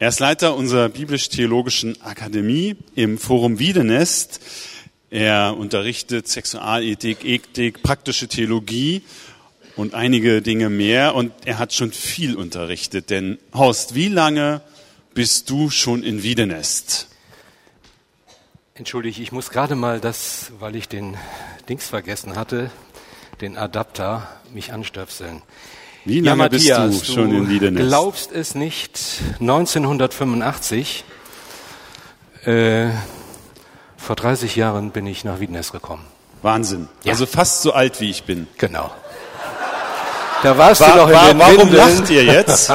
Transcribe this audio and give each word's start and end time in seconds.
Er 0.00 0.08
ist 0.08 0.18
Leiter 0.18 0.56
unserer 0.56 0.88
biblisch-theologischen 0.88 2.00
Akademie 2.00 2.74
im 2.94 3.18
Forum 3.18 3.58
Wiedenest. 3.58 4.40
Er 5.10 5.54
unterrichtet 5.58 6.26
Sexualethik, 6.26 7.22
Ethik, 7.22 7.82
praktische 7.82 8.26
Theologie 8.26 9.02
und 9.76 9.92
einige 9.92 10.40
Dinge 10.40 10.70
mehr. 10.70 11.14
Und 11.14 11.32
er 11.44 11.58
hat 11.58 11.74
schon 11.74 11.92
viel 11.92 12.34
unterrichtet. 12.34 13.10
Denn 13.10 13.38
Horst, 13.52 13.94
wie 13.94 14.08
lange 14.08 14.62
bist 15.12 15.50
du 15.50 15.68
schon 15.68 16.02
in 16.02 16.22
Wiedenest? 16.22 17.08
Entschuldige, 18.72 19.20
ich 19.20 19.32
muss 19.32 19.50
gerade 19.50 19.74
mal 19.74 20.00
das, 20.00 20.50
weil 20.60 20.76
ich 20.76 20.88
den 20.88 21.18
Dings 21.68 21.86
vergessen 21.86 22.36
hatte, 22.36 22.70
den 23.42 23.58
Adapter, 23.58 24.26
mich 24.50 24.72
anstöpseln. 24.72 25.42
Wie 26.04 26.20
lange 26.20 26.26
ja, 26.28 26.34
Matthias, 26.36 26.90
bist 26.90 27.08
du 27.08 27.12
schon 27.12 27.34
in 27.34 27.48
Wiedenest? 27.48 27.84
Du 27.84 27.88
glaubst 27.88 28.32
es 28.32 28.54
nicht, 28.54 28.98
1985, 29.40 31.04
äh, 32.46 32.88
vor 33.96 34.16
30 34.16 34.56
Jahren 34.56 34.90
bin 34.92 35.06
ich 35.06 35.24
nach 35.24 35.40
Wiedenest 35.40 35.72
gekommen. 35.72 36.04
Wahnsinn. 36.42 36.88
Ja. 37.04 37.12
Also 37.12 37.26
fast 37.26 37.60
so 37.62 37.72
alt 37.74 38.00
wie 38.00 38.08
ich 38.10 38.24
bin. 38.24 38.46
Genau. 38.56 38.90
Da 40.42 40.56
warst 40.56 40.80
War, 40.80 40.92
du 40.92 40.96
noch 41.02 41.08
in 41.08 41.14
war, 41.14 41.28
den 41.28 41.38
warum 41.38 41.56
Windeln. 41.70 41.98
lacht 41.98 42.10
ihr 42.10 42.24
jetzt? 42.24 42.72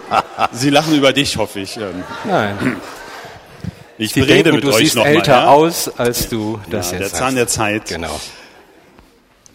Sie 0.52 0.70
lachen 0.70 0.94
über 0.94 1.12
dich, 1.12 1.36
hoffe 1.36 1.60
ich. 1.60 1.76
Ähm, 1.76 2.02
Nein, 2.24 2.76
Ich 3.98 4.12
sie 4.14 4.22
rede 4.22 4.44
denken, 4.44 4.54
mit 4.54 4.64
du 4.64 4.68
euch 4.70 4.76
siehst 4.76 4.96
nochmal. 4.96 5.12
älter 5.16 5.32
Ja? 5.42 5.48
aus, 5.48 5.90
als 5.98 6.30
du 6.30 6.58
das 6.70 6.90
Ja, 6.92 7.00
jetzt 7.00 7.12
der. 7.12 7.18
Zahn 7.18 7.34
der 7.34 7.48
Zeit. 7.48 7.84
Genau. 7.88 8.18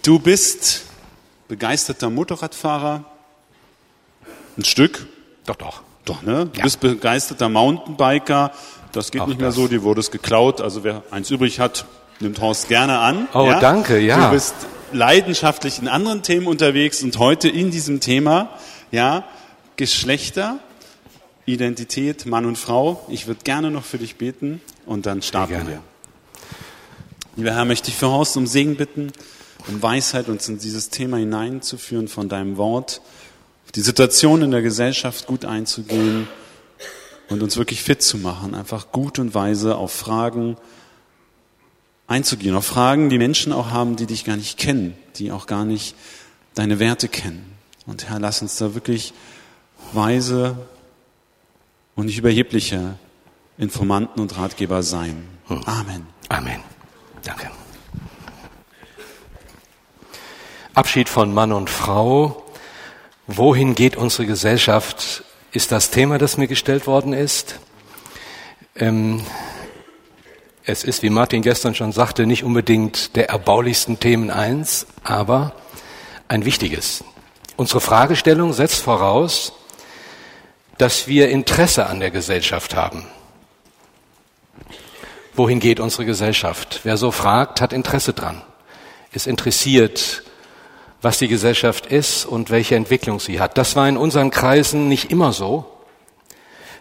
Du 0.03 0.19
bist 0.19 0.83
begeisterter 1.47 2.11
Motorradfahrer. 2.11 3.03
Ein 4.57 4.65
Stück. 4.65 5.05
Doch, 5.45 5.55
doch. 5.55 5.81
Doch, 6.05 6.21
ne? 6.23 6.45
Du 6.51 6.57
Ja. 6.57 6.63
bist 6.63 6.79
begeisterter 6.79 7.49
Mountainbiker. 7.49 8.51
Das 8.91 9.11
geht 9.11 9.21
Auch 9.21 9.27
nicht 9.27 9.39
mehr 9.39 9.49
das. 9.49 9.55
so, 9.55 9.67
dir 9.67 9.83
wurde 9.83 9.99
es 9.99 10.11
geklaut. 10.11 10.61
Also 10.61 10.83
wer 10.83 11.03
eins 11.11 11.29
übrig 11.29 11.59
hat, 11.59 11.85
nimmt 12.19 12.39
Horst 12.41 12.67
gerne 12.69 12.99
an. 12.99 13.27
Oh, 13.33 13.51
danke, 13.59 13.99
ja. 13.99 14.27
Du 14.27 14.31
bist 14.33 14.55
leidenschaftlich 14.93 15.79
in 15.79 15.87
anderen 15.87 16.23
Themen 16.23 16.47
unterwegs 16.47 17.03
und 17.03 17.17
heute 17.19 17.49
in 17.49 17.71
diesem 17.71 17.99
Thema, 17.99 18.49
ja, 18.91 19.25
Geschlechter, 19.75 20.59
Identität, 21.45 22.25
Mann 22.25 22.45
und 22.45 22.57
Frau. 22.57 23.05
Ich 23.09 23.27
würde 23.27 23.41
gerne 23.43 23.69
noch 23.69 23.83
für 23.83 23.97
dich 23.97 24.15
beten 24.15 24.61
und 24.85 25.05
dann 25.05 25.21
starten 25.21 25.67
wir. 25.67 25.81
Lieber 27.35 27.51
Herr, 27.53 27.65
möchte 27.65 27.89
ich 27.89 27.95
für 27.97 28.07
Horst 28.09 28.35
um 28.37 28.47
Segen 28.47 28.77
bitten, 28.77 29.11
um 29.67 29.81
Weisheit 29.83 30.29
uns 30.29 30.47
in 30.49 30.57
dieses 30.57 30.89
Thema 30.89 31.17
hineinzuführen 31.17 32.07
von 32.07 32.29
deinem 32.29 32.57
Wort, 32.57 33.01
auf 33.67 33.73
die 33.73 33.81
Situation 33.81 34.41
in 34.43 34.51
der 34.51 34.61
Gesellschaft 34.61 35.27
gut 35.27 35.43
einzugehen 35.43 36.29
und 37.27 37.43
uns 37.43 37.57
wirklich 37.57 37.83
fit 37.83 38.01
zu 38.01 38.17
machen, 38.17 38.55
einfach 38.55 38.93
gut 38.93 39.19
und 39.19 39.35
weise 39.35 39.75
auf 39.75 39.91
Fragen 39.91 40.55
einzugehen, 42.07 42.55
auf 42.55 42.65
Fragen, 42.65 43.09
die 43.09 43.17
Menschen 43.17 43.51
auch 43.51 43.71
haben, 43.71 43.97
die 43.97 44.05
dich 44.05 44.23
gar 44.23 44.37
nicht 44.37 44.57
kennen, 44.57 44.95
die 45.17 45.33
auch 45.33 45.47
gar 45.47 45.65
nicht 45.65 45.95
deine 46.55 46.79
Werte 46.79 47.09
kennen. 47.09 47.57
Und 47.85 48.07
Herr, 48.07 48.21
lass 48.21 48.41
uns 48.41 48.55
da 48.55 48.73
wirklich 48.73 49.13
weise 49.91 50.55
und 51.95 52.05
nicht 52.05 52.19
überhebliche 52.19 52.95
Informanten 53.57 54.21
und 54.21 54.37
Ratgeber 54.37 54.81
sein. 54.81 55.27
Amen. 55.49 56.07
Amen. 56.29 56.61
Danke. 57.21 57.51
Abschied 60.73 61.09
von 61.09 61.33
Mann 61.33 61.51
und 61.51 61.69
Frau. 61.69 62.46
Wohin 63.27 63.75
geht 63.75 63.97
unsere 63.97 64.25
Gesellschaft? 64.25 65.25
Ist 65.51 65.73
das 65.73 65.91
Thema, 65.91 66.17
das 66.17 66.37
mir 66.37 66.47
gestellt 66.47 66.87
worden 66.87 67.11
ist. 67.11 67.59
Ähm, 68.77 69.25
es 70.63 70.85
ist, 70.85 71.03
wie 71.03 71.09
Martin 71.09 71.41
gestern 71.41 71.75
schon 71.75 71.91
sagte, 71.91 72.25
nicht 72.25 72.45
unbedingt 72.45 73.17
der 73.17 73.29
erbaulichsten 73.29 73.99
Themen 73.99 74.31
eins, 74.31 74.87
aber 75.03 75.53
ein 76.29 76.45
wichtiges. 76.45 77.03
Unsere 77.57 77.81
Fragestellung 77.81 78.53
setzt 78.53 78.81
voraus, 78.81 79.51
dass 80.77 81.07
wir 81.07 81.27
Interesse 81.27 81.87
an 81.87 81.99
der 81.99 82.11
Gesellschaft 82.11 82.75
haben. 82.75 83.07
Wohin 85.35 85.59
geht 85.59 85.81
unsere 85.81 86.05
Gesellschaft? 86.05 86.79
Wer 86.83 86.95
so 86.95 87.11
fragt, 87.11 87.59
hat 87.59 87.73
Interesse 87.73 88.13
dran, 88.13 88.41
ist 89.11 89.27
interessiert, 89.27 90.23
was 91.01 91.19
die 91.19 91.27
Gesellschaft 91.27 91.85
ist 91.85 92.25
und 92.25 92.49
welche 92.49 92.75
Entwicklung 92.75 93.19
sie 93.19 93.39
hat. 93.39 93.57
Das 93.57 93.75
war 93.75 93.87
in 93.87 93.97
unseren 93.97 94.31
Kreisen 94.31 94.87
nicht 94.87 95.11
immer 95.11 95.31
so, 95.31 95.65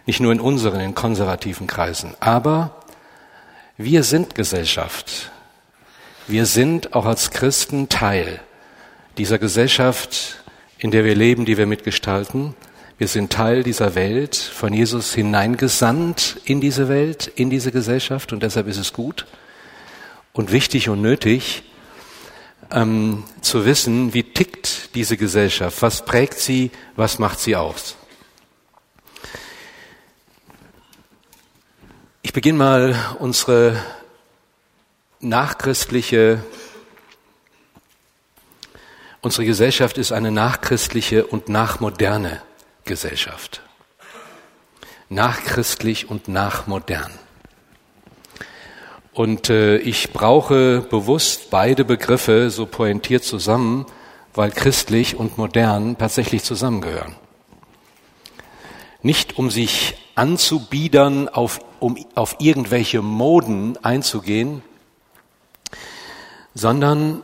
nicht 0.05 0.19
nur 0.19 0.31
in 0.31 0.39
unseren, 0.39 0.79
in 0.79 0.95
konservativen 0.95 1.67
Kreisen, 1.67 2.15
aber 2.19 2.83
wir 3.77 4.03
sind 4.03 4.35
Gesellschaft. 4.35 5.31
Wir 6.27 6.45
sind 6.45 6.93
auch 6.93 7.05
als 7.05 7.31
Christen 7.31 7.89
Teil 7.89 8.39
dieser 9.17 9.37
Gesellschaft, 9.37 10.43
in 10.79 10.91
der 10.91 11.03
wir 11.05 11.15
leben, 11.15 11.45
die 11.45 11.57
wir 11.57 11.65
mitgestalten. 11.65 12.55
Wir 12.97 13.07
sind 13.07 13.31
Teil 13.31 13.63
dieser 13.63 13.95
Welt, 13.95 14.35
von 14.35 14.73
Jesus 14.73 15.13
hineingesandt 15.13 16.41
in 16.45 16.59
diese 16.59 16.89
Welt, 16.89 17.31
in 17.35 17.49
diese 17.49 17.71
Gesellschaft 17.71 18.33
und 18.33 18.41
deshalb 18.41 18.67
ist 18.67 18.77
es 18.77 18.93
gut 18.93 19.25
und 20.33 20.51
wichtig 20.51 20.89
und 20.89 21.01
nötig, 21.01 21.63
ähm, 22.71 23.23
zu 23.41 23.65
wissen, 23.65 24.13
wie 24.13 24.23
tickt 24.23 24.95
diese 24.95 25.17
Gesellschaft, 25.17 25.81
was 25.81 26.05
prägt 26.05 26.39
sie, 26.39 26.71
was 26.95 27.19
macht 27.19 27.39
sie 27.39 27.55
aus. 27.55 27.95
Ich 32.21 32.33
beginne 32.33 32.57
mal 32.57 32.95
unsere 33.19 33.81
nachchristliche, 35.19 36.43
unsere 39.21 39.45
Gesellschaft 39.45 39.97
ist 39.97 40.11
eine 40.11 40.31
nachchristliche 40.31 41.25
und 41.25 41.49
nachmoderne 41.49 42.41
Gesellschaft. 42.83 43.61
Nachchristlich 45.09 46.09
und 46.09 46.27
nachmodern. 46.27 47.11
Und 49.17 49.49
äh, 49.49 49.77
ich 49.77 50.13
brauche 50.13 50.81
bewusst 50.81 51.49
beide 51.49 51.83
Begriffe 51.83 52.51
so 52.51 52.67
pointiert 52.67 53.23
zusammen, 53.23 53.87
weil 54.35 54.51
christlich 54.51 55.15
und 55.15 55.39
modern 55.39 55.97
tatsächlich 55.97 56.43
zusammengehören. 56.43 57.15
Nicht 59.01 59.39
um 59.39 59.49
sich 59.49 59.95
anzubiedern, 60.13 61.29
auf, 61.29 61.61
um 61.79 61.97
auf 62.13 62.35
irgendwelche 62.37 63.01
Moden 63.01 63.75
einzugehen, 63.83 64.61
sondern 66.53 67.23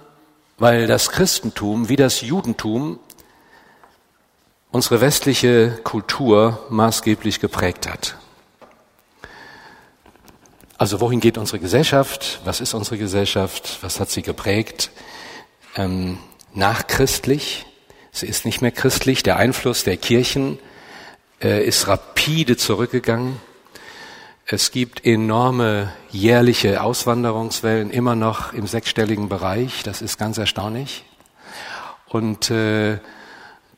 weil 0.58 0.88
das 0.88 1.12
Christentum 1.12 1.90
wie 1.90 1.96
das 1.96 2.22
Judentum 2.22 2.98
unsere 4.72 5.00
westliche 5.00 5.80
Kultur 5.84 6.66
maßgeblich 6.72 7.40
geprägt 7.40 7.88
hat. 7.88 8.18
Also 10.84 11.00
wohin 11.00 11.22
geht 11.22 11.38
unsere 11.38 11.60
Gesellschaft? 11.60 12.42
Was 12.44 12.60
ist 12.60 12.74
unsere 12.74 12.98
Gesellschaft? 12.98 13.78
Was 13.80 14.02
hat 14.02 14.10
sie 14.10 14.22
geprägt? 14.22 14.92
Ähm, 15.78 16.18
nachchristlich. 16.54 17.66
Sie 18.12 18.26
ist 18.26 18.44
nicht 18.44 18.62
mehr 18.62 18.74
christlich. 18.74 19.24
Der 19.24 19.38
Einfluss 19.38 19.86
der 19.86 19.96
Kirchen 19.96 20.60
äh, 21.42 21.66
ist 21.66 21.88
rapide 21.88 22.58
zurückgegangen. 22.58 23.40
Es 24.46 24.72
gibt 24.72 25.06
enorme 25.06 25.94
jährliche 26.10 26.84
Auswanderungswellen, 26.84 27.90
immer 27.90 28.18
noch 28.18 28.52
im 28.52 28.68
sechsstelligen 28.68 29.30
Bereich. 29.30 29.84
Das 29.84 30.02
ist 30.02 30.18
ganz 30.18 30.38
erstaunlich. 30.38 31.06
Und 32.10 32.52
äh, 32.52 32.98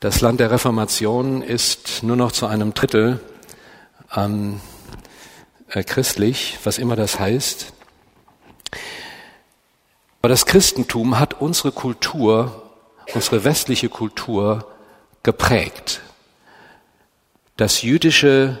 das 0.00 0.22
Land 0.22 0.40
der 0.40 0.50
Reformation 0.50 1.40
ist 1.40 2.02
nur 2.02 2.16
noch 2.16 2.32
zu 2.32 2.46
einem 2.46 2.74
Drittel 2.74 3.20
ähm, 4.16 4.60
äh, 5.68 5.82
christlich, 5.82 6.58
was 6.64 6.78
immer 6.78 6.96
das 6.96 7.18
heißt. 7.18 7.72
Aber 10.20 10.28
das 10.28 10.46
Christentum 10.46 11.18
hat 11.18 11.40
unsere 11.40 11.72
Kultur, 11.72 12.62
unsere 13.14 13.44
westliche 13.44 13.88
Kultur 13.88 14.66
geprägt. 15.22 16.00
Das 17.56 17.82
jüdische 17.82 18.58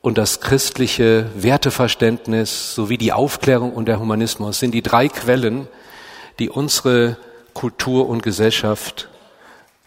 und 0.00 0.18
das 0.18 0.40
christliche 0.40 1.30
Werteverständnis 1.34 2.74
sowie 2.74 2.98
die 2.98 3.12
Aufklärung 3.12 3.72
und 3.72 3.86
der 3.86 4.00
Humanismus 4.00 4.58
sind 4.58 4.72
die 4.72 4.82
drei 4.82 5.08
Quellen, 5.08 5.68
die 6.38 6.50
unsere 6.50 7.16
Kultur 7.54 8.08
und 8.08 8.22
Gesellschaft 8.22 9.08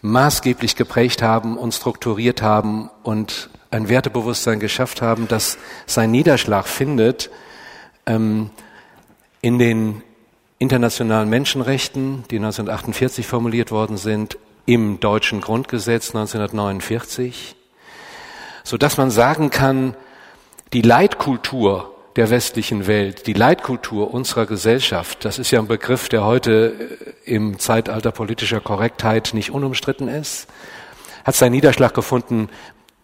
maßgeblich 0.02 0.76
geprägt 0.76 1.22
haben 1.22 1.58
und 1.58 1.72
strukturiert 1.72 2.40
haben 2.40 2.90
und 3.02 3.50
ein 3.70 3.88
Wertebewusstsein 3.88 4.60
geschafft 4.60 5.02
haben, 5.02 5.28
das 5.28 5.58
seinen 5.86 6.12
Niederschlag 6.12 6.66
findet 6.66 7.30
ähm, 8.06 8.50
in 9.40 9.58
den 9.58 10.02
internationalen 10.58 11.28
Menschenrechten, 11.28 12.24
die 12.30 12.36
1948 12.36 13.26
formuliert 13.26 13.70
worden 13.70 13.96
sind, 13.96 14.38
im 14.64 14.98
deutschen 15.00 15.40
Grundgesetz 15.40 16.08
1949, 16.08 17.54
so 18.64 18.76
dass 18.76 18.96
man 18.96 19.10
sagen 19.10 19.50
kann, 19.50 19.94
Die 20.72 20.82
Leitkultur 20.82 21.94
der 22.16 22.28
westlichen 22.30 22.88
Welt, 22.88 23.26
die 23.28 23.34
Leitkultur 23.34 24.12
unserer 24.12 24.46
Gesellschaft, 24.46 25.24
das 25.24 25.38
ist 25.38 25.52
ja 25.52 25.60
ein 25.60 25.68
Begriff, 25.68 26.08
der 26.08 26.24
heute 26.24 26.74
im 27.24 27.58
Zeitalter 27.60 28.10
politischer 28.10 28.60
Korrektheit 28.60 29.30
nicht 29.32 29.50
unumstritten 29.50 30.08
ist, 30.08 30.48
hat 31.24 31.36
seinen 31.36 31.52
Niederschlag 31.52 31.94
gefunden 31.94 32.48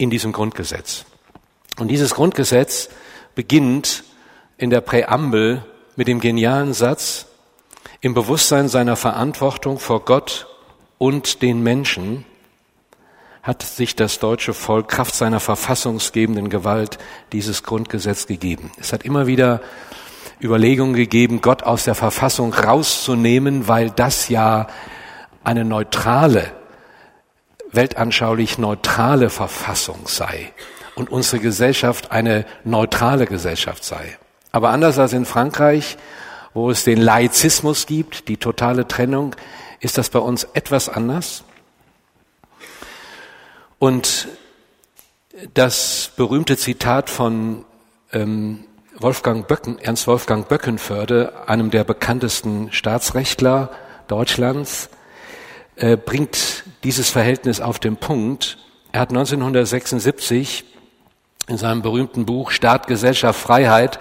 in 0.02 0.10
diesem 0.10 0.32
Grundgesetz. 0.32 1.04
Und 1.78 1.88
dieses 1.88 2.14
Grundgesetz 2.14 2.88
beginnt 3.36 4.02
in 4.58 4.68
der 4.70 4.80
Präambel 4.80 5.64
mit 5.94 6.08
dem 6.08 6.18
genialen 6.18 6.74
Satz, 6.74 7.26
im 8.00 8.12
Bewusstsein 8.12 8.68
seiner 8.68 8.96
Verantwortung 8.96 9.78
vor 9.78 10.04
Gott 10.04 10.48
und 10.98 11.40
den 11.40 11.62
Menschen 11.62 12.24
hat 13.44 13.62
sich 13.62 13.94
das 13.94 14.18
deutsche 14.18 14.54
Volk 14.54 14.88
Kraft 14.88 15.14
seiner 15.14 15.38
verfassungsgebenden 15.38 16.48
Gewalt 16.48 16.98
dieses 17.32 17.62
Grundgesetz 17.62 18.26
gegeben. 18.26 18.72
Es 18.78 18.92
hat 18.92 19.04
immer 19.04 19.28
wieder 19.28 19.60
Überlegungen 20.40 20.94
gegeben, 20.94 21.40
Gott 21.40 21.62
aus 21.62 21.84
der 21.84 21.94
Verfassung 21.94 22.52
rauszunehmen, 22.52 23.68
weil 23.68 23.90
das 23.90 24.28
ja 24.28 24.66
eine 25.44 25.64
neutrale, 25.64 26.52
weltanschaulich 27.72 28.58
neutrale 28.58 29.30
Verfassung 29.30 30.06
sei 30.06 30.52
und 30.94 31.10
unsere 31.10 31.40
Gesellschaft 31.40 32.12
eine 32.12 32.44
neutrale 32.64 33.26
Gesellschaft 33.26 33.84
sei. 33.84 34.18
Aber 34.52 34.70
anders 34.70 34.98
als 34.98 35.14
in 35.14 35.24
Frankreich, 35.24 35.96
wo 36.54 36.70
es 36.70 36.84
den 36.84 37.00
Laizismus 37.00 37.86
gibt, 37.86 38.28
die 38.28 38.36
totale 38.36 38.86
Trennung, 38.86 39.34
ist 39.80 39.98
das 39.98 40.10
bei 40.10 40.18
uns 40.18 40.44
etwas 40.52 40.88
anders. 40.88 41.44
Und 43.78 44.28
das 45.54 46.12
berühmte 46.16 46.56
Zitat 46.56 47.10
von 47.10 47.64
ähm, 48.12 48.64
Wolfgang 48.98 49.48
Böcken, 49.48 49.78
Ernst 49.78 50.06
Wolfgang 50.06 50.46
Böckenförde, 50.46 51.48
einem 51.48 51.70
der 51.70 51.82
bekanntesten 51.82 52.70
Staatsrechtler 52.70 53.70
Deutschlands, 54.06 54.90
äh, 55.76 55.96
bringt 55.96 56.64
dieses 56.84 57.10
Verhältnis 57.10 57.60
auf 57.60 57.78
den 57.78 57.96
Punkt. 57.96 58.58
Er 58.92 59.00
hat 59.00 59.10
1976 59.10 60.64
in 61.48 61.56
seinem 61.56 61.82
berühmten 61.82 62.26
Buch 62.26 62.50
Staat, 62.50 62.86
Gesellschaft, 62.86 63.40
Freiheit 63.40 63.98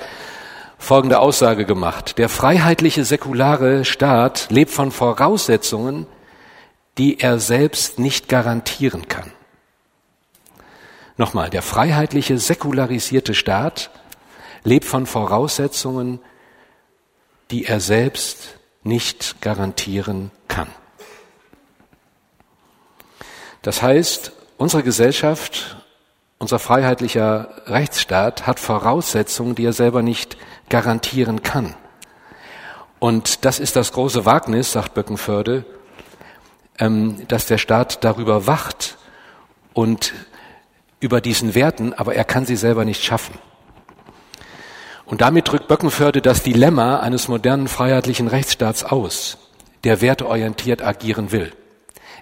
folgende 0.77 1.19
Aussage 1.19 1.65
gemacht. 1.65 2.17
Der 2.17 2.27
freiheitliche 2.27 3.05
säkulare 3.05 3.85
Staat 3.85 4.47
lebt 4.49 4.71
von 4.71 4.91
Voraussetzungen, 4.91 6.07
die 6.97 7.19
er 7.19 7.39
selbst 7.39 7.99
nicht 7.99 8.27
garantieren 8.27 9.07
kann. 9.07 9.31
Nochmal, 11.17 11.49
der 11.49 11.61
freiheitliche, 11.61 12.37
säkularisierte 12.37 13.35
Staat 13.35 13.91
lebt 14.63 14.85
von 14.85 15.05
Voraussetzungen, 15.05 16.19
die 17.51 17.65
er 17.65 17.79
selbst 17.79 18.55
nicht 18.83 19.41
garantieren 19.41 20.31
kann. 20.47 20.67
Das 23.61 23.81
heißt, 23.81 24.31
unsere 24.57 24.83
Gesellschaft, 24.83 25.77
unser 26.39 26.57
freiheitlicher 26.57 27.49
Rechtsstaat 27.67 28.47
hat 28.47 28.59
Voraussetzungen, 28.59 29.53
die 29.53 29.65
er 29.65 29.73
selber 29.73 30.01
nicht 30.01 30.37
garantieren 30.69 31.43
kann. 31.43 31.75
Und 32.99 33.45
das 33.45 33.59
ist 33.59 33.75
das 33.75 33.93
große 33.93 34.25
Wagnis, 34.25 34.71
sagt 34.71 34.93
Böckenförde, 34.93 35.65
ähm, 36.79 37.27
dass 37.27 37.45
der 37.45 37.57
Staat 37.57 38.03
darüber 38.03 38.47
wacht 38.47 38.97
und 39.73 40.13
über 40.99 41.21
diesen 41.21 41.55
Werten, 41.55 41.93
aber 41.93 42.15
er 42.15 42.23
kann 42.23 42.45
sie 42.45 42.55
selber 42.55 42.85
nicht 42.85 43.03
schaffen. 43.03 43.35
Und 45.05 45.21
damit 45.21 45.51
drückt 45.51 45.67
Böckenförde 45.67 46.21
das 46.21 46.41
Dilemma 46.41 46.99
eines 46.99 47.27
modernen 47.27 47.67
freiheitlichen 47.67 48.27
Rechtsstaats 48.27 48.83
aus, 48.83 49.37
der 49.83 50.01
werteorientiert 50.01 50.81
agieren 50.81 51.31
will. 51.31 51.51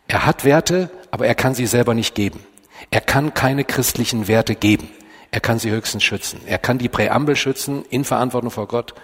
Er 0.09 0.25
hat 0.25 0.43
Werte, 0.43 0.89
aber 1.11 1.27
er 1.27 1.35
kann 1.35 1.53
sie 1.53 1.67
selber 1.67 1.93
nicht 1.93 2.15
geben. 2.15 2.43
Er 2.89 2.99
kann 2.99 3.35
keine 3.35 3.63
christlichen 3.63 4.27
Werte 4.27 4.55
geben. 4.55 4.89
Er 5.29 5.39
kann 5.39 5.59
sie 5.59 5.69
höchstens 5.69 6.03
schützen. 6.03 6.41
Er 6.47 6.57
kann 6.57 6.79
die 6.79 6.89
Präambel 6.89 7.35
schützen 7.35 7.85
in 7.91 8.03
Verantwortung 8.03 8.49
vor 8.49 8.67
Gott. 8.67 8.95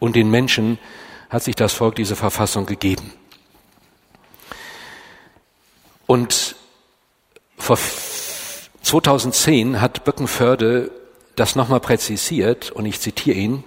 Und 0.00 0.16
den 0.16 0.28
Menschen 0.28 0.80
hat 1.30 1.44
sich 1.44 1.54
das 1.54 1.72
Volk 1.72 1.94
diese 1.94 2.16
Verfassung 2.16 2.66
gegeben. 2.66 3.12
Und 6.06 6.56
vor 7.56 7.78
2010 8.82 9.80
hat 9.80 10.02
Böckenförde 10.04 10.90
das 11.36 11.54
nochmal 11.54 11.80
präzisiert 11.80 12.72
und 12.72 12.86
ich 12.86 13.00
zitiere 13.00 13.36
ihn. 13.36 13.62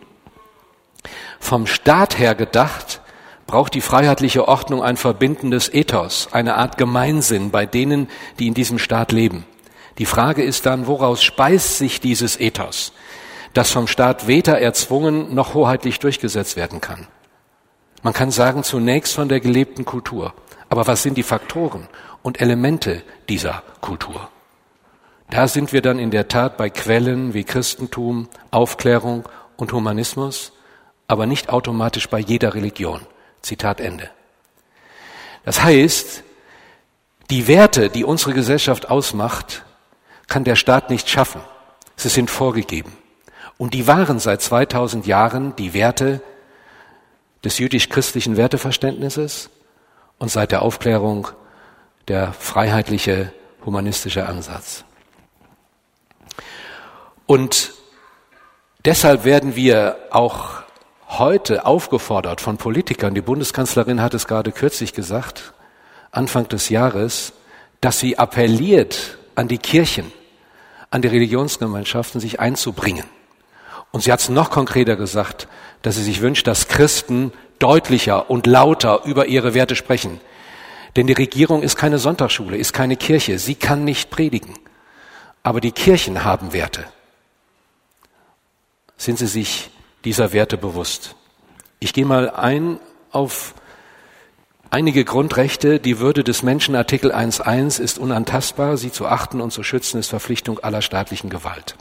Vom 1.39 1.65
Staat 1.65 2.19
her 2.19 2.35
gedacht 2.35 2.99
braucht 3.47 3.73
die 3.73 3.81
freiheitliche 3.81 4.47
Ordnung 4.47 4.83
ein 4.83 4.97
verbindendes 4.97 5.73
Ethos, 5.73 6.27
eine 6.31 6.55
Art 6.55 6.77
Gemeinsinn 6.77 7.49
bei 7.49 7.65
denen, 7.65 8.09
die 8.39 8.47
in 8.47 8.53
diesem 8.53 8.77
Staat 8.77 9.11
leben. 9.13 9.45
Die 9.97 10.05
Frage 10.05 10.43
ist 10.43 10.65
dann, 10.65 10.85
woraus 10.85 11.23
speist 11.23 11.77
sich 11.77 12.01
dieses 12.01 12.39
Ethos, 12.39 12.91
das 13.53 13.71
vom 13.71 13.87
Staat 13.87 14.27
weder 14.27 14.59
erzwungen 14.59 15.33
noch 15.33 15.53
hoheitlich 15.53 15.99
durchgesetzt 15.99 16.57
werden 16.57 16.81
kann? 16.81 17.07
Man 18.03 18.13
kann 18.13 18.29
sagen, 18.29 18.63
zunächst 18.63 19.15
von 19.15 19.29
der 19.29 19.39
gelebten 19.39 19.85
Kultur. 19.85 20.33
Aber 20.69 20.85
was 20.85 21.01
sind 21.01 21.17
die 21.17 21.23
Faktoren 21.23 21.87
und 22.21 22.41
Elemente 22.41 23.01
dieser 23.29 23.63
Kultur? 23.81 24.29
Da 25.29 25.47
sind 25.47 25.73
wir 25.73 25.81
dann 25.81 25.97
in 25.97 26.11
der 26.11 26.27
Tat 26.27 26.57
bei 26.57 26.69
Quellen 26.69 27.33
wie 27.33 27.43
Christentum, 27.43 28.27
Aufklärung 28.51 29.27
und 29.55 29.73
Humanismus, 29.73 30.53
aber 31.07 31.25
nicht 31.25 31.49
automatisch 31.49 32.07
bei 32.09 32.19
jeder 32.19 32.53
Religion. 32.53 33.01
Zitat 33.41 33.79
Ende. 33.79 34.09
Das 35.45 35.63
heißt, 35.63 36.23
die 37.29 37.47
Werte, 37.47 37.89
die 37.89 38.03
unsere 38.03 38.33
Gesellschaft 38.33 38.89
ausmacht, 38.89 39.65
kann 40.27 40.43
der 40.43 40.55
Staat 40.55 40.89
nicht 40.89 41.09
schaffen. 41.09 41.41
Sie 41.95 42.09
sind 42.09 42.29
vorgegeben. 42.29 42.95
Und 43.57 43.73
die 43.73 43.87
waren 43.87 44.19
seit 44.19 44.41
2000 44.41 45.07
Jahren 45.07 45.55
die 45.55 45.73
Werte 45.73 46.21
des 47.43 47.57
jüdisch-christlichen 47.59 48.37
Werteverständnisses 48.37 49.49
und 50.17 50.29
seit 50.29 50.51
der 50.51 50.61
Aufklärung 50.61 51.27
der 52.07 52.33
freiheitliche 52.33 53.33
humanistische 53.65 54.27
Ansatz. 54.27 54.83
Und 57.25 57.73
deshalb 58.85 59.25
werden 59.25 59.55
wir 59.55 59.97
auch 60.11 60.63
heute 61.07 61.65
aufgefordert 61.65 62.41
von 62.41 62.57
Politikern, 62.57 63.15
die 63.15 63.21
Bundeskanzlerin 63.21 64.01
hat 64.01 64.13
es 64.13 64.27
gerade 64.27 64.51
kürzlich 64.51 64.93
gesagt, 64.93 65.53
Anfang 66.11 66.47
des 66.47 66.69
Jahres, 66.69 67.33
dass 67.81 67.99
sie 67.99 68.17
appelliert 68.17 69.17
an 69.35 69.47
die 69.47 69.57
Kirchen, 69.57 70.11
an 70.89 71.01
die 71.01 71.07
Religionsgemeinschaften, 71.07 72.19
sich 72.19 72.39
einzubringen. 72.39 73.05
Und 73.91 74.03
sie 74.03 74.11
hat 74.11 74.19
es 74.19 74.29
noch 74.29 74.49
konkreter 74.49 74.95
gesagt, 74.95 75.47
dass 75.81 75.95
sie 75.95 76.03
sich 76.03 76.21
wünscht, 76.21 76.47
dass 76.47 76.67
Christen 76.67 77.31
deutlicher 77.59 78.29
und 78.29 78.47
lauter 78.47 79.03
über 79.05 79.27
ihre 79.27 79.53
Werte 79.53 79.75
sprechen. 79.75 80.19
Denn 80.95 81.07
die 81.07 81.13
Regierung 81.13 81.63
ist 81.63 81.75
keine 81.75 81.99
Sonntagsschule, 81.99 82.57
ist 82.57 82.73
keine 82.73 82.97
Kirche. 82.97 83.39
Sie 83.39 83.55
kann 83.55 83.83
nicht 83.83 84.09
predigen. 84.09 84.53
Aber 85.43 85.61
die 85.61 85.71
Kirchen 85.71 86.23
haben 86.23 86.53
Werte 86.53 86.85
sind 88.97 89.19
sie 89.19 89.27
sich 89.27 89.69
dieser 90.07 90.31
Werte 90.31 90.57
bewusst. 90.57 91.15
Ich 91.79 91.91
gehe 91.91 92.05
mal 92.05 92.29
ein 92.29 92.79
auf 93.11 93.53
einige 94.69 95.03
Grundrechte. 95.03 95.81
Die 95.81 95.99
Würde 95.99 96.23
des 96.23 96.43
Menschen, 96.43 96.77
Artikel 96.77 97.11
1.1, 97.11 97.81
ist 97.81 97.99
unantastbar. 97.99 98.77
Sie 98.77 98.89
zu 98.89 99.05
achten 99.05 99.41
und 99.41 99.51
zu 99.51 99.63
schützen 99.63 99.99
ist 99.99 100.07
Verpflichtung 100.07 100.59
aller 100.59 100.81
staatlichen 100.81 101.29
Gewalt. 101.29 101.75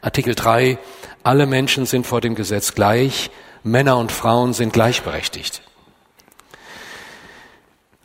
Artikel 0.00 0.34
3, 0.34 0.78
alle 1.24 1.44
Menschen 1.44 1.84
sind 1.84 2.06
vor 2.06 2.22
dem 2.22 2.36
Gesetz 2.36 2.74
gleich. 2.74 3.30
Männer 3.62 3.98
und 3.98 4.12
Frauen 4.12 4.54
sind 4.54 4.72
gleichberechtigt. 4.72 5.60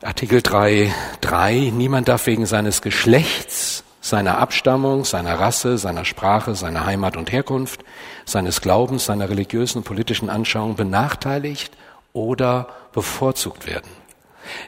Artikel 0.02 0.40
3.3, 0.40 1.72
niemand 1.72 2.08
darf 2.08 2.26
wegen 2.26 2.44
seines 2.44 2.82
Geschlechts 2.82 3.82
seiner 4.02 4.38
Abstammung, 4.38 5.04
seiner 5.04 5.38
Rasse, 5.38 5.78
seiner 5.78 6.04
Sprache, 6.04 6.54
seiner 6.54 6.84
Heimat 6.84 7.16
und 7.16 7.32
Herkunft, 7.32 7.84
seines 8.26 8.60
Glaubens, 8.60 9.06
seiner 9.06 9.30
religiösen 9.30 9.78
und 9.78 9.84
politischen 9.84 10.28
Anschauung 10.28 10.74
benachteiligt 10.74 11.72
oder 12.12 12.66
bevorzugt 12.92 13.66
werden. 13.66 13.88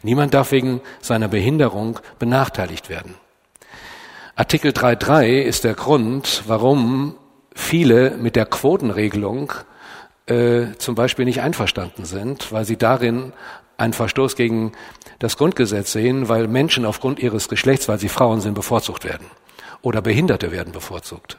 Niemand 0.03 0.33
darf 0.33 0.53
wegen 0.53 0.81
seiner 1.00 1.29
Behinderung 1.29 1.99
benachteiligt 2.21 2.88
werden. 2.88 3.17
Artikel 4.37 4.71
3.3 4.71 5.43
ist 5.43 5.64
der 5.64 5.75
Grund, 5.75 6.45
warum 6.47 7.17
viele 7.55 8.12
mit 8.12 8.37
der 8.37 8.47
Quotenregelung 8.47 9.53
äh, 10.26 10.76
zum 10.79 10.95
Beispiel 10.95 11.25
nicht 11.25 11.41
einverstanden 11.41 12.05
sind, 12.05 12.53
weil 12.53 12.64
sie 12.64 12.76
darin 12.76 13.33
einen 13.76 13.93
Verstoß 13.93 14.37
gegen 14.37 14.73
das 15.19 15.37
Grundgesetz 15.37 15.93
sehen, 15.93 16.28
weil 16.28 16.49
Menschen 16.49 16.85
aufgrund 16.85 17.19
ihres 17.19 17.49
Geschlechts, 17.49 17.88
weil 17.88 17.99
sie 17.99 18.09
Frauen 18.09 18.40
sind, 18.40 18.54
bevorzugt 18.54 19.04
werden. 19.04 19.26
Oder 19.83 20.00
Behinderte 20.00 20.52
werden 20.52 20.73
bevorzugt. 20.73 21.38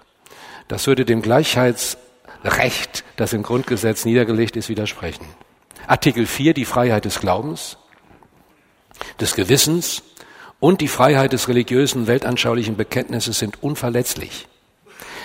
Das 0.68 0.88
würde 0.88 1.06
dem 1.06 1.22
Gleichheitsrecht, 1.22 3.04
das 3.16 3.34
im 3.34 3.44
Grundgesetz 3.44 4.06
niedergelegt 4.06 4.56
ist, 4.56 4.70
widersprechen. 4.70 5.26
Artikel 5.88 6.26
4, 6.26 6.54
die 6.54 6.66
Freiheit 6.66 7.06
des 7.06 7.20
Glaubens, 7.20 7.78
des 9.20 9.36
Gewissens 9.36 10.04
und 10.60 10.82
die 10.82 10.88
Freiheit 10.88 11.34
des 11.34 11.48
religiösen, 11.48 12.08
weltanschaulichen 12.08 12.76
Bekenntnisses 12.76 13.40
sind 13.40 13.62
unverletzlich. 13.62 14.48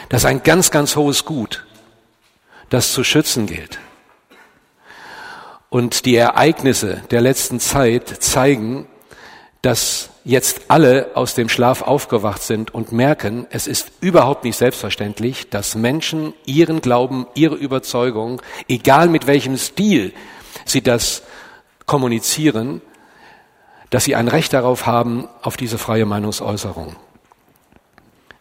Das 0.08 0.22
ist 0.22 0.26
ein 0.26 0.42
ganz, 0.42 0.70
ganz 0.70 0.96
hohes 0.96 1.24
Gut, 1.24 1.66
das 2.68 2.92
zu 2.92 3.04
schützen 3.04 3.46
gilt. 3.46 3.78
Und 5.70 6.04
die 6.04 6.16
Ereignisse 6.16 7.02
der 7.12 7.20
letzten 7.20 7.60
Zeit 7.60 8.08
zeigen, 8.08 8.86
dass 9.62 10.10
jetzt 10.24 10.62
alle 10.68 11.12
aus 11.14 11.34
dem 11.34 11.48
Schlaf 11.48 11.82
aufgewacht 11.82 12.42
sind 12.42 12.74
und 12.74 12.90
merken, 12.92 13.46
es 13.50 13.68
ist 13.68 13.92
überhaupt 14.00 14.44
nicht 14.44 14.56
selbstverständlich, 14.56 15.48
dass 15.48 15.76
Menschen 15.76 16.34
ihren 16.44 16.80
Glauben, 16.80 17.26
ihre 17.34 17.54
Überzeugung, 17.54 18.42
egal 18.68 19.08
mit 19.08 19.28
welchem 19.28 19.56
Stil 19.56 20.12
sie 20.64 20.82
das 20.82 21.22
kommunizieren, 21.86 22.82
dass 23.90 24.04
sie 24.04 24.16
ein 24.16 24.28
Recht 24.28 24.52
darauf 24.52 24.86
haben, 24.86 25.28
auf 25.42 25.56
diese 25.56 25.78
freie 25.78 26.06
Meinungsäußerung. 26.06 26.96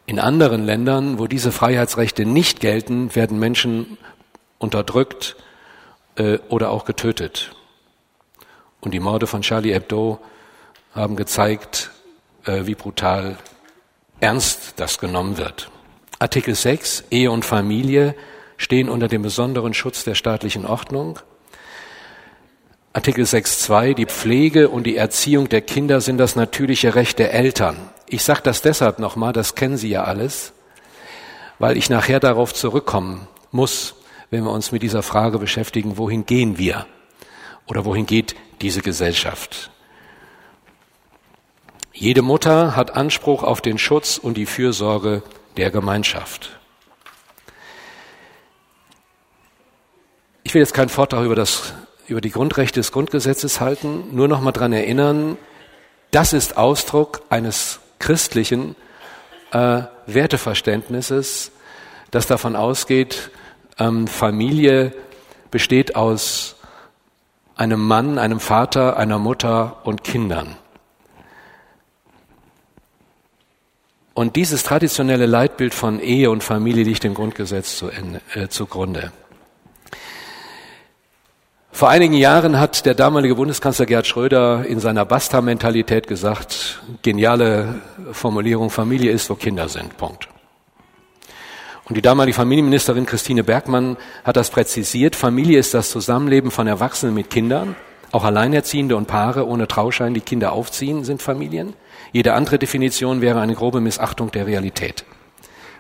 In 0.08 0.20
anderen 0.20 0.66
Ländern, 0.66 1.20
wo 1.20 1.28
diese 1.28 1.52
Freiheitsrechte 1.52 2.26
nicht 2.26 2.60
gelten, 2.60 3.14
werden 3.16 3.38
Menschen 3.38 3.98
unterdrückt 4.58 5.36
äh, 6.20 6.40
oder 6.50 6.70
auch 6.70 6.86
getötet. 6.86 7.56
Und 8.82 8.94
die 8.94 9.00
Morde 9.00 9.26
von 9.26 9.42
Charlie 9.42 9.74
Hebdo 9.74 10.20
haben 10.94 11.16
gezeigt, 11.16 11.92
äh, 12.46 12.66
wie 12.66 12.76
brutal 12.76 13.38
ernst 14.20 14.74
das 14.78 15.00
genommen 15.00 15.38
wird. 15.38 15.72
Artikel 16.20 16.54
6, 16.54 17.06
Ehe 17.10 17.32
und 17.32 17.46
Familie 17.46 18.16
stehen 18.58 18.90
unter 18.90 19.08
dem 19.08 19.22
besonderen 19.22 19.74
Schutz 19.74 20.04
der 20.04 20.16
staatlichen 20.16 20.66
Ordnung. 20.66 21.20
Artikel 22.92 23.24
6.2, 23.24 23.94
die 23.94 24.06
Pflege 24.06 24.68
und 24.70 24.84
die 24.84 24.98
Erziehung 24.98 25.48
der 25.48 25.62
Kinder 25.62 26.02
sind 26.02 26.18
das 26.18 26.36
natürliche 26.36 26.96
Recht 26.96 27.20
der 27.20 27.34
Eltern. 27.34 27.78
Ich 28.08 28.24
sage 28.24 28.42
das 28.44 28.62
deshalb 28.62 29.00
nochmal, 29.00 29.32
das 29.32 29.56
kennen 29.56 29.78
Sie 29.78 29.90
ja 29.90 30.04
alles, 30.04 30.52
weil 31.60 31.78
ich 31.78 31.90
nachher 31.90 32.20
darauf 32.20 32.54
zurückkommen 32.54 33.28
muss, 33.52 33.96
wenn 34.30 34.44
wir 34.44 34.52
uns 34.52 34.72
mit 34.72 34.84
dieser 34.84 35.04
Frage 35.04 35.40
beschäftigen, 35.40 35.98
wohin 35.98 36.26
gehen 36.26 36.58
wir 36.58 36.86
oder 37.68 37.86
wohin 37.86 38.06
geht 38.06 38.36
diese 38.62 38.82
Gesellschaft. 38.82 39.72
Jede 41.94 42.22
Mutter 42.22 42.76
hat 42.76 42.96
Anspruch 42.96 43.44
auf 43.44 43.62
den 43.62 43.78
Schutz 43.78 44.18
und 44.18 44.38
die 44.38 44.46
Fürsorge 44.46 45.24
der 45.58 45.72
Gemeinschaft. 45.72 46.60
Ich 50.44 50.54
will 50.54 50.62
jetzt 50.62 50.74
keinen 50.74 50.90
Vortrag 50.90 51.26
über 51.26 51.36
das 51.36 51.74
über 52.08 52.22
die 52.22 52.32
Grundrechte 52.32 52.80
des 52.80 52.92
Grundgesetzes 52.92 53.62
halten, 53.62 54.16
nur 54.16 54.28
noch 54.28 54.42
mal 54.42 54.52
dran 54.52 54.74
erinnern, 54.74 55.38
das 56.12 56.34
ist 56.34 56.58
Ausdruck 56.58 57.22
eines 57.30 57.80
christlichen 58.00 58.76
äh, 59.52 59.84
Werteverständnisses, 60.08 61.52
das 62.10 62.26
davon 62.26 62.56
ausgeht, 62.56 63.30
ähm, 63.80 64.08
Familie 64.08 64.94
besteht 65.52 65.96
aus 65.96 66.56
einem 67.56 67.86
Mann, 67.86 68.18
einem 68.18 68.40
Vater, 68.40 68.98
einer 68.98 69.20
Mutter 69.20 69.78
und 69.84 70.04
Kindern. 70.04 70.56
Und 74.14 74.36
dieses 74.36 74.64
traditionelle 74.64 75.26
Leitbild 75.26 75.74
von 75.74 76.00
Ehe 76.00 76.30
und 76.30 76.44
Familie 76.44 76.84
liegt 76.84 77.04
dem 77.04 77.14
Grundgesetz 77.14 77.78
zu 77.78 77.90
äh, 77.90 78.50
zugrunde. 78.50 79.12
Vor 81.72 81.90
einigen 81.90 82.16
Jahren 82.16 82.60
hat 82.60 82.86
der 82.86 82.96
damalige 82.96 83.36
Bundeskanzler 83.36 83.86
Gerhard 83.86 84.08
Schröder 84.08 84.66
in 84.66 84.82
seiner 84.82 85.06
Basta-Mentalität 85.06 86.08
gesagt, 86.08 86.82
geniale 87.02 87.76
Formulierung, 88.12 88.70
Familie 88.70 89.12
ist, 89.12 89.30
wo 89.30 89.36
Kinder 89.36 89.70
sind. 89.70 89.96
Punkt. 89.96 90.28
Und 91.90 91.96
die 91.96 92.04
damalige 92.04 92.36
Familienministerin 92.36 93.08
Christine 93.08 93.44
Bergmann 93.44 93.98
hat 94.24 94.38
das 94.38 94.52
präzisiert. 94.52 95.16
Familie 95.16 95.58
ist 95.58 95.74
das 95.74 95.90
Zusammenleben 95.90 96.52
von 96.52 96.68
Erwachsenen 96.68 97.16
mit 97.16 97.32
Kindern. 97.32 97.76
Auch 98.12 98.24
Alleinerziehende 98.24 98.96
und 98.96 99.08
Paare 99.08 99.48
ohne 99.48 99.68
Trauschein, 99.68 100.14
die 100.14 100.22
Kinder 100.22 100.54
aufziehen, 100.54 101.04
sind 101.04 101.24
Familien. 101.24 101.74
Jede 102.12 102.34
andere 102.34 102.60
Definition 102.60 103.22
wäre 103.22 103.42
eine 103.42 103.56
grobe 103.56 103.82
Missachtung 103.82 104.30
der 104.30 104.46
Realität. 104.46 105.04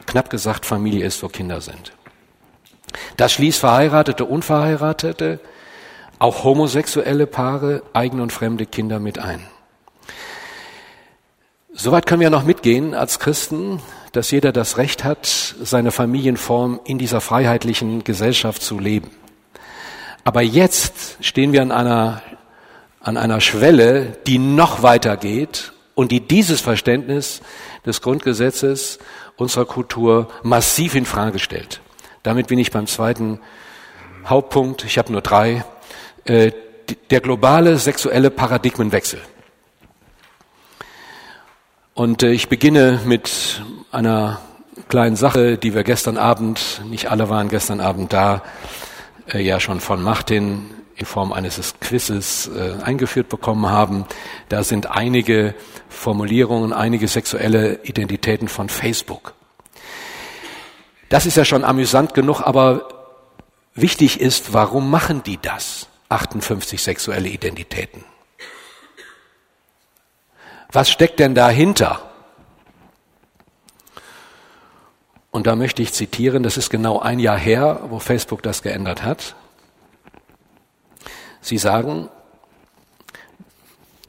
Knapp 0.07 0.31
gesagt, 0.31 0.65
Familie 0.65 1.05
ist, 1.05 1.21
wo 1.21 1.27
Kinder 1.27 1.61
sind. 1.61 1.93
Das 3.15 3.31
schließt 3.33 3.59
Verheiratete, 3.59 4.25
Unverheiratete, 4.25 5.39
auch 6.17 6.43
homosexuelle 6.43 7.27
Paare, 7.27 7.83
eigene 7.93 8.23
und 8.23 8.33
fremde 8.33 8.65
Kinder 8.65 8.99
mit 8.99 9.19
ein. 9.19 9.43
Soweit 11.71 12.07
können 12.07 12.21
wir 12.21 12.31
noch 12.31 12.43
mitgehen 12.43 12.95
als 12.95 13.19
Christen, 13.19 13.79
dass 14.11 14.31
jeder 14.31 14.51
das 14.51 14.77
Recht 14.77 15.03
hat, 15.03 15.25
seine 15.25 15.91
Familienform 15.91 16.79
in 16.85 16.97
dieser 16.97 17.21
freiheitlichen 17.21 18.03
Gesellschaft 18.03 18.61
zu 18.61 18.79
leben. 18.79 19.11
Aber 20.23 20.41
jetzt 20.41 21.17
stehen 21.21 21.53
wir 21.53 21.61
an 21.61 21.71
einer, 21.71 22.21
an 23.01 23.17
einer 23.17 23.41
Schwelle, 23.41 24.17
die 24.27 24.39
noch 24.39 24.83
weiter 24.83 25.17
geht 25.17 25.73
und 25.95 26.11
die 26.11 26.21
dieses 26.21 26.61
Verständnis 26.61 27.41
des 27.85 28.01
Grundgesetzes 28.01 28.99
unserer 29.37 29.65
Kultur 29.65 30.29
massiv 30.43 30.95
in 30.95 31.05
Frage 31.05 31.39
stellt. 31.39 31.81
Damit 32.23 32.47
bin 32.47 32.59
ich 32.59 32.71
beim 32.71 32.87
zweiten 32.87 33.39
Hauptpunkt. 34.25 34.83
Ich 34.83 34.97
habe 34.97 35.11
nur 35.11 35.21
drei. 35.21 35.63
Äh, 36.25 36.51
der 37.09 37.21
globale 37.21 37.77
sexuelle 37.77 38.31
Paradigmenwechsel. 38.31 39.21
Und 41.93 42.23
äh, 42.23 42.31
ich 42.31 42.49
beginne 42.49 42.99
mit 43.05 43.61
einer 43.91 44.39
kleinen 44.87 45.15
Sache, 45.15 45.57
die 45.57 45.73
wir 45.73 45.83
gestern 45.83 46.17
Abend, 46.17 46.81
nicht 46.89 47.09
alle 47.11 47.29
waren 47.29 47.49
gestern 47.49 47.81
Abend 47.81 48.13
da, 48.13 48.43
äh, 49.31 49.41
ja 49.41 49.59
schon 49.59 49.79
von 49.79 50.01
Martin 50.01 50.69
in 50.95 51.05
Form 51.05 51.31
eines 51.31 51.73
Quizzes 51.79 52.51
eingeführt 52.83 53.29
bekommen 53.29 53.69
haben. 53.69 54.05
Da 54.49 54.63
sind 54.63 54.91
einige 54.91 55.55
Formulierungen, 55.87 56.73
einige 56.73 57.07
sexuelle 57.07 57.79
Identitäten 57.83 58.49
von 58.49 58.67
Facebook. 58.67 59.33
Das 61.07 61.25
ist 61.25 61.37
ja 61.37 61.45
schon 61.45 61.63
amüsant 61.63 62.13
genug, 62.13 62.41
aber 62.41 62.89
wichtig 63.75 64.19
ist, 64.19 64.51
warum 64.51 64.91
machen 64.91 65.23
die 65.23 65.39
das? 65.41 65.87
58 66.09 66.81
sexuelle 66.81 67.29
Identitäten. 67.29 68.03
Was 70.71 70.91
steckt 70.91 71.19
denn 71.19 71.33
dahinter? 71.33 72.08
Und 75.31 75.47
da 75.47 75.55
möchte 75.55 75.81
ich 75.81 75.93
zitieren, 75.93 76.43
das 76.43 76.57
ist 76.57 76.69
genau 76.69 76.99
ein 76.99 77.19
Jahr 77.19 77.37
her, 77.37 77.81
wo 77.89 77.99
Facebook 77.99 78.41
das 78.41 78.61
geändert 78.61 79.03
hat. 79.03 79.35
Sie 81.41 81.57
sagen, 81.57 82.09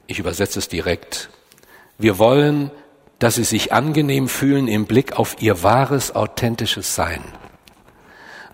ich 0.06 0.18
übersetze 0.18 0.58
es 0.58 0.68
direkt, 0.68 1.30
wir 1.98 2.18
wollen, 2.18 2.70
dass 3.18 3.34
Sie 3.34 3.44
sich 3.44 3.72
angenehm 3.72 4.28
fühlen 4.28 4.66
im 4.66 4.86
Blick 4.86 5.18
auf 5.18 5.36
Ihr 5.40 5.62
wahres, 5.62 6.14
authentisches 6.14 6.94
Sein. 6.94 7.22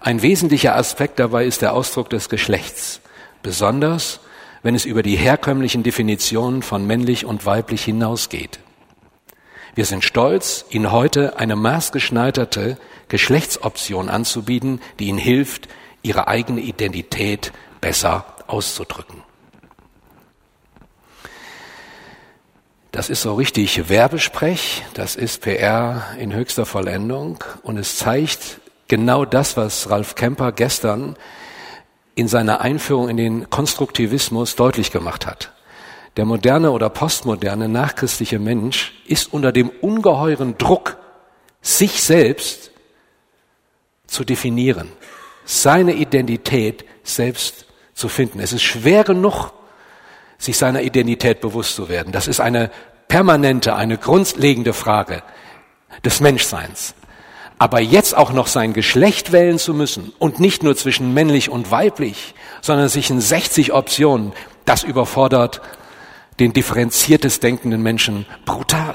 Ein 0.01 0.23
wesentlicher 0.23 0.75
Aspekt 0.75 1.21
dabei 1.21 1.47
ist 1.47 1.63
der 1.63 1.73
Ausdruck 1.73 2.11
des 2.11 2.29
Geschlechts 2.29 3.01
besonders 3.43 4.21
wenn 4.67 4.75
es 4.75 4.85
über 4.85 5.05
die 5.05 5.15
herkömmlichen 5.15 5.85
Definitionen 5.85 6.61
von 6.61 6.89
männlich 6.89 7.25
und 7.25 7.47
weiblich 7.47 7.85
hinausgeht. 7.85 8.59
Wir 9.77 9.85
sind 9.85 10.05
stolz, 10.05 10.65
Ihnen 10.71 10.91
heute 10.91 11.39
eine 11.39 11.55
maßgeschneiderte 11.55 12.79
Geschlechtsoption 13.09 14.09
anzubieten, 14.09 14.81
die 14.99 15.09
Ihnen 15.09 15.19
hilft, 15.19 15.69
Ihre 16.03 16.29
eigene 16.29 16.63
Identität 16.63 17.53
besser 17.83 18.25
auszudrücken. 18.47 19.23
Das 22.91 23.11
ist 23.11 23.21
so 23.21 23.35
richtig 23.35 23.91
Werbesprech, 23.91 24.83
das 24.95 25.15
ist 25.15 25.43
PR 25.43 26.05
in 26.19 26.33
höchster 26.33 26.65
Vollendung 26.65 27.45
und 27.63 27.77
es 27.77 27.99
zeigt 27.99 28.63
genau 28.89 29.27
das, 29.27 29.59
was 29.59 29.91
Ralf 29.91 30.15
Kemper 30.15 30.53
gestern 30.53 31.17
in 32.15 32.29
seiner 32.29 32.63
Einführung 32.63 33.11
in 33.11 33.19
den 33.19 33.51
Konstruktivismus 33.51 34.57
deutlich 34.57 34.91
gemacht 34.91 35.27
hat. 35.27 35.53
Der 36.17 36.25
moderne 36.25 36.71
oder 36.71 36.89
postmoderne 36.89 37.69
nachchristliche 37.69 38.39
Mensch 38.39 38.95
ist 39.07 39.33
unter 39.33 39.53
dem 39.53 39.69
ungeheuren 39.69 40.57
Druck, 40.57 40.97
sich 41.61 42.03
selbst 42.03 42.71
zu 44.07 44.25
definieren, 44.25 44.89
seine 45.45 45.93
Identität 45.95 46.85
selbst 47.03 47.67
zu 47.93 48.09
finden. 48.09 48.41
Es 48.41 48.53
ist 48.53 48.63
schwer 48.63 49.05
genug, 49.05 49.53
sich 50.39 50.57
seiner 50.57 50.83
Identität 50.83 51.41
bewusst 51.41 51.75
zu 51.75 51.89
werden. 51.89 52.13
Das 52.13 52.29
ist 52.29 52.41
eine 52.41 52.71
permanente, 53.09 53.75
eine 53.75 53.99
grundlegende 53.99 54.73
Frage 54.73 55.23
des 56.05 56.21
Menschseins. 56.21 56.95
Aber 57.59 57.81
jetzt 57.81 58.17
auch 58.17 58.33
noch 58.33 58.47
sein 58.47 58.75
Geschlecht 58.75 59.33
wählen 59.33 59.59
zu 59.59 59.73
müssen 59.75 60.13
und 60.19 60.41
nicht 60.41 60.63
nur 60.63 60.77
zwischen 60.77 61.15
männlich 61.15 61.49
und 61.49 61.71
weiblich, 61.71 62.35
sondern 62.61 62.89
sich 62.89 63.11
in 63.11 63.21
60 63.21 63.73
Optionen, 63.73 64.33
das 64.67 64.83
überfordert 64.83 65.63
den 66.39 66.53
differenziertes 66.53 67.41
denkenden 67.41 67.83
Menschen 67.83 68.27
brutal. 68.45 68.95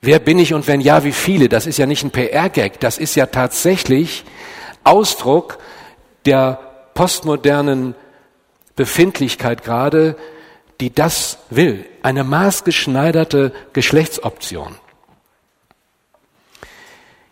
Wer 0.00 0.18
bin 0.18 0.38
ich 0.38 0.52
und 0.52 0.66
wenn 0.66 0.80
ja, 0.80 1.04
wie 1.04 1.12
viele? 1.12 1.48
Das 1.48 1.66
ist 1.66 1.78
ja 1.78 1.86
nicht 1.86 2.02
ein 2.02 2.10
PR-Gag, 2.10 2.80
das 2.80 2.98
ist 2.98 3.14
ja 3.14 3.26
tatsächlich 3.26 4.24
Ausdruck 4.84 5.58
der 6.26 6.58
postmodernen 6.94 7.94
Befindlichkeit 8.74 9.62
gerade, 9.62 10.16
die 10.80 10.92
das 10.92 11.38
will. 11.50 11.86
Eine 12.02 12.24
maßgeschneiderte 12.24 13.52
Geschlechtsoption. 13.72 14.76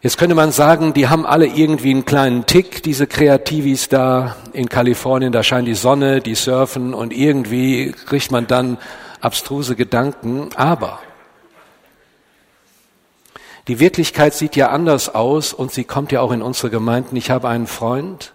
Jetzt 0.03 0.17
könnte 0.17 0.35
man 0.35 0.51
sagen, 0.51 0.95
die 0.95 1.09
haben 1.09 1.27
alle 1.27 1.47
irgendwie 1.47 1.91
einen 1.91 2.07
kleinen 2.07 2.47
Tick, 2.47 2.83
diese 2.83 3.07
Kreativis 3.07 3.91
da 3.91 4.35
in 4.55 4.71
Kalifornien, 4.71 5.31
da 5.31 5.43
scheint 5.43 5.69
die 5.69 5.75
Sonne, 5.75 6.23
die 6.23 6.35
surfen 6.35 6.95
und 6.95 7.13
irgendwie 7.13 7.93
kriegt 8.07 8.31
man 8.31 8.47
dann 8.47 8.79
abstruse 9.21 9.77
Gedanken. 9.77 10.49
Aber 10.57 11.01
die 13.69 13.79
Wirklichkeit 13.79 14.33
sieht 14.33 14.57
ja 14.57 14.71
anders 14.71 15.15
aus 15.15 15.53
und 15.53 15.71
sie 15.71 15.85
kommt 15.85 16.13
ja 16.13 16.23
auch 16.23 16.33
in 16.33 16.41
unsere 16.41 16.71
Gemeinden. 16.71 17.15
Ich 17.17 17.31
habe 17.31 17.51
einen 17.51 17.67
Freund, 17.67 18.33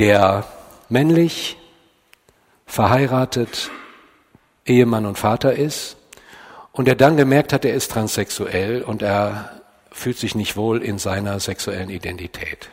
der 0.00 0.44
männlich, 0.88 1.56
verheiratet, 2.66 3.70
Ehemann 4.66 5.06
und 5.06 5.18
Vater 5.18 5.54
ist 5.54 5.99
und 6.72 6.86
der 6.86 6.94
dann 6.94 7.16
gemerkt 7.16 7.52
hat, 7.52 7.64
er 7.64 7.74
ist 7.74 7.90
transsexuell 7.90 8.82
und 8.82 9.02
er 9.02 9.60
fühlt 9.92 10.18
sich 10.18 10.34
nicht 10.34 10.56
wohl 10.56 10.82
in 10.82 10.98
seiner 10.98 11.40
sexuellen 11.40 11.90
Identität. 11.90 12.70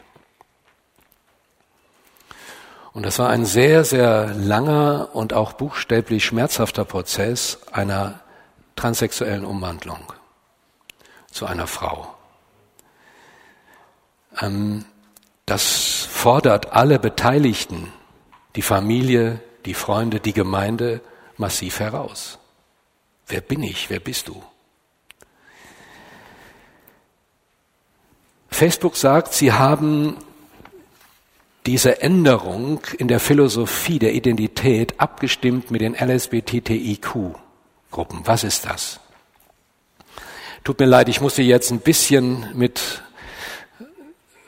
Und 2.94 3.06
das 3.06 3.20
war 3.20 3.30
ein 3.30 3.46
sehr, 3.46 3.84
sehr 3.84 4.34
langer 4.34 5.10
und 5.14 5.34
auch 5.34 5.54
buchstäblich 5.54 6.26
schmerzhafter 6.26 6.84
Prozess 6.84 7.60
einer 7.72 8.22
transsexuellen 8.76 9.46
Umwandlung 9.46 10.14
zu 11.32 11.46
einer 11.46 11.68
Frau. 11.68 12.16
Ähm, 14.42 14.86
das 15.46 16.08
fordert 16.10 16.74
alle 16.74 17.00
Beteiligten, 17.00 17.94
die 18.56 18.62
Familie, 18.62 19.42
die 19.66 19.74
Freunde, 19.74 20.20
die 20.20 20.34
Gemeinde 20.34 21.02
massiv 21.38 21.80
heraus. 21.80 22.40
Wer 23.28 23.42
bin 23.42 23.62
ich? 23.64 23.90
Wer 23.90 24.00
bist 24.00 24.30
du? 24.30 24.42
Facebook 28.50 28.96
sagt, 28.96 29.34
sie 29.34 29.52
haben 29.52 30.16
diese 31.66 32.02
Änderung 32.02 32.80
in 32.98 33.10
der 33.10 33.20
Philosophie 33.20 34.00
der 34.00 34.14
Identität 34.14 34.98
abgestimmt 35.00 35.70
mit 35.70 35.82
den 35.82 35.94
LSBTTIQ-Gruppen. 35.94 38.22
Was 38.24 38.46
ist 38.46 38.66
das? 38.66 39.02
Tut 40.64 40.80
mir 40.80 40.86
leid, 40.86 41.10
ich 41.10 41.20
muss 41.22 41.36
Sie 41.36 41.44
jetzt 41.44 41.70
ein 41.72 41.82
bisschen 41.82 42.48
mit 42.56 43.04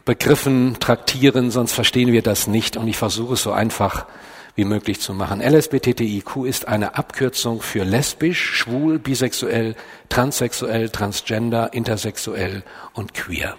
Begriffen 0.05 0.79
traktieren, 0.79 1.51
sonst 1.51 1.74
verstehen 1.74 2.12
wir 2.12 2.21
das 2.21 2.48
nicht 2.48 2.77
und 2.77 2.88
ich 2.88 2.98
versuche 2.98 3.33
es 3.36 3.43
so 3.43 3.51
einfach 3.51 4.07
wie 4.56 4.65
möglich 4.65 5.00
zu 5.00 5.13
machen. 5.13 5.41
LSBTTIQ 5.41 6.46
ist 6.46 6.68
eine 6.68 6.96
Abkürzung 6.96 7.62
für 7.62 7.84
lesbisch, 7.84 8.58
schwul, 8.58 9.00
bisexuell, 9.00 9.75
transsexuell, 10.10 10.89
transgender, 10.89 11.74
intersexuell 11.74 12.63
und 12.94 13.13
queer. 13.13 13.58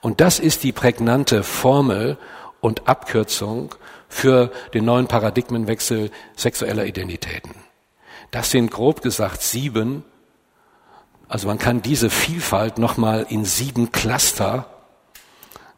Und 0.00 0.20
das 0.20 0.38
ist 0.38 0.62
die 0.62 0.72
prägnante 0.72 1.42
Formel 1.42 2.16
und 2.60 2.88
Abkürzung 2.88 3.74
für 4.08 4.50
den 4.74 4.84
neuen 4.84 5.06
Paradigmenwechsel 5.06 6.10
sexueller 6.36 6.86
Identitäten. 6.86 7.54
Das 8.30 8.50
sind 8.50 8.70
grob 8.70 9.02
gesagt 9.02 9.42
sieben, 9.42 10.04
also 11.28 11.46
man 11.46 11.58
kann 11.58 11.80
diese 11.80 12.10
Vielfalt 12.10 12.78
nochmal 12.78 13.24
in 13.28 13.44
sieben 13.44 13.92
Cluster 13.92 14.66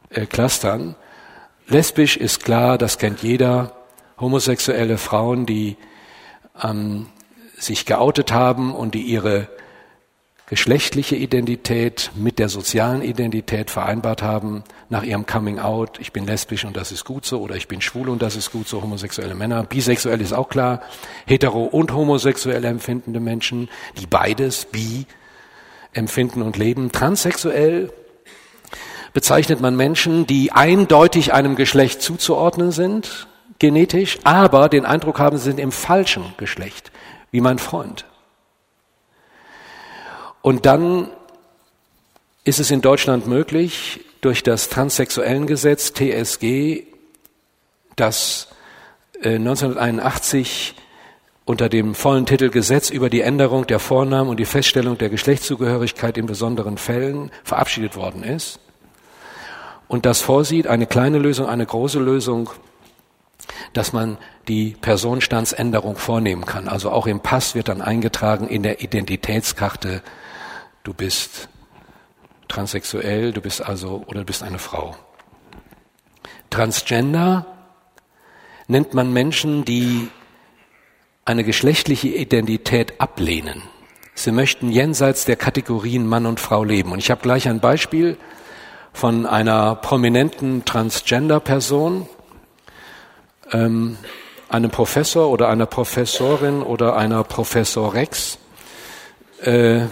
äh, 0.09 0.25
clustern. 0.25 0.95
Lesbisch 1.67 2.17
ist 2.17 2.43
klar, 2.43 2.79
das 2.79 2.97
kennt 2.97 3.23
jeder 3.23 3.73
homosexuelle 4.23 4.97
Frauen, 4.97 5.45
die 5.45 5.77
ähm, 6.63 7.09
sich 7.59 7.85
geoutet 7.85 8.33
haben 8.33 8.75
und 8.75 8.95
die 8.95 9.03
ihre 9.03 9.49
geschlechtliche 10.47 11.17
Identität 11.17 12.11
mit 12.15 12.39
der 12.39 12.49
sozialen 12.49 13.03
Identität 13.03 13.71
vereinbart 13.71 14.23
haben, 14.23 14.65
nach 14.91 15.03
ihrem 15.03 15.25
Coming 15.25 15.59
Out, 15.59 15.99
ich 15.99 16.13
bin 16.13 16.27
lesbisch 16.27 16.65
und 16.65 16.77
das 16.77 16.93
ist 16.93 17.05
gut 17.05 17.25
so, 17.25 17.41
oder 17.41 17.57
ich 17.57 17.69
bin 17.69 17.81
schwul 17.81 18.11
und 18.11 18.21
das 18.21 18.37
ist 18.37 18.53
gut 18.53 18.69
so, 18.69 18.83
homosexuelle 18.83 19.35
Männer. 19.35 19.65
Bisexuell 19.65 20.21
ist 20.21 20.35
auch 20.35 20.51
klar, 20.51 20.83
hetero- 21.27 21.65
und 21.65 21.95
homosexuell 21.95 22.65
empfindende 22.65 23.19
Menschen, 23.19 23.71
die 23.99 24.07
beides, 24.07 24.67
bi, 24.67 25.07
empfinden 25.95 26.43
und 26.43 26.59
leben. 26.59 26.93
Transsexuell 26.93 27.91
bezeichnet 29.15 29.61
man 29.63 29.75
Menschen, 29.75 30.27
die 30.27 30.53
eindeutig 30.53 31.33
einem 31.33 31.57
Geschlecht 31.57 32.03
zuzuordnen 32.03 32.73
sind, 32.73 33.27
genetisch, 33.63 34.19
aber 34.25 34.69
den 34.69 34.85
Eindruck 34.85 35.21
haben, 35.21 35.39
sie 35.39 35.45
sind 35.45 35.61
im 35.61 35.71
falschen 35.71 36.35
Geschlecht, 36.37 36.91
wie 37.31 37.41
mein 37.41 37.61
Freund. 37.61 38.05
Und 40.43 40.67
dann 40.67 41.09
ist 42.43 42.59
es 42.59 42.73
in 42.73 42.81
Deutschland 42.81 43.29
möglich, 43.29 44.01
durch 44.21 44.43
das 44.43 44.69
transsexuellen 44.69 45.47
Gesetz 45.47 45.93
TSG, 45.93 46.83
das 47.95 48.49
1981 49.23 50.75
äh, 50.77 50.81
unter 51.45 51.69
dem 51.69 51.95
vollen 51.95 52.27
Titel 52.27 52.51
Gesetz 52.51 52.91
über 52.91 53.11
die 53.11 53.21
Änderung 53.21 53.69
der 53.69 53.79
Vornamen 53.79 54.29
und 54.29 54.41
die 54.41 54.45
Feststellung 54.45 54.99
der 54.99 55.09
Geschlechtszugehörigkeit 55.09 56.19
in 56.19 56.27
besonderen 56.27 56.79
Fällen 56.79 57.31
verabschiedet 57.45 57.95
worden 57.95 58.25
ist. 58.25 58.59
Und 59.87 60.05
das 60.05 60.21
vorsieht 60.21 60.67
eine 60.67 60.87
kleine 60.87 61.19
Lösung, 61.19 61.47
eine 61.47 61.67
große 61.67 62.01
Lösung 62.01 62.51
dass 63.73 63.93
man 63.93 64.19
die 64.49 64.77
Personenstandsänderung 64.81 65.97
vornehmen 65.97 66.45
kann. 66.45 66.69
Also 66.69 66.91
auch 66.91 67.07
im 67.07 67.21
Pass 67.21 67.55
wird 67.55 67.69
dann 67.69 67.81
eingetragen 67.81 68.49
in 68.49 68.63
der 68.63 68.83
Identitätskarte, 68.83 70.03
du 70.83 70.95
bist 70.95 71.49
transsexuell, 72.49 73.33
du 73.33 73.41
bist 73.41 73.63
also 73.65 74.05
oder 74.07 74.21
du 74.21 74.27
bist 74.27 74.43
eine 74.43 74.59
Frau. 74.59 74.97
Transgender 76.51 77.47
nennt 78.67 78.95
man 78.95 79.13
Menschen, 79.13 79.65
die 79.65 80.09
eine 81.25 81.45
geschlechtliche 81.45 82.09
Identität 82.09 83.01
ablehnen. 83.01 83.63
Sie 84.15 84.33
möchten 84.33 84.71
jenseits 84.71 85.25
der 85.25 85.37
Kategorien 85.37 86.07
Mann 86.07 86.27
und 86.27 86.41
Frau 86.41 86.65
leben. 86.65 86.93
Und 86.93 86.99
ich 86.99 87.11
habe 87.11 87.23
gleich 87.23 87.49
ein 87.49 87.61
Beispiel 87.61 88.19
von 88.93 89.25
einer 89.25 89.75
prominenten 89.77 90.65
Transgender-Person, 90.65 92.09
ähm, 93.53 93.97
einem 94.49 94.71
Professor 94.71 95.31
oder 95.31 95.49
einer 95.49 95.67
Professorin 95.67 96.63
oder 96.63 96.97
einer 96.97 97.25
Professorex. 97.25 98.39
Äh, 99.43 99.87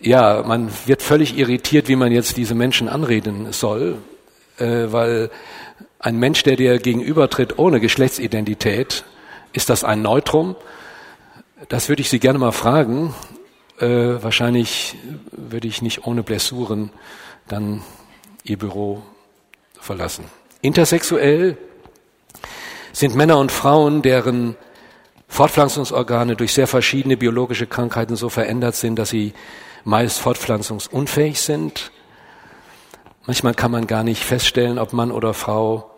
ja, 0.00 0.42
man 0.46 0.70
wird 0.86 1.02
völlig 1.02 1.36
irritiert, 1.36 1.88
wie 1.88 1.96
man 1.96 2.12
jetzt 2.12 2.36
diese 2.36 2.54
Menschen 2.54 2.88
anreden 2.88 3.52
soll, 3.52 3.98
äh, 4.58 4.86
weil 4.90 5.30
ein 5.98 6.18
Mensch, 6.18 6.42
der 6.42 6.56
dir 6.56 6.78
gegenübertritt 6.78 7.58
ohne 7.58 7.80
Geschlechtsidentität, 7.80 9.04
ist 9.52 9.68
das 9.68 9.84
ein 9.84 10.02
Neutrum? 10.02 10.56
Das 11.68 11.88
würde 11.88 12.00
ich 12.00 12.08
Sie 12.08 12.20
gerne 12.20 12.38
mal 12.38 12.52
fragen. 12.52 13.14
Äh, 13.78 13.86
wahrscheinlich 14.22 14.96
würde 15.32 15.68
ich 15.68 15.82
nicht 15.82 16.06
ohne 16.06 16.22
Blessuren 16.22 16.90
dann 17.48 17.82
Ihr 18.44 18.58
Büro 18.58 19.02
verlassen. 19.78 20.24
Intersexuell 20.62 21.58
sind 22.92 23.14
Männer 23.14 23.38
und 23.38 23.52
Frauen, 23.52 24.02
deren 24.02 24.56
Fortpflanzungsorgane 25.28 26.36
durch 26.36 26.52
sehr 26.52 26.66
verschiedene 26.66 27.16
biologische 27.16 27.66
Krankheiten 27.66 28.16
so 28.16 28.28
verändert 28.28 28.74
sind, 28.74 28.96
dass 28.96 29.10
sie 29.10 29.32
meist 29.84 30.18
fortpflanzungsunfähig 30.18 31.40
sind. 31.40 31.92
Manchmal 33.26 33.54
kann 33.54 33.70
man 33.70 33.86
gar 33.86 34.02
nicht 34.02 34.24
feststellen, 34.24 34.78
ob 34.78 34.92
Mann 34.92 35.12
oder 35.12 35.34
Frau 35.34 35.90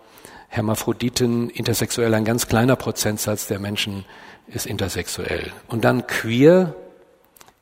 Hermaphroditen, 0.49 1.49
intersexuell, 1.49 2.13
ein 2.13 2.27
ganz 2.27 2.47
kleiner 2.47 2.77
Prozentsatz 2.77 3.47
der 3.47 3.59
Menschen 3.59 4.05
ist 4.49 4.67
intersexuell. 4.67 5.51
Und 5.67 5.83
dann 5.83 6.07
queer 6.07 6.75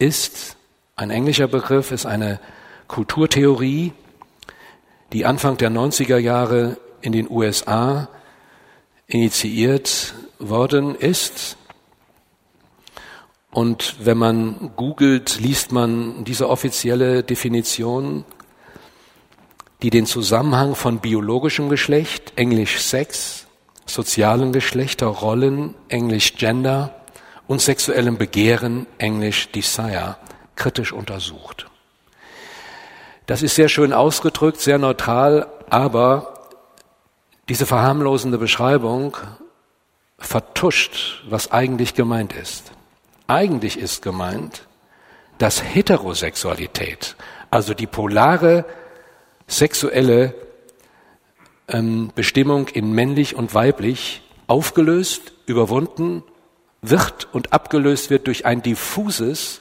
ist, 0.01 0.57
ein 0.97 1.11
englischer 1.11 1.47
Begriff, 1.47 1.93
ist 1.93 2.05
eine 2.05 2.40
Kulturtheorie, 2.88 3.93
die 5.12 5.25
Anfang 5.25 5.57
der 5.57 5.71
90er 5.71 6.19
Jahre 6.19 6.79
in 7.01 7.12
den 7.12 7.31
USA 7.31 8.09
initiiert 9.11 10.14
worden 10.38 10.94
ist. 10.94 11.57
Und 13.51 13.96
wenn 14.01 14.16
man 14.16 14.70
googelt, 14.77 15.40
liest 15.40 15.73
man 15.73 16.25
diese 16.25 16.49
offizielle 16.49 17.23
Definition, 17.23 18.25
die 19.83 19.90
den 19.90 20.07
Zusammenhang 20.07 20.75
von 20.75 21.01
biologischem 21.01 21.68
Geschlecht, 21.68 22.33
Englisch 22.37 22.79
Sex, 22.79 23.46
sozialen 23.87 24.53
Geschlechterrollen, 24.53 25.75
Englisch 25.88 26.37
Gender 26.37 26.94
und 27.49 27.61
sexuellem 27.61 28.18
Begehren, 28.18 28.87
Englisch 28.99 29.51
Desire, 29.51 30.16
kritisch 30.55 30.92
untersucht. 30.92 31.66
Das 33.27 33.42
ist 33.42 33.57
sehr 33.57 33.68
schön 33.68 33.92
ausgedrückt, 33.92 34.61
sehr 34.61 34.79
neutral, 34.79 35.49
aber 35.68 36.39
diese 37.51 37.67
verharmlosende 37.67 38.39
Beschreibung 38.39 39.17
vertuscht, 40.19 41.25
was 41.29 41.51
eigentlich 41.51 41.95
gemeint 41.95 42.33
ist. 42.33 42.71
Eigentlich 43.27 43.77
ist 43.77 44.03
gemeint, 44.03 44.69
dass 45.39 45.61
Heterosexualität, 45.61 47.17
also 47.51 47.75
die 47.75 47.89
polare 47.89 48.65
sexuelle 49.49 50.33
ähm, 51.67 52.13
Bestimmung 52.15 52.69
in 52.69 52.93
männlich 52.93 53.35
und 53.35 53.53
weiblich, 53.53 54.23
aufgelöst, 54.47 55.33
überwunden 55.47 56.23
wird 56.83 57.27
und 57.33 57.53
abgelöst 57.53 58.11
wird 58.11 58.29
durch 58.29 58.47
ein 58.47 58.63
diffuses 58.63 59.61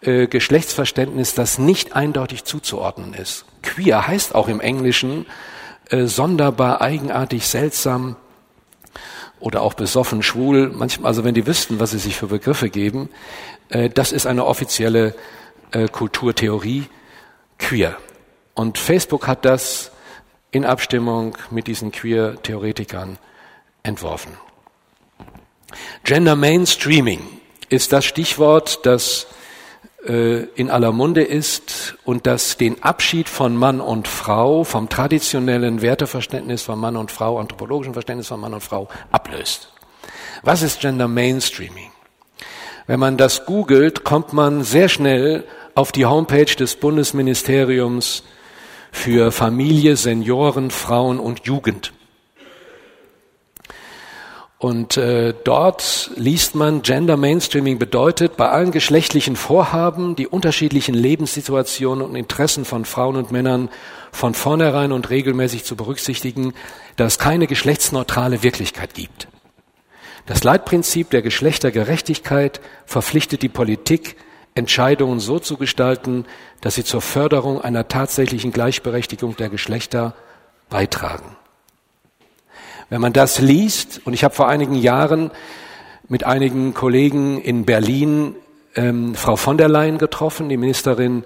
äh, 0.00 0.26
Geschlechtsverständnis, 0.26 1.34
das 1.34 1.58
nicht 1.58 1.94
eindeutig 1.94 2.44
zuzuordnen 2.44 3.12
ist. 3.12 3.44
Queer 3.60 4.06
heißt 4.06 4.34
auch 4.34 4.48
im 4.48 4.60
Englischen 4.60 5.26
äh, 5.90 6.06
sonderbar, 6.06 6.80
eigenartig, 6.80 7.46
seltsam, 7.46 8.16
oder 9.44 9.60
auch 9.60 9.74
besoffen, 9.74 10.22
schwul, 10.22 10.70
manchmal, 10.74 11.08
also 11.08 11.22
wenn 11.22 11.34
die 11.34 11.46
wüssten, 11.46 11.78
was 11.78 11.90
sie 11.90 11.98
sich 11.98 12.16
für 12.16 12.28
Begriffe 12.28 12.70
geben, 12.70 13.10
äh, 13.68 13.90
das 13.90 14.10
ist 14.10 14.26
eine 14.26 14.46
offizielle 14.46 15.14
äh, 15.70 15.86
Kulturtheorie, 15.86 16.86
queer. 17.58 17.96
Und 18.54 18.78
Facebook 18.78 19.26
hat 19.26 19.44
das 19.44 19.90
in 20.50 20.64
Abstimmung 20.64 21.36
mit 21.50 21.66
diesen 21.66 21.92
Queer-Theoretikern 21.92 23.18
entworfen. 23.82 24.32
Gender 26.04 26.36
Mainstreaming 26.36 27.20
ist 27.68 27.92
das 27.92 28.06
Stichwort, 28.06 28.86
das 28.86 29.26
in 30.06 30.70
aller 30.70 30.92
Munde 30.92 31.22
ist 31.22 31.96
und 32.04 32.26
das 32.26 32.58
den 32.58 32.82
Abschied 32.82 33.28
von 33.28 33.56
Mann 33.56 33.80
und 33.80 34.06
Frau, 34.06 34.62
vom 34.64 34.88
traditionellen 34.88 35.80
Werteverständnis 35.80 36.62
von 36.62 36.78
Mann 36.78 36.96
und 36.96 37.10
Frau, 37.10 37.38
anthropologischen 37.38 37.94
Verständnis 37.94 38.28
von 38.28 38.40
Mann 38.40 38.52
und 38.52 38.62
Frau 38.62 38.88
ablöst. 39.10 39.72
Was 40.42 40.60
ist 40.60 40.80
Gender 40.80 41.08
Mainstreaming? 41.08 41.90
Wenn 42.86 43.00
man 43.00 43.16
das 43.16 43.46
googelt, 43.46 44.04
kommt 44.04 44.34
man 44.34 44.62
sehr 44.62 44.90
schnell 44.90 45.44
auf 45.74 45.90
die 45.90 46.04
Homepage 46.04 46.44
des 46.44 46.76
Bundesministeriums 46.76 48.24
für 48.92 49.32
Familie, 49.32 49.96
Senioren, 49.96 50.70
Frauen 50.70 51.18
und 51.18 51.46
Jugend. 51.46 51.92
Und 54.64 54.96
äh, 54.96 55.34
dort 55.44 56.10
liest 56.16 56.54
man, 56.54 56.80
Gender 56.80 57.18
Mainstreaming 57.18 57.78
bedeutet, 57.78 58.38
bei 58.38 58.48
allen 58.48 58.70
geschlechtlichen 58.70 59.36
Vorhaben 59.36 60.16
die 60.16 60.26
unterschiedlichen 60.26 60.94
Lebenssituationen 60.94 62.02
und 62.02 62.16
Interessen 62.16 62.64
von 62.64 62.86
Frauen 62.86 63.16
und 63.16 63.30
Männern 63.30 63.68
von 64.10 64.32
vornherein 64.32 64.92
und 64.92 65.10
regelmäßig 65.10 65.64
zu 65.64 65.76
berücksichtigen, 65.76 66.54
dass 66.96 67.12
es 67.12 67.18
keine 67.18 67.46
geschlechtsneutrale 67.46 68.42
Wirklichkeit 68.42 68.94
gibt. 68.94 69.28
Das 70.24 70.44
Leitprinzip 70.44 71.10
der 71.10 71.20
Geschlechtergerechtigkeit 71.20 72.62
verpflichtet 72.86 73.42
die 73.42 73.50
Politik, 73.50 74.16
Entscheidungen 74.54 75.20
so 75.20 75.38
zu 75.40 75.58
gestalten, 75.58 76.24
dass 76.62 76.76
sie 76.76 76.84
zur 76.84 77.02
Förderung 77.02 77.60
einer 77.60 77.88
tatsächlichen 77.88 78.50
Gleichberechtigung 78.50 79.36
der 79.36 79.50
Geschlechter 79.50 80.14
beitragen. 80.70 81.36
Wenn 82.90 83.00
man 83.00 83.12
das 83.12 83.40
liest, 83.40 84.00
und 84.04 84.12
ich 84.12 84.24
habe 84.24 84.34
vor 84.34 84.48
einigen 84.48 84.74
Jahren 84.74 85.30
mit 86.08 86.24
einigen 86.24 86.74
Kollegen 86.74 87.40
in 87.40 87.64
Berlin 87.64 88.34
ähm, 88.76 89.14
Frau 89.14 89.36
von 89.36 89.56
der 89.56 89.68
Leyen 89.68 89.98
getroffen, 89.98 90.48
die 90.48 90.56
Ministerin, 90.56 91.24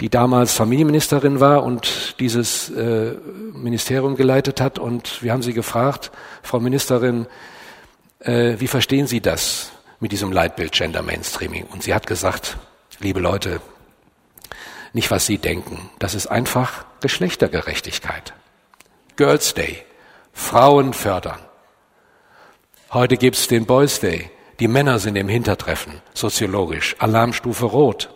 die 0.00 0.10
damals 0.10 0.52
Familienministerin 0.52 1.40
war 1.40 1.62
und 1.62 2.16
dieses 2.18 2.70
äh, 2.70 3.14
Ministerium 3.54 4.16
geleitet 4.16 4.60
hat. 4.60 4.78
Und 4.78 5.22
wir 5.22 5.32
haben 5.32 5.42
sie 5.42 5.52
gefragt, 5.52 6.10
Frau 6.42 6.60
Ministerin, 6.60 7.26
äh, 8.20 8.56
wie 8.58 8.66
verstehen 8.66 9.06
Sie 9.06 9.20
das 9.20 9.70
mit 10.00 10.12
diesem 10.12 10.32
Leitbild 10.32 10.72
Gender 10.72 11.02
Mainstreaming? 11.02 11.66
Und 11.72 11.82
sie 11.82 11.94
hat 11.94 12.06
gesagt, 12.06 12.56
liebe 12.98 13.20
Leute, 13.20 13.60
nicht 14.92 15.10
was 15.10 15.26
Sie 15.26 15.38
denken, 15.38 15.90
das 15.98 16.14
ist 16.14 16.26
einfach 16.26 16.84
Geschlechtergerechtigkeit. 17.00 18.34
Girls 19.16 19.54
Day. 19.54 19.84
Frauen 20.32 20.92
fördern. 20.92 21.38
Heute 22.92 23.16
gibt's 23.16 23.48
den 23.48 23.66
Boys 23.66 24.00
Day. 24.00 24.30
Die 24.60 24.68
Männer 24.68 24.98
sind 24.98 25.16
im 25.16 25.28
Hintertreffen, 25.28 25.94
soziologisch. 26.14 26.96
Alarmstufe 26.98 27.64
rot. 27.64 28.10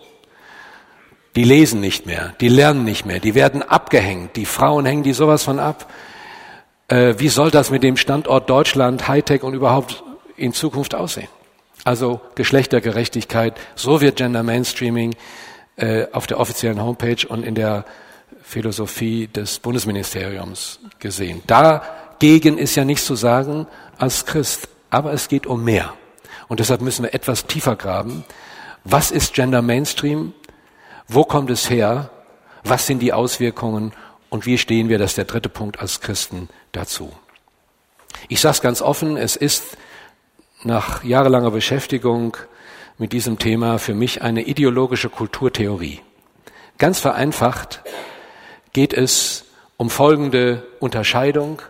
Die 1.35 1.45
lesen 1.45 1.81
nicht 1.81 2.07
mehr, 2.07 2.35
die 2.41 2.49
lernen 2.49 2.85
nicht 2.85 3.05
mehr, 3.05 3.19
die 3.19 3.35
werden 3.35 3.63
abgehängt. 3.63 4.37
Die 4.37 4.47
Frauen 4.47 4.87
hängen 4.87 5.03
die 5.03 5.13
sowas 5.13 5.43
von 5.43 5.59
ab. 5.59 5.91
Äh, 6.89 7.15
wie 7.19 7.29
soll 7.29 7.51
das 7.51 7.71
mit 7.71 7.83
dem 7.83 7.97
Standort 7.97 8.49
Deutschland, 8.49 9.07
Hightech 9.09 9.43
und 9.43 9.55
überhaupt 9.55 10.03
in 10.37 10.53
Zukunft 10.53 10.95
aussehen? 10.95 11.29
Also 11.85 12.21
Geschlechtergerechtigkeit, 12.35 13.55
so 13.75 14.01
wird 14.01 14.17
Gender 14.17 14.43
Mainstreaming 14.43 15.15
äh, 15.77 16.07
auf 16.13 16.27
der 16.27 16.41
offiziellen 16.41 16.83
Homepage 16.83 17.27
und 17.29 17.45
in 17.45 17.55
der 17.55 17.85
Philosophie 18.43 19.27
des 19.27 19.59
Bundesministeriums 19.59 20.81
gesehen. 20.99 21.43
Da 21.47 21.83
Dagegen 22.19 22.57
ist 22.57 22.75
ja 22.77 22.85
nichts 22.85 23.05
zu 23.05 23.15
sagen 23.15 23.67
als 23.99 24.25
Christ, 24.25 24.69
aber 24.89 25.13
es 25.13 25.29
geht 25.29 25.47
um 25.47 25.63
mehr. 25.65 25.93
Und 26.49 26.61
deshalb 26.61 26.81
müssen 26.81 27.03
wir 27.03 27.13
etwas 27.13 27.47
tiefer 27.47 27.77
graben. 27.77 28.25
Was 28.85 29.11
ist 29.11 29.35
Gender 29.35 29.61
Mainstream? 29.61 30.33
Wo 31.09 31.25
kommt 31.25 31.51
es 31.51 31.69
her? 31.69 32.11
Was 32.65 32.87
sind 32.87 33.01
die 33.01 33.13
Auswirkungen? 33.13 33.93
Und 34.31 34.47
wie 34.47 34.57
stehen 34.57 34.89
wir, 34.89 34.99
das 34.99 35.11
ist 35.13 35.19
der 35.19 35.27
dritte 35.27 35.51
Punkt 35.51 35.79
als 35.79 36.01
Christen 36.01 36.49
dazu? 36.73 37.13
Ich 38.29 38.41
sage 38.41 38.55
es 38.55 38.63
ganz 38.63 38.81
offen, 38.81 39.17
es 39.17 39.37
ist 39.37 39.77
nach 40.63 41.05
jahrelanger 41.05 41.51
Beschäftigung 41.51 42.37
mit 42.97 43.13
diesem 43.13 43.39
Thema 43.39 43.79
für 43.79 43.95
mich 43.95 44.23
eine 44.23 44.43
ideologische 44.43 45.11
Kulturtheorie. 45.11 46.01
Ganz 46.79 46.99
vereinfacht 46.99 47.83
geht 48.73 48.95
es 48.95 49.45
um 49.77 49.91
folgende 49.91 50.67
Unterscheidung 50.81 51.61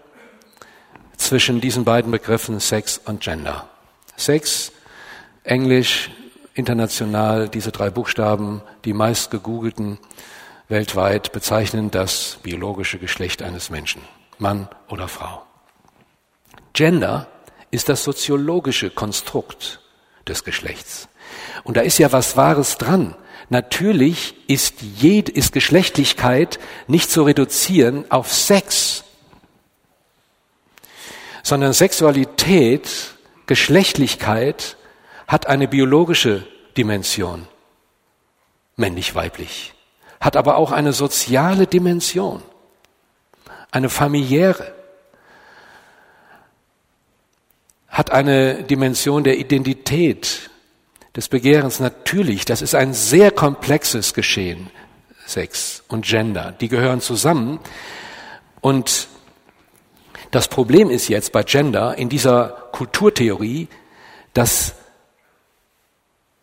zwischen 1.27 1.61
diesen 1.61 1.85
beiden 1.85 2.13
Begriffen 2.13 2.61
Sex 2.61 3.01
und 3.05 3.21
Gender. 3.21 3.69
Sex, 4.17 4.71
Englisch, 5.43 6.11
international, 6.55 7.49
diese 7.49 7.73
drei 7.73 7.91
Buchstaben, 7.91 8.63
die 8.85 8.93
meist 8.93 9.33
gegoogelten 9.33 9.99
weltweit 10.69 11.33
bezeichnen 11.33 11.91
das 11.91 12.39
biologische 12.43 12.99
Geschlecht 12.99 13.43
eines 13.43 13.71
Menschen, 13.71 14.03
Mann 14.39 14.69
oder 14.89 15.09
Frau. 15.09 15.43
Gender 16.73 17.27
ist 17.73 17.89
das 17.89 18.05
soziologische 18.05 18.91
Konstrukt 18.91 19.81
des 20.29 20.45
Geschlechts. 20.45 21.09
Und 21.65 21.77
da 21.77 21.81
ist 21.81 21.99
ja 21.99 22.13
was 22.13 22.37
Wahres 22.37 22.79
dran. 22.79 23.17
Natürlich 23.49 24.35
ist, 24.49 24.75
jed, 24.81 25.29
ist 25.29 25.53
Geschlechtlichkeit 25.53 26.59
nicht 26.87 27.11
zu 27.11 27.25
reduzieren 27.25 28.11
auf 28.11 28.33
Sex 28.33 29.05
sondern 31.47 31.73
Sexualität, 31.73 33.15
Geschlechtlichkeit 33.47 34.77
hat 35.29 35.47
eine 35.47 35.69
biologische 35.69 36.45
Dimension, 36.77 37.47
männlich-weiblich, 38.75 39.73
hat 40.19 40.37
aber 40.37 40.57
auch 40.57 40.73
eine 40.73 40.93
soziale 40.93 41.69
Dimension, 41.69 42.43
eine 43.71 43.89
familiäre, 43.89 44.75
hat 47.87 48.11
eine 48.11 48.65
Dimension 48.65 49.23
der 49.23 49.39
Identität, 49.39 50.51
des 51.15 51.29
Begehrens. 51.29 51.79
Natürlich, 51.79 52.45
das 52.45 52.61
ist 52.61 52.75
ein 52.75 52.93
sehr 52.93 53.31
komplexes 53.31 54.15
Geschehen, 54.15 54.69
Sex 55.27 55.85
und 55.87 56.05
Gender, 56.05 56.53
die 56.61 56.67
gehören 56.69 57.01
zusammen. 57.01 57.61
Und 58.61 59.07
das 60.37 60.49
Problem 60.49 60.91
ist 60.91 61.09
jetzt 61.09 61.33
bei 61.33 61.43
Gender 61.45 61.97
in 61.97 62.11
dieser 62.11 62.69
Kulturtheorie, 62.73 63.69
dass 64.35 64.75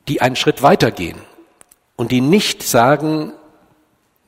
die 0.07 0.19
einen 0.19 0.35
Schritt 0.35 0.63
weitergehen 0.63 1.19
und 1.95 2.11
die 2.11 2.19
nicht 2.19 2.63
sagen, 2.63 3.33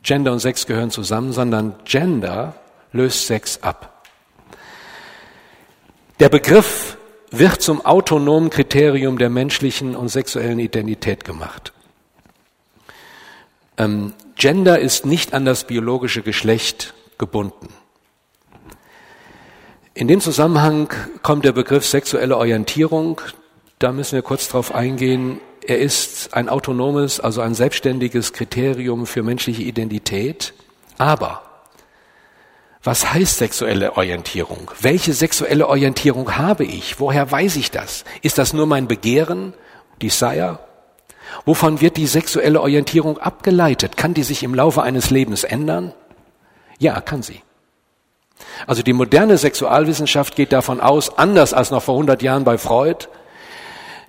Gender 0.04 0.34
und 0.34 0.40
Sex 0.40 0.68
gehören 0.68 0.92
zusammen, 0.92 1.34
sondern 1.34 1.74
Gender 1.84 2.54
löst 2.92 3.26
Sex 3.26 3.64
ab. 3.64 4.06
Der 6.20 6.30
Begriff 6.30 7.00
wird 7.32 7.64
zum 7.64 7.84
autonomen 7.84 8.52
Kriterium 8.52 9.18
der 9.18 9.32
menschlichen 9.32 9.96
und 9.96 10.10
sexuellen 10.10 10.60
Identität 10.60 11.26
gemacht. 11.26 11.74
Ähm, 13.80 14.14
Gender 14.36 14.78
ist 14.78 15.08
nicht 15.08 15.34
an 15.34 15.44
das 15.44 15.66
biologische 15.66 16.22
Geschlecht 16.22 16.94
gebunden. 17.18 17.70
In 19.98 20.10
dem 20.10 20.20
Zusammenhang 20.20 20.90
kommt 21.24 21.46
der 21.46 21.54
Begriff 21.54 21.86
sexuelle 21.86 22.36
Orientierung. 22.36 23.22
Da 23.80 23.94
müssen 23.94 24.16
wir 24.16 24.24
kurz 24.24 24.50
drauf 24.50 24.76
eingehen. 24.76 25.40
Er 25.66 25.80
ist 25.80 26.34
ein 26.34 26.50
autonomes, 26.50 27.22
also 27.22 27.40
ein 27.40 27.54
selbstständiges 27.54 28.34
Kriterium 28.34 29.06
für 29.06 29.24
menschliche 29.24 29.64
Identität. 29.64 30.54
Aber 30.98 31.44
was 32.84 33.14
heißt 33.14 33.38
sexuelle 33.38 33.96
Orientierung? 33.96 34.70
Welche 34.82 35.14
sexuelle 35.14 35.70
Orientierung 35.70 36.38
habe 36.38 36.66
ich? 36.66 37.00
Woher 37.00 37.32
weiß 37.32 37.56
ich 37.56 37.72
das? 37.72 38.04
Ist 38.22 38.38
das 38.38 38.52
nur 38.52 38.66
mein 38.66 38.90
Begehren, 38.90 39.54
Desire? 40.02 40.60
Wovon 41.46 41.80
wird 41.80 41.96
die 41.96 42.08
sexuelle 42.08 42.60
Orientierung 42.60 43.18
abgeleitet? 43.18 43.96
Kann 43.96 44.14
die 44.14 44.24
sich 44.24 44.44
im 44.44 44.56
Laufe 44.56 44.84
eines 44.84 45.10
Lebens 45.10 45.46
ändern? 45.46 45.94
Ja, 46.80 47.00
kann 47.00 47.24
sie. 47.24 47.45
Also 48.68 48.84
die 48.84 48.94
moderne 48.94 49.38
Sexualwissenschaft 49.38 50.36
geht 50.36 50.52
davon 50.52 50.80
aus, 50.80 51.18
anders 51.18 51.54
als 51.54 51.72
noch 51.72 51.84
vor 51.84 51.96
100 51.96 52.22
Jahren 52.22 52.44
bei 52.44 52.58
Freud, 52.58 53.08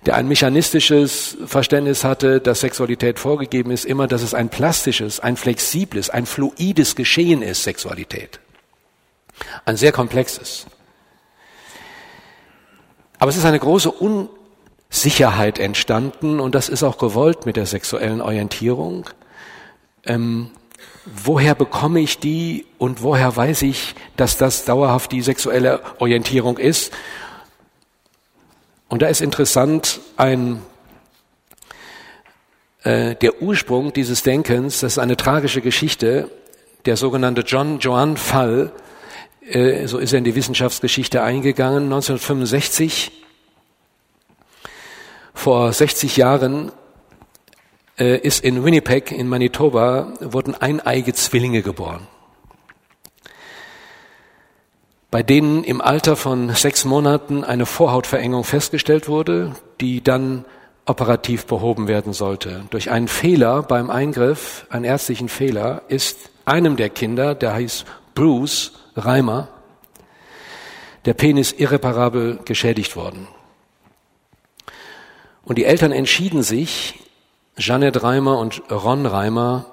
der 0.05 0.15
ein 0.15 0.29
mechanistisches 0.29 1.37
Verständnis 1.47 2.05
hatte, 2.05 2.41
dass 2.41 2.61
Sexualität 2.61 3.19
vorgegeben 3.19 3.71
ist, 3.71 3.85
immer, 3.85 4.07
dass 4.07 4.23
es 4.23 4.35
ein 4.35 4.49
plastisches, 4.49 5.21
ein 5.21 5.37
flexibles, 5.37 6.11
ein 6.11 6.27
fluides 6.27 6.95
Geschehen 6.95 7.43
ist, 7.43 7.65
Sexualität. 7.65 8.41
Ein 9.65 9.77
sehr 9.77 9.93
komplexes. 9.93 10.67
Aber 13.19 13.31
es 13.31 13.37
ist 13.37 13.45
eine 13.45 13.59
große 13.59 13.91
Unsicherheit 13.91 15.59
entstanden 15.59 16.39
und 16.39 16.55
das 16.55 16.69
ist 16.69 16.83
auch 16.83 16.99
gewollt 16.99 17.47
mit 17.47 17.57
der 17.57 17.67
sexuellen 17.67 18.21
Orientierung. 18.21 19.09
Ähm, 20.05 20.51
woher 21.07 21.55
bekomme 21.55 22.01
ich 22.01 22.19
die 22.19 22.67
und 22.79 23.03
woher 23.03 23.35
weiß 23.35 23.63
ich, 23.63 23.95
dass 24.17 24.37
das 24.37 24.65
dauerhaft 24.65 25.13
die 25.13 25.23
sexuelle 25.23 25.81
Orientierung 25.99 26.59
ist? 26.59 26.93
Und 28.89 29.03
da 29.03 29.09
ist 29.09 29.21
interessant 29.21 30.01
ein 30.17 30.61
äh, 32.83 33.17
der 33.17 33.43
Ursprung 33.43 33.93
dieses 33.93 34.23
Denkens, 34.23 34.81
das 34.81 34.93
ist 34.93 34.99
eine 34.99 35.17
tragische 35.17 35.61
Geschichte, 35.61 36.31
der 36.85 36.97
sogenannte 36.97 37.43
John 37.43 37.81
Joan 37.81 38.17
Fall, 38.17 38.73
äh, 39.45 39.87
so 39.87 39.99
ist 39.99 40.13
er 40.13 40.19
in 40.19 40.25
die 40.25 40.37
Wissenschaftsgeschichte 40.37 41.23
eingegangen, 41.23 41.85
1965, 41.85 43.11
vor 45.35 45.73
60 45.73 46.17
Jahren 46.17 46.73
ist 47.97 48.45
in 48.45 48.65
Winnipeg 48.65 49.11
in 49.11 49.29
Manitoba, 49.29 50.13
wurden 50.21 50.55
eineige 50.55 51.15
Zwillinge 51.15 51.63
geboren 51.63 52.07
bei 55.17 55.23
denen 55.23 55.65
im 55.65 55.81
Alter 55.81 56.15
von 56.15 56.51
sechs 56.51 56.85
Monaten 56.85 57.43
eine 57.43 57.65
Vorhautverengung 57.65 58.45
festgestellt 58.45 59.09
wurde, 59.09 59.57
die 59.81 60.03
dann 60.03 60.45
operativ 60.85 61.47
behoben 61.47 61.89
werden 61.89 62.13
sollte. 62.13 62.65
Durch 62.69 62.91
einen 62.91 63.09
Fehler 63.09 63.63
beim 63.63 63.89
Eingriff, 63.89 64.67
einen 64.69 64.85
ärztlichen 64.85 65.29
Fehler, 65.29 65.83
ist 65.89 66.31
einem 66.45 66.77
der 66.77 66.91
Kinder, 66.91 67.35
der 67.35 67.55
heißt 67.55 67.87
Bruce 68.15 68.73
Reimer, 68.95 69.49
der 71.07 71.15
Penis 71.15 71.53
irreparabel 71.53 72.41
geschädigt 72.45 72.95
worden. 72.95 73.27
Und 75.45 75.57
die 75.57 75.65
Eltern 75.65 75.93
entschieden 75.93 76.43
sich, 76.43 76.95
Jeanette 77.59 78.03
Reimer 78.03 78.39
und 78.39 78.63
Ron 78.71 79.07
Reimer, 79.07 79.67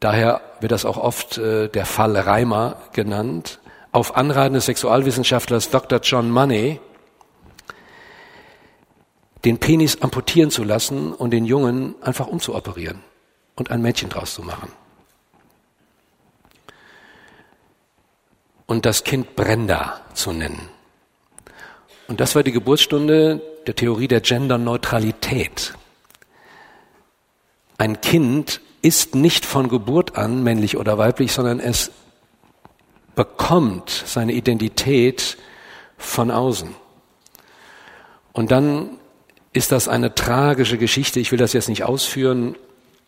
daher 0.00 0.40
wird 0.60 0.72
das 0.72 0.84
auch 0.84 0.96
oft 0.96 1.38
äh, 1.38 1.68
der 1.68 1.86
Fall 1.86 2.16
Reimer 2.16 2.76
genannt, 2.92 3.60
auf 3.92 4.16
Anraten 4.16 4.54
des 4.54 4.66
Sexualwissenschaftlers 4.66 5.70
Dr. 5.70 6.00
John 6.00 6.30
Money 6.30 6.80
den 9.44 9.58
Penis 9.58 10.02
amputieren 10.02 10.50
zu 10.50 10.64
lassen 10.64 11.12
und 11.12 11.30
den 11.30 11.44
Jungen 11.44 11.94
einfach 12.02 12.26
umzuoperieren 12.26 13.00
und 13.54 13.70
ein 13.70 13.80
Mädchen 13.80 14.10
draus 14.10 14.34
zu 14.34 14.42
machen. 14.42 14.72
Und 18.66 18.84
das 18.84 19.04
Kind 19.04 19.36
Brenda 19.36 20.00
zu 20.12 20.32
nennen. 20.32 20.68
Und 22.08 22.20
das 22.20 22.34
war 22.34 22.42
die 22.42 22.52
Geburtsstunde 22.52 23.40
der 23.66 23.76
Theorie 23.76 24.08
der 24.08 24.20
Genderneutralität. 24.20 25.77
Ein 27.80 28.00
Kind 28.00 28.60
ist 28.82 29.14
nicht 29.14 29.46
von 29.46 29.68
Geburt 29.68 30.16
an 30.16 30.42
männlich 30.42 30.76
oder 30.76 30.98
weiblich, 30.98 31.30
sondern 31.30 31.60
es 31.60 31.92
bekommt 33.14 33.88
seine 34.04 34.32
Identität 34.32 35.38
von 35.96 36.32
außen. 36.32 36.74
Und 38.32 38.50
dann 38.50 38.90
ist 39.52 39.70
das 39.70 39.86
eine 39.86 40.14
tragische 40.14 40.76
Geschichte. 40.76 41.20
Ich 41.20 41.30
will 41.30 41.38
das 41.38 41.52
jetzt 41.52 41.68
nicht 41.68 41.84
ausführen. 41.84 42.56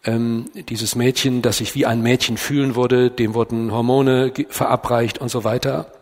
Ähm, 0.05 0.47
dieses 0.55 0.95
Mädchen, 0.95 1.43
das 1.43 1.59
sich 1.59 1.75
wie 1.75 1.85
ein 1.85 2.01
Mädchen 2.01 2.37
fühlen 2.37 2.77
wurde, 2.77 3.11
dem 3.11 3.35
wurden 3.35 3.73
Hormone 3.73 4.33
verabreicht 4.49 5.19
und 5.19 5.31
so 5.31 5.43
weiter. 5.43 5.93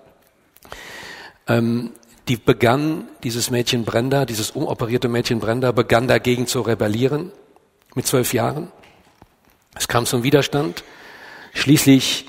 Ähm, 1.47 1.93
die 2.29 2.37
begann, 2.37 3.09
dieses 3.25 3.51
Mädchen 3.51 3.87
Brenda, 3.87 4.27
dieses 4.27 4.51
umoperierte 4.51 5.09
Mädchen 5.09 5.41
Brenda, 5.41 5.73
begann 5.73 6.07
dagegen 6.07 6.47
zu 6.47 6.61
rebellieren 6.61 7.33
mit 7.99 8.07
zwölf 8.07 8.33
Jahren. 8.33 8.69
Es 9.75 9.89
kam 9.89 10.07
zum 10.07 10.23
Widerstand. 10.23 10.85
Schließlich 11.53 12.27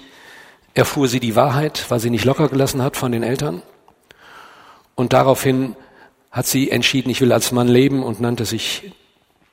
erfuhr 0.73 1.07
sie 1.07 1.19
die 1.19 1.35
Wahrheit, 1.35 1.85
weil 1.89 1.99
sie 1.99 2.09
nicht 2.09 2.25
locker 2.25 2.49
gelassen 2.49 2.81
hat 2.81 2.97
von 2.97 3.11
den 3.11 3.21
Eltern. 3.21 3.61
Und 4.95 5.13
daraufhin 5.13 5.75
hat 6.31 6.47
sie 6.47 6.71
entschieden, 6.71 7.11
ich 7.11 7.21
will 7.21 7.31
als 7.31 7.51
Mann 7.51 7.67
leben 7.67 8.01
und 8.01 8.19
nannte 8.19 8.45
sich 8.45 8.93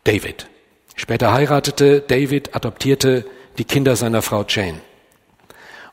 David. 0.05 0.49
Später 0.95 1.35
heiratete 1.35 2.01
David, 2.01 2.57
adoptierte 2.57 3.27
die 3.59 3.65
Kinder 3.65 3.95
seiner 3.95 4.23
Frau 4.23 4.43
Jane. 4.49 4.81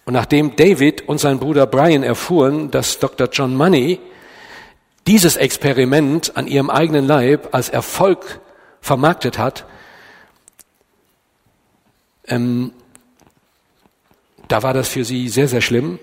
Und 0.06 0.14
nachdem 0.14 0.56
David 0.56 1.06
und 1.10 1.20
sein 1.20 1.38
Bruder 1.38 1.68
Brian 1.68 2.04
erfuhren, 2.04 2.72
dass 2.72 3.00
Dr. 3.00 3.28
John 3.30 3.58
Money 3.58 4.00
dieses 5.06 5.36
Experiment 5.36 6.38
an 6.38 6.48
ihrem 6.48 6.70
eigenen 6.70 7.08
Leib 7.08 7.54
als 7.54 7.68
Erfolg 7.68 8.40
vermarktet 8.80 9.38
hat, 9.38 9.66
ähm, 12.28 12.72
da 14.48 14.64
war 14.64 14.74
das 14.74 14.90
für 14.90 15.04
sie 15.04 15.30
sehr, 15.30 15.48
sehr 15.48 15.62
schlimm. 15.62 16.00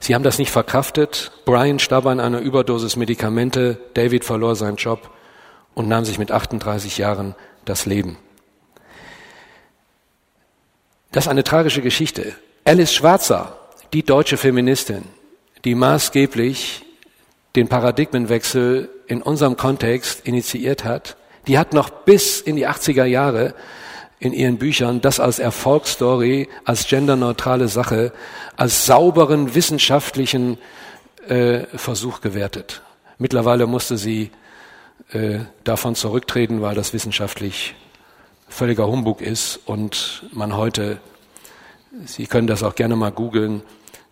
Sie 0.00 0.14
haben 0.14 0.24
das 0.24 0.38
nicht 0.38 0.50
verkraftet. 0.50 1.30
Brian 1.44 1.78
starb 1.78 2.06
an 2.06 2.20
einer 2.20 2.40
Überdosis 2.40 2.96
Medikamente. 2.96 3.78
David 3.94 4.24
verlor 4.24 4.56
seinen 4.56 4.76
Job 4.76 5.10
und 5.74 5.88
nahm 5.88 6.04
sich 6.04 6.18
mit 6.18 6.32
38 6.32 6.98
Jahren 6.98 7.34
das 7.64 7.86
Leben. 7.86 8.18
Das 11.12 11.26
ist 11.26 11.30
eine 11.30 11.44
tragische 11.44 11.82
Geschichte. 11.82 12.34
Alice 12.64 12.92
Schwarzer, 12.92 13.58
die 13.92 14.02
deutsche 14.02 14.36
Feministin, 14.36 15.04
die 15.64 15.74
maßgeblich 15.74 16.84
den 17.54 17.68
Paradigmenwechsel 17.68 18.88
in 19.06 19.22
unserem 19.22 19.56
Kontext 19.56 20.26
initiiert 20.26 20.84
hat, 20.84 21.16
die 21.46 21.58
hat 21.58 21.74
noch 21.74 21.90
bis 21.90 22.40
in 22.40 22.56
die 22.56 22.66
80er 22.66 23.04
Jahre 23.04 23.54
in 24.22 24.32
ihren 24.32 24.56
Büchern 24.56 25.00
das 25.00 25.18
als 25.18 25.40
Erfolgsstory, 25.40 26.48
als 26.64 26.86
genderneutrale 26.86 27.66
Sache, 27.66 28.12
als 28.56 28.86
sauberen 28.86 29.56
wissenschaftlichen 29.56 30.58
äh, 31.26 31.66
Versuch 31.76 32.20
gewertet. 32.20 32.82
Mittlerweile 33.18 33.66
musste 33.66 33.98
sie 33.98 34.30
äh, 35.10 35.40
davon 35.64 35.96
zurücktreten, 35.96 36.62
weil 36.62 36.76
das 36.76 36.92
wissenschaftlich 36.92 37.74
völliger 38.48 38.86
Humbug 38.86 39.20
ist 39.22 39.58
und 39.64 40.22
man 40.32 40.56
heute, 40.56 41.00
Sie 42.04 42.26
können 42.26 42.46
das 42.46 42.62
auch 42.62 42.76
gerne 42.76 42.94
mal 42.94 43.10
googeln, 43.10 43.62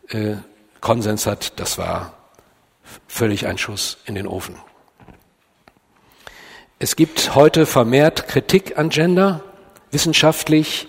äh, 0.09 0.35
Konsens 0.81 1.27
hat, 1.27 1.61
das 1.61 1.79
war 1.79 2.15
völlig 3.07 3.47
ein 3.47 3.59
Schuss 3.59 3.99
in 4.07 4.17
den 4.17 4.27
Ofen. 4.27 4.57
Es 6.81 6.97
gibt 6.97 7.37
heute 7.37 7.65
vermehrt 7.65 8.27
Kritik 8.27 8.77
an 8.77 8.89
Gender. 8.89 9.45
Wissenschaftlich 9.91 10.89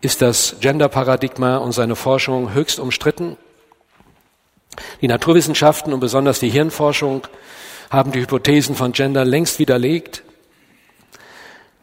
ist 0.00 0.20
das 0.20 0.56
Gender-Paradigma 0.60 1.58
und 1.58 1.72
seine 1.72 1.96
Forschung 1.96 2.52
höchst 2.52 2.78
umstritten. 2.78 3.36
Die 5.00 5.08
Naturwissenschaften 5.08 5.92
und 5.92 6.00
besonders 6.00 6.40
die 6.40 6.50
Hirnforschung 6.50 7.26
haben 7.90 8.12
die 8.12 8.20
Hypothesen 8.20 8.74
von 8.74 8.92
Gender 8.92 9.24
längst 9.24 9.58
widerlegt. 9.58 10.22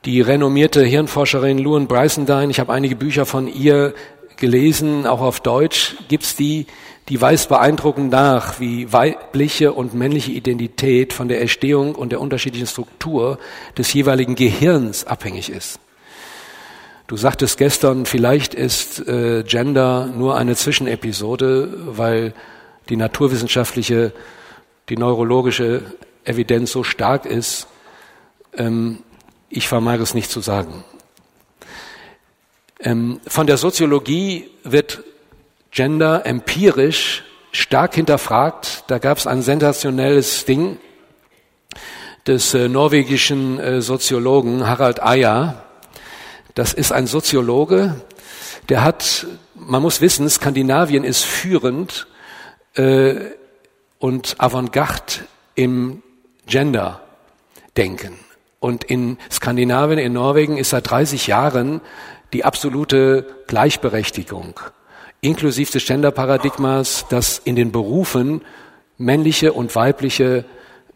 Die 0.04 0.20
renommierte 0.20 0.84
Hirnforscherin 0.84 1.58
Luan 1.58 1.88
Brycendine, 1.88 2.52
ich 2.52 2.60
habe 2.60 2.74
einige 2.74 2.96
Bücher 2.96 3.26
von 3.26 3.48
ihr 3.48 3.94
gelesen, 4.36 5.06
auch 5.08 5.22
auf 5.22 5.40
Deutsch 5.40 5.96
gibt's 6.10 6.36
die, 6.36 6.66
die 7.08 7.22
weist 7.22 7.50
beeindruckend 7.50 8.12
nach, 8.12 8.60
wie 8.60 8.92
weibliche 8.92 9.74
und 9.74 9.94
männliche 9.94 10.32
Identität 10.32 11.14
von 11.14 11.28
der 11.28 11.40
Erstehung 11.40 11.96
und 11.96 12.12
der 12.12 12.20
unterschiedlichen 12.20 12.68
Struktur 12.68 13.38
des 13.78 13.94
jeweiligen 13.94 14.36
Gehirns 14.36 15.06
abhängig 15.06 15.50
ist. 15.50 15.80
Du 17.12 17.17
sagtest 17.17 17.58
gestern, 17.58 18.06
vielleicht 18.06 18.54
ist 18.54 19.06
äh, 19.06 19.43
Gender 19.43 20.06
nur 20.06 20.38
eine 20.38 20.56
Zwischenepisode, 20.56 21.97
weil 21.97 22.34
die 22.88 22.95
naturwissenschaftliche, 22.95 24.13
die 24.88 24.95
neurologische 24.95 25.84
Evidenz 26.24 26.71
so 26.71 26.86
stark 26.86 27.26
ist. 27.26 27.67
Ähm, 28.56 29.00
ich 29.50 29.67
vermag 29.67 30.00
es 30.00 30.13
nicht 30.13 30.32
zu 30.32 30.39
sagen. 30.39 30.86
Ähm, 32.80 33.19
von 33.28 33.45
der 33.45 33.58
Soziologie 33.58 34.50
wird 34.63 35.04
Gender 35.69 36.26
empirisch 36.26 37.26
stark 37.52 37.93
hinterfragt. 37.93 38.86
Da 38.88 39.00
gab 39.00 39.17
es 39.17 39.28
ein 39.28 39.41
sensationelles 39.41 40.45
Ding 40.45 40.78
des 42.26 42.54
äh, 42.54 42.69
norwegischen 42.69 43.60
äh, 43.60 43.82
Soziologen 43.82 44.65
Harald 44.65 45.04
Eyer. 45.04 45.65
Das 46.56 46.74
ist 46.74 46.92
ein 46.92 47.08
Soziologe, 47.08 47.96
der 48.70 48.84
hat, 48.84 49.28
man 49.56 49.82
muss 49.82 50.02
wissen, 50.02 50.30
Skandinavien 50.30 51.04
ist 51.04 51.24
führend 51.24 52.08
äh, 52.76 53.16
und 54.00 54.36
Avantgarde 54.40 55.26
im 55.56 56.04
Gender-Denken. 56.48 58.14
Und 58.60 58.84
in 58.84 59.18
Skandinavien, 59.32 60.00
in 60.00 60.14
Norwegen 60.14 60.58
ist 60.58 60.72
seit 60.72 60.90
30 60.90 61.28
Jahren 61.28 61.82
die 62.34 62.46
absolute 62.46 63.26
Gleichberechtigung 63.48 64.60
inklusive 65.22 65.72
des 65.72 65.86
Gender-Paradigmas, 65.86 67.06
dass 67.10 67.38
in 67.38 67.56
den 67.56 67.72
Berufen 67.72 68.42
männliche 68.98 69.54
und 69.54 69.76
weibliche 69.76 70.46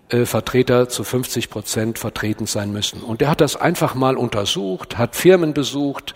äh, 0.10 0.26
Vertreter 0.26 0.90
zu 0.90 1.04
50 1.04 1.50
Prozent 1.50 2.00
vertreten 2.00 2.46
sein 2.46 2.72
müssen. 2.72 3.02
Und 3.02 3.22
er 3.22 3.30
hat 3.30 3.42
das 3.42 3.56
einfach 3.56 3.96
mal 3.96 4.18
untersucht, 4.18 4.98
hat 4.98 5.16
Firmen 5.16 5.54
besucht, 5.54 6.16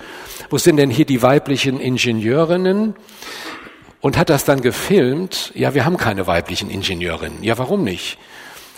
wo 0.50 0.58
sind 0.58 0.78
denn 0.78 0.90
hier 0.90 1.06
die 1.06 1.22
weiblichen 1.22 1.80
Ingenieurinnen? 1.80 2.96
Und 4.02 4.18
hat 4.18 4.30
das 4.30 4.46
dann 4.46 4.62
gefilmt. 4.62 5.52
Ja, 5.56 5.74
wir 5.74 5.84
haben 5.84 5.98
keine 5.98 6.26
weiblichen 6.26 6.70
Ingenieurinnen. 6.70 7.44
Ja, 7.44 7.58
warum 7.58 7.84
nicht? 7.84 8.18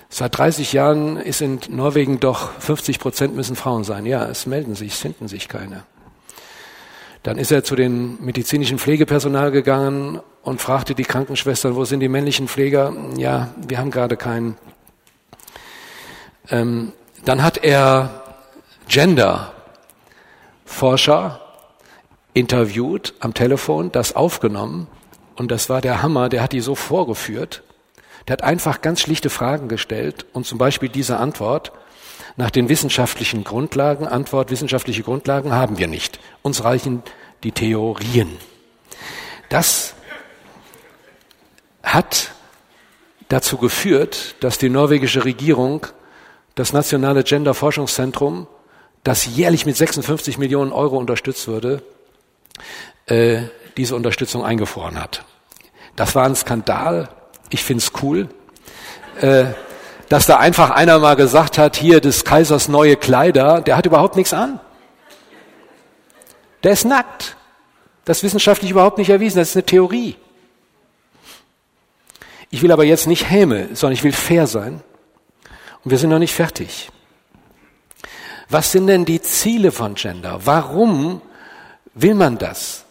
Seit 0.10 0.38
30 0.38 0.74
Jahren 0.74 1.16
ist 1.18 1.42
in 1.42 1.60
Norwegen 1.70 2.20
doch 2.20 2.60
50 2.60 3.00
Prozent 3.00 3.36
müssen 3.36 3.56
Frauen 3.56 3.84
sein. 3.84 4.06
Ja, 4.06 4.26
es 4.26 4.46
melden 4.46 4.76
sich, 4.76 4.94
es 4.94 5.00
finden 5.00 5.28
sich 5.28 5.48
keine. 5.48 5.84
Dann 7.24 7.38
ist 7.38 7.52
er 7.52 7.64
zu 7.64 7.76
den 7.76 8.18
medizinischen 8.24 8.80
Pflegepersonal 8.80 9.52
gegangen 9.52 10.20
und 10.42 10.60
fragte 10.60 10.96
die 10.96 11.04
Krankenschwestern, 11.04 11.76
wo 11.76 11.86
sind 11.86 12.00
die 12.00 12.10
männlichen 12.10 12.48
Pfleger? 12.48 12.94
Ja, 13.16 13.54
wir 13.56 13.78
haben 13.78 13.92
gerade 13.92 14.18
keinen. 14.18 14.58
Ähm, 16.50 16.94
dann 17.26 17.44
hat 17.44 17.58
er 17.58 18.24
Gender-Forscher 18.88 21.42
interviewt 22.34 23.14
am 23.20 23.34
Telefon, 23.34 23.92
das 23.92 24.16
aufgenommen 24.16 24.88
und 25.36 25.52
das 25.52 25.70
war 25.70 25.82
der 25.82 26.02
Hammer, 26.02 26.30
der 26.30 26.42
hat 26.42 26.54
die 26.54 26.62
so 26.62 26.76
vorgeführt. 26.76 27.64
Der 28.28 28.34
hat 28.34 28.44
einfach 28.44 28.82
ganz 28.82 29.02
schlichte 29.02 29.30
Fragen 29.30 29.68
gestellt 29.68 30.26
und 30.34 30.46
zum 30.46 30.58
Beispiel 30.58 30.90
diese 30.90 31.18
Antwort, 31.18 31.72
nach 32.38 32.50
den 32.50 32.70
wissenschaftlichen 32.70 33.44
Grundlagen, 33.44 34.08
Antwort, 34.08 34.52
wissenschaftliche 34.52 35.04
Grundlagen 35.04 35.52
haben 35.52 35.78
wir 35.78 35.88
nicht. 35.88 36.20
Uns 36.42 36.64
reichen 36.64 37.04
die 37.44 37.52
Theorien. 37.52 38.38
Das 39.50 39.96
hat 41.84 42.32
dazu 43.28 43.58
geführt, 43.58 44.36
dass 44.40 44.58
die 44.58 44.70
norwegische 44.70 45.26
Regierung 45.26 45.88
das 46.56 46.74
nationale 46.74 47.24
Gender 47.24 47.54
Forschungszentrum, 47.54 48.48
das 49.04 49.26
jährlich 49.26 49.66
mit 49.66 49.78
56 49.78 50.38
Millionen 50.38 50.72
Euro 50.72 50.98
unterstützt 50.98 51.48
würde, 51.48 51.82
äh, 53.08 53.44
diese 53.78 53.96
Unterstützung 53.96 54.44
eingefroren 54.44 55.02
hat. 55.02 55.26
Das 55.96 56.16
war 56.16 56.26
ein 56.26 56.36
Skandal. 56.36 57.10
Ich 57.50 57.64
find's 57.64 57.92
cool. 58.02 58.30
Äh, 59.20 59.46
dass 60.10 60.26
da 60.26 60.38
einfach 60.38 60.72
einer 60.72 61.00
mal 61.00 61.16
gesagt 61.16 61.58
hat, 61.58 61.78
hier 61.78 62.02
des 62.02 62.26
Kaisers 62.26 62.68
neue 62.68 62.98
Kleider, 62.98 63.62
der 63.62 63.78
hat 63.78 63.86
überhaupt 63.86 64.18
nichts 64.18 64.34
an. 64.34 64.60
Der 66.64 66.74
ist 66.74 66.86
nackt. 66.86 67.38
Das 68.04 68.18
ist 68.18 68.24
wissenschaftlich 68.24 68.72
überhaupt 68.72 68.98
nicht 68.98 69.10
erwiesen, 69.10 69.38
das 69.38 69.50
ist 69.50 69.56
eine 69.56 69.66
Theorie. 69.66 70.18
Ich 72.50 72.62
will 72.62 72.72
aber 72.72 72.84
jetzt 72.84 73.08
nicht 73.08 73.30
Häme, 73.30 73.70
sondern 73.74 73.94
ich 73.94 74.04
will 74.04 74.12
fair 74.12 74.48
sein. 74.48 74.82
Und 75.84 75.92
wir 75.92 75.98
sind 75.98 76.10
noch 76.10 76.20
nicht 76.20 76.34
fertig. 76.34 76.90
Was 78.50 78.72
sind 78.72 78.88
denn 78.88 79.06
die 79.06 79.22
Ziele 79.22 79.72
von 79.72 79.96
Gender? 79.96 80.42
Warum 80.44 81.22
will 81.94 82.16
man 82.16 82.38
das? 82.38 82.86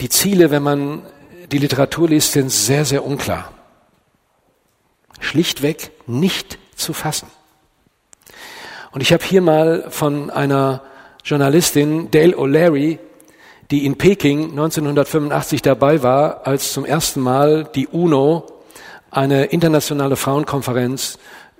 Die 0.00 0.08
Ziele, 0.08 0.50
wenn 0.50 0.62
man 0.62 1.02
die 1.50 1.58
Literatur 1.58 2.08
liest, 2.08 2.32
sind 2.32 2.50
sehr, 2.50 2.84
sehr 2.84 3.04
unklar 3.04 3.52
schlichtweg 5.20 5.90
nicht 6.06 6.58
zu 6.74 6.92
fassen. 6.92 7.28
Und 8.92 9.02
ich 9.02 9.12
habe 9.12 9.24
hier 9.24 9.42
mal 9.42 9.86
von 9.90 10.30
einer 10.30 10.82
Journalistin, 11.24 12.10
Dale 12.10 12.36
O'Leary, 12.36 12.98
die 13.70 13.84
in 13.84 13.98
Peking 13.98 14.50
1985 14.50 15.60
dabei 15.60 16.02
war, 16.02 16.46
als 16.46 16.72
zum 16.72 16.86
ersten 16.86 17.20
Mal 17.20 17.68
die 17.74 17.86
UNO 17.86 18.46
eine 19.10 19.46
internationale 19.46 20.16
Frauenkonferenz 20.16 21.18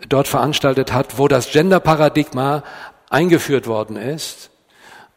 dort 0.09 0.29
veranstaltet 0.29 0.93
hat, 0.93 1.19
wo 1.19 1.29
das 1.29 1.51
Gender-Paradigma 1.51 2.63
eingeführt 3.11 3.67
worden 3.67 3.97
ist. 3.97 4.51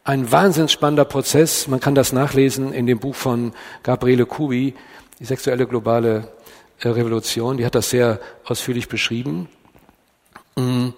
Ein 0.04 0.32
wahnsinns 0.32 0.72
spannender 0.72 1.06
Prozess. 1.06 1.68
Man 1.68 1.80
kann 1.80 1.94
das 1.94 2.14
nachlesen 2.14 2.74
in 2.74 2.88
dem 2.88 3.00
Buch 3.00 3.16
von 3.16 3.54
Gabriele 3.84 4.26
Kubi, 4.26 4.74
die 5.20 5.26
sexuelle 5.26 5.68
globale 5.68 6.32
Revolution, 6.84 7.58
die 7.58 7.66
hat 7.66 7.76
das 7.76 7.92
sehr 7.92 8.20
ausführlich 8.46 8.88
beschrieben. 8.88 9.48
Mm. 10.56 10.90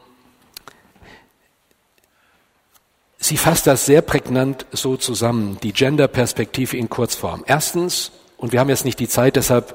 Sie 3.18 3.38
fasst 3.38 3.68
das 3.68 3.86
sehr 3.86 4.02
prägnant 4.02 4.66
so 4.72 4.98
zusammen, 4.98 5.58
die 5.64 5.72
Gender-Perspektive 5.72 6.76
in 6.78 6.90
Kurzform. 6.90 7.44
Erstens, 7.48 8.12
und 8.44 8.52
wir 8.52 8.60
haben 8.60 8.68
jetzt 8.68 8.84
nicht 8.84 9.00
die 9.00 9.08
Zeit, 9.08 9.38
deshalb 9.38 9.74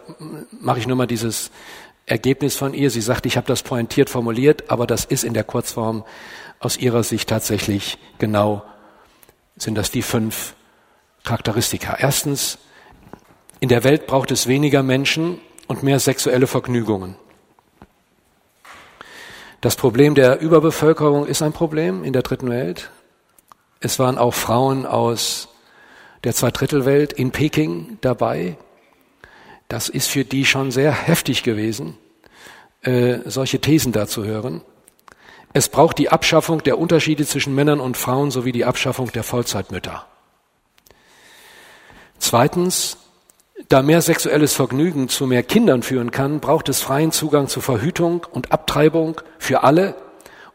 mache 0.60 0.78
ich 0.78 0.86
nur 0.86 0.98
mal 0.98 1.06
dieses 1.06 1.50
Ergebnis 2.04 2.54
von 2.54 2.74
ihr. 2.74 2.90
Sie 2.90 3.00
sagt, 3.00 3.24
ich 3.24 3.38
habe 3.38 3.46
das 3.46 3.62
pointiert 3.62 4.10
formuliert, 4.10 4.70
aber 4.70 4.86
das 4.86 5.06
ist 5.06 5.24
in 5.24 5.32
der 5.32 5.42
Kurzform 5.42 6.04
aus 6.60 6.76
ihrer 6.76 7.02
Sicht 7.02 7.30
tatsächlich 7.30 7.96
genau, 8.18 8.62
sind 9.56 9.74
das 9.76 9.90
die 9.90 10.02
fünf 10.02 10.54
Charakteristika. 11.24 11.96
Erstens, 11.98 12.58
in 13.58 13.70
der 13.70 13.84
Welt 13.84 14.06
braucht 14.06 14.30
es 14.32 14.46
weniger 14.46 14.82
Menschen, 14.82 15.40
und 15.66 15.82
mehr 15.82 15.98
sexuelle 15.98 16.46
Vergnügungen. 16.46 17.14
Das 19.62 19.76
Problem 19.76 20.14
der 20.14 20.40
Überbevölkerung 20.40 21.26
ist 21.26 21.40
ein 21.40 21.54
Problem 21.54 22.02
in 22.04 22.12
der 22.12 22.22
dritten 22.22 22.50
Welt. 22.50 22.90
Es 23.80 23.98
waren 23.98 24.18
auch 24.18 24.34
Frauen 24.34 24.86
aus 24.86 25.47
der 26.24 26.34
Zweidrittelwelt 26.34 27.12
in 27.12 27.30
Peking 27.30 27.98
dabei. 28.00 28.56
Das 29.68 29.88
ist 29.88 30.08
für 30.08 30.24
die 30.24 30.44
schon 30.44 30.70
sehr 30.70 30.92
heftig 30.92 31.42
gewesen, 31.42 31.96
äh, 32.82 33.18
solche 33.24 33.60
Thesen 33.60 33.92
da 33.92 34.06
zu 34.06 34.24
hören. 34.24 34.62
Es 35.52 35.68
braucht 35.68 35.98
die 35.98 36.10
Abschaffung 36.10 36.62
der 36.62 36.78
Unterschiede 36.78 37.26
zwischen 37.26 37.54
Männern 37.54 37.80
und 37.80 37.96
Frauen 37.96 38.30
sowie 38.30 38.52
die 38.52 38.64
Abschaffung 38.64 39.10
der 39.12 39.22
Vollzeitmütter. 39.22 40.06
Zweitens, 42.18 42.98
da 43.68 43.82
mehr 43.82 44.02
sexuelles 44.02 44.54
Vergnügen 44.54 45.08
zu 45.08 45.26
mehr 45.26 45.42
Kindern 45.42 45.82
führen 45.82 46.10
kann, 46.10 46.40
braucht 46.40 46.68
es 46.68 46.80
freien 46.80 47.12
Zugang 47.12 47.48
zu 47.48 47.60
Verhütung 47.60 48.26
und 48.30 48.52
Abtreibung 48.52 49.20
für 49.38 49.62
alle 49.62 49.94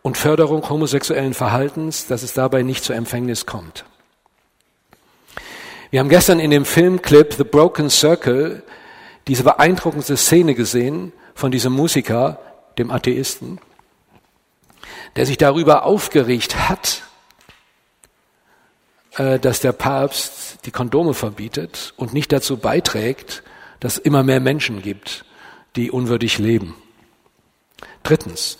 und 0.02 0.18
Förderung 0.18 0.70
homosexuellen 0.70 1.34
Verhaltens, 1.34 2.08
dass 2.08 2.24
es 2.24 2.34
dabei 2.34 2.62
nicht 2.64 2.84
zur 2.84 2.96
Empfängnis 2.96 3.46
kommt. 3.46 3.86
Wir 5.94 6.00
haben 6.00 6.10
gestern 6.10 6.40
in 6.40 6.50
dem 6.50 6.66
Filmclip 6.66 7.36
The 7.36 7.44
Broken 7.44 7.92
Circle 7.92 8.64
diese 9.28 9.44
beeindruckende 9.44 10.18
Szene 10.18 10.56
gesehen 10.56 11.14
von 11.36 11.52
diesem 11.52 11.72
Musiker, 11.72 12.40
dem 12.80 12.90
Atheisten, 12.90 13.60
der 15.16 15.28
sich 15.28 15.38
darüber 15.38 15.86
aufgeregt 15.86 16.68
hat, 16.68 17.04
äh, 19.18 19.38
dass 19.38 19.60
der 19.60 19.72
Papst 19.72 20.66
die 20.66 20.72
Kondome 20.72 21.14
verbietet 21.14 21.94
und 21.96 22.12
nicht 22.12 22.32
dazu 22.32 22.58
beiträgt, 22.58 23.44
dass 23.80 23.98
es 23.98 24.00
immer 24.00 24.24
mehr 24.24 24.40
Menschen 24.40 24.82
gibt, 24.82 25.26
die 25.76 25.92
unwürdig 25.92 26.40
leben. 26.40 26.74
Drittens. 28.02 28.58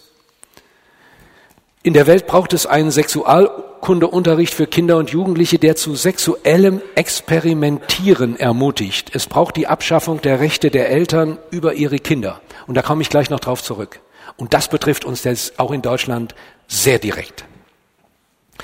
In 1.82 1.94
der 1.94 2.06
Welt 2.06 2.28
braucht 2.28 2.54
es 2.54 2.68
einen 2.68 2.92
Sexual 2.92 3.73
Sachkundeunterricht 3.84 4.54
für 4.54 4.66
Kinder 4.66 4.96
und 4.96 5.10
Jugendliche, 5.10 5.60
der 5.60 5.76
zu 5.76 5.94
sexuellem 5.94 6.82
Experimentieren 6.96 8.40
ermutigt. 8.40 9.12
Es 9.14 9.28
braucht 9.28 9.58
die 9.58 9.68
Abschaffung 9.68 10.22
der 10.22 10.40
Rechte 10.40 10.72
der 10.72 10.90
Eltern 10.90 11.38
über 11.52 11.74
ihre 11.74 12.00
Kinder. 12.00 12.40
Und 12.66 12.76
da 12.76 12.82
komme 12.82 13.02
ich 13.02 13.10
gleich 13.10 13.30
noch 13.30 13.42
drauf 13.42 13.62
zurück. 13.62 14.00
Und 14.38 14.54
das 14.54 14.70
betrifft 14.70 15.04
uns 15.04 15.26
jetzt 15.26 15.60
auch 15.60 15.72
in 15.72 15.82
Deutschland 15.82 16.34
sehr 16.70 16.98
direkt. 16.98 17.44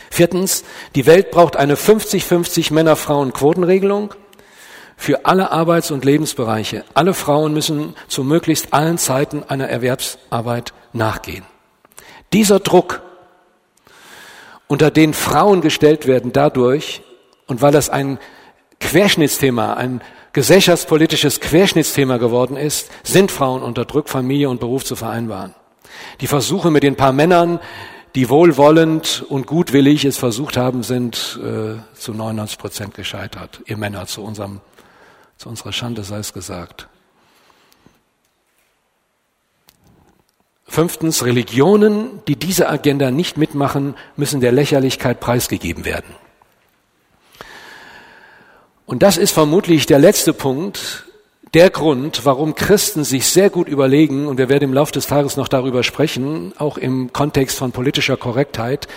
Viertens, 0.09 0.63
die 0.95 1.05
Welt 1.05 1.32
braucht 1.32 1.57
eine 1.57 1.76
50-50 1.76 2.74
Männer-Frauen-Quotenregelung 2.74 4.13
für 4.95 5.26
alle 5.26 5.51
Arbeits- 5.51 5.91
und 5.91 6.05
Lebensbereiche. 6.05 6.86
Alle 6.93 7.13
Frauen 7.13 7.53
müssen 7.53 7.93
zu 8.07 8.24
möglichst 8.24 8.74
allen 8.74 8.97
Zeiten 8.97 9.43
einer 9.43 9.67
Erwerbsarbeit 9.67 10.72
nachgehen. 10.93 11.43
Dieser 12.32 12.61
Druck, 12.61 13.01
unter 14.70 14.91
den 14.91 15.13
Frauen 15.13 15.59
gestellt 15.59 16.07
werden 16.07 16.32
dadurch, 16.32 17.01
und 17.47 17.61
weil 17.61 17.72
das 17.72 17.89
ein 17.89 18.20
Querschnittsthema, 18.80 19.74
ein 19.74 20.01
gesellschaftspolitisches 20.32 21.41
Querschnittsthema 21.41 22.17
geworden 22.17 22.55
ist, 22.55 22.89
sind 23.03 23.32
Frauen 23.32 23.63
unter 23.63 23.86
Druck, 23.86 24.07
Familie 24.07 24.47
und 24.47 24.59
Beruf 24.59 24.86
zu 24.86 24.95
vereinbaren. 24.95 25.55
Die 26.22 26.28
Versuche 26.28 26.70
mit 26.70 26.84
den 26.84 26.95
paar 26.95 27.11
Männern, 27.11 27.59
die 28.13 28.30
wohlwollend 28.30 29.26
und 29.28 29.47
gutwillig 29.47 30.05
es 30.05 30.17
versucht 30.17 30.55
haben, 30.55 30.84
sind 30.84 31.39
äh, 31.43 31.80
zu 31.95 32.13
99 32.13 32.59
Prozent 32.59 32.93
gescheitert. 32.93 33.61
Ihr 33.65 33.78
Männer, 33.78 34.05
zu 34.05 34.24
unserem, 34.24 34.61
zu 35.38 35.49
unserer 35.49 35.74
Schande 35.74 36.03
sei 36.03 36.20
es 36.20 36.32
gesagt. 36.32 36.88
Fünftens, 40.80 41.25
Religionen, 41.25 42.21
die 42.30 42.38
diese 42.38 42.69
Agenda 42.69 43.11
nicht 43.11 43.38
mitmachen, 43.38 43.95
müssen 44.15 44.39
der 44.39 44.53
Lächerlichkeit 44.53 45.19
preisgegeben 45.19 45.84
werden. 45.84 46.15
Und 48.86 49.03
das 49.03 49.17
ist 49.17 49.32
vermutlich 49.32 49.88
der 49.88 49.99
letzte 49.99 50.32
Punkt, 50.32 51.03
der 51.53 51.69
Grund, 51.69 52.21
warum 52.23 52.55
Christen 52.55 53.03
sich 53.03 53.27
sehr 53.27 53.49
gut 53.49 53.67
überlegen, 53.67 54.25
und 54.25 54.38
wir 54.38 54.47
werden 54.47 54.69
im 54.69 54.73
Laufe 54.73 54.93
des 54.93 55.07
Tages 55.07 55.36
noch 55.36 55.49
darüber 55.49 55.84
sprechen, 55.84 56.53
auch 56.57 56.77
im 56.77 57.11
Kontext 57.11 57.57
von 57.57 57.73
politischer 57.73 58.15
Korrektheit, 58.15 58.88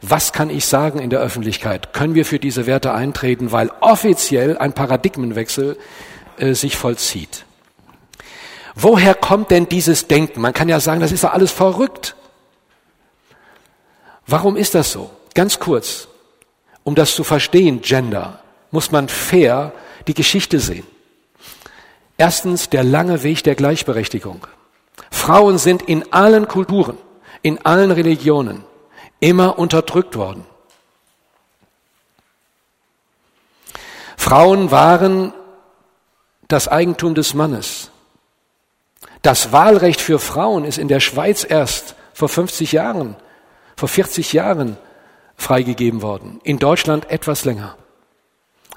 was 0.00 0.32
kann 0.32 0.48
ich 0.48 0.64
sagen 0.64 1.00
in 1.00 1.10
der 1.10 1.20
Öffentlichkeit? 1.20 1.92
Können 1.92 2.14
wir 2.14 2.24
für 2.24 2.38
diese 2.38 2.66
Werte 2.66 2.94
eintreten, 2.94 3.52
weil 3.52 3.70
offiziell 3.82 4.56
ein 4.56 4.72
Paradigmenwechsel 4.72 5.76
äh, 6.38 6.54
sich 6.54 6.78
vollzieht? 6.78 7.45
Woher 8.78 9.14
kommt 9.14 9.50
denn 9.50 9.68
dieses 9.68 10.06
Denken? 10.06 10.42
Man 10.42 10.52
kann 10.52 10.68
ja 10.68 10.80
sagen, 10.80 11.00
das 11.00 11.10
ist 11.10 11.24
doch 11.24 11.32
alles 11.32 11.50
verrückt. 11.50 12.14
Warum 14.26 14.56
ist 14.56 14.74
das 14.74 14.92
so? 14.92 15.10
Ganz 15.34 15.58
kurz. 15.58 16.08
Um 16.84 16.94
das 16.94 17.14
zu 17.14 17.24
verstehen, 17.24 17.80
Gender, 17.80 18.40
muss 18.70 18.92
man 18.92 19.08
fair 19.08 19.72
die 20.06 20.14
Geschichte 20.14 20.60
sehen. 20.60 20.86
Erstens 22.18 22.68
der 22.68 22.84
lange 22.84 23.22
Weg 23.22 23.42
der 23.44 23.54
Gleichberechtigung. 23.54 24.46
Frauen 25.10 25.56
sind 25.56 25.82
in 25.82 26.12
allen 26.12 26.46
Kulturen, 26.46 26.98
in 27.40 27.64
allen 27.64 27.90
Religionen 27.90 28.62
immer 29.20 29.58
unterdrückt 29.58 30.16
worden. 30.16 30.44
Frauen 34.18 34.70
waren 34.70 35.32
das 36.48 36.68
Eigentum 36.68 37.14
des 37.14 37.32
Mannes. 37.32 37.85
Das 39.26 39.50
Wahlrecht 39.50 40.00
für 40.00 40.20
Frauen 40.20 40.64
ist 40.64 40.78
in 40.78 40.86
der 40.86 41.00
Schweiz 41.00 41.44
erst 41.44 41.96
vor 42.14 42.28
50 42.28 42.70
Jahren, 42.70 43.16
vor 43.74 43.88
40 43.88 44.32
Jahren 44.32 44.76
freigegeben 45.34 46.00
worden. 46.00 46.38
In 46.44 46.60
Deutschland 46.60 47.10
etwas 47.10 47.44
länger. 47.44 47.76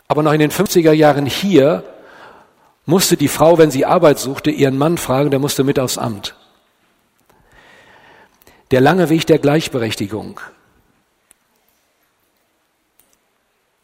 Aber 0.08 0.24
noch 0.24 0.34
in 0.34 0.40
den 0.40 0.50
50er 0.50 0.92
Jahren 0.92 1.28
hier 1.28 1.84
musste 2.88 3.16
die 3.16 3.28
Frau, 3.28 3.60
wenn 3.60 3.70
sie 3.70 3.86
Arbeit 3.86 4.18
suchte, 4.18 4.50
ihren 4.50 4.76
Mann 4.80 4.98
fragen, 4.98 5.30
der 5.30 5.38
musste 5.38 5.64
mit 5.64 5.78
aufs 5.78 6.00
Amt. 6.00 6.36
Der 8.72 8.82
lange 8.82 9.10
Weg 9.10 9.28
der 9.28 9.38
Gleichberechtigung. 9.38 10.40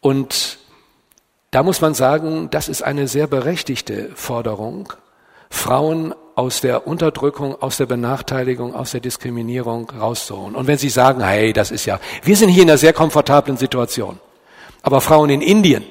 Und 0.00 0.58
da 1.52 1.62
muss 1.62 1.80
man 1.80 1.94
sagen, 1.94 2.50
das 2.50 2.68
ist 2.68 2.82
eine 2.82 3.06
sehr 3.06 3.28
berechtigte 3.28 4.10
Forderung, 4.16 4.92
Frauen 5.48 6.12
aus 6.36 6.60
der 6.60 6.86
Unterdrückung, 6.86 7.60
aus 7.60 7.78
der 7.78 7.86
Benachteiligung, 7.86 8.74
aus 8.74 8.90
der 8.90 9.00
Diskriminierung 9.00 9.90
rauszuholen. 9.90 10.54
Und 10.54 10.66
wenn 10.66 10.76
Sie 10.76 10.90
sagen, 10.90 11.24
hey, 11.24 11.54
das 11.54 11.70
ist 11.70 11.86
ja, 11.86 11.98
wir 12.22 12.36
sind 12.36 12.50
hier 12.50 12.62
in 12.62 12.68
einer 12.68 12.78
sehr 12.78 12.92
komfortablen 12.92 13.56
Situation. 13.56 14.20
Aber 14.82 15.00
Frauen 15.00 15.30
in 15.30 15.40
Indien, 15.40 15.84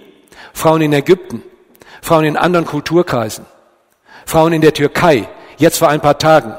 Frauen 0.54 0.82
in 0.82 0.94
Ägypten, 0.94 1.42
Frauen 2.00 2.26
in 2.26 2.38
anderen 2.38 2.68
Kulturkreisen, 2.68 3.46
Frauen 4.28 4.54
in 4.54 4.62
der 4.62 4.74
Türkei, 4.74 5.28
jetzt 5.58 5.80
vor 5.80 5.90
ein 5.90 6.00
paar 6.00 6.20
Tagen. 6.20 6.54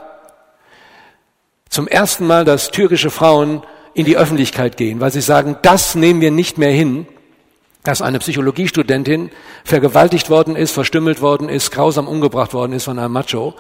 Zum 1.68 1.86
ersten 1.86 2.26
Mal, 2.26 2.44
dass 2.44 2.72
türkische 2.72 3.10
Frauen 3.10 3.62
in 3.94 4.04
die 4.04 4.16
Öffentlichkeit 4.16 4.76
gehen, 4.76 5.00
weil 5.00 5.12
sie 5.12 5.20
sagen, 5.20 5.56
das 5.62 5.94
nehmen 5.94 6.20
wir 6.20 6.32
nicht 6.32 6.58
mehr 6.58 6.72
hin, 6.72 7.06
dass 7.86 8.02
eine 8.02 8.18
Psychologiestudentin 8.18 9.30
vergewaltigt 9.64 10.28
worden 10.28 10.56
ist, 10.56 10.72
verstümmelt 10.72 11.20
worden 11.20 11.48
ist, 11.48 11.70
grausam 11.70 12.08
umgebracht 12.08 12.52
worden 12.52 12.72
ist 12.72 12.84
von 12.84 12.98
einem 12.98 13.12
Macho. 13.12 13.54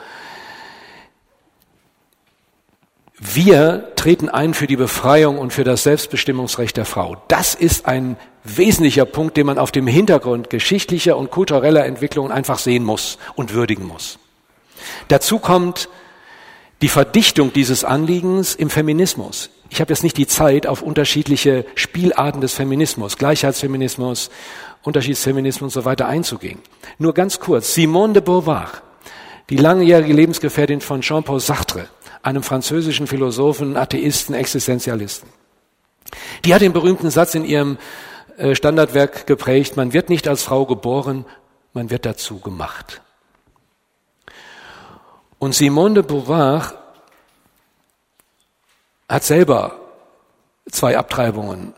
Wir 3.18 3.92
treten 3.96 4.28
ein 4.28 4.52
für 4.52 4.66
die 4.66 4.76
Befreiung 4.76 5.38
und 5.38 5.52
für 5.52 5.64
das 5.64 5.84
Selbstbestimmungsrecht 5.84 6.76
der 6.76 6.84
Frau. 6.84 7.16
Das 7.28 7.54
ist 7.54 7.86
ein 7.86 8.16
wesentlicher 8.44 9.06
Punkt, 9.06 9.36
den 9.36 9.46
man 9.46 9.58
auf 9.58 9.72
dem 9.72 9.86
Hintergrund 9.86 10.50
geschichtlicher 10.50 11.16
und 11.16 11.30
kultureller 11.30 11.86
Entwicklungen 11.86 12.30
einfach 12.30 12.58
sehen 12.58 12.84
muss 12.84 13.18
und 13.34 13.54
würdigen 13.54 13.86
muss. 13.86 14.18
Dazu 15.08 15.38
kommt 15.38 15.88
die 16.82 16.88
Verdichtung 16.88 17.52
dieses 17.52 17.84
Anliegens 17.84 18.54
im 18.54 18.70
Feminismus. 18.70 19.50
Ich 19.68 19.80
habe 19.80 19.92
jetzt 19.92 20.02
nicht 20.02 20.16
die 20.16 20.26
Zeit, 20.26 20.66
auf 20.66 20.82
unterschiedliche 20.82 21.64
Spielarten 21.74 22.40
des 22.40 22.54
Feminismus, 22.54 23.18
Gleichheitsfeminismus, 23.18 24.30
Unterschiedsfeminismus 24.82 25.76
und 25.76 25.82
so 25.82 25.84
weiter 25.84 26.06
einzugehen. 26.06 26.60
Nur 26.98 27.14
ganz 27.14 27.40
kurz, 27.40 27.74
Simone 27.74 28.14
de 28.14 28.22
Beauvoir, 28.22 28.70
die 29.50 29.56
langjährige 29.56 30.12
Lebensgefährtin 30.12 30.80
von 30.80 31.00
Jean-Paul 31.00 31.40
Sartre, 31.40 31.88
einem 32.22 32.42
französischen 32.42 33.06
Philosophen, 33.06 33.76
Atheisten, 33.76 34.34
Existenzialisten. 34.34 35.28
Die 36.44 36.54
hat 36.54 36.62
den 36.62 36.72
berühmten 36.72 37.10
Satz 37.10 37.34
in 37.34 37.44
ihrem 37.44 37.78
äh, 38.36 38.54
Standardwerk 38.54 39.26
geprägt, 39.26 39.76
man 39.76 39.92
wird 39.92 40.08
nicht 40.08 40.28
als 40.28 40.42
Frau 40.42 40.66
geboren, 40.66 41.24
man 41.72 41.90
wird 41.90 42.06
dazu 42.06 42.38
gemacht. 42.38 43.02
Und 45.38 45.54
Simone 45.54 45.94
de 45.94 46.02
Beauvoir 46.04 46.85
hat 49.08 49.24
selber 49.24 49.78
zwei 50.70 50.98
Abtreibungen 50.98 51.74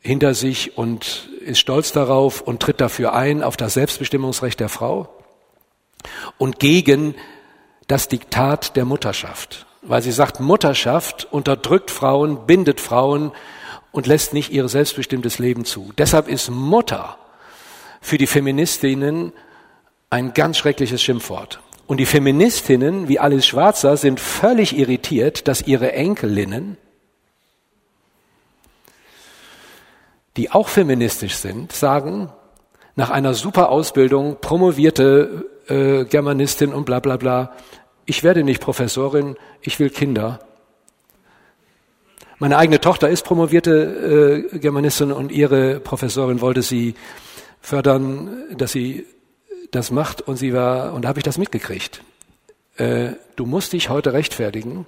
hinter 0.00 0.34
sich 0.34 0.78
und 0.78 1.28
ist 1.40 1.58
stolz 1.58 1.92
darauf 1.92 2.40
und 2.40 2.60
tritt 2.60 2.80
dafür 2.80 3.12
ein, 3.12 3.42
auf 3.42 3.56
das 3.56 3.74
Selbstbestimmungsrecht 3.74 4.58
der 4.60 4.68
Frau 4.68 5.08
und 6.38 6.58
gegen 6.58 7.14
das 7.86 8.08
Diktat 8.08 8.76
der 8.76 8.84
Mutterschaft. 8.84 9.66
Weil 9.82 10.02
sie 10.02 10.12
sagt, 10.12 10.40
Mutterschaft 10.40 11.26
unterdrückt 11.30 11.90
Frauen, 11.90 12.46
bindet 12.46 12.80
Frauen 12.80 13.32
und 13.92 14.06
lässt 14.06 14.32
nicht 14.32 14.52
ihr 14.52 14.68
selbstbestimmtes 14.68 15.38
Leben 15.38 15.64
zu. 15.64 15.92
Deshalb 15.98 16.28
ist 16.28 16.50
Mutter 16.50 17.16
für 18.00 18.18
die 18.18 18.26
Feministinnen 18.26 19.32
ein 20.08 20.32
ganz 20.32 20.58
schreckliches 20.58 21.02
Schimpfwort. 21.02 21.60
Und 21.90 21.96
die 21.96 22.06
Feministinnen, 22.06 23.08
wie 23.08 23.18
Alice 23.18 23.48
Schwarzer, 23.48 23.96
sind 23.96 24.20
völlig 24.20 24.78
irritiert, 24.78 25.48
dass 25.48 25.66
ihre 25.66 25.90
Enkelinnen, 25.90 26.76
die 30.36 30.52
auch 30.52 30.68
feministisch 30.68 31.34
sind, 31.34 31.72
sagen, 31.72 32.30
nach 32.94 33.10
einer 33.10 33.34
super 33.34 33.70
Ausbildung, 33.70 34.36
promovierte 34.40 35.50
äh, 35.66 36.04
Germanistin 36.04 36.72
und 36.72 36.84
bla 36.84 37.00
bla 37.00 37.16
bla, 37.16 37.56
ich 38.06 38.22
werde 38.22 38.44
nicht 38.44 38.60
Professorin, 38.60 39.34
ich 39.60 39.80
will 39.80 39.90
Kinder. 39.90 40.38
Meine 42.38 42.56
eigene 42.56 42.80
Tochter 42.80 43.08
ist 43.08 43.24
promovierte 43.24 44.46
äh, 44.52 44.58
Germanistin 44.60 45.10
und 45.10 45.32
ihre 45.32 45.80
Professorin 45.80 46.40
wollte 46.40 46.62
sie 46.62 46.94
fördern, 47.60 48.44
dass 48.56 48.70
sie 48.70 49.06
das 49.70 49.90
macht 49.90 50.22
und 50.22 50.36
sie 50.36 50.52
war, 50.52 50.92
und 50.92 51.02
da 51.02 51.08
habe 51.08 51.18
ich 51.18 51.24
das 51.24 51.38
mitgekriegt. 51.38 52.02
Äh, 52.76 53.12
du 53.36 53.46
musst 53.46 53.72
dich 53.72 53.88
heute 53.88 54.12
rechtfertigen. 54.12 54.86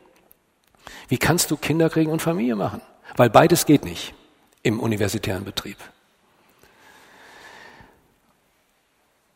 Wie 1.09 1.19
kannst 1.19 1.51
du 1.51 1.57
Kinder 1.57 1.91
kriegen 1.91 2.11
und 2.11 2.23
Familie 2.23 2.57
machen? 2.57 2.81
Weil 3.17 3.31
beides 3.31 3.67
geht 3.67 3.85
nicht 3.85 4.15
im 4.63 4.81
universitären 4.81 5.45
Betrieb. 5.45 5.77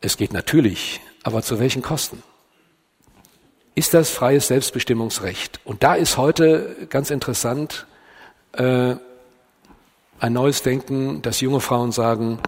Es 0.01 0.17
geht 0.17 0.33
natürlich, 0.33 1.01
aber 1.23 1.41
zu 1.41 1.59
welchen 1.59 1.81
Kosten? 1.81 2.23
Ist 3.75 3.93
das 3.93 4.09
freies 4.09 4.47
Selbstbestimmungsrecht? 4.47 5.59
Und 5.63 5.83
da 5.83 5.95
ist 5.95 6.17
heute 6.17 6.87
ganz 6.89 7.09
interessant, 7.09 7.85
äh, 8.53 8.95
ein 10.19 10.33
neues 10.33 10.63
Denken, 10.63 11.21
dass 11.21 11.41
junge 11.41 11.59
Frauen 11.59 11.91
sagen, 11.91 12.39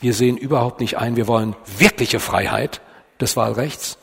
wir 0.00 0.14
sehen 0.14 0.36
überhaupt 0.36 0.80
nicht 0.80 0.98
ein, 0.98 1.16
wir 1.16 1.26
wollen 1.26 1.54
wirkliche 1.78 2.20
Freiheit 2.20 2.80
des 3.20 3.36
Wahlrechts 3.36 3.98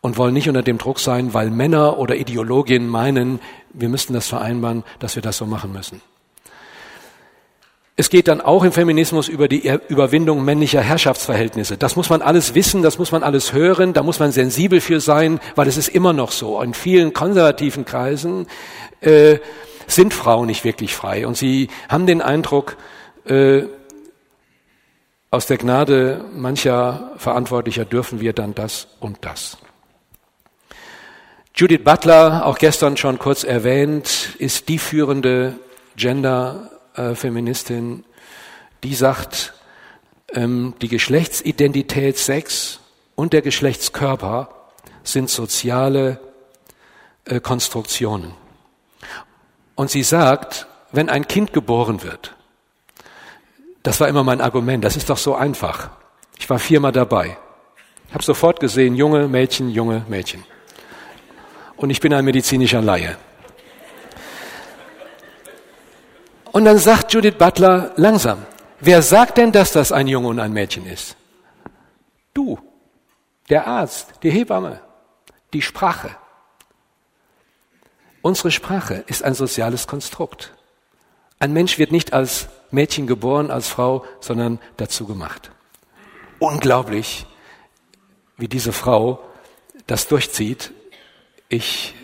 und 0.00 0.16
wollen 0.16 0.34
nicht 0.34 0.48
unter 0.48 0.62
dem 0.62 0.78
Druck 0.78 1.00
sein, 1.00 1.34
weil 1.34 1.50
Männer 1.50 1.98
oder 1.98 2.16
Ideologien 2.16 2.88
meinen, 2.88 3.40
wir 3.72 3.88
müssten 3.88 4.14
das 4.14 4.28
vereinbaren, 4.28 4.84
dass 4.98 5.14
wir 5.14 5.22
das 5.22 5.36
so 5.36 5.46
machen 5.46 5.72
müssen. 5.72 6.00
Es 7.96 8.08
geht 8.08 8.28
dann 8.28 8.40
auch 8.40 8.64
im 8.64 8.72
Feminismus 8.72 9.28
über 9.28 9.46
die 9.46 9.70
Überwindung 9.88 10.42
männlicher 10.42 10.80
Herrschaftsverhältnisse. 10.80 11.76
Das 11.76 11.96
muss 11.96 12.08
man 12.08 12.22
alles 12.22 12.54
wissen, 12.54 12.82
das 12.82 12.98
muss 12.98 13.12
man 13.12 13.22
alles 13.22 13.52
hören, 13.52 13.92
da 13.92 14.02
muss 14.02 14.18
man 14.18 14.32
sensibel 14.32 14.80
für 14.80 15.00
sein, 15.00 15.38
weil 15.54 15.68
es 15.68 15.76
ist 15.76 15.88
immer 15.88 16.14
noch 16.14 16.32
so. 16.32 16.62
In 16.62 16.72
vielen 16.72 17.12
konservativen 17.12 17.84
Kreisen 17.84 18.46
äh, 19.02 19.36
sind 19.86 20.14
Frauen 20.14 20.46
nicht 20.46 20.64
wirklich 20.64 20.94
frei 20.94 21.26
und 21.26 21.36
sie 21.36 21.68
haben 21.90 22.06
den 22.06 22.22
Eindruck, 22.22 22.78
äh, 23.26 23.64
aus 25.30 25.46
der 25.46 25.58
Gnade 25.58 26.24
mancher 26.34 27.12
Verantwortlicher 27.16 27.84
dürfen 27.84 28.20
wir 28.20 28.32
dann 28.32 28.54
das 28.54 28.88
und 28.98 29.18
das. 29.20 29.58
Judith 31.54 31.84
Butler, 31.84 32.46
auch 32.46 32.58
gestern 32.58 32.96
schon 32.96 33.18
kurz 33.18 33.44
erwähnt, 33.44 34.34
ist 34.38 34.68
die 34.68 34.78
führende 34.78 35.58
Gender-Feministin, 35.96 38.04
die 38.82 38.94
sagt, 38.94 39.54
ähm, 40.32 40.74
die 40.80 40.88
Geschlechtsidentität 40.88 42.16
Sex 42.16 42.80
und 43.14 43.32
der 43.32 43.42
Geschlechtskörper 43.42 44.48
sind 45.02 45.28
soziale 45.28 46.20
äh, 47.24 47.40
Konstruktionen. 47.40 48.32
Und 49.74 49.90
sie 49.90 50.02
sagt, 50.02 50.66
wenn 50.92 51.08
ein 51.08 51.28
Kind 51.28 51.52
geboren 51.52 52.02
wird, 52.02 52.36
das 53.82 54.00
war 54.00 54.08
immer 54.08 54.24
mein 54.24 54.40
Argument, 54.40 54.84
das 54.84 54.96
ist 54.96 55.10
doch 55.10 55.18
so 55.18 55.34
einfach. 55.34 55.90
Ich 56.38 56.48
war 56.48 56.58
viermal 56.58 56.92
dabei. 56.92 57.36
Ich 58.08 58.14
habe 58.14 58.24
sofort 58.24 58.60
gesehen, 58.60 58.94
junge 58.94 59.28
Mädchen, 59.28 59.70
junge 59.70 60.04
Mädchen 60.08 60.44
und 61.80 61.88
ich 61.88 62.00
bin 62.00 62.12
ein 62.12 62.24
medizinischer 62.26 62.82
Laie. 62.82 63.16
Und 66.52 66.66
dann 66.66 66.76
sagt 66.76 67.12
Judith 67.14 67.36
Butler 67.38 67.92
langsam, 67.96 68.44
wer 68.80 69.00
sagt 69.00 69.38
denn, 69.38 69.50
dass 69.50 69.72
das 69.72 69.90
ein 69.90 70.06
Junge 70.06 70.28
und 70.28 70.40
ein 70.40 70.52
Mädchen 70.52 70.84
ist? 70.86 71.16
Du, 72.34 72.58
der 73.48 73.66
Arzt, 73.66 74.12
die 74.22 74.30
Hebamme, 74.30 74.80
die 75.54 75.62
Sprache. 75.62 76.10
Unsere 78.20 78.50
Sprache 78.50 79.02
ist 79.06 79.22
ein 79.24 79.34
soziales 79.34 79.86
Konstrukt. 79.86 80.52
Ein 81.38 81.54
Mensch 81.54 81.78
wird 81.78 81.92
nicht 81.92 82.12
als 82.12 82.48
Mädchen 82.70 83.06
geboren, 83.06 83.50
als 83.50 83.68
Frau, 83.68 84.04
sondern 84.20 84.58
dazu 84.76 85.06
gemacht. 85.06 85.50
Unglaublich, 86.38 87.26
wie 88.36 88.48
diese 88.48 88.72
Frau 88.72 89.20
das 89.86 90.06
durchzieht 90.06 90.72
ich 91.48 91.94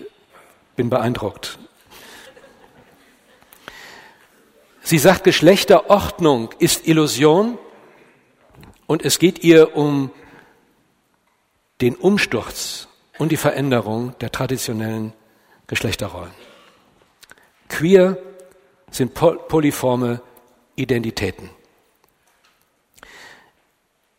bin 0.74 0.90
beeindruckt. 0.90 1.56
Sie 4.82 4.98
sagt, 4.98 5.22
Geschlechterordnung 5.22 6.50
ist 6.58 6.86
Illusion 6.88 7.58
und 8.88 9.04
es 9.04 9.20
geht 9.20 9.44
ihr 9.44 9.76
um 9.76 10.10
den 11.80 11.94
Umsturz 11.94 12.88
und 13.18 13.30
die 13.30 13.36
Veränderung 13.36 14.18
der 14.18 14.32
traditionellen 14.32 15.12
Geschlechterrollen. 15.68 16.34
Queer 17.68 18.18
sind 18.90 19.14
polyforme 19.14 20.22
Identitäten. 20.76 21.50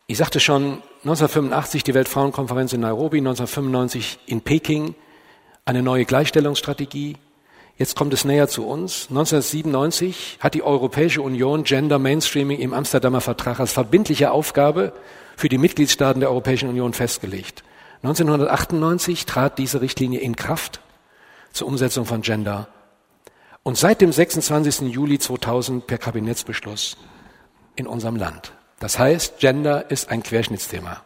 Ich 0.08 0.18
sagte 0.18 0.40
schon, 0.40 0.82
1985 1.04 1.84
die 1.84 1.94
Weltfrauenkonferenz 1.94 2.72
in 2.72 2.80
Nairobi, 2.80 3.18
1995 3.18 4.18
in 4.26 4.40
Peking, 4.40 4.94
eine 5.64 5.82
neue 5.82 6.04
Gleichstellungsstrategie. 6.04 7.16
Jetzt 7.76 7.94
kommt 7.94 8.12
es 8.12 8.24
näher 8.24 8.48
zu 8.48 8.66
uns. 8.66 9.06
1997 9.10 10.38
hat 10.40 10.54
die 10.54 10.62
Europäische 10.62 11.22
Union 11.22 11.62
Gender 11.62 11.98
Mainstreaming 11.98 12.58
im 12.58 12.74
Amsterdamer 12.74 13.20
Vertrag 13.20 13.60
als 13.60 13.72
verbindliche 13.72 14.32
Aufgabe 14.32 14.92
für 15.36 15.48
die 15.48 15.58
Mitgliedstaaten 15.58 16.20
der 16.20 16.30
Europäischen 16.30 16.68
Union 16.68 16.94
festgelegt. 16.94 17.62
1998 18.02 19.26
trat 19.26 19.58
diese 19.58 19.80
Richtlinie 19.80 20.20
in 20.20 20.36
Kraft 20.36 20.80
zur 21.52 21.68
Umsetzung 21.68 22.06
von 22.06 22.22
Gender 22.22 22.68
und 23.68 23.76
seit 23.76 24.00
dem 24.00 24.12
26. 24.12 24.88
Juli 24.94 25.18
2000 25.18 25.86
per 25.86 25.98
Kabinettsbeschluss 25.98 26.96
in 27.76 27.86
unserem 27.86 28.16
Land. 28.16 28.54
Das 28.80 28.98
heißt, 28.98 29.40
Gender 29.40 29.90
ist 29.90 30.08
ein 30.08 30.22
Querschnittsthema. 30.22 31.02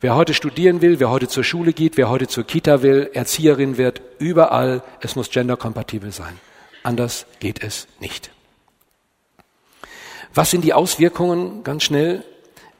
Wer 0.00 0.16
heute 0.16 0.34
studieren 0.34 0.82
will, 0.82 0.98
wer 0.98 1.10
heute 1.10 1.28
zur 1.28 1.44
Schule 1.44 1.72
geht, 1.72 1.96
wer 1.96 2.08
heute 2.08 2.26
zur 2.26 2.42
Kita 2.42 2.82
will, 2.82 3.10
Erzieherin 3.12 3.76
wird, 3.76 4.02
überall, 4.18 4.82
es 5.02 5.14
muss 5.14 5.30
genderkompatibel 5.30 6.10
sein. 6.10 6.36
Anders 6.82 7.26
geht 7.38 7.62
es 7.62 7.86
nicht. 8.00 8.32
Was 10.34 10.50
sind 10.50 10.64
die 10.64 10.74
Auswirkungen? 10.74 11.62
Ganz 11.62 11.84
schnell. 11.84 12.24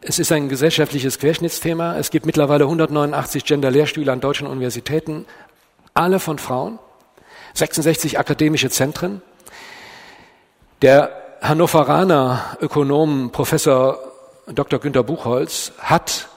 Es 0.00 0.18
ist 0.18 0.32
ein 0.32 0.48
gesellschaftliches 0.48 1.20
Querschnittsthema. 1.20 1.98
Es 1.98 2.10
gibt 2.10 2.26
mittlerweile 2.26 2.64
189 2.64 3.44
Gender-Lehrstühle 3.44 4.10
an 4.10 4.18
deutschen 4.18 4.48
Universitäten, 4.48 5.24
alle 5.94 6.18
von 6.18 6.38
Frauen, 6.38 6.80
66 7.54 8.18
akademische 8.18 8.68
Zentren. 8.68 9.22
Der 10.82 11.10
Hannoveraner 11.40 12.56
Ökonom 12.60 13.30
Professor 13.30 13.98
Dr. 14.46 14.80
Günter 14.80 15.04
Buchholz 15.04 15.72
hat 15.78 16.28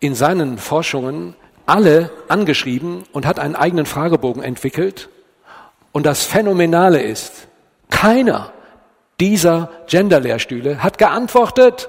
in 0.00 0.14
seinen 0.14 0.58
Forschungen 0.58 1.34
alle 1.66 2.10
angeschrieben 2.28 3.04
und 3.12 3.24
hat 3.24 3.38
einen 3.38 3.56
eigenen 3.56 3.86
Fragebogen 3.86 4.42
entwickelt. 4.42 5.08
Und 5.92 6.04
das 6.04 6.24
Phänomenale 6.24 7.00
ist, 7.00 7.46
keiner 7.88 8.52
dieser 9.20 9.70
Gender-Lehrstühle 9.86 10.82
hat 10.82 10.98
geantwortet. 10.98 11.88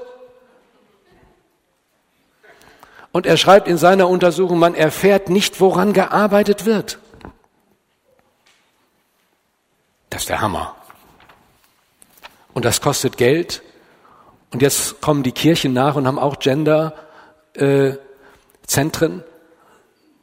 Und 3.11 3.25
er 3.25 3.37
schreibt 3.37 3.67
in 3.67 3.77
seiner 3.77 4.07
Untersuchung, 4.07 4.59
man 4.59 4.75
erfährt 4.75 5.29
nicht, 5.29 5.59
woran 5.59 5.93
gearbeitet 5.93 6.65
wird. 6.65 6.99
Das 10.15 10.21
ist 10.21 10.29
der 10.29 10.39
Hammer. 10.39 10.73
Und 12.53 12.63
das 12.63 12.79
kostet 12.79 13.17
Geld. 13.17 13.61
Und 14.49 14.61
jetzt 14.61 15.01
kommen 15.01 15.23
die 15.23 15.33
Kirchen 15.33 15.73
nach 15.73 15.95
und 15.95 16.07
haben 16.07 16.19
auch 16.19 16.39
Gender 16.39 16.93
äh, 17.53 17.95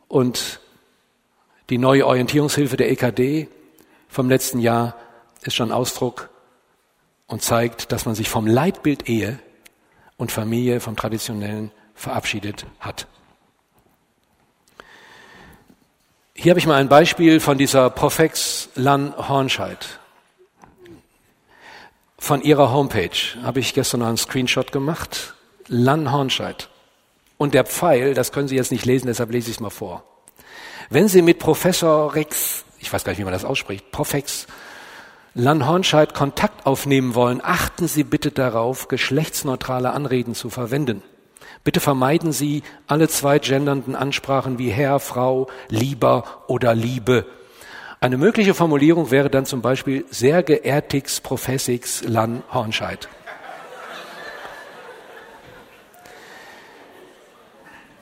und 0.08 0.60
die 1.68 1.76
neue 1.76 2.06
Orientierungshilfe 2.06 2.78
der 2.78 2.90
EKD 2.90 3.48
vom 4.08 4.30
letzten 4.30 4.60
Jahr 4.60 4.96
ist 5.42 5.56
schon 5.56 5.70
Ausdruck 5.70 6.30
und 7.26 7.42
zeigt, 7.42 7.92
dass 7.92 8.06
man 8.06 8.14
sich 8.14 8.30
vom 8.30 8.46
Leitbild 8.46 9.10
Ehe 9.10 9.40
und 10.16 10.32
Familie, 10.32 10.80
vom 10.80 10.96
traditionellen 10.96 11.70
verabschiedet 11.94 12.64
hat. 12.80 13.08
Hier 16.42 16.50
habe 16.50 16.58
ich 16.58 16.66
mal 16.66 16.74
ein 16.74 16.88
Beispiel 16.88 17.38
von 17.38 17.56
dieser 17.56 17.88
Profex 17.88 18.68
Lan 18.74 19.14
Hornscheid. 19.16 20.00
Von 22.18 22.42
ihrer 22.42 22.72
Homepage 22.72 23.16
habe 23.44 23.60
ich 23.60 23.74
gestern 23.74 24.00
noch 24.00 24.08
einen 24.08 24.16
Screenshot 24.16 24.72
gemacht. 24.72 25.34
Lan 25.68 26.10
Hornscheid. 26.10 26.68
Und 27.38 27.54
der 27.54 27.64
Pfeil, 27.64 28.14
das 28.14 28.32
können 28.32 28.48
Sie 28.48 28.56
jetzt 28.56 28.72
nicht 28.72 28.84
lesen, 28.84 29.06
deshalb 29.06 29.30
lese 29.30 29.50
ich 29.50 29.58
es 29.58 29.60
mal 29.60 29.70
vor. 29.70 30.02
Wenn 30.90 31.06
Sie 31.06 31.22
mit 31.22 31.38
Professor 31.38 32.12
Rex, 32.12 32.64
ich 32.80 32.92
weiß 32.92 33.04
gar 33.04 33.12
nicht, 33.12 33.20
wie 33.20 33.24
man 33.24 33.32
das 33.32 33.44
ausspricht, 33.44 33.92
Profex 33.92 34.48
Lanhornscheid 35.34 36.12
Kontakt 36.12 36.66
aufnehmen 36.66 37.14
wollen, 37.14 37.40
achten 37.40 37.86
Sie 37.86 38.02
bitte 38.02 38.32
darauf, 38.32 38.88
geschlechtsneutrale 38.88 39.92
Anreden 39.92 40.34
zu 40.34 40.50
verwenden. 40.50 41.04
Bitte 41.64 41.78
vermeiden 41.80 42.32
Sie 42.32 42.62
alle 42.88 43.08
zwei 43.08 43.38
gendernden 43.38 43.94
Ansprachen 43.94 44.58
wie 44.58 44.70
Herr, 44.70 44.98
Frau, 44.98 45.48
Lieber 45.68 46.24
oder 46.48 46.74
Liebe. 46.74 47.24
Eine 48.00 48.16
mögliche 48.16 48.52
Formulierung 48.52 49.12
wäre 49.12 49.30
dann 49.30 49.46
zum 49.46 49.62
Beispiel 49.62 50.04
sehr 50.10 50.42
geehrtix 50.42 51.20
Professix 51.20 52.02
Lan 52.02 52.42
Hornscheid. 52.52 53.08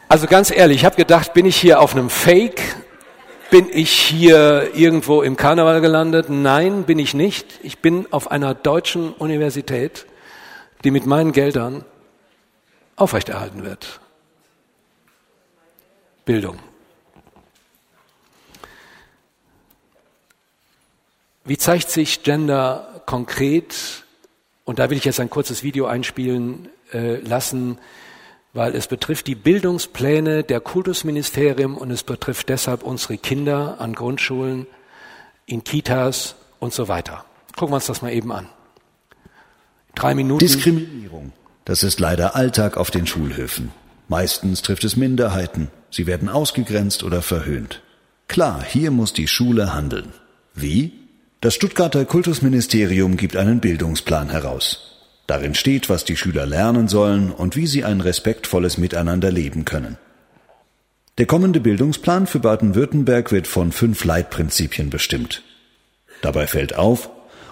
Also 0.09 0.27
ganz 0.27 0.51
ehrlich, 0.51 0.79
ich 0.79 0.85
habe 0.87 0.97
gedacht, 0.97 1.35
bin 1.35 1.45
ich 1.45 1.57
hier 1.57 1.81
auf 1.81 1.95
einem 1.95 2.09
Fake? 2.09 2.63
Bin 3.51 3.69
ich 3.71 3.93
hier 3.93 4.71
irgendwo 4.75 5.21
im 5.21 5.37
Karneval 5.37 5.83
gelandet? 5.83 6.31
Nein, 6.31 6.85
bin 6.85 6.99
ich 6.99 7.13
nicht. 7.13 7.61
Ich 7.63 7.81
bin 7.81 8.07
auf 8.11 8.31
einer 8.31 8.55
deutschen 8.55 9.13
Universität, 9.13 10.07
die 10.83 10.91
mit 10.91 11.05
meinen 11.05 11.33
Geldern 11.33 11.85
aufrechterhalten 13.01 13.65
wird. 13.65 14.01
Bildung. 16.25 16.59
Wie 21.45 21.57
zeigt 21.57 21.91
sich 21.91 22.23
Gender 22.23 23.03
konkret, 23.07 24.05
und 24.65 24.79
da 24.79 24.91
will 24.91 24.99
ich 24.99 25.05
jetzt 25.05 25.19
ein 25.19 25.31
kurzes 25.31 25.63
Video 25.63 25.87
einspielen 25.87 26.69
äh, 26.93 27.17
lassen, 27.17 27.79
weil 28.53 28.75
es 28.77 28.87
betrifft 28.87 29.27
die 29.27 29.35
Bildungspläne 29.35 30.45
der 30.45 30.61
Kultusministerium 30.61 31.77
und 31.77 31.91
es 31.91 32.03
betrifft 32.03 32.49
deshalb 32.49 32.83
unsere 32.83 33.17
Kinder 33.17 33.81
an 33.81 33.95
Grundschulen, 33.95 34.67
in 35.47 35.65
Kitas 35.65 36.37
und 36.59 36.73
so 36.73 36.87
weiter. 36.89 37.25
Gucken 37.57 37.73
wir 37.73 37.77
uns 37.77 37.87
das 37.87 38.03
mal 38.03 38.13
eben 38.13 38.31
an. 38.31 38.49
Drei 39.95 40.15
Minuten. 40.15 40.39
Diskriminierung. 40.39 41.33
Das 41.65 41.83
ist 41.83 42.01
leider 42.01 42.37
Alltag 42.37 42.77
auf 42.77 42.91
den 42.91 43.07
Schulhöfen. 43.07 43.71
Meistens 44.09 44.63
trifft 44.63 44.85
es 44.85 44.97
Minderheiten. 44.97 45.69
Sie 45.91 46.07
werden 46.07 46.29
ausgegrenzt 46.29 47.03
oder 47.03 47.23
verhöhnt. 47.23 47.83
Klar, 48.29 48.65
hier 48.65 48.91
muss 48.91 49.13
die 49.13 49.29
Schule 49.29 49.75
handeln. 49.75 50.13
Wie? 50.55 50.93
Das 51.41 51.55
Stuttgarter 51.55 52.05
Kultusministerium 52.05 53.17
gibt 53.17 53.37
einen 53.37 53.61
Bildungsplan 53.61 54.31
heraus. 54.31 54.91
Darin 55.27 55.55
steht, 55.55 55.89
was 55.89 56.05
die 56.05 56.17
Schüler 56.17 56.45
lernen 56.45 56.89
sollen 56.89 57.31
und 57.31 57.57
wie 57.57 57.67
sie 57.67 57.85
ein 57.85 58.01
respektvolles 58.01 58.79
Miteinander 58.79 59.31
leben 59.31 59.65
können. 59.65 59.97
Der 61.19 61.27
kommende 61.27 61.61
Bildungsplan 61.61 62.27
für 62.27 62.41
Baden-Württemberg 62.41 63.31
wird 63.31 63.47
von 63.47 63.73
fünf 63.73 64.05
Leitprinzipien 64.05 64.91
bestimmt. 64.91 65.43
Dabei 66.21 66.47
fällt 66.47 66.75
auf, 66.75 67.11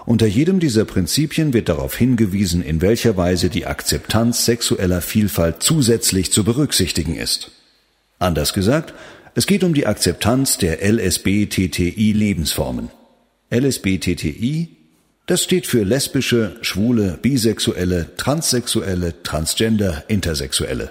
unter 0.09 0.25
jedem 0.25 0.59
dieser 0.59 0.85
Prinzipien 0.85 1.53
wird 1.53 1.69
darauf 1.69 1.95
hingewiesen, 1.95 2.63
in 2.63 2.81
welcher 2.81 3.15
Weise 3.15 3.51
die 3.51 3.67
Akzeptanz 3.67 4.43
sexueller 4.43 5.01
Vielfalt 5.01 5.61
zusätzlich 5.61 6.31
zu 6.31 6.43
berücksichtigen 6.43 7.15
ist. 7.15 7.51
Anders 8.17 8.53
gesagt, 8.53 8.95
es 9.35 9.45
geht 9.45 9.63
um 9.63 9.75
die 9.75 9.85
Akzeptanz 9.85 10.57
der 10.57 10.79
LSBTTI-Lebensformen. 10.81 12.89
LSBTTI, 13.53 14.69
das 15.27 15.43
steht 15.43 15.67
für 15.67 15.83
lesbische, 15.83 16.57
schwule, 16.61 17.19
bisexuelle, 17.21 18.15
transsexuelle, 18.17 19.21
transgender, 19.21 20.05
intersexuelle. 20.07 20.89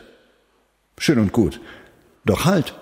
Schön 0.96 1.18
und 1.18 1.32
gut. 1.32 1.60
Doch 2.24 2.44
halt, 2.44 2.72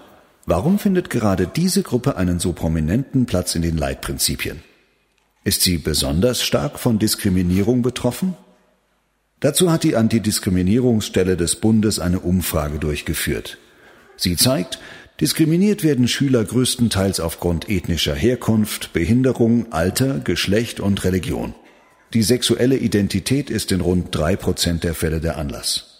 warum 0.45 0.79
findet 0.79 1.09
gerade 1.09 1.47
diese 1.47 1.83
Gruppe 1.83 2.19
einen 2.19 2.41
so 2.41 2.53
prominenten 2.53 3.25
Platz 3.25 3.55
in 3.55 3.63
den 3.63 3.79
Leitprinzipien? 3.79 4.66
Ist 5.47 5.63
sie 5.63 5.79
besonders 5.79 6.43
stark 6.43 6.77
von 6.77 6.99
Diskriminierung 6.99 7.81
betroffen? 7.81 8.35
Dazu 9.39 9.71
hat 9.71 9.85
die 9.85 9.95
Antidiskriminierungsstelle 9.95 11.37
des 11.37 11.55
Bundes 11.55 12.01
eine 12.01 12.19
Umfrage 12.19 12.81
durchgeführt. 12.81 13.57
Sie 14.17 14.35
zeigt, 14.35 14.81
diskriminiert 15.21 15.85
werden 15.85 16.09
Schüler 16.09 16.45
größtenteils 16.45 17.21
aufgrund 17.21 17.69
ethnischer 17.69 18.17
Herkunft, 18.17 18.93
Behinderung, 18.93 19.73
Alter, 19.73 20.19
Geschlecht 20.19 20.81
und 20.81 21.05
Religion. 21.05 21.55
Die 22.13 22.25
sexuelle 22.25 22.79
Identität 22.79 23.49
ist 23.49 23.71
in 23.71 23.83
rund 23.83 24.13
drei 24.13 24.35
Prozent 24.35 24.83
der 24.83 24.95
Fälle 24.95 25.21
der 25.21 25.37
Anlass. 25.37 25.97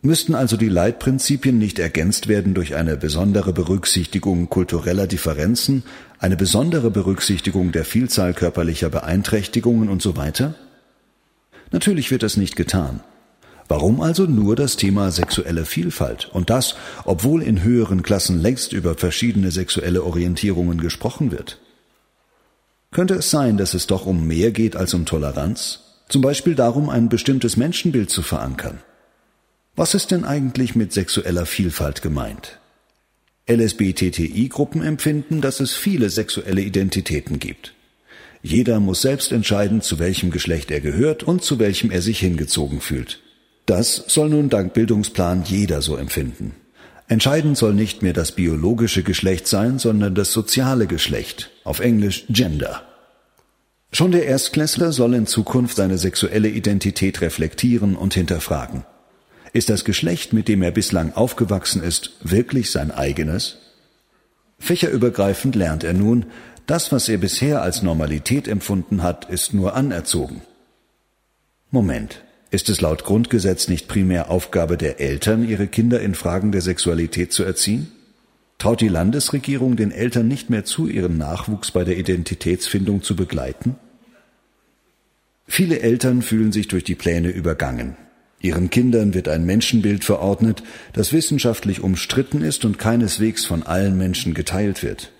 Müssten 0.00 0.36
also 0.36 0.56
die 0.56 0.68
Leitprinzipien 0.68 1.58
nicht 1.58 1.80
ergänzt 1.80 2.28
werden 2.28 2.54
durch 2.54 2.76
eine 2.76 2.96
besondere 2.96 3.52
Berücksichtigung 3.52 4.48
kultureller 4.48 5.08
Differenzen, 5.08 5.82
eine 6.18 6.36
besondere 6.36 6.90
Berücksichtigung 6.90 7.72
der 7.72 7.84
Vielzahl 7.84 8.34
körperlicher 8.34 8.90
Beeinträchtigungen 8.90 9.88
und 9.88 10.02
so 10.02 10.16
weiter? 10.16 10.54
Natürlich 11.70 12.10
wird 12.10 12.22
das 12.22 12.36
nicht 12.36 12.56
getan. 12.56 13.00
Warum 13.68 14.00
also 14.00 14.24
nur 14.24 14.56
das 14.56 14.76
Thema 14.76 15.10
sexuelle 15.10 15.66
Vielfalt? 15.66 16.30
Und 16.32 16.48
das, 16.48 16.74
obwohl 17.04 17.42
in 17.42 17.62
höheren 17.62 18.02
Klassen 18.02 18.40
längst 18.40 18.72
über 18.72 18.94
verschiedene 18.94 19.50
sexuelle 19.50 20.02
Orientierungen 20.02 20.80
gesprochen 20.80 21.30
wird. 21.30 21.58
Könnte 22.90 23.14
es 23.14 23.30
sein, 23.30 23.58
dass 23.58 23.74
es 23.74 23.86
doch 23.86 24.06
um 24.06 24.26
mehr 24.26 24.50
geht 24.50 24.74
als 24.74 24.94
um 24.94 25.04
Toleranz? 25.04 25.80
Zum 26.08 26.22
Beispiel 26.22 26.54
darum, 26.54 26.88
ein 26.88 27.10
bestimmtes 27.10 27.58
Menschenbild 27.58 28.08
zu 28.08 28.22
verankern? 28.22 28.78
Was 29.76 29.92
ist 29.94 30.10
denn 30.10 30.24
eigentlich 30.24 30.74
mit 30.74 30.94
sexueller 30.94 31.44
Vielfalt 31.44 32.00
gemeint? 32.00 32.58
LSBTTI-Gruppen 33.48 34.82
empfinden, 34.82 35.40
dass 35.40 35.60
es 35.60 35.74
viele 35.74 36.10
sexuelle 36.10 36.60
Identitäten 36.60 37.38
gibt. 37.38 37.74
Jeder 38.42 38.78
muss 38.78 39.02
selbst 39.02 39.32
entscheiden, 39.32 39.80
zu 39.80 39.98
welchem 39.98 40.30
Geschlecht 40.30 40.70
er 40.70 40.80
gehört 40.80 41.22
und 41.22 41.42
zu 41.42 41.58
welchem 41.58 41.90
er 41.90 42.02
sich 42.02 42.20
hingezogen 42.20 42.80
fühlt. 42.80 43.20
Das 43.66 44.04
soll 44.08 44.30
nun 44.30 44.48
dank 44.48 44.74
Bildungsplan 44.74 45.44
jeder 45.44 45.82
so 45.82 45.96
empfinden. 45.96 46.54
Entscheidend 47.08 47.56
soll 47.56 47.74
nicht 47.74 48.02
mehr 48.02 48.12
das 48.12 48.32
biologische 48.32 49.02
Geschlecht 49.02 49.46
sein, 49.46 49.78
sondern 49.78 50.14
das 50.14 50.32
soziale 50.32 50.86
Geschlecht, 50.86 51.50
auf 51.64 51.80
Englisch 51.80 52.26
Gender. 52.28 52.82
Schon 53.92 54.12
der 54.12 54.26
Erstklässler 54.26 54.92
soll 54.92 55.14
in 55.14 55.26
Zukunft 55.26 55.76
seine 55.76 55.96
sexuelle 55.96 56.48
Identität 56.48 57.22
reflektieren 57.22 57.96
und 57.96 58.12
hinterfragen. 58.12 58.84
Ist 59.58 59.70
das 59.70 59.84
Geschlecht, 59.84 60.32
mit 60.32 60.46
dem 60.46 60.62
er 60.62 60.70
bislang 60.70 61.14
aufgewachsen 61.14 61.82
ist, 61.82 62.12
wirklich 62.22 62.70
sein 62.70 62.92
eigenes? 62.92 63.56
Fächerübergreifend 64.60 65.56
lernt 65.56 65.82
er 65.82 65.94
nun, 65.94 66.26
das, 66.66 66.92
was 66.92 67.08
er 67.08 67.18
bisher 67.18 67.60
als 67.60 67.82
Normalität 67.82 68.46
empfunden 68.46 69.02
hat, 69.02 69.28
ist 69.28 69.54
nur 69.54 69.74
anerzogen. 69.74 70.42
Moment, 71.72 72.22
ist 72.52 72.68
es 72.68 72.80
laut 72.80 73.02
Grundgesetz 73.02 73.66
nicht 73.66 73.88
primär 73.88 74.30
Aufgabe 74.30 74.76
der 74.76 75.00
Eltern, 75.00 75.42
ihre 75.48 75.66
Kinder 75.66 76.00
in 76.02 76.14
Fragen 76.14 76.52
der 76.52 76.62
Sexualität 76.62 77.32
zu 77.32 77.42
erziehen? 77.42 77.90
Traut 78.58 78.80
die 78.80 78.86
Landesregierung 78.86 79.74
den 79.74 79.90
Eltern 79.90 80.28
nicht 80.28 80.50
mehr 80.50 80.66
zu, 80.66 80.86
ihren 80.86 81.18
Nachwuchs 81.18 81.72
bei 81.72 81.82
der 81.82 81.98
Identitätsfindung 81.98 83.02
zu 83.02 83.16
begleiten? 83.16 83.74
Viele 85.48 85.80
Eltern 85.80 86.22
fühlen 86.22 86.52
sich 86.52 86.68
durch 86.68 86.84
die 86.84 86.94
Pläne 86.94 87.30
übergangen. 87.30 87.96
Ihren 88.40 88.70
Kindern 88.70 89.14
wird 89.14 89.28
ein 89.28 89.44
Menschenbild 89.44 90.04
verordnet, 90.04 90.62
das 90.92 91.12
wissenschaftlich 91.12 91.82
umstritten 91.82 92.42
ist 92.42 92.64
und 92.64 92.78
keineswegs 92.78 93.44
von 93.44 93.64
allen 93.64 93.98
Menschen 93.98 94.34
geteilt 94.34 94.82
wird. 94.82 95.10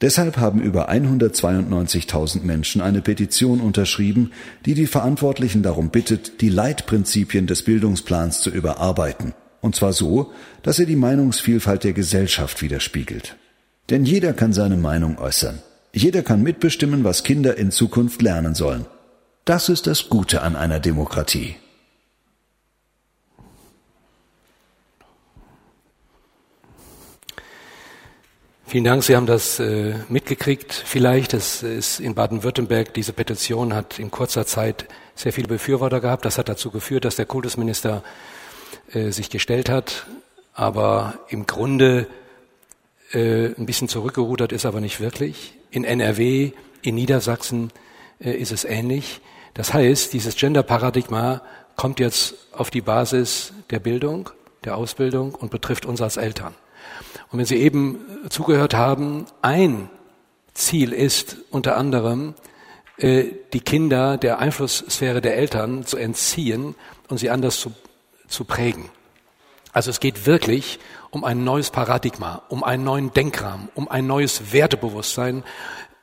Deshalb 0.00 0.36
haben 0.36 0.60
über 0.60 0.90
192.000 0.90 2.42
Menschen 2.42 2.80
eine 2.80 3.02
Petition 3.02 3.60
unterschrieben, 3.60 4.32
die 4.66 4.74
die 4.74 4.88
Verantwortlichen 4.88 5.62
darum 5.62 5.90
bittet, 5.90 6.40
die 6.40 6.48
Leitprinzipien 6.48 7.46
des 7.46 7.62
Bildungsplans 7.62 8.40
zu 8.40 8.50
überarbeiten, 8.50 9.32
und 9.60 9.76
zwar 9.76 9.92
so, 9.92 10.32
dass 10.64 10.80
er 10.80 10.86
die 10.86 10.96
Meinungsvielfalt 10.96 11.84
der 11.84 11.92
Gesellschaft 11.92 12.62
widerspiegelt. 12.62 13.36
Denn 13.90 14.04
jeder 14.04 14.32
kann 14.32 14.52
seine 14.52 14.76
Meinung 14.76 15.18
äußern. 15.18 15.60
Jeder 15.92 16.22
kann 16.22 16.42
mitbestimmen, 16.42 17.04
was 17.04 17.22
Kinder 17.22 17.56
in 17.56 17.70
Zukunft 17.70 18.22
lernen 18.22 18.54
sollen. 18.54 18.86
Das 19.44 19.68
ist 19.68 19.86
das 19.86 20.08
Gute 20.08 20.42
an 20.42 20.56
einer 20.56 20.80
Demokratie. 20.80 21.56
Vielen 28.72 28.84
Dank. 28.84 29.04
Sie 29.04 29.16
haben 29.16 29.26
das 29.26 29.60
äh, 29.60 29.92
mitgekriegt. 30.08 30.72
Vielleicht, 30.72 31.34
es 31.34 31.62
ist 31.62 32.00
in 32.00 32.14
Baden-Württemberg, 32.14 32.94
diese 32.94 33.12
Petition 33.12 33.74
hat 33.74 33.98
in 33.98 34.10
kurzer 34.10 34.46
Zeit 34.46 34.86
sehr 35.14 35.34
viele 35.34 35.46
Befürworter 35.46 36.00
gehabt. 36.00 36.24
Das 36.24 36.38
hat 36.38 36.48
dazu 36.48 36.70
geführt, 36.70 37.04
dass 37.04 37.16
der 37.16 37.26
Kultusminister 37.26 38.02
äh, 38.94 39.10
sich 39.10 39.28
gestellt 39.28 39.68
hat. 39.68 40.06
Aber 40.54 41.18
im 41.28 41.46
Grunde 41.46 42.06
äh, 43.12 43.48
ein 43.48 43.66
bisschen 43.66 43.88
zurückgerudert 43.88 44.52
ist 44.52 44.64
aber 44.64 44.80
nicht 44.80 45.00
wirklich. 45.00 45.52
In 45.70 45.84
NRW, 45.84 46.52
in 46.80 46.94
Niedersachsen 46.94 47.72
äh, 48.20 48.30
ist 48.30 48.52
es 48.52 48.64
ähnlich. 48.64 49.20
Das 49.52 49.74
heißt, 49.74 50.14
dieses 50.14 50.34
Gender-Paradigma 50.34 51.42
kommt 51.76 52.00
jetzt 52.00 52.36
auf 52.52 52.70
die 52.70 52.80
Basis 52.80 53.52
der 53.68 53.80
Bildung, 53.80 54.30
der 54.64 54.78
Ausbildung 54.78 55.34
und 55.34 55.50
betrifft 55.50 55.84
uns 55.84 56.00
als 56.00 56.16
Eltern. 56.16 56.54
Und 57.32 57.38
wenn 57.38 57.46
Sie 57.46 57.56
eben 57.56 57.98
zugehört 58.28 58.74
haben, 58.74 59.24
ein 59.40 59.88
Ziel 60.54 60.92
ist 60.92 61.38
unter 61.50 61.78
anderem, 61.78 62.34
äh, 62.98 63.24
die 63.54 63.60
Kinder 63.60 64.18
der 64.18 64.38
Einflusssphäre 64.38 65.22
der 65.22 65.36
Eltern 65.36 65.86
zu 65.86 65.96
entziehen 65.96 66.74
und 67.08 67.18
sie 67.18 67.30
anders 67.30 67.58
zu, 67.58 67.72
zu 68.28 68.44
prägen. 68.44 68.90
Also 69.72 69.90
es 69.90 69.98
geht 69.98 70.26
wirklich 70.26 70.78
um 71.10 71.24
ein 71.24 71.42
neues 71.42 71.70
Paradigma, 71.70 72.42
um 72.50 72.62
einen 72.62 72.84
neuen 72.84 73.12
Denkrahmen, 73.14 73.70
um 73.74 73.88
ein 73.88 74.06
neues 74.06 74.52
Wertebewusstsein 74.52 75.42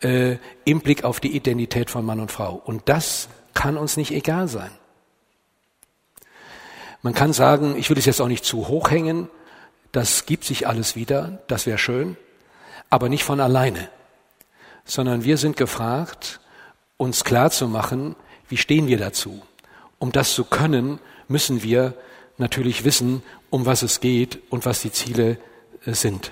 äh, 0.01 0.38
im 0.65 0.82
Blick 0.82 1.03
auf 1.03 1.19
die 1.19 1.36
Identität 1.36 1.91
von 1.91 2.03
Mann 2.03 2.19
und 2.19 2.32
Frau. 2.32 2.59
Und 2.65 2.89
das 2.89 3.30
kann 3.53 3.77
uns 3.77 3.97
nicht 3.97 4.11
egal 4.11 4.47
sein. 4.47 4.71
Man 7.03 7.13
kann 7.13 7.34
sagen, 7.34 7.75
ich 7.77 7.89
will 7.89 7.97
es 7.97 8.05
jetzt 8.05 8.19
auch 8.19 8.27
nicht 8.27 8.43
zu 8.43 8.67
hoch 8.67 8.89
hängen, 8.89 9.30
das 9.91 10.25
gibt 10.25 10.43
sich 10.43 10.67
alles 10.67 10.95
wieder, 10.95 11.39
das 11.47 11.65
wäre 11.65 11.77
schön, 11.77 12.17
aber 12.89 13.09
nicht 13.09 13.23
von 13.23 13.39
alleine, 13.39 13.89
sondern 14.85 15.23
wir 15.23 15.37
sind 15.37 15.57
gefragt, 15.57 16.39
uns 16.97 17.23
klar 17.23 17.51
zu 17.51 17.67
machen, 17.67 18.15
wie 18.47 18.57
stehen 18.57 18.87
wir 18.87 18.97
dazu. 18.97 19.41
Um 19.99 20.11
das 20.11 20.33
zu 20.33 20.43
können, 20.43 20.99
müssen 21.27 21.63
wir 21.63 21.93
natürlich 22.37 22.83
wissen, 22.83 23.21
um 23.49 23.65
was 23.65 23.83
es 23.83 23.99
geht 23.99 24.39
und 24.49 24.65
was 24.65 24.81
die 24.81 24.91
Ziele 24.91 25.37
äh, 25.85 25.93
sind. 25.93 26.31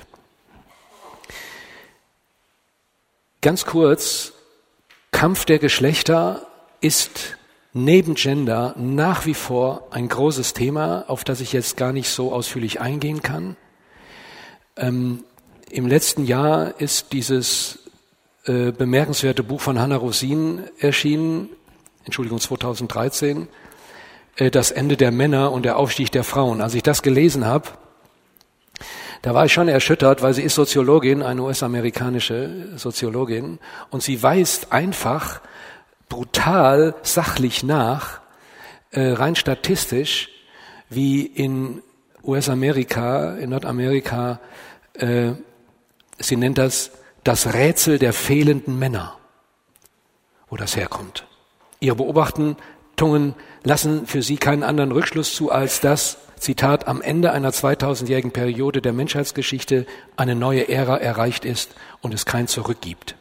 Ganz 3.41 3.65
kurz, 3.65 4.33
Kampf 5.11 5.45
der 5.45 5.59
Geschlechter 5.59 6.47
ist 6.81 7.36
neben 7.73 8.15
Gender 8.15 8.73
nach 8.77 9.25
wie 9.25 9.33
vor 9.33 9.87
ein 9.91 10.07
großes 10.07 10.53
Thema, 10.53 11.05
auf 11.07 11.23
das 11.23 11.41
ich 11.41 11.53
jetzt 11.53 11.77
gar 11.77 11.93
nicht 11.93 12.09
so 12.09 12.33
ausführlich 12.33 12.81
eingehen 12.81 13.21
kann. 13.21 13.55
Ähm, 14.75 15.23
Im 15.69 15.87
letzten 15.87 16.25
Jahr 16.25 16.79
ist 16.79 17.13
dieses 17.13 17.79
äh, 18.45 18.71
bemerkenswerte 18.71 19.43
Buch 19.43 19.61
von 19.61 19.79
Hannah 19.79 19.97
Rosin 19.97 20.63
erschienen, 20.79 21.49
Entschuldigung, 22.05 22.39
2013, 22.39 23.47
äh, 24.37 24.49
Das 24.49 24.71
Ende 24.71 24.95
der 24.97 25.11
Männer 25.11 25.51
und 25.51 25.63
der 25.63 25.77
Aufstieg 25.77 26.11
der 26.11 26.23
Frauen. 26.23 26.61
Als 26.61 26.73
ich 26.73 26.83
das 26.83 27.01
gelesen 27.01 27.45
habe, 27.45 27.69
da 29.21 29.33
war 29.33 29.45
ich 29.45 29.53
schon 29.53 29.67
erschüttert, 29.67 30.21
weil 30.21 30.33
sie 30.33 30.43
ist 30.43 30.55
Soziologin, 30.55 31.23
eine 31.23 31.41
US-amerikanische 31.41 32.77
Soziologin, 32.77 33.59
und 33.89 34.03
sie 34.03 34.21
weist 34.21 34.71
einfach 34.71 35.41
brutal 36.09 36.95
sachlich 37.03 37.63
nach, 37.63 38.21
äh, 38.91 39.11
rein 39.11 39.35
statistisch, 39.35 40.29
wie 40.89 41.25
in 41.25 41.81
US-Amerika, 42.23 43.35
in 43.35 43.49
Nordamerika, 43.49 44.39
äh, 44.93 45.33
sie 46.19 46.35
nennt 46.35 46.57
das 46.57 46.91
das 47.27 47.53
Rätsel 47.53 47.99
der 47.99 48.13
fehlenden 48.13 48.79
Männer, 48.79 49.17
wo 50.49 50.55
das 50.55 50.77
herkommt. 50.77 51.27
Ihre 51.81 51.97
Beobachtungen 51.97 53.35
lassen 53.63 54.07
für 54.07 54.21
sie 54.21 54.37
keinen 54.37 54.63
anderen 54.63 54.93
Rückschluss 54.93 55.35
zu, 55.35 55.51
als 55.51 55.81
dass, 55.81 56.17
Zitat, 56.37 56.87
am 56.87 57.01
Ende 57.01 57.33
einer 57.33 57.51
2000-jährigen 57.51 58.31
Periode 58.31 58.81
der 58.81 58.93
Menschheitsgeschichte 58.93 59.85
eine 60.15 60.35
neue 60.35 60.69
Ära 60.69 60.97
erreicht 60.97 61.43
ist 61.43 61.75
und 62.01 62.13
es 62.13 62.25
kein 62.25 62.47
Zurück 62.47 62.79
gibt. 62.79 63.15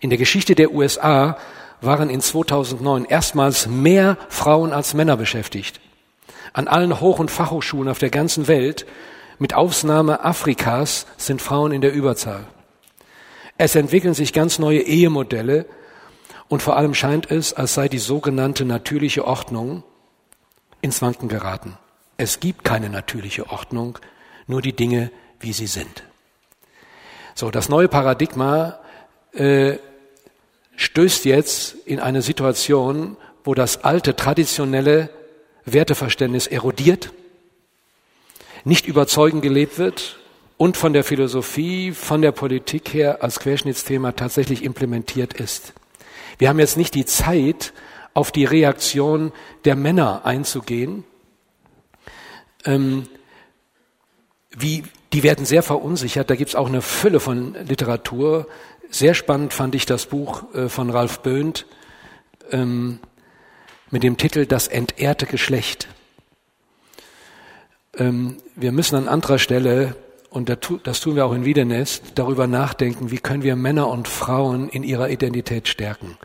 In 0.00 0.10
der 0.10 0.18
Geschichte 0.18 0.54
der 0.54 0.72
USA 0.72 1.36
waren 1.80 2.10
in 2.10 2.20
2009 2.20 3.04
erstmals 3.04 3.66
mehr 3.66 4.16
Frauen 4.28 4.72
als 4.72 4.94
Männer 4.94 5.16
beschäftigt. 5.16 5.80
An 6.52 6.68
allen 6.68 7.00
Hoch- 7.00 7.18
und 7.18 7.30
Fachhochschulen 7.30 7.88
auf 7.88 7.98
der 7.98 8.10
ganzen 8.10 8.48
Welt, 8.48 8.86
mit 9.38 9.54
Ausnahme 9.54 10.24
Afrikas, 10.24 11.06
sind 11.16 11.42
Frauen 11.42 11.72
in 11.72 11.82
der 11.82 11.92
Überzahl. 11.92 12.46
Es 13.58 13.74
entwickeln 13.74 14.14
sich 14.14 14.32
ganz 14.32 14.58
neue 14.58 14.80
Ehemodelle 14.80 15.66
und 16.48 16.62
vor 16.62 16.76
allem 16.76 16.94
scheint 16.94 17.30
es, 17.30 17.52
als 17.52 17.74
sei 17.74 17.88
die 17.88 17.98
sogenannte 17.98 18.64
natürliche 18.64 19.26
Ordnung 19.26 19.82
ins 20.80 21.02
Wanken 21.02 21.28
geraten. 21.28 21.76
Es 22.16 22.40
gibt 22.40 22.64
keine 22.64 22.88
natürliche 22.88 23.50
Ordnung, 23.50 23.98
nur 24.46 24.62
die 24.62 24.74
Dinge, 24.74 25.10
wie 25.40 25.52
sie 25.52 25.66
sind. 25.66 26.04
So, 27.34 27.50
das 27.50 27.68
neue 27.68 27.88
Paradigma 27.88 28.78
äh, 29.36 29.78
stößt 30.76 31.24
jetzt 31.24 31.74
in 31.84 32.00
eine 32.00 32.22
Situation, 32.22 33.16
wo 33.44 33.54
das 33.54 33.84
alte 33.84 34.16
traditionelle 34.16 35.10
Werteverständnis 35.64 36.46
erodiert, 36.46 37.12
nicht 38.64 38.86
überzeugend 38.86 39.42
gelebt 39.42 39.78
wird 39.78 40.18
und 40.56 40.76
von 40.76 40.92
der 40.92 41.04
Philosophie, 41.04 41.92
von 41.92 42.22
der 42.22 42.32
Politik 42.32 42.92
her 42.92 43.22
als 43.22 43.40
Querschnittsthema 43.40 44.12
tatsächlich 44.12 44.64
implementiert 44.64 45.34
ist. 45.34 45.72
Wir 46.38 46.48
haben 46.48 46.58
jetzt 46.58 46.76
nicht 46.76 46.94
die 46.94 47.06
Zeit, 47.06 47.72
auf 48.16 48.32
die 48.32 48.46
Reaktion 48.46 49.30
der 49.66 49.76
Männer 49.76 50.24
einzugehen. 50.24 51.04
Ähm, 52.64 53.08
wie, 54.50 54.84
die 55.12 55.22
werden 55.22 55.44
sehr 55.44 55.62
verunsichert. 55.62 56.30
Da 56.30 56.34
gibt 56.34 56.48
es 56.48 56.54
auch 56.54 56.68
eine 56.68 56.80
Fülle 56.80 57.20
von 57.20 57.54
Literatur. 57.68 58.48
Sehr 58.96 59.12
spannend 59.12 59.52
fand 59.52 59.74
ich 59.74 59.84
das 59.84 60.06
Buch 60.06 60.54
äh, 60.54 60.70
von 60.70 60.88
Ralf 60.88 61.20
Böhnt 61.20 61.66
ähm, 62.50 62.98
mit 63.90 64.02
dem 64.02 64.16
Titel 64.16 64.46
Das 64.46 64.68
entehrte 64.68 65.26
Geschlecht. 65.26 65.88
Ähm, 67.98 68.38
wir 68.54 68.72
müssen 68.72 68.96
an 68.96 69.06
anderer 69.06 69.38
Stelle, 69.38 69.94
und 70.30 70.48
das 70.48 71.00
tun 71.00 71.14
wir 71.14 71.26
auch 71.26 71.34
in 71.34 71.44
Wiedenest, 71.44 72.04
darüber 72.14 72.46
nachdenken, 72.46 73.10
wie 73.10 73.18
können 73.18 73.42
wir 73.42 73.54
Männer 73.54 73.88
und 73.88 74.08
Frauen 74.08 74.70
in 74.70 74.82
ihrer 74.82 75.10
Identität 75.10 75.68
stärken, 75.68 76.16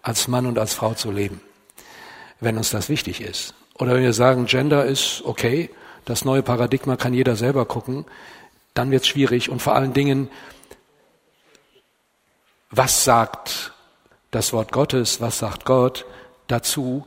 als 0.00 0.26
Mann 0.26 0.46
und 0.46 0.58
als 0.58 0.72
Frau 0.72 0.94
zu 0.94 1.10
leben, 1.10 1.42
wenn 2.40 2.56
uns 2.56 2.70
das 2.70 2.88
wichtig 2.88 3.20
ist. 3.20 3.52
Oder 3.78 3.96
wenn 3.96 4.02
wir 4.02 4.14
sagen, 4.14 4.46
Gender 4.46 4.86
ist 4.86 5.20
okay, 5.26 5.68
das 6.06 6.24
neue 6.24 6.42
Paradigma 6.42 6.96
kann 6.96 7.12
jeder 7.12 7.36
selber 7.36 7.66
gucken, 7.66 8.06
dann 8.72 8.90
wird 8.90 9.02
es 9.02 9.08
schwierig 9.08 9.50
und 9.50 9.60
vor 9.60 9.74
allen 9.74 9.92
Dingen, 9.92 10.30
was 12.76 13.04
sagt 13.04 13.72
das 14.30 14.52
Wort 14.52 14.72
Gottes, 14.72 15.20
was 15.20 15.38
sagt 15.38 15.64
Gott 15.64 16.04
dazu, 16.48 17.06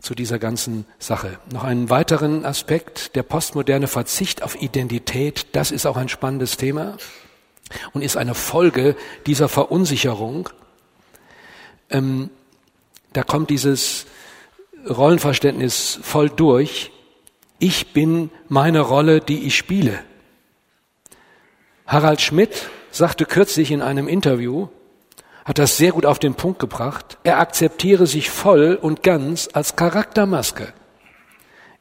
zu 0.00 0.14
dieser 0.14 0.38
ganzen 0.38 0.84
Sache. 0.98 1.38
Noch 1.50 1.64
einen 1.64 1.90
weiteren 1.90 2.44
Aspekt, 2.44 3.16
der 3.16 3.22
postmoderne 3.22 3.88
Verzicht 3.88 4.42
auf 4.42 4.60
Identität, 4.60 5.46
das 5.52 5.70
ist 5.70 5.86
auch 5.86 5.96
ein 5.96 6.08
spannendes 6.08 6.56
Thema 6.56 6.96
und 7.92 8.02
ist 8.02 8.16
eine 8.16 8.34
Folge 8.34 8.94
dieser 9.26 9.48
Verunsicherung. 9.48 10.48
Ähm, 11.90 12.30
da 13.12 13.22
kommt 13.22 13.50
dieses 13.50 14.06
Rollenverständnis 14.88 15.98
voll 16.02 16.30
durch. 16.30 16.92
Ich 17.58 17.92
bin 17.92 18.30
meine 18.48 18.80
Rolle, 18.80 19.20
die 19.20 19.46
ich 19.46 19.56
spiele. 19.56 19.98
Harald 21.86 22.20
Schmidt 22.20 22.68
sagte 22.90 23.24
kürzlich 23.24 23.70
in 23.70 23.82
einem 23.82 24.06
Interview, 24.08 24.68
hat 25.46 25.58
das 25.58 25.76
sehr 25.76 25.92
gut 25.92 26.04
auf 26.04 26.18
den 26.18 26.34
Punkt 26.34 26.58
gebracht. 26.58 27.18
Er 27.22 27.38
akzeptiere 27.38 28.08
sich 28.08 28.30
voll 28.30 28.76
und 28.80 29.04
ganz 29.04 29.48
als 29.52 29.76
Charaktermaske. 29.76 30.72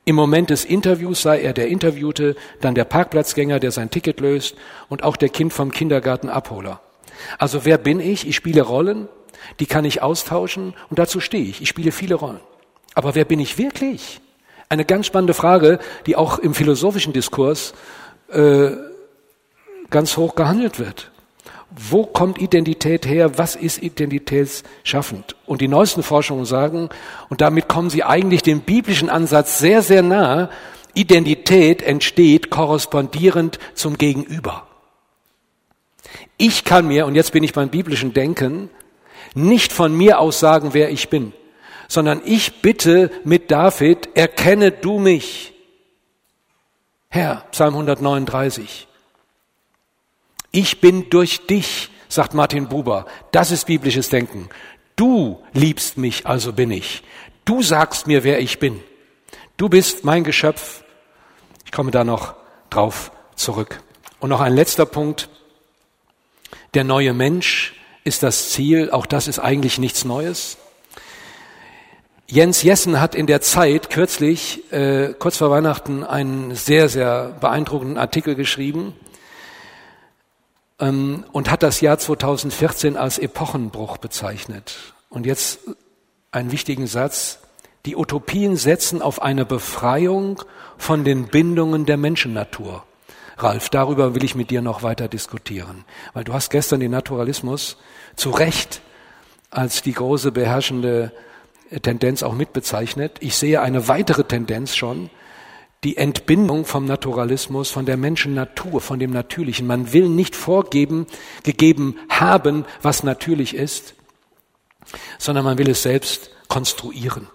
Im 0.06 0.16
Moment 0.16 0.52
des 0.52 0.66
Interviews 0.66 1.24
sei 1.24 1.42
er 1.42 1.52
der 1.52 1.68
Interviewte, 1.68 2.36
dann 2.62 2.76
der 2.76 2.86
Parkplatzgänger, 2.86 3.60
der 3.60 3.72
sein 3.72 3.90
Ticket 3.90 4.20
löst 4.20 4.56
und 4.88 5.04
auch 5.04 5.18
der 5.18 5.30
Kind 5.30 5.52
vom 5.52 5.72
Kindergarten 5.72 6.30
Abholer. 6.30 6.80
Also 7.40 7.66
wer 7.66 7.80
bin 7.80 8.00
ich? 8.00 8.28
Ich 8.28 8.36
spiele 8.36 8.62
Rollen, 8.62 9.08
die 9.60 9.66
kann 9.66 9.84
ich 9.84 10.04
austauschen 10.04 10.76
und 10.92 11.00
dazu 11.00 11.20
stehe 11.20 11.46
ich. 11.46 11.60
Ich 11.60 11.70
spiele 11.70 11.92
viele 11.92 12.16
Rollen. 12.16 12.42
Aber 12.94 13.16
wer 13.16 13.26
bin 13.26 13.40
ich 13.40 13.58
wirklich? 13.58 14.22
Eine 14.70 14.86
ganz 14.86 15.08
spannende 15.08 15.34
Frage, 15.34 15.80
die 16.06 16.16
auch 16.16 16.38
im 16.38 16.54
philosophischen 16.54 17.14
Diskurs 17.14 17.74
äh, 18.30 18.72
ganz 19.90 20.18
hoch 20.18 20.36
gehandelt 20.36 20.78
wird. 20.78 21.12
Wo 21.78 22.06
kommt 22.06 22.42
Identität 22.42 23.06
her? 23.06 23.38
Was 23.38 23.56
ist 23.56 23.84
identitätsschaffend? 23.84 25.36
Und 25.46 25.60
die 25.60 25.68
neuesten 25.68 26.04
Forschungen 26.04 26.46
sagen, 26.46 26.90
und 27.30 27.42
damit 27.42 27.68
kommen 27.68 27.90
sie 27.90 28.04
eigentlich 28.04 28.44
dem 28.44 28.62
biblischen 28.62 29.10
Ansatz 29.10 29.60
sehr, 29.60 29.82
sehr 29.82 30.02
nah, 30.02 30.50
Identität 30.94 31.82
entsteht 31.82 32.50
korrespondierend 32.50 33.60
zum 33.74 33.98
Gegenüber. 33.98 34.68
Ich 36.38 36.64
kann 36.64 36.88
mir, 36.88 37.06
und 37.06 37.16
jetzt 37.16 37.34
bin 37.34 37.44
ich 37.44 37.52
beim 37.52 37.70
biblischen 37.70 38.14
Denken, 38.14 38.70
nicht 39.34 39.74
von 39.74 39.96
mir 39.96 40.20
aus 40.20 40.40
sagen, 40.40 40.74
wer 40.74 40.90
ich 40.90 41.10
bin, 41.10 41.34
sondern 41.90 42.22
ich 42.26 42.62
bitte 42.62 43.12
mit 43.26 43.52
David, 43.52 44.10
erkenne 44.16 44.72
du 44.72 45.00
mich. 45.00 45.54
Herr, 47.10 47.46
Psalm 47.52 47.74
139. 47.74 48.88
Ich 50.56 50.80
bin 50.80 51.10
durch 51.10 51.48
dich, 51.48 51.90
sagt 52.08 52.34
Martin 52.34 52.70
Buber. 52.70 53.08
Das 53.34 53.52
ist 53.52 53.68
biblisches 53.68 54.08
Denken. 54.08 54.48
Du 54.96 55.44
liebst 55.52 55.98
mich, 55.98 56.28
also 56.28 56.54
bin 56.54 56.72
ich. 56.72 57.04
Du 57.44 57.62
sagst 57.62 58.08
mir, 58.08 58.24
wer 58.24 58.40
ich 58.40 58.58
bin. 58.58 58.82
Du 59.58 59.68
bist 59.68 60.06
mein 60.06 60.24
Geschöpf. 60.24 60.86
Ich 61.66 61.74
komme 61.74 61.92
da 61.92 62.06
noch 62.06 62.36
drauf 62.70 63.12
zurück. 63.36 63.82
Und 64.22 64.30
noch 64.30 64.40
ein 64.40 64.54
letzter 64.54 64.86
Punkt. 64.86 65.28
Der 66.74 66.86
neue 66.86 67.12
Mensch 67.12 67.74
ist 68.06 68.24
das 68.24 68.52
Ziel. 68.52 68.92
Auch 68.92 69.08
das 69.08 69.28
ist 69.28 69.40
eigentlich 69.40 69.78
nichts 69.78 70.06
Neues. 70.06 70.58
Jens 72.28 72.64
Jessen 72.64 73.02
hat 73.02 73.14
in 73.14 73.28
der 73.28 73.42
Zeit 73.42 73.90
kürzlich, 73.90 74.72
äh, 74.72 75.16
kurz 75.20 75.36
vor 75.36 75.52
Weihnachten, 75.52 76.06
einen 76.06 76.56
sehr, 76.56 76.88
sehr 76.88 77.36
beeindruckenden 77.42 77.98
Artikel 77.98 78.36
geschrieben 78.36 78.94
und 80.78 81.52
hat 81.52 81.64
das 81.64 81.82
Jahr 81.82 81.98
2014 81.98 82.98
als 82.98 83.18
Epochenbruch 83.18 83.98
bezeichnet. 83.98 84.94
Und 85.10 85.26
jetzt 85.26 85.60
einen 86.32 86.52
wichtigen 86.52 86.88
Satz. 86.88 87.40
Die 87.86 87.96
Utopien 87.96 88.58
setzen 88.58 89.02
auf 89.02 89.22
eine 89.22 89.46
Befreiung 89.46 90.42
von 90.78 91.04
den 91.04 91.28
Bindungen 91.28 91.86
der 91.86 91.98
Menschennatur. 91.98 92.84
Ralf, 93.38 93.70
darüber 93.70 94.16
will 94.16 94.24
ich 94.24 94.36
mit 94.36 94.50
dir 94.50 94.62
noch 94.62 94.82
weiter 94.82 95.08
diskutieren, 95.08 95.86
weil 96.14 96.24
du 96.24 96.34
hast 96.34 96.50
gestern 96.50 96.80
den 96.80 96.92
Naturalismus 96.92 97.78
zu 98.16 98.32
Recht 98.32 98.82
als 99.50 99.82
die 99.82 99.94
große 99.94 100.32
beherrschende 100.32 101.12
Tendenz 101.82 102.24
auch 102.24 102.34
mitbezeichnet. 102.34 103.18
Ich 103.20 103.36
sehe 103.36 103.62
eine 103.62 103.88
weitere 103.88 104.24
Tendenz 104.24 104.76
schon, 104.76 105.10
die 105.86 105.98
Entbindung 105.98 106.66
vom 106.66 106.86
Naturalismus, 106.86 107.72
von 107.72 107.86
der 107.86 107.96
Menschennatur, 107.96 108.82
von 108.82 109.00
dem 109.00 109.12
Natürlichen. 109.12 109.68
Man 109.68 109.94
will 109.94 110.10
nicht 110.10 110.36
vorgeben, 110.36 111.08
gegeben 111.44 111.98
haben, 112.10 112.66
was 112.82 113.04
natürlich 113.04 113.56
ist. 113.56 113.96
sondern 115.18 115.46
man 115.46 115.58
will 115.58 115.70
es 115.70 115.84
selbst 115.84 116.30
konstruieren. 116.48 117.28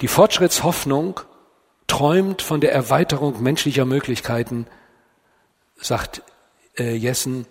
Die 0.00 0.08
Fortschrittshoffnung 0.08 1.20
träumt 1.86 2.42
von 2.42 2.60
der 2.60 2.72
Erweiterung 2.72 3.42
menschlicher 3.42 3.84
Möglichkeiten, 3.84 4.66
sagt 5.76 6.22
äh, 6.78 6.94
Jessen. 6.94 7.46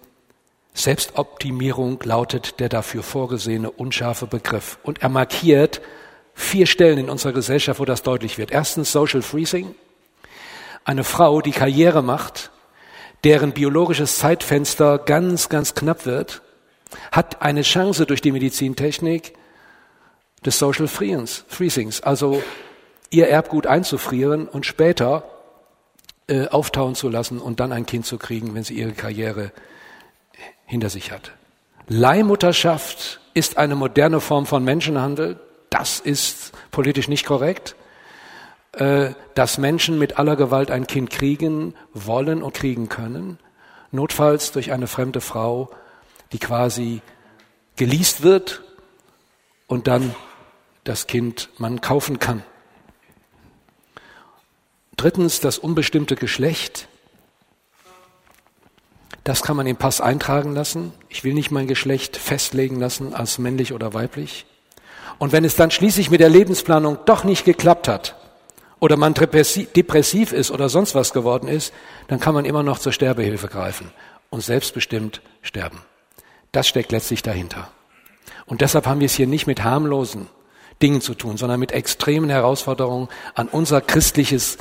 Selbstoptimierung 0.74 2.00
lautet 2.04 2.60
der 2.60 2.70
dafür 2.70 3.02
vorgesehene 3.02 3.72
unscharfe 3.72 4.28
Begriff. 4.28 4.78
Und 4.84 5.02
er 5.02 5.10
markiert 5.10 5.82
vier 6.38 6.68
Stellen 6.68 7.00
in 7.00 7.10
unserer 7.10 7.34
Gesellschaft, 7.34 7.80
wo 7.80 7.86
das 7.86 8.04
deutlich 8.04 8.38
wird. 8.38 8.52
Erstens 8.52 8.92
Social 8.92 9.24
Freezing. 9.24 9.74
Eine 10.86 11.04
Frau, 11.04 11.42
die 11.42 11.52
Karriere 11.52 12.04
macht, 12.04 12.52
deren 13.24 13.52
biologisches 13.52 14.20
Zeitfenster 14.20 15.00
ganz, 15.00 15.50
ganz 15.50 15.74
knapp 15.74 16.06
wird, 16.06 16.44
hat 17.12 17.42
eine 17.42 17.64
Chance 17.64 18.06
durch 18.06 18.22
die 18.22 18.32
Medizintechnik 18.32 19.34
des 20.46 20.60
Social 20.60 20.88
Freezings, 20.88 22.02
also 22.02 22.42
ihr 23.10 23.28
Erbgut 23.28 23.66
einzufrieren 23.66 24.48
und 24.48 24.66
später 24.66 25.24
äh, 26.28 26.48
auftauen 26.48 26.94
zu 26.94 27.10
lassen 27.10 27.40
und 27.40 27.60
dann 27.60 27.72
ein 27.72 27.88
Kind 27.88 28.06
zu 28.06 28.18
kriegen, 28.18 28.54
wenn 28.54 28.64
sie 28.64 28.76
ihre 28.76 28.94
Karriere 28.94 29.52
hinter 30.66 30.90
sich 30.90 31.12
hat. 31.12 31.32
Leihmutterschaft 31.88 33.22
ist 33.34 33.58
eine 33.58 33.76
moderne 33.76 34.20
Form 34.20 34.46
von 34.46 34.64
Menschenhandel. 34.64 35.40
Das 35.70 36.00
ist 36.00 36.54
politisch 36.72 37.08
nicht 37.08 37.26
korrekt. 37.26 37.76
Äh, 38.78 39.16
dass 39.34 39.58
Menschen 39.58 39.98
mit 39.98 40.20
aller 40.20 40.36
Gewalt 40.36 40.70
ein 40.70 40.86
Kind 40.86 41.10
kriegen 41.10 41.74
wollen 41.94 42.44
und 42.44 42.54
kriegen 42.54 42.90
können, 42.90 43.40
notfalls 43.92 44.52
durch 44.52 44.72
eine 44.72 44.86
fremde 44.86 45.20
Frau, 45.20 45.72
die 46.32 46.38
quasi 46.38 47.02
geleast 47.76 48.22
wird 48.22 48.62
und 49.66 49.88
dann 49.88 50.14
das 50.84 51.08
Kind 51.08 51.50
man 51.58 51.82
kaufen 51.82 52.20
kann. 52.20 52.44
Drittens 54.96 55.40
das 55.40 55.58
unbestimmte 55.58 56.16
Geschlecht. 56.16 56.88
Das 59.24 59.42
kann 59.42 59.58
man 59.58 59.66
im 59.66 59.76
Pass 59.76 60.02
eintragen 60.02 60.54
lassen. 60.54 60.94
Ich 61.10 61.24
will 61.24 61.34
nicht 61.34 61.50
mein 61.50 61.68
Geschlecht 61.68 62.16
festlegen 62.16 62.80
lassen 62.80 63.16
als 63.16 63.40
männlich 63.40 63.74
oder 63.74 63.96
weiblich. 63.96 64.46
Und 65.20 65.32
wenn 65.32 65.46
es 65.46 65.56
dann 65.56 65.72
schließlich 65.72 66.12
mit 66.12 66.20
der 66.20 66.30
Lebensplanung 66.30 67.00
doch 67.06 67.24
nicht 67.24 67.46
geklappt 67.46 67.88
hat 67.88 68.16
oder 68.80 68.98
man 68.98 69.14
depressiv 69.14 70.32
ist 70.32 70.52
oder 70.52 70.70
sonst 70.70 70.96
was 70.96 71.14
geworden 71.14 71.48
ist, 71.48 71.74
dann 72.08 72.20
kann 72.20 72.34
man 72.34 72.46
immer 72.46 72.64
noch 72.64 72.80
zur 72.80 72.92
Sterbehilfe 72.92 73.48
greifen 73.48 73.92
und 74.30 74.44
selbstbestimmt 74.44 75.22
sterben. 75.42 75.82
Das 76.52 76.68
steckt 76.68 76.92
letztlich 76.92 77.24
dahinter. 77.24 77.70
Und 78.46 78.62
deshalb 78.62 78.86
haben 78.86 79.00
wir 79.00 79.08
es 79.08 79.16
hier 79.16 79.28
nicht 79.28 79.48
mit 79.48 79.64
harmlosen 79.64 80.28
Dingen 80.82 81.02
zu 81.02 81.16
tun, 81.16 81.38
sondern 81.38 81.60
mit 81.60 81.72
extremen 81.72 82.30
Herausforderungen 82.30 83.10
an 83.34 83.48
unser 83.48 83.82
christliches 83.82 84.58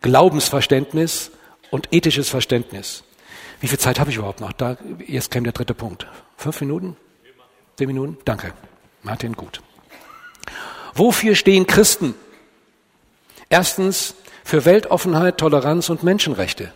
Glaubensverständnis 0.00 1.30
und 1.70 1.88
ethisches 1.92 2.28
Verständnis. 2.28 3.04
Wie 3.60 3.68
viel 3.68 3.78
Zeit 3.78 4.00
habe 4.00 4.10
ich 4.10 4.16
überhaupt 4.16 4.40
noch? 4.40 4.52
Da, 4.52 4.78
jetzt 5.06 5.30
käme 5.30 5.44
der 5.44 5.52
dritte 5.52 5.74
Punkt. 5.74 6.06
Fünf 6.36 6.60
Minuten? 6.62 6.96
Zehn 7.76 7.88
Minuten? 7.88 8.16
Danke. 8.24 8.54
Martin, 9.02 9.32
gut. 9.32 9.62
Wofür 10.94 11.34
stehen 11.34 11.66
Christen? 11.66 12.14
Erstens 13.48 14.14
für 14.44 14.64
Weltoffenheit, 14.64 15.38
Toleranz 15.38 15.90
und 15.90 16.02
Menschenrechte. 16.02 16.72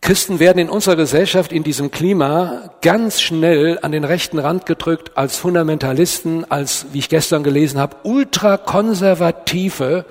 Christen 0.00 0.40
werden 0.40 0.58
in 0.58 0.68
unserer 0.68 0.96
Gesellschaft 0.96 1.52
in 1.52 1.62
diesem 1.62 1.92
Klima 1.92 2.74
ganz 2.82 3.20
schnell 3.20 3.78
an 3.82 3.92
den 3.92 4.02
rechten 4.02 4.40
Rand 4.40 4.66
gedrückt 4.66 5.16
als 5.16 5.36
Fundamentalisten, 5.36 6.50
als, 6.50 6.86
wie 6.92 6.98
ich 6.98 7.08
gestern 7.08 7.44
gelesen 7.44 7.78
habe, 7.78 7.96
ultrakonservative, 8.02 10.04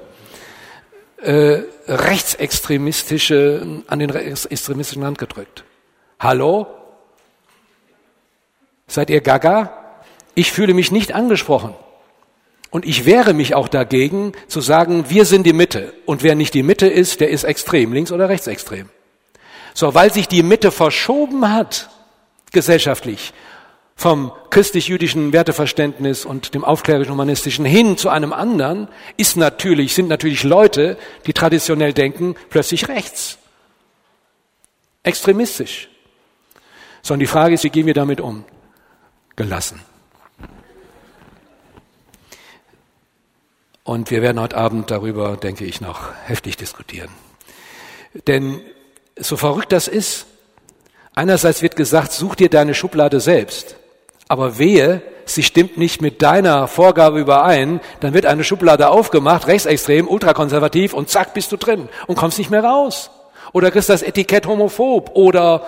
äh, 1.18 1.64
rechtsextremistische, 1.88 3.84
an 3.88 4.00
den 4.00 4.10
extremistischen 4.10 5.04
Rand 5.04 5.18
gedrückt. 5.18 5.66
Hallo? 6.20 6.81
Seid 8.92 9.10
ihr 9.10 9.22
gaga? 9.22 9.72
Ich 10.36 10.52
fühle 10.52 10.74
mich 10.74 10.92
nicht 10.92 11.14
angesprochen. 11.14 11.74
Und 12.72 12.86
ich 12.86 13.06
wehre 13.06 13.34
mich 13.34 13.56
auch 13.56 13.70
dagegen, 13.70 14.34
zu 14.50 14.60
sagen, 14.60 15.06
wir 15.08 15.24
sind 15.24 15.46
die 15.46 15.54
Mitte. 15.54 15.94
Und 16.06 16.24
wer 16.24 16.36
nicht 16.36 16.54
die 16.54 16.62
Mitte 16.62 16.88
ist, 16.88 17.22
der 17.22 17.30
ist 17.30 17.46
extrem, 17.46 17.94
links 17.94 18.12
oder 18.12 18.28
rechtsextrem. 18.28 18.90
So, 19.74 19.94
weil 19.94 20.12
sich 20.12 20.28
die 20.28 20.44
Mitte 20.44 20.72
verschoben 20.72 21.50
hat, 21.50 21.90
gesellschaftlich, 22.52 23.32
vom 23.96 24.34
christlich-jüdischen 24.50 25.32
Werteverständnis 25.32 26.26
und 26.26 26.54
dem 26.54 26.66
aufklärerisch-humanistischen 26.66 27.64
hin 27.64 27.96
zu 27.96 28.10
einem 28.10 28.34
anderen, 28.34 28.90
ist 29.16 29.38
natürlich, 29.38 29.96
sind 29.96 30.10
natürlich 30.10 30.44
Leute, 30.44 30.98
die 31.28 31.32
traditionell 31.32 31.94
denken, 31.94 32.36
plötzlich 32.50 32.90
rechts. 32.90 33.38
Extremistisch. 35.04 35.88
Sondern 37.02 37.22
die 37.22 37.28
Frage 37.28 37.54
ist, 37.54 37.64
wie 37.64 37.70
gehen 37.70 37.86
wir 37.86 37.94
damit 37.94 38.20
um? 38.20 38.44
Gelassen. 39.42 39.82
Und 43.84 44.12
wir 44.12 44.22
werden 44.22 44.40
heute 44.40 44.56
Abend 44.56 44.92
darüber, 44.92 45.36
denke 45.36 45.66
ich, 45.66 45.82
noch 45.82 46.14
heftig 46.26 46.58
diskutieren. 46.58 47.10
Denn 48.28 48.62
so 49.18 49.38
verrückt 49.38 49.72
das 49.72 49.88
ist, 49.88 50.28
einerseits 51.16 51.64
wird 51.64 51.76
gesagt, 51.76 52.12
such 52.12 52.36
dir 52.36 52.50
deine 52.50 52.76
Schublade 52.76 53.20
selbst. 53.20 53.78
Aber 54.28 54.60
wehe, 54.60 55.02
sie 55.26 55.42
stimmt 55.42 55.76
nicht 55.76 56.04
mit 56.04 56.22
deiner 56.22 56.68
Vorgabe 56.68 57.20
überein, 57.20 57.82
dann 58.00 58.14
wird 58.14 58.28
eine 58.28 58.44
Schublade 58.44 58.90
aufgemacht, 58.90 59.48
rechtsextrem, 59.48 60.08
ultrakonservativ 60.08 60.94
und 60.94 61.10
zack, 61.10 61.34
bist 61.34 61.52
du 61.52 61.58
drin 61.58 61.90
und 62.06 62.16
kommst 62.16 62.38
nicht 62.38 62.52
mehr 62.52 62.64
raus. 62.64 63.10
Oder 63.54 63.72
kriegst 63.72 63.90
das 63.90 64.04
Etikett 64.04 64.46
homophob 64.46 65.16
oder 65.16 65.66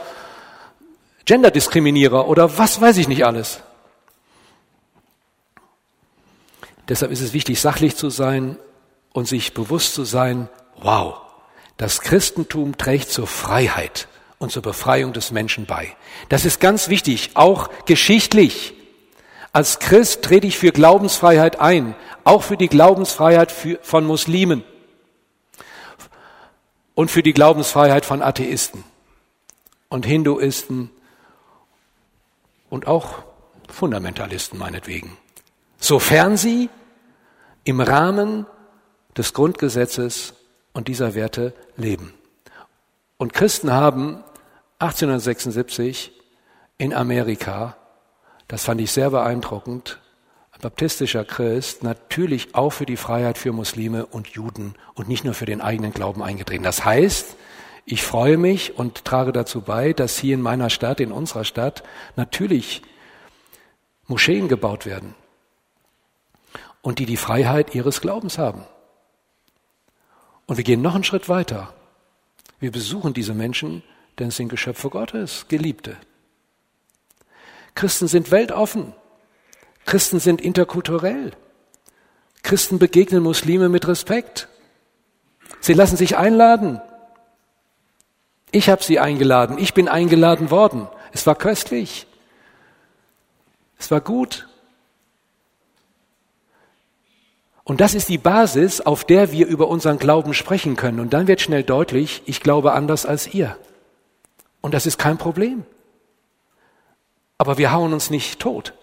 Genderdiskriminierer 1.26 2.28
oder 2.28 2.58
was 2.58 2.82
weiß 2.82 2.98
ich 2.98 3.08
nicht 3.08 3.26
alles. 3.26 3.62
Deshalb 6.90 7.12
ist 7.12 7.22
es 7.22 7.34
wichtig, 7.34 7.62
sachlich 7.62 7.96
zu 7.96 8.10
sein 8.10 8.58
und 9.14 9.28
sich 9.28 9.54
bewusst 9.54 9.94
zu 9.94 10.04
sein, 10.04 10.50
wow, 10.78 11.22
das 11.78 12.02
Christentum 12.02 12.78
trägt 12.78 13.10
zur 13.10 13.28
Freiheit 13.28 14.08
und 14.38 14.52
zur 14.52 14.62
Befreiung 14.62 15.14
des 15.14 15.32
Menschen 15.32 15.66
bei. 15.66 15.96
Das 16.28 16.44
ist 16.44 16.60
ganz 16.60 16.90
wichtig, 16.90 17.32
auch 17.36 17.70
geschichtlich. 17.86 18.74
Als 19.54 19.80
Christ 19.80 20.24
trete 20.24 20.48
ich 20.48 20.58
für 20.58 20.72
Glaubensfreiheit 20.72 21.62
ein, 21.62 21.96
auch 22.26 22.44
für 22.44 22.58
die 22.58 22.68
Glaubensfreiheit 22.68 23.54
von 23.82 24.06
Muslimen 24.06 24.64
und 26.96 27.12
für 27.12 27.24
die 27.24 27.34
Glaubensfreiheit 27.34 28.06
von 28.06 28.22
Atheisten 28.22 28.84
und 29.90 30.06
Hinduisten 30.06 30.90
und 32.74 32.88
auch 32.88 33.24
Fundamentalisten 33.70 34.58
meinetwegen 34.58 35.18
sofern 35.84 36.38
sie 36.38 36.70
im 37.66 37.82
Rahmen 37.82 38.46
des 39.18 39.34
Grundgesetzes 39.34 40.34
und 40.72 40.88
dieser 40.88 41.14
Werte 41.14 41.54
leben. 41.76 42.14
Und 43.18 43.34
Christen 43.34 43.72
haben 43.72 44.24
1876 44.80 46.14
in 46.78 46.94
Amerika, 46.94 47.76
das 48.48 48.64
fand 48.64 48.80
ich 48.80 48.92
sehr 48.92 49.10
beeindruckend, 49.10 50.00
ein 50.52 50.62
baptistischer 50.62 51.26
Christ 51.26 51.84
natürlich 51.84 52.56
auch 52.56 52.72
für 52.72 52.86
die 52.86 52.98
Freiheit 52.98 53.38
für 53.38 53.52
Muslime 53.52 54.06
und 54.06 54.30
Juden 54.30 54.76
und 54.94 55.10
nicht 55.10 55.26
nur 55.26 55.34
für 55.34 55.46
den 55.46 55.62
eigenen 55.62 55.92
Glauben 55.92 56.24
eingetreten. 56.24 56.64
Das 56.64 56.86
heißt, 56.86 57.36
ich 57.86 58.04
freue 58.04 58.38
mich 58.38 58.78
und 58.78 59.04
trage 59.04 59.34
dazu 59.34 59.62
bei, 59.62 59.94
dass 59.94 60.18
hier 60.18 60.36
in 60.36 60.42
meiner 60.42 60.70
Stadt, 60.70 61.00
in 61.00 61.12
unserer 61.12 61.44
Stadt, 61.44 61.84
natürlich 62.16 62.82
Moscheen 64.08 64.48
gebaut 64.48 64.86
werden 64.86 65.16
und 66.82 67.00
die 67.00 67.06
die 67.06 67.18
Freiheit 67.18 67.76
ihres 67.76 68.02
Glaubens 68.02 68.38
haben. 68.38 68.64
Und 70.46 70.58
wir 70.58 70.64
gehen 70.64 70.82
noch 70.82 70.96
einen 70.96 71.04
Schritt 71.04 71.30
weiter. 71.30 71.74
Wir 72.60 72.72
besuchen 72.72 73.14
diese 73.14 73.34
Menschen, 73.34 73.84
denn 74.20 74.30
es 74.30 74.38
sind 74.38 74.50
Geschöpfe 74.50 74.90
Gottes, 74.90 75.46
Geliebte. 75.48 75.98
Christen 77.76 78.08
sind 78.08 78.32
weltoffen. 78.32 78.94
Christen 79.86 80.20
sind 80.20 80.42
interkulturell. 80.42 81.32
Christen 82.44 82.80
begegnen 82.80 83.24
Muslime 83.24 83.70
mit 83.70 83.88
Respekt. 83.88 84.48
Sie 85.60 85.74
lassen 85.74 85.98
sich 85.98 86.18
einladen. 86.18 86.82
Ich 88.54 88.70
habe 88.70 88.84
sie 88.84 89.00
eingeladen. 89.00 89.58
Ich 89.58 89.74
bin 89.74 89.90
eingeladen 89.90 90.52
worden. 90.52 90.88
Es 91.12 91.26
war 91.26 91.34
köstlich. 91.34 92.06
Es 93.80 93.90
war 93.90 94.00
gut. 94.00 94.48
Und 97.64 97.82
das 97.82 97.96
ist 97.96 98.10
die 98.10 98.20
Basis, 98.20 98.80
auf 98.80 99.06
der 99.06 99.32
wir 99.32 99.48
über 99.48 99.70
unseren 99.70 99.98
Glauben 99.98 100.36
sprechen 100.36 100.76
können. 100.76 101.00
Und 101.00 101.14
dann 101.14 101.28
wird 101.28 101.42
schnell 101.42 101.64
deutlich, 101.64 102.22
ich 102.28 102.42
glaube 102.42 102.74
anders 102.74 103.08
als 103.08 103.34
ihr. 103.34 103.58
Und 104.62 104.76
das 104.76 104.86
ist 104.86 105.00
kein 105.00 105.18
Problem. 105.18 105.66
Aber 107.40 107.58
wir 107.58 107.72
hauen 107.72 107.92
uns 107.92 108.12
nicht 108.12 108.40
tot, 108.40 108.74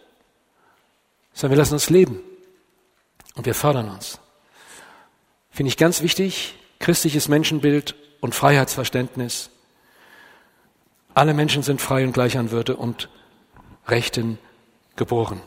sondern 1.33 1.53
wir 1.57 1.63
lassen 1.63 1.75
uns 1.75 1.91
leben. 1.91 2.21
Und 3.37 3.47
wir 3.47 3.55
fördern 3.55 3.89
uns. 3.89 4.19
Finde 5.53 5.69
ich 5.69 5.77
ganz 5.77 6.03
wichtig, 6.03 6.57
christliches 6.81 7.29
Menschenbild 7.29 7.95
und 8.21 8.35
Freiheitsverständnis. 8.35 9.51
Alle 11.21 11.35
Menschen 11.35 11.63
sind 11.63 11.83
frei 11.83 12.05
und 12.05 12.15
gleich 12.15 12.39
an 12.39 12.51
Würde 12.51 12.77
und 12.77 13.11
Rechten 13.87 14.39
geboren. 14.97 15.43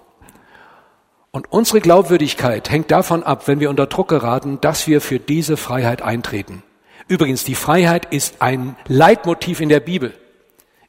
Und 1.32 1.52
unsere 1.52 1.82
Glaubwürdigkeit 1.82 2.70
hängt 2.70 2.92
davon 2.92 3.24
ab, 3.24 3.48
wenn 3.48 3.60
wir 3.60 3.72
unter 3.72 3.88
Druck 3.88 4.10
geraten, 4.10 4.62
dass 4.62 4.86
wir 4.86 5.02
für 5.02 5.18
diese 5.18 5.58
Freiheit 5.58 6.04
eintreten. 6.04 6.62
Übrigens, 7.08 7.44
die 7.44 7.56
Freiheit 7.56 8.14
ist 8.14 8.40
ein 8.40 8.76
Leitmotiv 8.88 9.62
in 9.62 9.70
der 9.70 9.80
Bibel. 9.80 10.14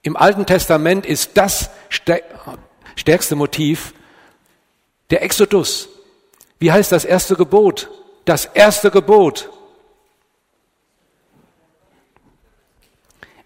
Im 0.02 0.18
Alten 0.18 0.44
Testament 0.44 1.06
ist 1.06 1.38
das 1.38 1.70
stärkste 1.88 3.36
Motiv 3.36 3.94
der 5.08 5.22
Exodus. 5.22 5.88
Wie 6.58 6.70
heißt 6.70 6.92
das 6.92 7.06
erste 7.06 7.36
Gebot? 7.36 7.88
Das 8.26 8.44
erste 8.44 8.90
Gebot. 8.90 9.48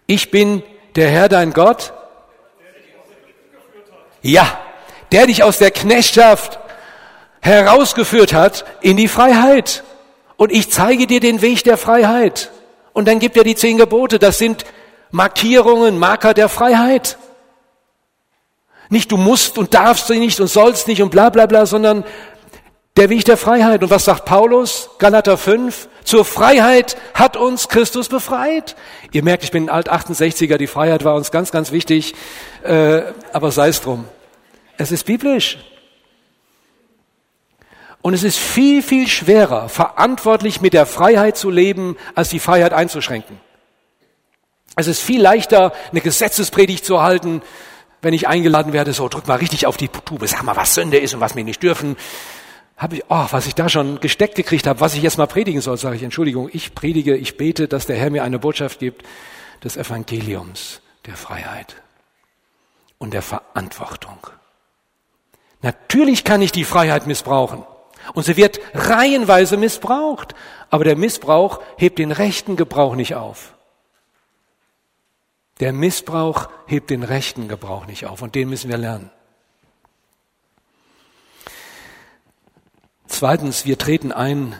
Ich 0.05 0.31
bin 0.31 0.63
der 0.99 1.09
Herr 1.09 1.29
dein 1.29 1.53
Gott. 1.53 1.93
Ja, 4.21 4.59
der 5.13 5.27
dich 5.27 5.43
aus 5.43 5.57
der 5.57 5.71
Knechtschaft 5.71 6.59
herausgeführt 7.41 8.33
hat 8.33 8.65
in 8.81 8.97
die 8.97 9.07
Freiheit. 9.07 9.83
Und 10.35 10.51
ich 10.51 10.69
zeige 10.69 11.07
dir 11.07 11.21
den 11.21 11.41
Weg 11.41 11.63
der 11.63 11.77
Freiheit. 11.77 12.51
Und 12.91 13.07
dann 13.07 13.19
gibt 13.19 13.37
er 13.37 13.45
die 13.45 13.55
zehn 13.55 13.77
Gebote. 13.77 14.19
Das 14.19 14.37
sind 14.37 14.65
Markierungen, 15.11 15.97
Marker 15.99 16.33
der 16.33 16.49
Freiheit. 16.49 17.17
Nicht 18.89 19.11
du 19.11 19.17
musst 19.17 19.57
und 19.57 19.73
darfst 19.73 20.09
nicht 20.09 20.39
und 20.41 20.47
sollst 20.47 20.89
nicht 20.89 21.01
und 21.01 21.11
bla 21.11 21.29
bla 21.29 21.45
bla, 21.45 21.65
sondern 21.65 22.03
der 22.99 23.09
Weg 23.09 23.23
der 23.23 23.37
Freiheit. 23.37 23.81
Und 23.81 23.89
was 23.89 24.03
sagt 24.03 24.25
Paulus? 24.25 24.89
Galater 24.97 25.37
5. 25.37 25.87
Zur 26.03 26.25
Freiheit 26.25 26.97
hat 27.13 27.37
uns 27.37 27.69
Christus 27.69 28.09
befreit. 28.09 28.75
Ihr 29.13 29.23
merkt, 29.23 29.45
ich 29.45 29.51
bin 29.51 29.63
ein 29.63 29.69
Alt 29.69 29.89
68er, 29.89 30.57
die 30.57 30.67
Freiheit 30.67 31.05
war 31.05 31.15
uns 31.15 31.31
ganz, 31.31 31.51
ganz 31.51 31.71
wichtig. 31.71 32.13
Äh, 32.61 33.03
aber 33.31 33.51
sei 33.51 33.69
es 33.69 33.79
drum. 33.79 34.03
Es 34.77 34.91
ist 34.91 35.05
biblisch. 35.05 35.59
Und 38.01 38.13
es 38.13 38.23
ist 38.23 38.37
viel, 38.37 38.83
viel 38.83 39.07
schwerer, 39.07 39.69
verantwortlich 39.69 40.59
mit 40.59 40.73
der 40.73 40.85
Freiheit 40.85 41.37
zu 41.37 41.49
leben, 41.49 41.95
als 42.15 42.27
die 42.27 42.39
Freiheit 42.39 42.73
einzuschränken. 42.73 43.39
Es 44.75 44.87
ist 44.87 45.01
viel 45.01 45.21
leichter, 45.21 45.71
eine 45.91 46.01
Gesetzespredigt 46.01 46.83
zu 46.83 47.01
halten, 47.01 47.41
wenn 48.01 48.13
ich 48.13 48.27
eingeladen 48.27 48.73
werde, 48.73 48.91
so 48.91 49.07
drück 49.07 49.27
mal 49.27 49.35
richtig 49.35 49.67
auf 49.67 49.77
die 49.77 49.87
Tube, 49.87 50.27
sag 50.27 50.43
mal, 50.43 50.55
was 50.57 50.75
Sünde 50.75 50.97
ist 50.97 51.13
und 51.13 51.21
was 51.21 51.35
wir 51.37 51.45
nicht 51.45 51.63
dürfen. 51.63 51.95
Habe 52.79 52.95
ich, 52.95 53.03
oh, 53.09 53.27
was 53.29 53.45
ich 53.45 53.55
da 53.55 53.67
schon 53.67 53.99
gesteckt 53.99 54.35
gekriegt 54.35 54.65
habe, 54.65 54.79
was 54.79 54.95
ich 54.95 55.03
jetzt 55.03 55.17
mal 55.17 55.27
predigen 55.27 55.59
soll, 55.59 55.77
sage 55.77 55.97
ich, 55.97 56.03
Entschuldigung, 56.03 56.49
ich 56.51 56.73
predige, 56.73 57.15
ich 57.15 57.35
bete, 57.35 57.67
dass 57.67 57.85
der 57.85 57.97
Herr 57.97 58.09
mir 58.09 58.23
eine 58.23 58.39
Botschaft 58.39 58.79
gibt 58.79 59.05
des 59.63 59.75
Evangeliums, 59.75 60.81
der 61.05 61.17
Freiheit 61.17 61.75
und 62.97 63.13
der 63.13 63.21
Verantwortung. 63.21 64.17
Natürlich 65.61 66.23
kann 66.23 66.41
ich 66.41 66.53
die 66.53 66.63
Freiheit 66.63 67.05
missbrauchen. 67.05 67.65
Und 68.13 68.23
sie 68.23 68.37
wird 68.37 68.61
reihenweise 68.73 69.57
missbraucht. 69.57 70.33
Aber 70.69 70.85
der 70.85 70.95
Missbrauch 70.95 71.61
hebt 71.75 71.99
den 71.99 72.11
rechten 72.13 72.55
Gebrauch 72.55 72.95
nicht 72.95 73.15
auf. 73.15 73.55
Der 75.59 75.73
Missbrauch 75.73 76.47
hebt 76.65 76.89
den 76.89 77.03
rechten 77.03 77.49
Gebrauch 77.49 77.87
nicht 77.87 78.05
auf. 78.05 78.21
Und 78.21 78.35
den 78.35 78.49
müssen 78.49 78.69
wir 78.69 78.77
lernen. 78.77 79.11
Zweitens, 83.09 83.65
wir 83.65 83.77
treten 83.77 84.13
ein 84.13 84.55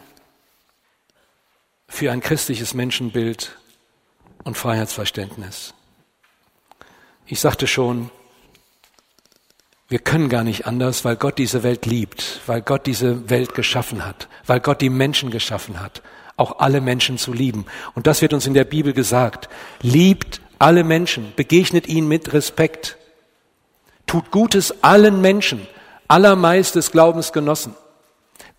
für 1.88 2.12
ein 2.12 2.20
christliches 2.20 2.74
Menschenbild 2.74 3.56
und 4.44 4.58
Freiheitsverständnis. 4.58 5.74
Ich 7.26 7.40
sagte 7.40 7.68
schon, 7.68 8.10
wir 9.88 10.00
können 10.00 10.30
gar 10.30 10.44
nicht 10.44 10.66
anders, 10.66 11.06
weil 11.06 11.16
Gott 11.16 11.38
diese 11.38 11.64
Welt 11.64 11.86
liebt, 11.86 12.42
weil 12.48 12.62
Gott 12.62 12.86
diese 12.86 13.30
Welt 13.30 13.54
geschaffen 13.54 14.06
hat, 14.06 14.28
weil 14.46 14.60
Gott 14.60 14.82
die 14.82 14.90
Menschen 14.90 15.30
geschaffen 15.32 15.80
hat, 15.80 16.02
auch 16.36 16.60
alle 16.60 16.82
Menschen 16.82 17.18
zu 17.18 17.32
lieben. 17.32 17.66
Und 17.94 18.08
das 18.08 18.22
wird 18.22 18.34
uns 18.34 18.46
in 18.46 18.56
der 18.56 18.66
Bibel 18.66 18.94
gesagt. 18.94 19.48
Liebt 19.82 20.42
alle 20.58 20.84
Menschen, 20.84 21.34
begegnet 21.36 21.88
ihnen 21.88 22.08
mit 22.08 22.34
Respekt, 22.34 22.98
tut 24.06 24.32
Gutes 24.32 24.84
allen 24.84 25.22
Menschen, 25.22 25.68
allermeist 26.08 26.76
des 26.76 26.92
Glaubens 26.92 27.32
genossen. 27.32 27.76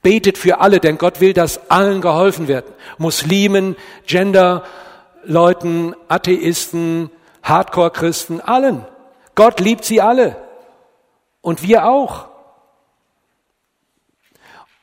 Betet 0.02 0.38
für 0.38 0.60
alle, 0.60 0.80
denn 0.80 0.98
Gott 0.98 1.20
will, 1.20 1.32
dass 1.32 1.70
allen 1.70 2.00
geholfen 2.00 2.48
wird. 2.48 2.64
Muslimen, 2.98 3.76
Genderleuten, 4.06 5.94
Atheisten, 6.08 7.10
Hardcore-Christen, 7.42 8.40
allen. 8.40 8.86
Gott 9.34 9.60
liebt 9.60 9.84
sie 9.84 10.00
alle. 10.00 10.36
Und 11.42 11.62
wir 11.62 11.86
auch. 11.86 12.28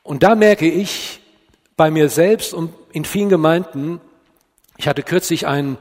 Und 0.03 0.23
da 0.23 0.35
merke 0.35 0.69
ich 0.69 1.21
bei 1.75 1.91
mir 1.91 2.09
selbst 2.09 2.53
und 2.53 2.73
in 2.91 3.05
vielen 3.05 3.29
Gemeinden, 3.29 4.01
ich 4.77 4.87
hatte 4.87 5.03
kürzlich 5.03 5.47
ein, 5.47 5.77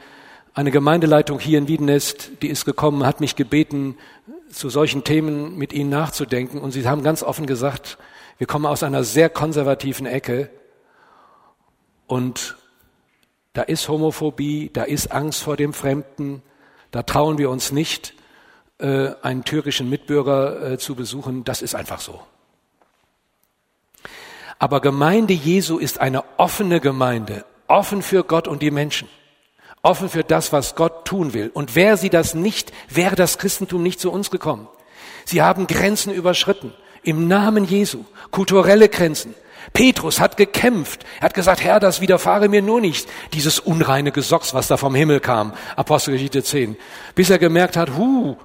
eine 0.53 0.70
Gemeindeleitung 0.70 1.39
hier 1.39 1.59
in 1.59 1.68
Wiedenest, 1.68 2.30
die 2.43 2.49
ist 2.49 2.64
gekommen, 2.64 3.07
hat 3.07 3.20
mich 3.20 3.37
gebeten, 3.37 3.97
zu 4.51 4.70
solchen 4.70 5.05
Themen 5.05 5.57
mit 5.57 5.72
ihnen 5.72 5.91
nachzudenken. 5.91 6.61
Und 6.61 6.72
sie 6.72 6.87
haben 6.87 7.03
ganz 7.03 7.22
offen 7.22 7.47
gesagt, 7.47 7.99
wir 8.39 8.47
kommen 8.47 8.66
aus 8.66 8.82
einer 8.82 9.05
sehr 9.05 9.30
konservativen 9.30 10.07
Ecke 10.07 10.51
und 12.07 12.57
da 13.53 13.62
ist 13.62 13.89
Homophobie, 13.89 14.70
da 14.72 14.82
ist 14.82 15.12
Angst 15.12 15.43
vor 15.43 15.57
dem 15.57 15.72
Fremden, 15.72 16.43
da 16.91 17.03
trauen 17.03 17.39
wir 17.39 17.49
uns 17.49 17.72
nicht, 17.72 18.14
äh, 18.78 19.11
einen 19.22 19.45
türkischen 19.45 19.89
Mitbürger 19.89 20.72
äh, 20.72 20.78
zu 20.78 20.95
besuchen, 20.95 21.45
das 21.45 21.62
ist 21.62 21.74
einfach 21.74 22.01
so. 22.01 22.20
Aber 24.59 24.80
Gemeinde 24.80 25.32
Jesu 25.32 25.78
ist 25.78 26.01
eine 26.01 26.24
offene 26.39 26.80
Gemeinde, 26.80 27.45
offen 27.66 28.03
für 28.03 28.24
Gott 28.24 28.49
und 28.49 28.62
die 28.62 28.70
Menschen, 28.70 29.09
offen 29.82 30.09
für 30.09 30.24
das, 30.24 30.53
was 30.53 30.74
Gott 30.74 31.07
tun 31.07 31.32
will. 31.32 31.51
Und 31.53 31.74
wäre 31.74 31.97
sie 31.97 32.11
das 32.11 32.34
nicht, 32.34 32.72
wäre 32.89 33.16
das 33.16 33.39
Christentum 33.39 33.82
nicht 33.82 34.01
zu 34.01 34.11
uns 34.11 34.30
gekommen. 34.30 34.68
Sie 35.24 35.43
haben 35.43 35.66
Grenzen 35.66 36.12
überschritten, 36.12 36.72
im 37.07 37.29
Namen 37.29 37.65
Jesu, 37.65 38.05
kulturelle 38.31 38.89
Grenzen. 38.89 39.35
Petrus 39.73 40.21
hat 40.21 40.37
gekämpft. 40.37 41.05
Er 41.19 41.27
hat 41.27 41.35
gesagt, 41.35 41.63
Herr, 41.63 41.81
das 41.81 42.01
widerfahre 42.01 42.49
mir 42.49 42.63
nur 42.63 42.81
nicht, 42.81 43.09
dieses 43.33 43.59
unreine 43.59 44.13
Gesocks, 44.13 44.55
was 44.55 44.69
da 44.69 44.77
vom 44.77 44.95
Himmel 44.95 45.21
kam. 45.21 45.53
Apostelgeschichte 45.77 46.43
10. 46.43 46.77
Bis 47.15 47.31
er 47.31 47.39
gemerkt 47.39 47.77
hat, 47.77 47.97
hu, 47.97 48.37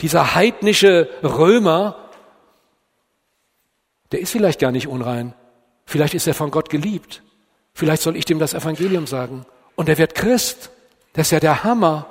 dieser 0.00 0.34
heidnische 0.34 1.08
Römer, 1.22 1.96
der 4.12 4.20
ist 4.20 4.30
vielleicht 4.30 4.60
gar 4.60 4.72
nicht 4.72 4.88
unrein. 4.88 5.34
Vielleicht 5.86 6.14
ist 6.14 6.26
er 6.26 6.34
von 6.34 6.50
Gott 6.50 6.70
geliebt. 6.70 7.22
Vielleicht 7.72 8.02
soll 8.02 8.16
ich 8.16 8.24
dem 8.24 8.38
das 8.38 8.54
Evangelium 8.54 9.06
sagen. 9.06 9.46
Und 9.76 9.88
er 9.88 9.98
wird 9.98 10.14
Christ. 10.14 10.70
Das 11.12 11.28
ist 11.28 11.32
ja 11.32 11.40
der 11.40 11.64
Hammer. 11.64 12.09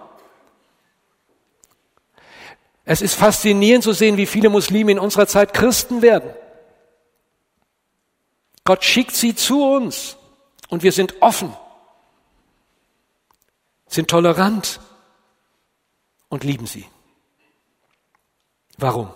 Es 2.92 3.04
ist 3.04 3.14
faszinierend 3.14 3.84
zu 3.84 3.94
sehen, 3.94 4.18
wie 4.18 4.26
viele 4.26 4.50
Muslime 4.50 4.92
in 4.92 4.98
unserer 4.98 5.28
Zeit 5.28 5.54
Christen 5.54 6.02
werden. 6.02 6.34
Gott 8.66 8.84
schickt 8.84 9.16
sie 9.16 9.36
zu 9.36 9.64
uns 9.64 10.18
und 10.70 10.82
wir 10.82 10.92
sind 10.92 11.22
offen, 11.22 11.56
sind 13.86 14.10
tolerant 14.10 14.80
und 16.30 16.44
lieben 16.44 16.66
sie. 16.66 16.88
Warum? 18.80 19.14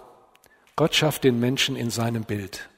Gott 0.75 0.93
schafft 0.93 1.23
den 1.23 1.39
Menschen 1.39 1.75
in 1.75 1.89
seinem 1.89 2.25
Bild. 2.25 2.69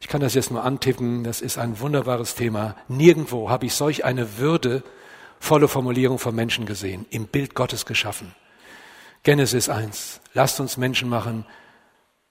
Ich 0.00 0.08
kann 0.08 0.22
das 0.22 0.32
jetzt 0.32 0.50
nur 0.50 0.64
antippen, 0.64 1.24
das 1.24 1.42
ist 1.42 1.58
ein 1.58 1.78
wunderbares 1.78 2.36
Thema. 2.36 2.74
Nirgendwo 2.88 3.50
habe 3.50 3.66
ich 3.66 3.74
solch 3.74 4.06
eine 4.06 4.38
würdevolle 4.38 5.68
Formulierung 5.68 6.18
von 6.18 6.34
Menschen 6.34 6.64
gesehen, 6.64 7.04
im 7.10 7.26
Bild 7.26 7.54
Gottes 7.54 7.84
geschaffen. 7.84 8.34
Genesis 9.22 9.68
1, 9.68 10.20
lasst 10.34 10.58
uns 10.58 10.76
Menschen 10.76 11.08
machen, 11.08 11.46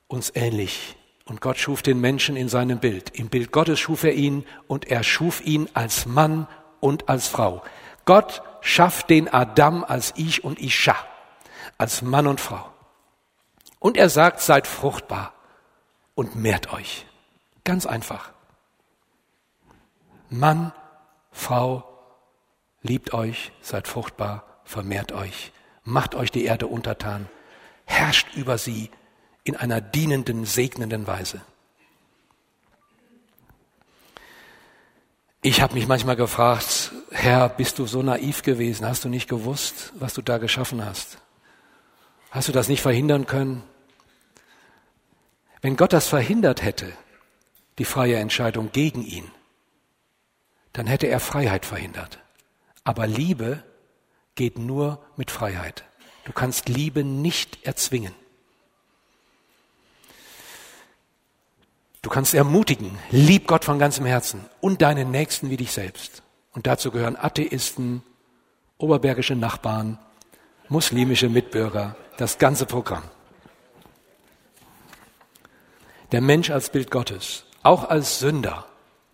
uns 0.08 0.32
ähnlich. 0.36 0.98
Und 1.24 1.40
Gott 1.40 1.58
schuf 1.58 1.82
den 1.82 2.02
Menschen 2.02 2.36
in 2.36 2.50
seinem 2.50 2.80
Bild. 2.80 3.12
Im 3.18 3.30
Bild 3.30 3.54
Gottes 3.54 3.80
schuf 3.80 4.04
er 4.04 4.14
ihn 4.14 4.46
und 4.68 4.90
er 4.90 5.04
schuf 5.04 5.40
ihn 5.46 5.70
als 5.74 6.06
Mann 6.06 6.48
und 6.82 7.08
als 7.08 7.28
Frau. 7.28 7.64
Gott 8.04 8.44
schafft 8.60 9.10
den 9.10 9.32
Adam 9.32 9.86
als 9.86 10.14
Ich 10.18 10.44
und 10.44 10.60
Isha, 10.60 10.96
als 11.78 12.02
Mann 12.02 12.28
und 12.28 12.42
Frau. 12.42 12.70
Und 13.80 13.96
er 13.96 14.10
sagt, 14.10 14.42
seid 14.42 14.68
fruchtbar 14.68 15.34
und 16.14 16.36
mehrt 16.36 16.74
euch. 16.74 17.06
Ganz 17.64 17.86
einfach. 17.86 18.32
Mann, 20.30 20.74
Frau, 21.32 21.88
liebt 22.82 23.14
euch, 23.14 23.54
seid 23.62 23.88
fruchtbar, 23.88 24.46
vermehrt 24.66 25.14
euch. 25.14 25.54
Macht 25.84 26.16
euch 26.16 26.32
die 26.32 26.46
Erde 26.46 26.68
untertan. 26.68 27.28
Herrscht 27.86 28.36
über 28.36 28.58
sie 28.58 28.92
in 29.44 29.56
einer 29.56 29.82
dienenden, 29.82 30.46
segnenden 30.46 31.08
Weise. 31.08 31.42
Ich 35.42 35.62
habe 35.62 35.74
mich 35.74 35.88
manchmal 35.88 36.16
gefragt, 36.16 36.92
Herr, 37.10 37.50
bist 37.50 37.80
du 37.80 37.88
so 37.88 38.04
naiv 38.04 38.44
gewesen? 38.44 38.86
Hast 38.86 39.04
du 39.04 39.10
nicht 39.10 39.28
gewusst, 39.28 39.92
was 39.96 40.14
du 40.14 40.22
da 40.22 40.38
geschaffen 40.38 40.86
hast? 40.86 41.18
Hast 42.30 42.48
du 42.48 42.52
das 42.52 42.68
nicht 42.68 42.82
verhindern 42.82 43.26
können? 43.26 43.64
Wenn 45.62 45.78
Gott 45.78 45.94
das 45.94 46.08
verhindert 46.08 46.62
hätte, 46.62 46.94
die 47.80 47.86
freie 47.86 48.18
Entscheidung 48.18 48.72
gegen 48.72 49.04
ihn, 49.04 49.30
dann 50.74 50.86
hätte 50.86 51.08
er 51.08 51.20
Freiheit 51.20 51.66
verhindert. 51.66 52.20
Aber 52.84 53.08
Liebe 53.08 53.64
geht 54.42 54.58
nur 54.58 54.98
mit 55.18 55.30
Freiheit. 55.30 55.84
Du 56.26 56.32
kannst 56.34 56.68
Liebe 56.68 57.04
nicht 57.04 57.64
erzwingen. 57.64 58.16
Du 62.02 62.10
kannst 62.10 62.34
ermutigen, 62.34 62.98
lieb 63.12 63.46
Gott 63.46 63.66
von 63.66 63.78
ganzem 63.78 64.04
Herzen 64.04 64.50
und 64.60 64.82
deinen 64.82 65.12
Nächsten 65.12 65.52
wie 65.52 65.58
dich 65.58 65.72
selbst. 65.72 66.24
Und 66.54 66.66
dazu 66.66 66.90
gehören 66.90 67.18
Atheisten, 67.18 68.02
oberbergische 68.80 69.36
Nachbarn, 69.36 70.00
muslimische 70.70 71.30
Mitbürger, 71.30 71.96
das 72.18 72.40
ganze 72.40 72.66
Programm. 72.66 73.04
Der 76.12 76.22
Mensch 76.22 76.50
als 76.50 76.72
Bild 76.72 76.90
Gottes, 76.90 77.46
auch 77.62 77.88
als 77.88 78.18
Sünder, 78.18 78.66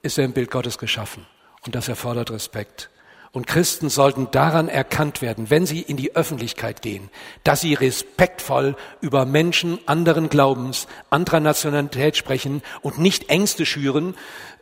ist 0.03 0.17
er 0.17 0.23
im 0.23 0.31
Bild 0.31 0.51
Gottes 0.51 0.77
geschaffen. 0.77 1.27
Und 1.65 1.75
das 1.75 1.89
erfordert 1.89 2.31
Respekt. 2.31 2.89
Und 3.37 3.45
Christen 3.45 3.89
sollten 3.89 4.31
daran 4.31 4.67
erkannt 4.67 5.21
werden, 5.21 5.51
wenn 5.51 5.67
sie 5.67 5.79
in 5.79 5.95
die 5.95 6.15
Öffentlichkeit 6.15 6.81
gehen, 6.81 7.11
dass 7.43 7.61
sie 7.61 7.75
respektvoll 7.75 8.75
über 8.99 9.27
Menschen 9.27 9.77
anderen 9.85 10.29
Glaubens, 10.29 10.87
anderer 11.11 11.39
Nationalität 11.39 12.17
sprechen 12.17 12.63
und 12.81 12.97
nicht 12.97 13.29
Ängste 13.29 13.67
schüren 13.67 14.15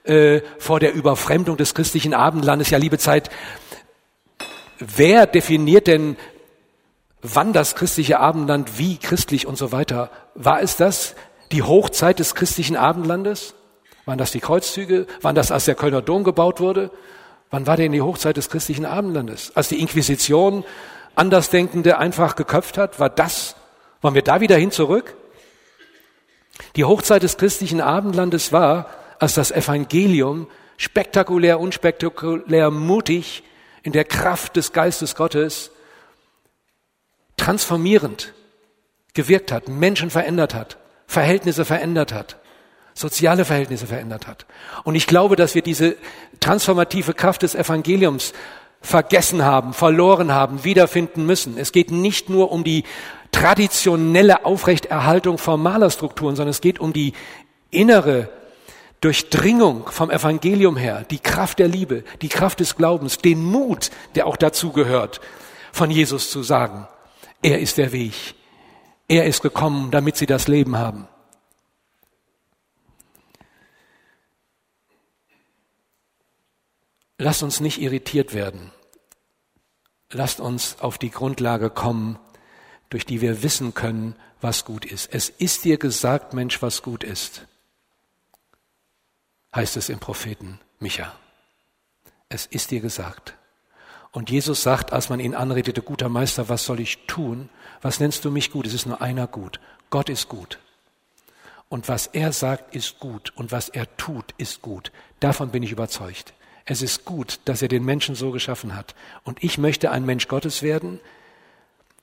äh, 0.04 0.42
vor 0.60 0.82
der 0.82 0.94
Überfremdung 0.94 1.56
des 1.56 1.74
christlichen 1.74 2.14
Abendlandes. 2.14 2.70
Ja, 2.70 2.78
liebe 2.78 2.98
Zeit, 2.98 3.30
wer 4.80 5.26
definiert 5.26 5.88
denn, 5.88 6.18
wann 7.22 7.54
das 7.54 7.76
christliche 7.76 8.20
Abendland 8.20 8.78
wie 8.78 8.98
christlich 8.98 9.48
und 9.48 9.58
so 9.58 9.72
weiter? 9.72 10.12
War 10.34 10.62
es 10.62 10.76
das 10.76 11.16
die 11.54 11.64
Hochzeit 11.64 12.20
des 12.20 12.36
christlichen 12.36 12.76
Abendlandes? 12.76 13.56
Waren 14.04 14.18
das 14.18 14.32
die 14.32 14.42
Kreuzzüge? 14.42 15.08
Waren 15.22 15.36
das, 15.36 15.50
als 15.50 15.64
der 15.64 15.76
Kölner 15.76 16.02
Dom 16.02 16.26
gebaut 16.26 16.60
wurde? 16.60 16.92
Wann 17.56 17.68
war 17.68 17.78
denn 17.78 17.94
die 17.94 18.02
Hochzeit 18.02 18.36
des 18.36 18.50
christlichen 18.50 18.86
Abendlandes? 18.86 19.56
Als 19.56 19.70
die 19.70 19.80
Inquisition 19.80 20.66
Andersdenkende 21.16 21.98
einfach 21.98 22.36
geköpft 22.36 22.78
hat? 22.78 23.00
War 23.00 23.10
das, 23.10 23.56
wollen 24.02 24.14
wir 24.14 24.24
da 24.24 24.42
wieder 24.42 24.58
hin 24.58 24.72
zurück? 24.72 25.16
Die 26.76 26.84
Hochzeit 26.84 27.24
des 27.24 27.38
christlichen 27.38 27.80
Abendlandes 27.80 28.52
war, 28.52 28.90
als 29.20 29.36
das 29.36 29.52
Evangelium 29.52 30.50
spektakulär, 30.76 31.62
unspektakulär, 31.62 32.72
mutig 32.72 33.42
in 33.84 33.94
der 33.94 34.04
Kraft 34.04 34.58
des 34.58 34.74
Geistes 34.74 35.16
Gottes 35.16 35.72
transformierend 37.38 38.34
gewirkt 39.14 39.54
hat, 39.54 39.70
Menschen 39.70 40.10
verändert 40.10 40.54
hat, 40.54 40.76
Verhältnisse 41.08 41.64
verändert 41.64 42.12
hat 42.12 42.36
soziale 42.96 43.46
Verhältnisse 43.46 43.86
verändert 43.86 44.26
hat. 44.26 44.46
Und 44.84 44.96
ich 44.96 45.06
glaube, 45.06 45.36
dass 45.36 45.54
wir 45.54 45.62
diese 45.62 45.96
transformative 46.40 47.14
Kraft 47.14 47.44
des 47.44 47.54
Evangeliums 47.54 48.34
vergessen 48.82 49.44
haben, 49.44 49.74
verloren 49.74 50.34
haben, 50.34 50.64
wiederfinden 50.64 51.26
müssen. 51.26 51.58
Es 51.58 51.72
geht 51.72 51.92
nicht 51.92 52.30
nur 52.30 52.52
um 52.52 52.64
die 52.64 52.84
traditionelle 53.32 54.46
Aufrechterhaltung 54.46 55.38
formaler 55.38 55.90
Strukturen, 55.90 56.36
sondern 56.36 56.52
es 56.52 56.62
geht 56.62 56.80
um 56.80 56.94
die 56.94 57.14
innere 57.70 58.30
Durchdringung 59.02 59.88
vom 59.90 60.10
Evangelium 60.10 60.78
her, 60.78 61.06
die 61.12 61.20
Kraft 61.20 61.60
der 61.60 61.68
Liebe, 61.68 62.04
die 62.22 62.30
Kraft 62.30 62.62
des 62.62 62.78
Glaubens, 62.78 63.18
den 63.18 63.44
Mut, 63.44 63.92
der 64.16 64.26
auch 64.26 64.38
dazu 64.38 64.72
gehört, 64.72 65.20
von 65.74 65.92
Jesus 65.92 66.32
zu 66.32 66.44
sagen, 66.44 66.88
er 67.42 67.60
ist 67.60 67.78
der 67.78 67.92
Weg, 67.92 68.14
er 69.08 69.26
ist 69.26 69.42
gekommen, 69.42 69.92
damit 69.92 70.16
sie 70.16 70.26
das 70.26 70.48
Leben 70.48 70.78
haben. 70.78 71.08
Lasst 77.18 77.44
uns 77.44 77.60
nicht 77.60 77.82
irritiert 77.82 78.34
werden. 78.34 78.72
Lasst 80.12 80.40
uns 80.40 80.80
auf 80.80 80.98
die 80.98 81.12
Grundlage 81.12 81.70
kommen, 81.70 82.20
durch 82.90 83.06
die 83.06 83.22
wir 83.22 83.42
wissen 83.42 83.74
können, 83.74 84.16
was 84.42 84.66
gut 84.66 84.86
ist. 84.86 85.14
Es 85.14 85.30
ist 85.30 85.64
dir 85.66 85.78
gesagt, 85.78 86.34
Mensch, 86.34 86.62
was 86.62 86.82
gut 86.82 87.04
ist, 87.04 87.48
heißt 89.56 89.78
es 89.78 89.90
im 89.90 90.00
Propheten 90.00 90.60
Micha. 90.80 91.14
Es 92.30 92.46
ist 92.46 92.72
dir 92.72 92.82
gesagt. 92.82 93.36
Und 94.12 94.30
Jesus 94.30 94.64
sagt, 94.64 94.94
als 94.94 95.10
man 95.10 95.20
ihn 95.20 95.36
anredete, 95.36 95.82
guter 95.82 96.10
Meister, 96.10 96.48
was 96.48 96.66
soll 96.66 96.80
ich 96.80 97.06
tun? 97.08 97.50
Was 97.82 98.00
nennst 98.00 98.24
du 98.24 98.32
mich 98.32 98.52
gut? 98.52 98.66
Es 98.68 98.74
ist 98.74 98.86
nur 98.86 99.02
einer 99.02 99.28
gut. 99.28 99.60
Gott 99.90 100.10
ist 100.10 100.30
gut. 100.30 100.60
Und 101.68 101.90
was 101.90 102.08
er 102.08 102.32
sagt, 102.32 102.76
ist 102.76 103.00
gut. 103.00 103.34
Und 103.36 103.52
was 103.52 103.70
er 103.70 103.98
tut, 103.98 104.34
ist 104.38 104.62
gut. 104.62 104.92
Davon 105.20 105.52
bin 105.52 105.64
ich 105.64 105.72
überzeugt. 105.72 106.34
Es 106.66 106.82
ist 106.82 107.06
gut, 107.06 107.40
dass 107.46 107.62
er 107.62 107.68
den 107.68 107.86
Menschen 107.86 108.16
so 108.16 108.32
geschaffen 108.32 108.76
hat. 108.76 108.96
Und 109.24 109.44
ich 109.44 109.58
möchte 109.58 109.92
ein 109.92 110.06
Mensch 110.06 110.28
Gottes 110.28 110.64
werden, 110.64 111.00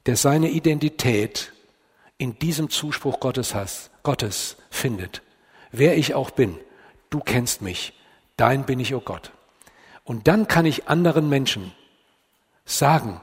der 0.07 0.17
seine 0.17 0.51
Identität 0.51 1.53
in 2.17 2.39
diesem 2.39 2.71
Zuspruch 2.71 3.19
Gottes, 3.19 3.55
has, 3.55 3.91
Gottes 4.05 4.57
findet. 4.71 5.23
Wer 5.73 5.97
ich 5.97 6.15
auch 6.15 6.31
bin, 6.31 6.59
du 7.11 7.19
kennst 7.19 7.63
mich, 7.63 7.93
dein 8.37 8.65
bin 8.65 8.79
ich, 8.79 8.95
o 8.95 8.99
oh 8.99 9.01
Gott. 9.01 9.33
Und 10.05 10.29
dann 10.29 10.47
kann 10.47 10.67
ich 10.67 10.89
anderen 10.89 11.29
Menschen 11.29 11.73
sagen, 12.65 13.21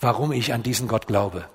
warum 0.00 0.32
ich 0.32 0.52
an 0.52 0.62
diesen 0.62 0.88
Gott 0.88 1.06
glaube. 1.06 1.48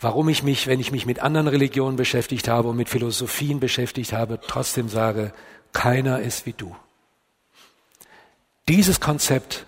Warum 0.00 0.28
ich 0.28 0.44
mich, 0.44 0.68
wenn 0.68 0.78
ich 0.78 0.92
mich 0.92 1.06
mit 1.06 1.18
anderen 1.18 1.48
Religionen 1.48 1.96
beschäftigt 1.96 2.46
habe 2.46 2.68
und 2.68 2.76
mit 2.76 2.88
Philosophien 2.88 3.58
beschäftigt 3.58 4.12
habe, 4.12 4.38
trotzdem 4.40 4.88
sage, 4.88 5.32
keiner 5.78 6.18
ist 6.18 6.44
wie 6.44 6.54
du. 6.54 6.74
Dieses 8.66 8.98
Konzept 8.98 9.64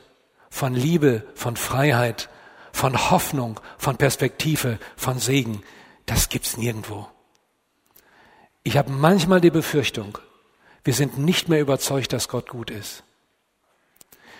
von 0.51 0.75
Liebe, 0.75 1.23
von 1.37 1.57
Freiheit, 1.57 2.29
von 2.73 3.13
Hoffnung, 3.13 3.61
von 3.79 3.97
Perspektive, 3.97 4.81
von 4.97 5.21
Segen, 5.21 5.63
das 6.07 6.29
gibt's 6.29 6.57
nirgendwo. 6.57 7.07
Ich 8.65 8.77
habe 8.77 8.91
manchmal 8.91 9.41
die 9.41 9.53
Befürchtung, 9.53 10.19
wir 10.83 10.95
sind 10.95 11.17
nicht 11.17 11.49
mehr 11.49 11.61
überzeugt, 11.61 12.13
dass 12.13 12.27
Gott 12.27 12.49
gut 12.49 12.73
ist. 12.73 13.05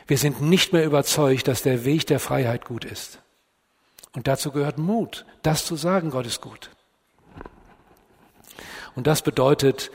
Wir 0.09 0.19
sind 0.19 0.41
nicht 0.41 0.73
mehr 0.73 0.85
überzeugt, 0.85 1.47
dass 1.47 1.63
der 1.63 1.85
Weg 1.85 2.05
der 2.09 2.19
Freiheit 2.19 2.65
gut 2.65 2.85
ist. 2.85 3.21
Und 4.13 4.27
dazu 4.27 4.51
gehört 4.51 4.77
Mut, 4.77 5.25
das 5.43 5.65
zu 5.65 5.77
sagen, 5.77 6.11
Gott 6.11 6.27
ist 6.27 6.41
gut. 6.41 6.71
Und 8.97 9.07
das 9.07 9.23
bedeutet, 9.23 9.93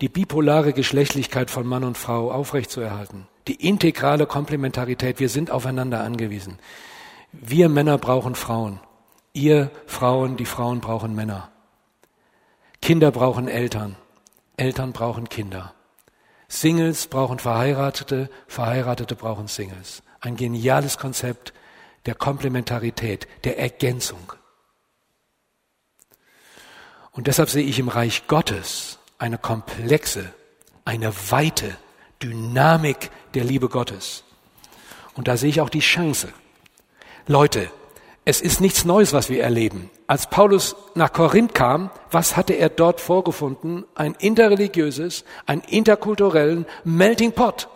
die 0.00 0.08
bipolare 0.08 0.72
Geschlechtlichkeit 0.72 1.50
von 1.50 1.66
Mann 1.66 1.84
und 1.84 1.98
Frau 1.98 2.30
aufrechtzuerhalten, 2.30 3.26
die 3.46 3.66
integrale 3.66 4.26
Komplementarität. 4.26 5.20
Wir 5.20 5.28
sind 5.28 5.50
aufeinander 5.50 6.02
angewiesen. 6.02 6.58
Wir 7.32 7.68
Männer 7.68 7.98
brauchen 7.98 8.34
Frauen. 8.34 8.80
Ihr 9.32 9.70
Frauen, 9.86 10.36
die 10.36 10.46
Frauen 10.46 10.80
brauchen 10.80 11.14
Männer. 11.14 11.50
Kinder 12.80 13.10
brauchen 13.10 13.48
Eltern. 13.48 13.96
Eltern 14.56 14.92
brauchen 14.92 15.28
Kinder. 15.28 15.74
Singles 16.48 17.06
brauchen 17.06 17.38
Verheiratete, 17.38 18.30
Verheiratete 18.46 19.14
brauchen 19.14 19.48
Singles. 19.48 20.02
Ein 20.20 20.36
geniales 20.36 20.98
Konzept 20.98 21.52
der 22.06 22.14
Komplementarität, 22.14 23.28
der 23.44 23.58
Ergänzung. 23.58 24.32
Und 27.12 27.26
deshalb 27.26 27.50
sehe 27.50 27.64
ich 27.64 27.78
im 27.78 27.88
Reich 27.88 28.26
Gottes 28.28 28.97
eine 29.18 29.38
komplexe, 29.38 30.32
eine 30.84 31.12
weite 31.30 31.76
Dynamik 32.22 33.10
der 33.34 33.44
Liebe 33.44 33.68
Gottes. 33.68 34.24
Und 35.14 35.28
da 35.28 35.36
sehe 35.36 35.50
ich 35.50 35.60
auch 35.60 35.70
die 35.70 35.80
Chance. 35.80 36.28
Leute, 37.26 37.70
es 38.24 38.40
ist 38.40 38.60
nichts 38.60 38.84
Neues, 38.84 39.12
was 39.12 39.28
wir 39.30 39.42
erleben. 39.42 39.90
Als 40.06 40.28
Paulus 40.28 40.76
nach 40.94 41.12
Korinth 41.12 41.54
kam, 41.54 41.90
was 42.10 42.36
hatte 42.36 42.54
er 42.54 42.68
dort 42.68 43.00
vorgefunden? 43.00 43.84
Ein 43.94 44.14
interreligiöses, 44.18 45.24
ein 45.46 45.60
interkulturellen 45.60 46.66
Melting 46.84 47.32
Pot 47.32 47.68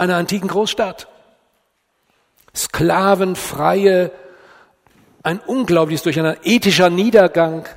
einer 0.00 0.16
antiken 0.16 0.48
Großstadt. 0.48 1.08
Sklavenfreie, 2.56 4.10
ein 5.22 5.38
unglaubliches 5.38 6.02
Durcheinander, 6.02 6.40
ethischer 6.42 6.88
Niedergang, 6.88 7.68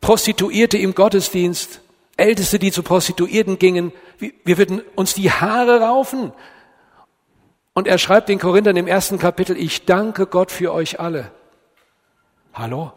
Prostituierte 0.00 0.78
im 0.78 0.94
Gottesdienst, 0.94 1.80
Älteste, 2.16 2.58
die 2.58 2.72
zu 2.72 2.82
Prostituierten 2.82 3.58
gingen. 3.58 3.92
Wir 4.18 4.58
würden 4.58 4.82
uns 4.94 5.14
die 5.14 5.30
Haare 5.30 5.80
raufen. 5.80 6.32
Und 7.72 7.86
er 7.86 7.98
schreibt 7.98 8.28
den 8.28 8.38
Korinthern 8.38 8.76
im 8.76 8.86
ersten 8.86 9.18
Kapitel, 9.18 9.56
ich 9.56 9.86
danke 9.86 10.26
Gott 10.26 10.50
für 10.50 10.72
euch 10.72 11.00
alle. 11.00 11.30
Hallo? 12.52 12.92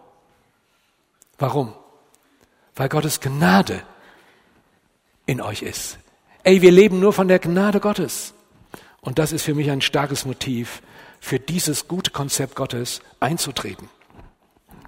Warum? 1.38 1.74
Weil 2.76 2.90
Gottes 2.90 3.20
Gnade 3.20 3.84
in 5.26 5.42
euch 5.42 5.62
ist. 5.62 6.00
Ey, 6.44 6.62
wir 6.62 6.72
leben 6.72 7.00
nur 7.00 7.14
von 7.14 7.28
der 7.28 7.40
Gnade 7.40 7.80
Gottes. 7.80 8.34
Und 9.02 9.20
das 9.20 9.32
ist 9.32 9.44
für 9.44 9.54
mich 9.54 9.70
ein 9.70 9.82
starkes 9.82 10.26
Motiv, 10.26 10.82
für 11.20 11.40
dieses 11.40 11.88
gute 11.88 12.12
Konzept 12.12 12.56
Gottes 12.56 13.02
einzutreten. 13.20 13.90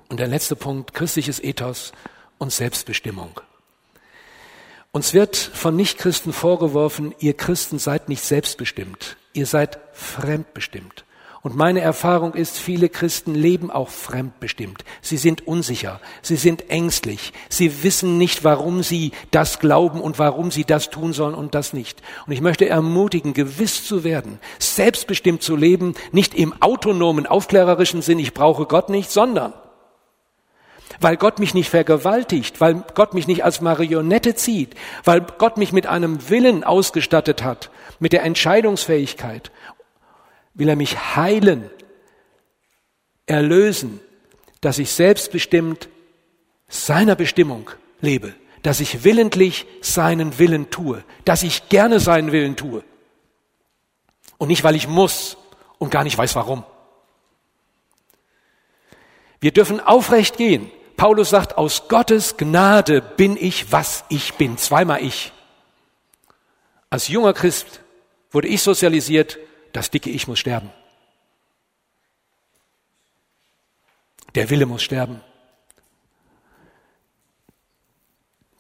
Und 0.09 0.19
der 0.19 0.27
letzte 0.27 0.55
Punkt, 0.55 0.93
christliches 0.93 1.39
Ethos 1.39 1.91
und 2.37 2.51
Selbstbestimmung. 2.51 3.39
Uns 4.91 5.13
wird 5.13 5.35
von 5.35 5.75
Nichtchristen 5.75 6.31
vorgeworfen, 6.31 7.13
ihr 7.19 7.33
Christen 7.33 7.79
seid 7.79 8.07
nicht 8.07 8.23
selbstbestimmt, 8.23 9.17
ihr 9.33 9.45
seid 9.45 9.79
fremdbestimmt. 9.93 11.03
Und 11.41 11.55
meine 11.55 11.81
Erfahrung 11.81 12.33
ist, 12.33 12.57
viele 12.57 12.89
Christen 12.89 13.35
leben 13.35 13.69
auch 13.69 13.89
fremdbestimmt. 13.89 14.83
Sie 15.01 15.17
sind 15.17 15.45
unsicher, 15.45 15.99
sie 16.23 16.37
sind 16.37 16.71
ängstlich, 16.71 17.33
sie 17.49 17.83
wissen 17.83 18.17
nicht, 18.17 18.43
warum 18.43 18.81
sie 18.81 19.11
das 19.29 19.59
glauben 19.59 20.01
und 20.01 20.17
warum 20.17 20.49
sie 20.49 20.63
das 20.63 20.89
tun 20.89 21.13
sollen 21.13 21.35
und 21.35 21.53
das 21.53 21.73
nicht. 21.73 22.01
Und 22.25 22.31
ich 22.33 22.41
möchte 22.41 22.67
ermutigen, 22.67 23.33
gewiss 23.33 23.85
zu 23.85 24.03
werden, 24.03 24.39
selbstbestimmt 24.57 25.43
zu 25.43 25.55
leben, 25.55 25.93
nicht 26.11 26.33
im 26.33 26.59
autonomen, 26.61 27.27
aufklärerischen 27.27 28.01
Sinn, 28.01 28.17
ich 28.17 28.33
brauche 28.33 28.65
Gott 28.65 28.89
nicht, 28.89 29.11
sondern 29.11 29.53
weil 30.99 31.17
Gott 31.17 31.39
mich 31.39 31.53
nicht 31.53 31.69
vergewaltigt, 31.69 32.61
weil 32.61 32.83
Gott 32.93 33.13
mich 33.13 33.27
nicht 33.27 33.43
als 33.43 33.61
Marionette 33.61 34.35
zieht, 34.35 34.75
weil 35.03 35.21
Gott 35.21 35.57
mich 35.57 35.71
mit 35.71 35.87
einem 35.87 36.29
Willen 36.29 36.63
ausgestattet 36.63 37.43
hat, 37.43 37.69
mit 37.99 38.13
der 38.13 38.23
Entscheidungsfähigkeit, 38.23 39.51
will 40.53 40.69
er 40.69 40.75
mich 40.75 41.15
heilen, 41.15 41.69
erlösen, 43.25 43.99
dass 44.61 44.79
ich 44.79 44.91
selbstbestimmt 44.91 45.89
seiner 46.67 47.15
Bestimmung 47.15 47.69
lebe, 48.01 48.33
dass 48.63 48.79
ich 48.79 49.03
willentlich 49.03 49.65
seinen 49.81 50.39
Willen 50.39 50.69
tue, 50.69 51.03
dass 51.23 51.43
ich 51.43 51.69
gerne 51.69 51.99
seinen 51.99 52.31
Willen 52.31 52.55
tue. 52.55 52.83
Und 54.37 54.49
nicht, 54.49 54.63
weil 54.63 54.75
ich 54.75 54.87
muss 54.87 55.37
und 55.77 55.91
gar 55.91 56.03
nicht 56.03 56.17
weiß 56.17 56.35
warum. 56.35 56.63
Wir 59.39 59.51
dürfen 59.51 59.79
aufrecht 59.79 60.37
gehen. 60.37 60.71
Paulus 60.97 61.29
sagt, 61.29 61.57
aus 61.57 61.87
Gottes 61.87 62.37
Gnade 62.37 63.01
bin 63.01 63.37
ich, 63.37 63.71
was 63.71 64.05
ich 64.09 64.35
bin. 64.35 64.57
Zweimal 64.57 65.03
ich. 65.03 65.33
Als 66.89 67.07
junger 67.07 67.33
Christ 67.33 67.81
wurde 68.31 68.47
ich 68.47 68.61
sozialisiert, 68.61 69.37
das 69.73 69.89
dicke 69.91 70.09
Ich 70.09 70.27
muss 70.27 70.39
sterben. 70.39 70.71
Der 74.35 74.49
Wille 74.49 74.65
muss 74.65 74.83
sterben. 74.83 75.21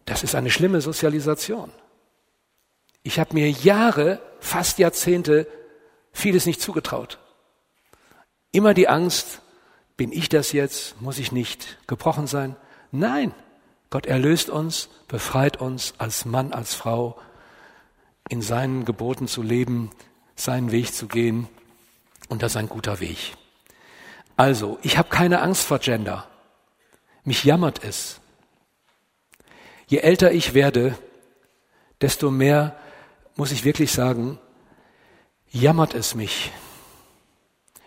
Das 0.05 0.23
ist 0.23 0.35
eine 0.35 0.51
schlimme 0.51 0.81
Sozialisation. 0.81 1.71
Ich 3.03 3.19
habe 3.19 3.33
mir 3.33 3.49
Jahre, 3.49 4.21
fast 4.39 4.79
Jahrzehnte 4.79 5.47
vieles 6.11 6.45
nicht 6.45 6.61
zugetraut. 6.61 7.19
Immer 8.51 8.73
die 8.73 8.87
Angst, 8.87 9.41
bin 9.97 10.11
ich 10.11 10.29
das 10.29 10.51
jetzt? 10.51 11.01
Muss 11.01 11.19
ich 11.19 11.31
nicht 11.31 11.77
gebrochen 11.87 12.27
sein? 12.27 12.55
Nein, 12.91 13.33
Gott 13.89 14.05
erlöst 14.05 14.49
uns, 14.49 14.89
befreit 15.07 15.57
uns 15.57 15.93
als 15.97 16.25
Mann, 16.25 16.53
als 16.53 16.73
Frau, 16.73 17.17
in 18.29 18.41
seinen 18.41 18.85
Geboten 18.85 19.27
zu 19.27 19.41
leben, 19.41 19.91
seinen 20.35 20.71
Weg 20.71 20.93
zu 20.93 21.07
gehen. 21.07 21.47
Und 22.27 22.41
das 22.41 22.53
ist 22.53 22.57
ein 22.57 22.69
guter 22.69 22.99
Weg. 22.99 23.35
Also, 24.35 24.79
ich 24.81 24.97
habe 24.97 25.09
keine 25.09 25.41
Angst 25.41 25.63
vor 25.63 25.79
Gender. 25.79 26.27
Mich 27.23 27.43
jammert 27.43 27.83
es. 27.83 28.19
Je 29.87 29.99
älter 29.99 30.31
ich 30.31 30.53
werde, 30.53 30.97
desto 32.01 32.31
mehr, 32.31 32.75
muss 33.35 33.51
ich 33.51 33.63
wirklich 33.63 33.91
sagen, 33.91 34.39
jammert 35.51 35.93
es 35.93 36.15
mich, 36.15 36.51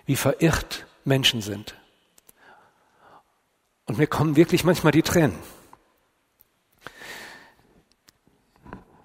wie 0.06 0.16
verirrt 0.16 0.86
Menschen 1.04 1.42
sind. 1.42 1.74
Und 3.88 3.96
mir 3.96 4.06
kommen 4.06 4.36
wirklich 4.36 4.64
manchmal 4.64 4.92
die 4.92 5.02
Tränen. 5.02 5.38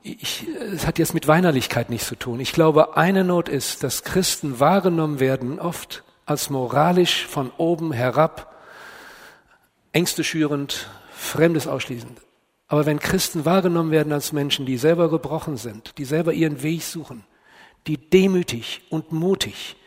Ich, 0.03 0.45
es 0.73 0.85
hat 0.85 0.99
jetzt 0.99 1.13
mit 1.13 1.29
Weinerlichkeit 1.29 1.89
nichts 1.89 2.07
zu 2.07 2.15
tun. 2.15 2.41
Ich 2.41 2.51
glaube, 2.51 2.97
eine 2.97 3.23
Not 3.23 3.47
ist, 3.47 3.83
dass 3.83 4.03
Christen 4.03 4.59
wahrgenommen 4.59 5.21
werden, 5.21 5.59
oft 5.59 6.03
als 6.25 6.49
moralisch 6.49 7.25
von 7.25 7.49
oben 7.57 7.93
herab, 7.93 8.53
Ängste 9.93 10.25
schürend, 10.25 10.89
Fremdes 11.13 11.67
ausschließend. 11.67 12.19
Aber 12.67 12.85
wenn 12.85 12.99
Christen 12.99 13.45
wahrgenommen 13.45 13.91
werden 13.91 14.11
als 14.11 14.33
Menschen, 14.33 14.65
die 14.65 14.77
selber 14.77 15.09
gebrochen 15.09 15.55
sind, 15.55 15.97
die 15.97 16.05
selber 16.05 16.33
ihren 16.33 16.61
Weg 16.61 16.83
suchen, 16.83 17.23
die 17.87 17.97
demütig 17.97 18.81
und 18.89 19.13
mutig 19.13 19.77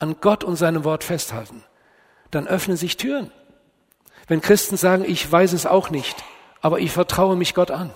an 0.00 0.16
Gott 0.20 0.42
und 0.42 0.56
seinem 0.56 0.82
Wort 0.82 1.04
festhalten, 1.04 1.62
dann 2.32 2.48
öffnen 2.48 2.76
sich 2.76 2.96
Türen. 2.96 3.30
Wenn 4.28 4.40
Christen 4.40 4.76
sagen, 4.76 5.04
ich 5.06 5.30
weiß 5.30 5.52
es 5.52 5.66
auch 5.66 5.90
nicht, 5.90 6.22
aber 6.60 6.78
ich 6.78 6.92
vertraue 6.92 7.36
mich 7.36 7.54
Gott 7.54 7.70
an. 7.70 7.90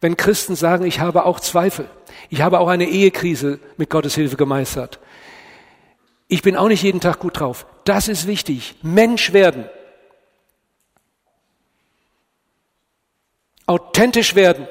Wenn 0.00 0.16
Christen 0.16 0.56
sagen, 0.56 0.84
ich 0.84 1.00
habe 1.00 1.24
auch 1.24 1.38
Zweifel, 1.38 1.88
ich 2.28 2.42
habe 2.42 2.58
auch 2.58 2.68
eine 2.68 2.86
Ehekrise 2.86 3.60
mit 3.76 3.90
Gottes 3.90 4.14
Hilfe 4.14 4.36
gemeistert. 4.36 4.98
Ich 6.28 6.42
bin 6.42 6.56
auch 6.56 6.68
nicht 6.68 6.82
jeden 6.82 7.00
Tag 7.00 7.18
gut 7.18 7.38
drauf. 7.38 7.66
Das 7.84 8.08
ist 8.08 8.26
wichtig. 8.26 8.74
Mensch 8.82 9.32
werden. 9.32 9.68
Authentisch 13.66 14.34
werden 14.34 14.66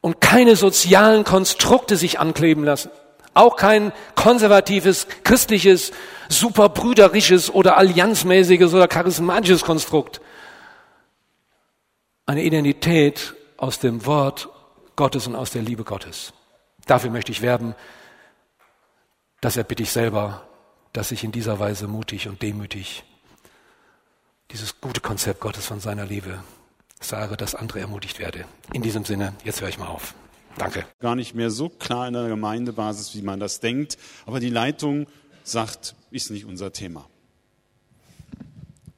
und 0.00 0.20
keine 0.20 0.56
sozialen 0.56 1.24
Konstrukte 1.24 1.96
sich 1.96 2.18
ankleben 2.18 2.64
lassen. 2.64 2.90
Auch 3.34 3.56
kein 3.56 3.92
konservatives, 4.14 5.06
christliches, 5.24 5.92
superbrüderisches 6.28 7.50
oder 7.50 7.76
allianzmäßiges 7.76 8.74
oder 8.74 8.88
charismatisches 8.88 9.64
Konstrukt. 9.64 10.20
Eine 12.26 12.42
Identität 12.42 13.34
aus 13.56 13.78
dem 13.78 14.04
Wort 14.06 14.48
Gottes 14.96 15.26
und 15.26 15.36
aus 15.36 15.50
der 15.50 15.62
Liebe 15.62 15.84
Gottes. 15.84 16.32
Dafür 16.86 17.10
möchte 17.10 17.32
ich 17.32 17.42
werben. 17.42 17.74
Das 19.40 19.56
erbitte 19.56 19.82
ich 19.82 19.92
selber, 19.92 20.46
dass 20.92 21.12
ich 21.12 21.22
in 21.22 21.32
dieser 21.32 21.58
Weise 21.60 21.86
mutig 21.86 22.28
und 22.28 22.42
demütig 22.42 23.04
dieses 24.50 24.80
gute 24.80 25.00
Konzept 25.00 25.40
Gottes 25.40 25.66
von 25.66 25.80
seiner 25.80 26.06
Liebe 26.06 26.42
sage, 27.00 27.36
dass 27.36 27.54
andere 27.54 27.80
ermutigt 27.80 28.18
werde. 28.18 28.44
In 28.72 28.82
diesem 28.82 29.04
Sinne, 29.04 29.34
jetzt 29.44 29.60
höre 29.60 29.68
ich 29.68 29.78
mal 29.78 29.86
auf. 29.86 30.14
Danke. 30.58 30.84
Gar 30.98 31.14
nicht 31.14 31.34
mehr 31.34 31.50
so 31.50 31.68
klar 31.68 32.08
in 32.08 32.14
der 32.14 32.28
Gemeindebasis, 32.28 33.14
wie 33.14 33.22
man 33.22 33.40
das 33.40 33.60
denkt. 33.60 33.96
Aber 34.26 34.40
die 34.40 34.50
Leitung 34.50 35.06
sagt, 35.44 35.94
ist 36.10 36.30
nicht 36.30 36.44
unser 36.44 36.72
Thema. 36.72 37.08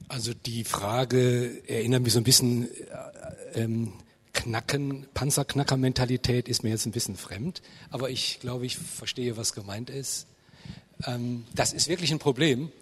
Also 0.09 0.33
die 0.35 0.65
Frage 0.65 1.63
erinnert 1.69 2.03
mich 2.03 2.15
so 2.15 2.19
ein 2.19 2.25
bisschen 2.25 2.69
äh, 3.55 3.63
ähm, 3.63 3.93
Knacken, 4.33 5.07
Panzerknacker-Mentalität 5.13 6.49
ist 6.49 6.63
mir 6.63 6.71
jetzt 6.71 6.87
ein 6.87 6.93
bisschen 6.93 7.17
fremd, 7.17 7.63
aber 7.91 8.11
ich 8.11 8.39
glaube, 8.41 8.65
ich 8.65 8.77
verstehe, 8.77 9.37
was 9.37 9.53
gemeint 9.53 9.91
ist. 9.91 10.27
Ähm, 11.07 11.45
das 11.55 11.73
ist 11.73 11.89
wirklich 11.89 12.11
ein 12.13 12.19
Problem 12.19 12.73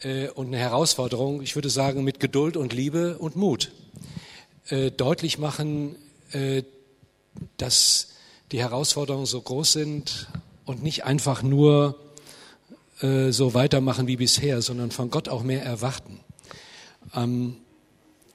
äh, 0.00 0.28
und 0.28 0.48
eine 0.48 0.58
Herausforderung. 0.58 1.42
Ich 1.42 1.54
würde 1.54 1.70
sagen, 1.70 2.04
mit 2.04 2.20
Geduld 2.20 2.56
und 2.56 2.72
Liebe 2.72 3.18
und 3.18 3.36
Mut 3.36 3.72
äh, 4.68 4.90
deutlich 4.90 5.38
machen, 5.38 5.96
äh, 6.32 6.62
dass 7.56 8.08
die 8.52 8.60
Herausforderungen 8.60 9.26
so 9.26 9.40
groß 9.40 9.72
sind 9.72 10.28
und 10.64 10.82
nicht 10.82 11.04
einfach 11.04 11.42
nur 11.42 11.98
äh, 13.00 13.32
so 13.32 13.54
weitermachen 13.54 14.06
wie 14.06 14.16
bisher, 14.16 14.62
sondern 14.62 14.90
von 14.90 15.10
Gott 15.10 15.28
auch 15.28 15.42
mehr 15.42 15.64
erwarten. 15.64 16.20
Ähm, 17.14 17.56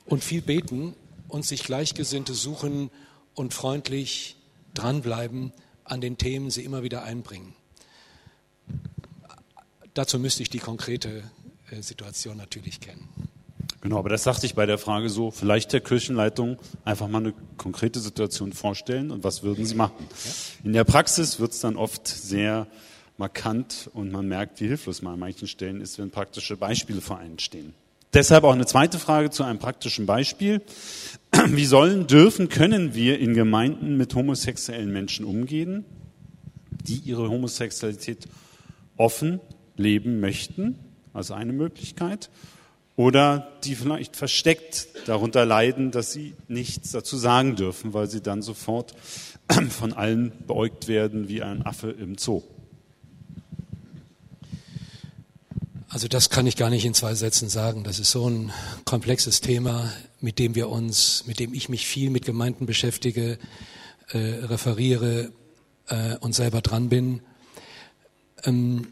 und 0.06 0.24
viel 0.24 0.42
beten 0.42 0.96
und 1.28 1.46
sich 1.46 1.64
Gleichgesinnte 1.64 2.34
suchen 2.34 2.90
und 3.36 3.54
freundlich 3.54 4.36
dranbleiben 4.74 5.54
an 5.84 6.02
den 6.02 6.18
Themen, 6.18 6.50
sie 6.50 6.64
immer 6.64 6.84
wieder 6.84 7.04
einbringen. 7.04 7.54
Dazu 9.94 10.20
müsste 10.20 10.44
ich 10.44 10.50
die 10.50 10.60
konkrete 10.60 11.24
äh, 11.72 11.82
Situation 11.82 12.38
natürlich 12.38 12.80
kennen. 12.80 13.08
Genau, 13.82 13.98
aber 13.98 14.10
das 14.10 14.24
sagte 14.24 14.46
ich 14.46 14.56
bei 14.56 14.66
der 14.66 14.78
Frage 14.78 15.10
so, 15.10 15.32
vielleicht 15.32 15.72
der 15.72 15.80
Kirchenleitung 15.80 16.58
einfach 16.84 17.08
mal 17.08 17.20
eine 17.20 17.34
konkrete 17.58 18.00
Situation 18.00 18.52
vorstellen 18.52 19.10
und 19.12 19.24
was 19.24 19.42
würden 19.44 19.66
Sie 19.66 19.76
machen? 19.76 20.06
In 20.64 20.74
der 20.74 20.84
Praxis 20.84 21.40
wird 21.40 21.54
es 21.54 21.60
dann 21.62 21.78
oft 21.78 22.08
sehr 22.08 22.68
markant 23.18 23.90
und 23.94 24.12
man 24.12 24.28
merkt, 24.28 24.60
wie 24.60 24.68
hilflos 24.68 25.02
man 25.02 25.14
an 25.14 25.20
manchen 25.20 25.48
Stellen 25.48 25.80
ist, 25.80 25.98
wenn 25.98 26.12
praktische 26.12 26.58
Beispiele 26.58 27.00
vor 27.00 27.20
einen 27.20 27.40
stehen. 27.40 27.74
Deshalb 28.14 28.44
auch 28.44 28.54
eine 28.54 28.66
zweite 28.66 29.00
Frage 29.00 29.30
zu 29.30 29.44
einem 29.44 29.60
praktischen 29.60 30.06
Beispiel. 30.06 30.62
Wie 31.46 31.66
sollen, 31.66 32.08
dürfen, 32.08 32.50
können 32.50 32.96
wir 32.96 33.20
in 33.20 33.36
Gemeinden 33.36 33.98
mit 33.98 34.16
homosexuellen 34.16 34.92
Menschen 34.92 35.26
umgehen? 35.26 35.86
die 36.84 37.02
ihre 37.06 37.30
Homosexualität 37.30 38.28
offen 38.98 39.40
leben 39.76 40.20
möchten, 40.20 40.76
also 41.14 41.34
eine 41.34 41.54
Möglichkeit, 41.54 42.30
oder 43.00 43.48
die 43.64 43.76
vielleicht 43.76 44.18
versteckt 44.18 44.90
darunter 45.06 45.46
leiden, 45.46 45.92
dass 45.92 46.12
sie 46.12 46.36
nichts 46.50 46.92
dazu 46.92 47.16
sagen 47.16 47.56
dürfen, 47.56 47.94
weil 47.94 48.10
sie 48.10 48.20
dann 48.20 48.42
sofort 48.42 48.94
von 49.70 49.94
allen 49.94 50.34
beäugt 50.46 50.90
werden 50.90 51.30
wie 51.30 51.42
ein 51.42 51.66
Affe 51.66 51.92
im 51.92 52.18
Zoo. 52.18 52.44
Also 55.88 56.10
das 56.10 56.30
kann 56.30 56.46
ich 56.46 56.58
gar 56.58 56.70
nicht 56.70 56.84
in 56.84 56.94
zwei 56.94 57.16
Sätzen 57.16 57.48
sagen. 57.48 57.86
Das 57.86 58.00
ist 58.00 58.12
so 58.12 58.30
ein 58.30 58.52
komplexes 58.84 59.40
Thema, 59.40 59.90
mit 60.20 60.38
dem 60.38 60.54
wir 60.56 60.68
uns, 60.68 61.24
mit 61.26 61.40
dem 61.40 61.54
ich 61.54 61.70
mich 61.70 61.88
viel 61.88 62.10
mit 62.10 62.26
Gemeinden 62.26 62.66
beschäftige, 62.66 63.40
äh, 64.10 64.18
referiere 64.18 65.32
äh, 65.88 66.18
und 66.18 66.36
selber 66.36 66.60
dran 66.60 66.90
bin. 66.90 67.22
Ähm, 68.44 68.88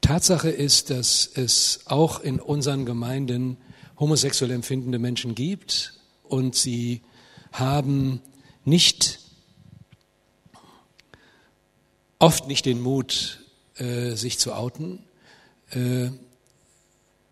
Tatsache 0.00 0.50
ist, 0.50 0.90
dass 0.90 1.26
es 1.34 1.80
auch 1.86 2.20
in 2.20 2.40
unseren 2.40 2.84
Gemeinden 2.84 3.56
homosexuell 3.98 4.50
empfindende 4.50 4.98
Menschen 4.98 5.34
gibt 5.34 5.94
und 6.22 6.54
sie 6.54 7.02
haben 7.52 8.20
nicht 8.64 9.20
oft 12.18 12.46
nicht 12.46 12.66
den 12.66 12.80
Mut, 12.80 13.40
äh, 13.76 14.14
sich 14.14 14.38
zu 14.38 14.54
outen. 14.54 15.00
Äh, 15.70 16.10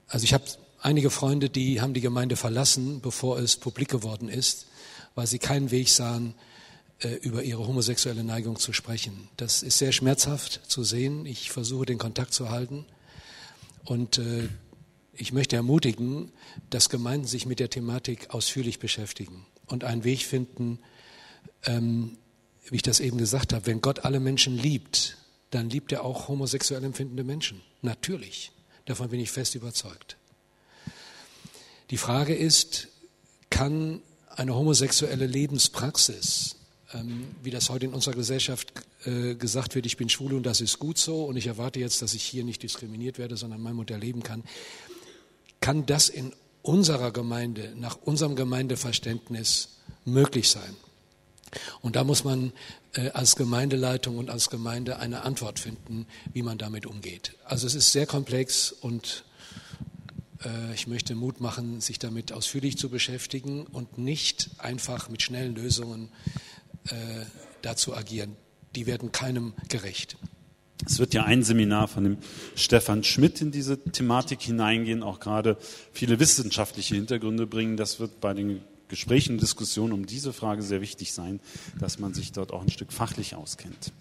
also 0.09 0.25
ich 0.25 0.35
habe 0.35 0.45
einige 0.81 1.11
Freunde, 1.11 1.51
die 1.51 1.81
haben 1.81 1.95
die 1.95 2.01
Gemeinde 2.01 2.37
verlassen, 2.37 3.01
bevor 3.01 3.39
es 3.39 3.57
publik 3.57 3.89
geworden 3.89 4.29
ist, 4.29 4.67
weil 5.15 5.27
sie 5.27 5.39
keinen 5.39 5.71
Weg 5.71 5.89
sahen, 5.89 6.35
über 7.23 7.43
ihre 7.43 7.67
homosexuelle 7.67 8.25
Neigung 8.25 8.59
zu 8.59 8.73
sprechen. 8.73 9.29
Das 9.37 9.63
ist 9.63 9.79
sehr 9.79 9.93
schmerzhaft 9.93 10.61
zu 10.69 10.85
sehen. 10.85 11.27
Ich 11.27 11.51
versuche 11.51 11.87
den 11.87 11.99
Kontakt 11.99 12.33
zu 12.33 12.51
halten 12.51 12.87
und 13.85 14.19
äh, 14.19 14.49
ich 15.13 15.33
möchte 15.33 15.57
ermutigen, 15.57 16.33
dass 16.71 16.89
Gemeinden 16.89 17.27
sich 17.27 17.47
mit 17.47 17.61
der 17.61 17.71
Thematik 17.71 18.31
ausführlich 18.31 18.79
beschäftigen 18.79 19.47
und 19.67 19.85
einen 19.85 20.05
Weg 20.05 20.23
finden, 20.23 20.81
ähm, 21.65 22.19
wie 22.69 22.77
ich 22.77 22.83
das 22.83 23.01
eben 23.01 23.19
gesagt 23.19 23.53
habe, 23.53 23.67
wenn 23.67 23.81
Gott 23.81 24.05
alle 24.05 24.21
Menschen 24.21 24.57
liebt, 24.57 25.19
dann 25.51 25.71
liebt 25.71 25.93
er 25.93 26.05
auch 26.05 26.29
homosexuell 26.29 26.83
empfindende 26.83 27.25
Menschen. 27.25 27.61
Natürlich. 27.83 28.51
Davon 28.87 29.11
bin 29.11 29.21
ich 29.21 29.31
fest 29.31 29.55
überzeugt. 29.55 30.17
Die 31.91 31.97
Frage 31.97 32.35
ist, 32.35 32.89
kann 33.51 34.01
eine 34.29 34.55
homosexuelle 34.55 35.27
Lebenspraxis, 35.27 36.57
wie 37.43 37.51
das 37.51 37.71
heute 37.71 37.87
in 37.87 37.95
unserer 37.95 38.15
Gesellschaft 38.15 38.73
äh, 39.05 39.35
gesagt 39.35 39.75
wird, 39.75 39.87
ich 39.87 39.97
bin 39.97 40.09
schwul 40.09 40.35
und 40.35 40.45
das 40.45 40.61
ist 40.61 40.79
gut 40.79 40.99
so 40.99 41.25
und 41.25 41.37
ich 41.37 41.47
erwarte 41.47 41.81
jetzt, 41.81 42.03
dass 42.03 42.15
ich 42.15 42.23
hier 42.23 42.45
nicht 42.45 42.63
diskriminiert 42.63 43.19
werde, 43.19 43.37
sondern 43.37 43.61
mein 43.61 43.75
Modell 43.75 43.99
leben 43.99 44.23
kann, 44.23 44.45
kann 45.61 45.87
das 45.87 46.09
in 46.09 46.33
unserer 46.63 47.11
Gemeinde, 47.11 47.73
nach 47.77 47.99
unserem 48.03 48.37
Gemeindeverständnis 48.37 49.77
möglich 50.05 50.49
sein? 50.49 50.77
Und 51.81 51.97
da 51.97 52.05
muss 52.05 52.25
man 52.25 52.53
äh, 52.95 53.11
als 53.11 53.37
Gemeindeleitung 53.37 54.19
und 54.19 54.31
als 54.31 54.51
Gemeinde 54.51 54.99
eine 54.99 55.23
Antwort 55.23 55.59
finden, 55.59 56.07
wie 56.33 56.43
man 56.43 56.59
damit 56.59 56.87
umgeht. 56.87 57.35
Also 57.45 57.67
es 57.67 57.75
ist 57.75 57.93
sehr 57.93 58.07
komplex 58.07 58.73
und 58.73 59.25
äh, 60.45 60.75
ich 60.75 60.87
möchte 60.87 61.15
Mut 61.15 61.41
machen, 61.41 61.81
sich 61.81 61.99
damit 61.99 62.33
ausführlich 62.33 62.77
zu 62.79 62.89
beschäftigen 62.89 63.67
und 63.67 63.99
nicht 63.99 64.51
einfach 64.59 65.09
mit 65.09 65.23
schnellen 65.23 65.55
Lösungen 65.55 66.09
äh, 66.09 66.54
dazu 67.63 67.95
agieren. 67.95 68.37
Die 68.75 68.87
werden 68.87 69.13
keinem 69.13 69.55
gerecht. 69.69 70.17
Es 70.87 70.99
wird 70.99 71.15
ja 71.15 71.25
ein 71.25 71.43
Seminar 71.43 71.89
von 71.89 72.05
dem 72.05 72.19
Stefan 72.57 73.05
Schmidt 73.05 73.41
in 73.41 73.51
diese 73.51 73.79
Thematik 73.79 74.43
hineingehen, 74.43 75.03
auch 75.03 75.21
gerade 75.21 75.57
viele 75.93 76.19
wissenschaftliche 76.19 76.95
Hintergründe 76.95 77.47
bringen. 77.47 77.77
Das 77.77 78.01
wird 78.01 78.21
bei 78.21 78.35
den 78.35 78.61
Gesprächen 78.89 79.35
und 79.35 79.43
Diskussionen 79.43 79.93
um 79.93 80.07
diese 80.07 80.33
Frage 80.33 80.63
sehr 80.63 80.81
wichtig 80.81 81.13
sein, 81.13 81.41
dass 81.81 81.99
man 81.99 82.13
sich 82.13 82.33
dort 82.33 82.53
auch 82.53 82.63
ein 82.63 82.71
Stück 82.71 82.93
fachlich 82.93 83.35
auskennt. 83.35 83.93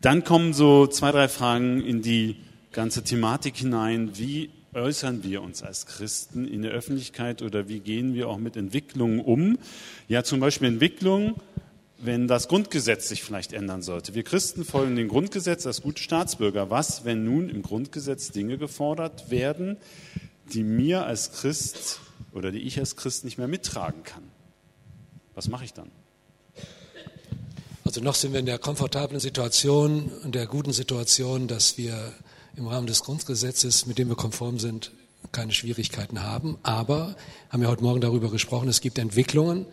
Dann 0.00 0.24
kommen 0.24 0.54
so 0.54 0.86
zwei, 0.86 1.12
drei 1.12 1.28
Fragen 1.28 1.82
in 1.82 2.02
die 2.02 2.36
ganze 2.72 3.04
Thematik 3.04 3.56
hinein. 3.56 4.18
Wie 4.18 4.50
äußern 4.78 5.22
wir 5.22 5.42
uns 5.42 5.62
als 5.62 5.86
Christen 5.86 6.46
in 6.46 6.62
der 6.62 6.72
Öffentlichkeit 6.72 7.42
oder 7.42 7.68
wie 7.68 7.80
gehen 7.80 8.14
wir 8.14 8.28
auch 8.28 8.38
mit 8.38 8.56
Entwicklungen 8.56 9.20
um? 9.20 9.58
Ja, 10.08 10.24
zum 10.24 10.40
Beispiel 10.40 10.68
Entwicklungen, 10.68 11.34
wenn 11.98 12.28
das 12.28 12.48
Grundgesetz 12.48 13.08
sich 13.08 13.22
vielleicht 13.22 13.52
ändern 13.52 13.82
sollte. 13.82 14.14
Wir 14.14 14.22
Christen 14.22 14.64
folgen 14.64 14.96
dem 14.96 15.08
Grundgesetz 15.08 15.66
als 15.66 15.82
gute 15.82 16.02
Staatsbürger. 16.02 16.70
Was, 16.70 17.04
wenn 17.04 17.24
nun 17.24 17.48
im 17.48 17.62
Grundgesetz 17.62 18.30
Dinge 18.30 18.56
gefordert 18.56 19.30
werden, 19.30 19.76
die 20.52 20.62
mir 20.62 21.04
als 21.04 21.32
Christ 21.32 22.00
oder 22.32 22.52
die 22.52 22.60
ich 22.60 22.78
als 22.78 22.96
Christ 22.96 23.24
nicht 23.24 23.38
mehr 23.38 23.48
mittragen 23.48 24.02
kann. 24.04 24.22
Was 25.34 25.48
mache 25.48 25.64
ich 25.64 25.72
dann? 25.72 25.90
Also 27.84 28.00
noch 28.00 28.14
sind 28.14 28.32
wir 28.32 28.40
in 28.40 28.46
der 28.46 28.58
komfortablen 28.58 29.18
Situation 29.18 30.10
und 30.22 30.34
der 30.34 30.46
guten 30.46 30.72
Situation, 30.72 31.48
dass 31.48 31.78
wir 31.78 32.12
im 32.58 32.66
Rahmen 32.66 32.88
des 32.88 33.04
Grundgesetzes, 33.04 33.86
mit 33.86 33.98
dem 33.98 34.08
wir 34.08 34.16
konform 34.16 34.58
sind, 34.58 34.90
keine 35.30 35.52
Schwierigkeiten 35.52 36.22
haben. 36.22 36.58
Aber, 36.64 37.14
haben 37.50 37.62
wir 37.62 37.68
heute 37.68 37.84
Morgen 37.84 38.00
darüber 38.00 38.30
gesprochen, 38.30 38.68
es 38.68 38.80
gibt 38.80 38.98
Entwicklungen, 38.98 39.64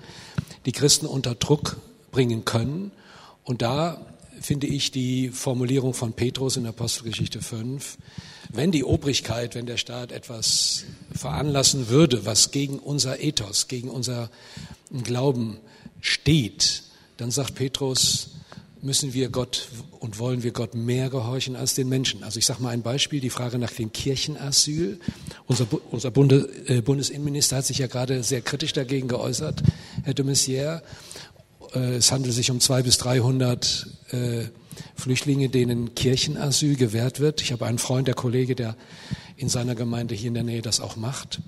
die 0.66 0.72
Christen 0.72 1.08
unter 1.08 1.34
Druck 1.34 1.78
bringen 2.12 2.46
können. 2.46 2.92
Und 3.44 3.64
da 3.64 4.06
finde 4.40 4.68
ich 4.68 4.92
die 4.92 5.30
Formulierung 5.30 5.96
von 5.96 6.14
Petrus 6.14 6.58
in 6.58 6.68
Apostelgeschichte 6.68 7.42
5, 7.42 7.98
wenn 8.50 8.72
die 8.72 8.84
Obrigkeit, 8.84 9.56
wenn 9.56 9.66
der 9.66 9.78
Staat 9.78 10.12
etwas 10.12 10.84
veranlassen 11.12 11.90
würde, 11.90 12.26
was 12.26 12.52
gegen 12.52 12.78
unser 12.78 13.20
Ethos, 13.20 13.68
gegen 13.68 13.90
unser 13.90 14.30
Glauben 15.04 15.58
steht, 16.02 16.84
dann 17.18 17.32
sagt 17.32 17.56
Petrus, 17.56 18.35
müssen 18.86 19.14
wir 19.14 19.30
Gott 19.30 19.68
und 20.00 20.20
wollen 20.20 20.44
wir 20.44 20.52
Gott 20.52 20.76
mehr 20.76 21.10
gehorchen 21.10 21.56
als 21.56 21.74
den 21.74 21.90
Menschen. 21.90 22.24
Also 22.24 22.38
ich 22.38 22.46
sage 22.46 22.62
mal 22.62 22.70
ein 22.70 22.84
Beispiel, 22.84 23.20
die 23.20 23.32
Frage 23.32 23.58
nach 23.58 23.72
dem 23.72 23.92
Kirchenasyl. 23.92 25.00
Unser, 25.48 25.66
unser 25.92 26.12
Bunde, 26.12 26.48
äh, 26.68 26.82
Bundesinnenminister 26.82 27.58
hat 27.58 27.66
sich 27.66 27.80
ja 27.80 27.88
gerade 27.88 28.24
sehr 28.24 28.42
kritisch 28.42 28.74
dagegen 28.74 29.08
geäußert, 29.08 29.64
Herr 30.04 30.14
de 30.14 30.24
Maizière. 30.24 30.84
Äh, 31.74 31.96
es 31.96 32.12
handelt 32.12 32.36
sich 32.36 32.52
um 32.52 32.60
zwei 32.60 32.84
bis 32.84 32.98
dreihundert 33.00 33.88
äh, 34.12 34.46
Flüchtlinge, 34.96 35.50
denen 35.50 35.96
Kirchenasyl 35.96 36.76
gewährt 36.76 37.20
wird. 37.20 37.42
Ich 37.42 37.52
habe 37.52 37.66
einen 37.66 37.80
Freund, 37.80 38.08
der 38.08 38.16
Kollege, 38.16 38.56
der 38.56 38.76
in 39.36 39.50
seiner 39.50 39.74
Gemeinde 39.74 40.14
hier 40.14 40.28
in 40.28 40.36
der 40.36 40.44
Nähe 40.44 40.62
das 40.62 40.80
auch 40.80 40.96
macht. 40.96 41.42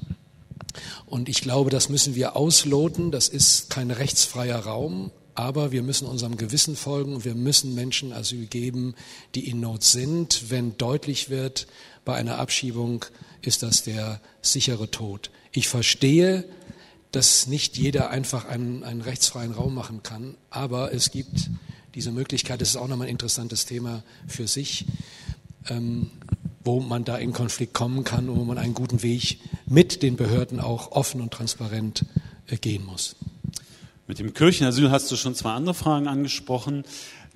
Und 1.06 1.30
ich 1.30 1.42
glaube, 1.42 1.70
das 1.70 1.90
müssen 1.90 2.16
wir 2.16 2.36
ausloten. 2.36 3.12
Das 3.12 3.30
ist 3.30 3.70
kein 3.70 3.92
rechtsfreier 3.92 4.60
Raum, 4.60 5.12
aber 5.38 5.72
wir 5.72 5.84
müssen 5.84 6.08
unserem 6.08 6.36
Gewissen 6.36 6.76
folgen 6.76 7.14
und 7.14 7.24
wir 7.24 7.36
müssen 7.36 7.76
Menschen 7.76 8.12
Asyl 8.12 8.48
geben, 8.48 8.96
die 9.36 9.48
in 9.48 9.60
Not 9.60 9.84
sind. 9.84 10.50
Wenn 10.50 10.76
deutlich 10.80 11.30
wird, 11.30 11.68
bei 12.06 12.16
einer 12.16 12.40
Abschiebung 12.40 13.06
ist 13.44 13.62
das 13.62 13.84
der 13.84 14.20
sichere 14.42 14.90
Tod. 14.90 15.30
Ich 15.52 15.68
verstehe, 15.68 16.44
dass 17.12 17.46
nicht 17.46 17.78
jeder 17.78 18.10
einfach 18.10 18.46
einen, 18.46 18.84
einen 18.84 19.02
rechtsfreien 19.02 19.52
Raum 19.52 19.76
machen 19.76 20.02
kann, 20.02 20.36
aber 20.50 20.92
es 20.92 21.12
gibt 21.12 21.52
diese 21.94 22.12
Möglichkeit, 22.12 22.60
das 22.60 22.70
ist 22.70 22.76
auch 22.76 22.88
nochmal 22.88 23.06
ein 23.06 23.12
interessantes 23.12 23.68
Thema 23.68 24.04
für 24.28 24.48
sich, 24.48 24.88
ähm, 25.70 26.10
wo 26.64 26.80
man 26.80 27.06
da 27.06 27.16
in 27.16 27.32
Konflikt 27.32 27.76
kommen 27.76 28.04
kann 28.04 28.28
und 28.28 28.40
wo 28.40 28.44
man 28.44 28.58
einen 28.58 28.74
guten 28.74 29.04
Weg 29.04 29.40
mit 29.68 30.02
den 30.02 30.16
Behörden 30.16 30.60
auch 30.60 30.94
offen 30.94 31.22
und 31.22 31.32
transparent 31.32 32.06
äh, 32.48 32.58
gehen 32.58 32.84
muss. 32.84 33.16
Mit 34.10 34.20
dem 34.20 34.34
Kirchenasyl 34.34 34.90
hast 34.90 35.12
du 35.12 35.18
schon 35.18 35.36
zwei 35.36 35.52
andere 35.52 35.74
Fragen 35.74 36.08
angesprochen. 36.08 36.86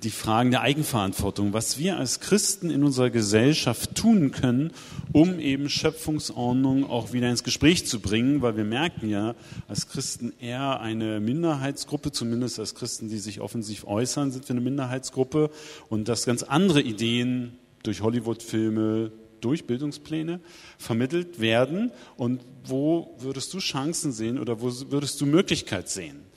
Die 0.04 0.10
Fragen 0.10 0.50
der 0.50 0.62
Eigenverantwortung, 0.62 1.52
was 1.52 1.78
wir 1.78 1.98
als 1.98 2.18
Christen 2.20 2.70
in 2.70 2.82
unserer 2.82 3.10
Gesellschaft 3.10 3.94
tun 3.94 4.32
können, 4.32 4.72
um 5.12 5.38
eben 5.38 5.68
Schöpfungsordnung 5.68 6.88
auch 6.88 7.12
wieder 7.12 7.28
ins 7.28 7.44
Gespräch 7.44 7.86
zu 7.86 8.00
bringen, 8.00 8.40
weil 8.40 8.56
wir 8.56 8.64
merken 8.64 9.10
ja 9.10 9.34
als 9.68 9.86
Christen 9.86 10.32
eher 10.40 10.80
eine 10.80 11.20
Minderheitsgruppe, 11.20 12.10
zumindest 12.10 12.58
als 12.58 12.74
Christen, 12.74 13.10
die 13.10 13.18
sich 13.18 13.42
offensiv 13.42 13.86
äußern, 13.86 14.32
sind 14.32 14.48
wir 14.48 14.54
eine 14.54 14.62
Minderheitsgruppe. 14.62 15.50
Und 15.90 16.08
dass 16.08 16.24
ganz 16.24 16.42
andere 16.42 16.80
Ideen 16.80 17.58
durch 17.82 18.00
Hollywood-Filme, 18.00 19.12
durch 19.42 19.66
Bildungspläne 19.66 20.40
vermittelt 20.78 21.38
werden. 21.38 21.92
Und 22.16 22.40
wo 22.64 23.14
würdest 23.18 23.52
du 23.52 23.58
Chancen 23.58 24.10
sehen 24.10 24.38
oder 24.38 24.62
wo 24.62 24.72
würdest 24.90 25.20
du 25.20 25.26
Möglichkeit 25.26 25.90
sehen, 25.90 26.31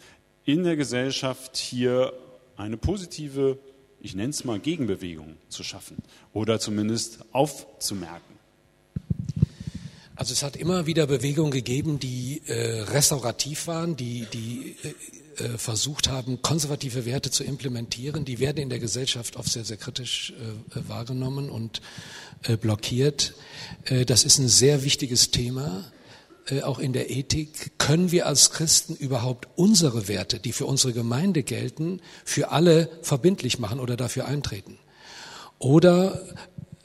in 0.46 0.64
der 0.64 0.76
Gesellschaft 0.76 1.58
hier 1.58 2.14
eine 2.56 2.78
positive, 2.78 3.58
ich 4.00 4.16
nenne 4.16 4.30
es 4.30 4.46
mal 4.46 4.60
Gegenbewegung 4.60 5.38
zu 5.50 5.64
schaffen 5.64 5.98
oder 6.34 6.60
zumindest 6.60 7.26
aufzumerken. 7.32 8.36
Also 10.16 10.32
es 10.32 10.44
hat 10.44 10.56
immer 10.56 10.86
wieder 10.86 11.08
Bewegungen 11.08 11.52
gegeben, 11.52 12.00
die 12.00 12.42
äh, 12.46 12.82
restaurativ 12.84 13.68
waren, 13.68 13.98
die, 13.98 14.26
die 14.32 14.78
äh, 14.84 15.44
äh, 15.44 15.58
versucht 15.58 16.08
haben, 16.08 16.42
konservative 16.42 17.06
Werte 17.06 17.32
zu 17.32 17.44
implementieren. 17.44 18.24
Die 18.24 18.40
werden 18.40 18.58
in 18.58 18.70
der 18.70 18.80
Gesellschaft 18.80 19.36
oft 19.36 19.52
sehr, 19.52 19.66
sehr 19.66 19.76
kritisch 19.76 20.32
äh, 20.32 20.80
wahrgenommen 20.88 21.50
und 21.50 21.82
äh, 22.44 22.56
blockiert. 22.56 23.34
Äh, 23.84 24.06
das 24.06 24.24
ist 24.24 24.38
ein 24.38 24.48
sehr 24.48 24.86
wichtiges 24.86 25.32
Thema. 25.32 25.92
Äh, 26.48 26.62
auch 26.62 26.80
in 26.80 26.94
der 26.94 27.10
Ethik, 27.10 27.78
können 27.80 28.12
wir 28.12 28.28
als 28.28 28.52
Christen 28.52 28.96
überhaupt 28.96 29.48
unsere 29.56 30.08
Werte, 30.08 30.40
die 30.40 30.52
für 30.52 30.66
unsere 30.66 30.94
Gemeinde 30.94 31.44
gelten, 31.44 32.02
für 32.24 32.52
alle 32.52 32.90
verbindlich 33.02 33.58
machen 33.58 33.80
oder 33.80 33.98
dafür 33.98 34.26
eintreten? 34.26 34.78
Oder 35.58 36.22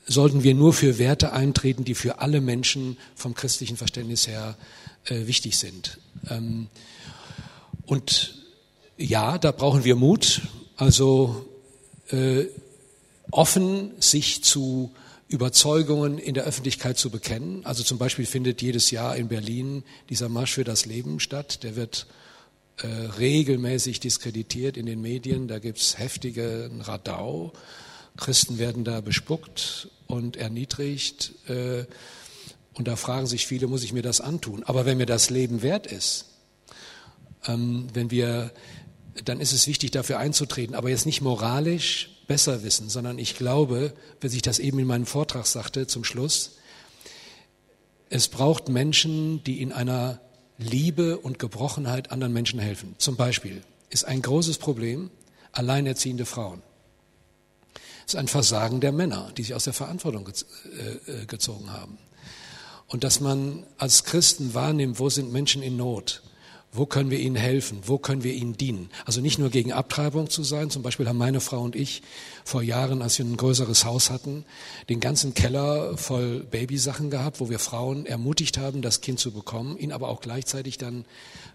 sollten 0.06 0.42
wir 0.42 0.54
nur 0.54 0.72
für 0.72 0.98
Werte 0.98 1.32
eintreten, 1.32 1.84
die 1.84 1.94
für 1.94 2.20
alle 2.20 2.40
Menschen 2.40 2.96
vom 3.14 3.34
christlichen 3.34 3.76
Verständnis 3.76 4.26
her 4.26 4.56
äh, 5.04 5.26
wichtig 5.26 5.58
sind? 5.58 5.98
Ähm, 6.28 6.68
und 7.84 8.36
ja, 8.96 9.36
da 9.36 9.52
brauchen 9.52 9.84
wir 9.84 9.96
Mut, 9.96 10.42
also 10.76 11.44
äh, 12.10 12.46
offen 13.30 13.92
sich 14.00 14.42
zu 14.42 14.90
Überzeugungen 15.30 16.18
in 16.18 16.34
der 16.34 16.44
Öffentlichkeit 16.44 16.98
zu 16.98 17.08
bekennen. 17.08 17.64
Also 17.64 17.84
zum 17.84 17.98
Beispiel 17.98 18.26
findet 18.26 18.62
jedes 18.62 18.90
Jahr 18.90 19.16
in 19.16 19.28
Berlin 19.28 19.84
dieser 20.08 20.28
Marsch 20.28 20.54
für 20.54 20.64
das 20.64 20.86
Leben 20.86 21.20
statt. 21.20 21.62
Der 21.62 21.76
wird 21.76 22.08
äh, 22.78 22.86
regelmäßig 22.86 24.00
diskreditiert 24.00 24.76
in 24.76 24.86
den 24.86 25.00
Medien. 25.00 25.46
Da 25.46 25.60
gibt's 25.60 25.98
heftige 25.98 26.68
Radau. 26.80 27.52
Christen 28.16 28.58
werden 28.58 28.82
da 28.82 29.00
bespuckt 29.00 29.88
und 30.08 30.36
erniedrigt. 30.36 31.32
Äh, 31.48 31.84
und 32.74 32.88
da 32.88 32.96
fragen 32.96 33.28
sich 33.28 33.46
viele, 33.46 33.68
muss 33.68 33.84
ich 33.84 33.92
mir 33.92 34.02
das 34.02 34.20
antun? 34.20 34.64
Aber 34.64 34.84
wenn 34.84 34.98
mir 34.98 35.06
das 35.06 35.30
Leben 35.30 35.62
wert 35.62 35.86
ist, 35.86 36.24
ähm, 37.46 37.86
wenn 37.92 38.10
wir, 38.10 38.50
dann 39.24 39.40
ist 39.40 39.52
es 39.52 39.68
wichtig, 39.68 39.92
dafür 39.92 40.18
einzutreten. 40.18 40.74
Aber 40.74 40.90
jetzt 40.90 41.06
nicht 41.06 41.20
moralisch, 41.20 42.19
besser 42.30 42.62
wissen, 42.62 42.88
sondern 42.88 43.18
ich 43.18 43.34
glaube, 43.34 43.92
wie 44.20 44.28
ich 44.28 44.40
das 44.40 44.60
eben 44.60 44.78
in 44.78 44.86
meinem 44.86 45.04
Vortrag 45.04 45.46
sagte 45.46 45.88
zum 45.88 46.04
Schluss, 46.04 46.52
es 48.08 48.28
braucht 48.28 48.68
Menschen, 48.68 49.42
die 49.42 49.60
in 49.60 49.72
einer 49.72 50.20
Liebe 50.56 51.18
und 51.18 51.40
Gebrochenheit 51.40 52.12
anderen 52.12 52.32
Menschen 52.32 52.60
helfen. 52.60 52.94
Zum 52.98 53.16
Beispiel 53.16 53.64
ist 53.88 54.04
ein 54.04 54.22
großes 54.22 54.58
Problem 54.58 55.10
alleinerziehende 55.50 56.24
Frauen. 56.24 56.62
Es 58.06 58.14
ist 58.14 58.20
ein 58.20 58.28
Versagen 58.28 58.80
der 58.80 58.92
Männer, 58.92 59.32
die 59.36 59.42
sich 59.42 59.54
aus 59.54 59.64
der 59.64 59.72
Verantwortung 59.72 60.28
äh, 60.28 61.10
äh, 61.10 61.26
gezogen 61.26 61.72
haben. 61.72 61.98
Und 62.86 63.02
dass 63.02 63.18
man 63.18 63.66
als 63.76 64.04
Christen 64.04 64.54
wahrnimmt, 64.54 65.00
wo 65.00 65.10
sind 65.10 65.32
Menschen 65.32 65.64
in 65.64 65.76
Not, 65.76 66.22
wo 66.72 66.86
können 66.86 67.10
wir 67.10 67.18
ihnen 67.18 67.34
helfen? 67.34 67.80
Wo 67.84 67.98
können 67.98 68.22
wir 68.22 68.32
ihnen 68.32 68.56
dienen? 68.56 68.90
Also 69.04 69.20
nicht 69.20 69.40
nur 69.40 69.50
gegen 69.50 69.72
Abtreibung 69.72 70.30
zu 70.30 70.44
sein. 70.44 70.70
Zum 70.70 70.82
Beispiel 70.82 71.08
haben 71.08 71.18
meine 71.18 71.40
Frau 71.40 71.60
und 71.62 71.74
ich 71.74 72.02
vor 72.44 72.62
Jahren, 72.62 73.02
als 73.02 73.18
wir 73.18 73.24
ein 73.24 73.36
größeres 73.36 73.84
Haus 73.84 74.10
hatten, 74.10 74.44
den 74.88 75.00
ganzen 75.00 75.34
Keller 75.34 75.96
voll 75.96 76.44
Babysachen 76.48 77.10
gehabt, 77.10 77.40
wo 77.40 77.50
wir 77.50 77.58
Frauen 77.58 78.06
ermutigt 78.06 78.56
haben, 78.56 78.82
das 78.82 79.00
Kind 79.00 79.18
zu 79.18 79.32
bekommen, 79.32 79.78
ihnen 79.78 79.90
aber 79.90 80.08
auch 80.08 80.20
gleichzeitig 80.20 80.78
dann 80.78 81.04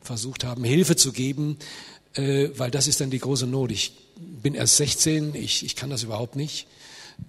versucht 0.01 0.43
haben, 0.43 0.65
Hilfe 0.65 0.97
zu 0.97 1.13
geben, 1.13 1.57
äh, 2.15 2.49
weil 2.57 2.69
das 2.69 2.87
ist 2.87 2.99
dann 2.99 3.09
die 3.09 3.19
große 3.19 3.47
Not. 3.47 3.71
Ich 3.71 3.93
bin 4.17 4.53
erst 4.53 4.75
16, 4.77 5.33
ich, 5.33 5.63
ich 5.63 5.77
kann 5.77 5.89
das 5.89 6.03
überhaupt 6.03 6.35
nicht. 6.35 6.67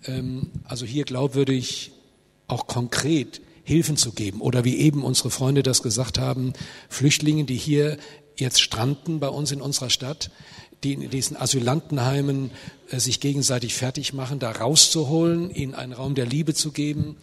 Ähm, 0.07 0.51
also 0.65 0.87
hier 0.87 1.05
glaubwürdig, 1.05 1.93
auch 2.49 2.67
konkret 2.67 3.41
Hilfen 3.67 3.97
zu 3.97 4.13
geben. 4.13 4.41
Oder 4.41 4.65
wie 4.65 4.77
eben 4.77 5.03
unsere 5.03 5.31
Freunde 5.31 5.65
das 5.65 5.83
gesagt 5.83 6.21
haben, 6.21 6.53
Flüchtlingen, 6.89 7.47
die 7.47 7.57
hier 7.57 7.99
jetzt 8.37 8.61
stranden 8.61 9.19
bei 9.19 9.29
uns 9.29 9.51
in 9.51 9.61
unserer 9.61 9.91
Stadt, 9.91 10.31
die 10.85 10.93
in 10.93 11.11
diesen 11.11 11.37
Asylantenheimen 11.37 12.53
äh, 12.91 13.01
sich 13.01 13.19
gegenseitig 13.19 13.75
fertig 13.75 14.13
machen, 14.13 14.39
da 14.39 14.53
rauszuholen, 14.53 15.51
ihnen 15.51 15.75
einen 15.75 15.93
Raum 15.93 16.15
der 16.15 16.27
Liebe 16.27 16.55
zu 16.55 16.71
geben. 16.71 17.17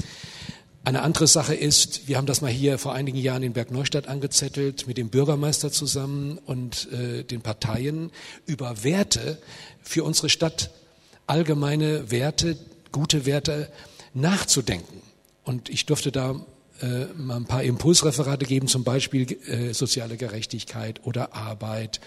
Eine 0.84 1.02
andere 1.04 1.28
Sache 1.28 1.56
ist, 1.56 2.10
wir 2.10 2.18
haben 2.18 2.26
das 2.26 2.42
mal 2.42 2.52
hier 2.52 2.78
vor 2.78 2.94
einigen 2.94 3.18
Jahren 3.18 3.44
in 3.44 3.54
Bergneustadt 3.54 4.10
angezettelt, 4.10 4.86
mit 4.86 4.98
dem 4.98 5.08
Bürgermeister 5.08 5.72
zusammen 5.72 6.40
und 6.46 6.92
äh, 6.92 7.24
den 7.24 7.40
Parteien 7.40 8.12
über 8.46 8.84
Werte 8.84 9.38
für 9.82 10.04
unsere 10.04 10.28
Stadt, 10.28 10.72
allgemeine 11.26 12.12
Werte, 12.12 12.58
gute 12.92 13.26
Werte 13.26 13.70
nachzudenken. 14.14 15.13
Und 15.44 15.70
ich 15.70 15.86
durfte 15.86 16.12
da 16.12 16.36
äh, 16.82 17.06
mal 17.16 17.38
ein 17.38 17.46
paar 17.46 17.64
Impulsreferate 17.64 18.46
geben, 18.46 18.68
zum 18.68 18.84
Beispiel 18.84 19.32
äh, 19.48 19.74
soziale 19.74 20.18
Gerechtigkeit 20.18 21.02
oder 21.06 21.34
Arbeit. 21.36 22.00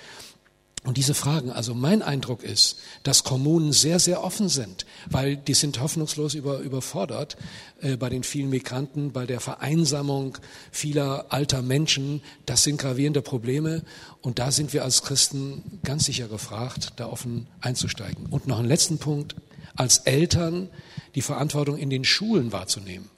Und 0.87 0.99
diese 0.99 1.15
Fragen, 1.15 1.51
also 1.51 1.75
mein 1.75 2.01
Eindruck 2.01 2.45
ist, 2.45 2.79
dass 3.03 3.25
Kommunen 3.25 3.73
sehr, 3.73 3.99
sehr 3.99 4.23
offen 4.23 4.49
sind, 4.49 4.87
weil 5.11 5.37
die 5.37 5.55
sind 5.55 5.81
hoffnungslos 5.81 6.35
über, 6.35 6.61
überfordert 6.61 7.37
äh, 7.81 7.97
bei 7.97 8.09
den 8.09 8.23
vielen 8.23 8.51
Migranten, 8.51 9.11
bei 9.11 9.27
der 9.27 9.41
Vereinsamung 9.41 10.39
vieler 10.71 11.27
alter 11.31 11.61
Menschen. 11.61 12.23
Das 12.47 12.63
sind 12.63 12.79
gravierende 12.79 13.21
Probleme 13.21 13.83
und 14.23 14.39
da 14.39 14.53
sind 14.53 14.73
wir 14.73 14.85
als 14.85 15.03
Christen 15.03 15.81
ganz 15.83 16.05
sicher 16.05 16.29
gefragt, 16.29 16.93
da 16.97 17.07
offen 17.09 17.49
einzusteigen. 17.61 18.27
Und 18.27 18.47
noch 18.47 18.61
einen 18.61 18.69
letzten 18.69 18.99
Punkt, 18.99 19.35
als 19.75 19.99
Eltern 19.99 20.69
die 21.17 21.23
Verantwortung 21.23 21.79
in 21.79 21.91
den 21.91 22.05
Schulen 22.05 22.53
wahrzunehmen. 22.53 23.11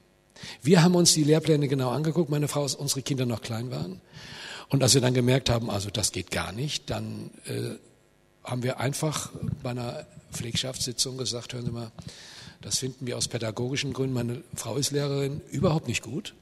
Wir 0.61 0.83
haben 0.83 0.95
uns 0.95 1.13
die 1.13 1.23
Lehrpläne 1.23 1.67
genau 1.67 1.89
angeguckt, 1.89 2.29
meine 2.29 2.47
Frau, 2.47 2.63
als 2.63 2.75
unsere 2.75 3.01
Kinder 3.01 3.25
noch 3.25 3.41
klein 3.41 3.71
waren. 3.71 4.01
Und 4.69 4.83
als 4.83 4.93
wir 4.93 5.01
dann 5.01 5.13
gemerkt 5.13 5.49
haben, 5.49 5.69
also 5.69 5.89
das 5.89 6.11
geht 6.11 6.31
gar 6.31 6.51
nicht, 6.51 6.89
dann 6.89 7.31
äh, 7.45 7.75
haben 8.43 8.63
wir 8.63 8.79
einfach 8.79 9.31
bei 9.63 9.71
einer 9.71 10.05
Pflegschaftssitzung 10.31 11.17
gesagt, 11.17 11.53
hören 11.53 11.65
Sie 11.65 11.71
mal, 11.71 11.91
das 12.61 12.77
finden 12.77 13.07
wir 13.07 13.17
aus 13.17 13.27
pädagogischen 13.27 13.93
Gründen, 13.93 14.13
meine 14.13 14.43
Frau 14.55 14.75
ist 14.75 14.91
Lehrerin, 14.91 15.41
überhaupt 15.51 15.87
nicht 15.87 16.03
gut. 16.03 16.33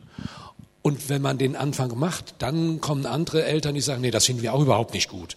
Und 0.82 1.10
wenn 1.10 1.22
man 1.22 1.38
den 1.38 1.56
Anfang 1.56 1.98
macht, 2.00 2.36
dann 2.40 2.80
kommen 2.80 3.06
andere 3.06 3.44
Eltern, 3.44 3.76
die 3.76 3.82
sagen, 3.82 4.02
nee, 4.02 4.12
das 4.12 4.26
finden 4.26 4.42
wir 4.42 4.54
auch 4.54 4.62
überhaupt 4.62 4.94
nicht 4.94 5.10
gut. 5.10 5.36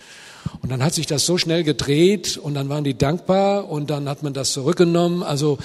Und 0.62 0.70
dann 0.70 0.82
hat 0.82 0.95
sich 0.95 1.07
das 1.07 1.27
so 1.27 1.39
schnell 1.39 1.65
gedreht 1.65 2.37
und 2.37 2.55
dann 2.55 2.69
waren 2.69 2.85
die 2.85 2.97
dankbar 2.97 3.69
und 3.69 3.91
dann 3.91 4.09
hat 4.09 4.23
man 4.23 4.32
das 4.32 4.53
zurückgenommen. 4.53 5.23
Also 5.23 5.59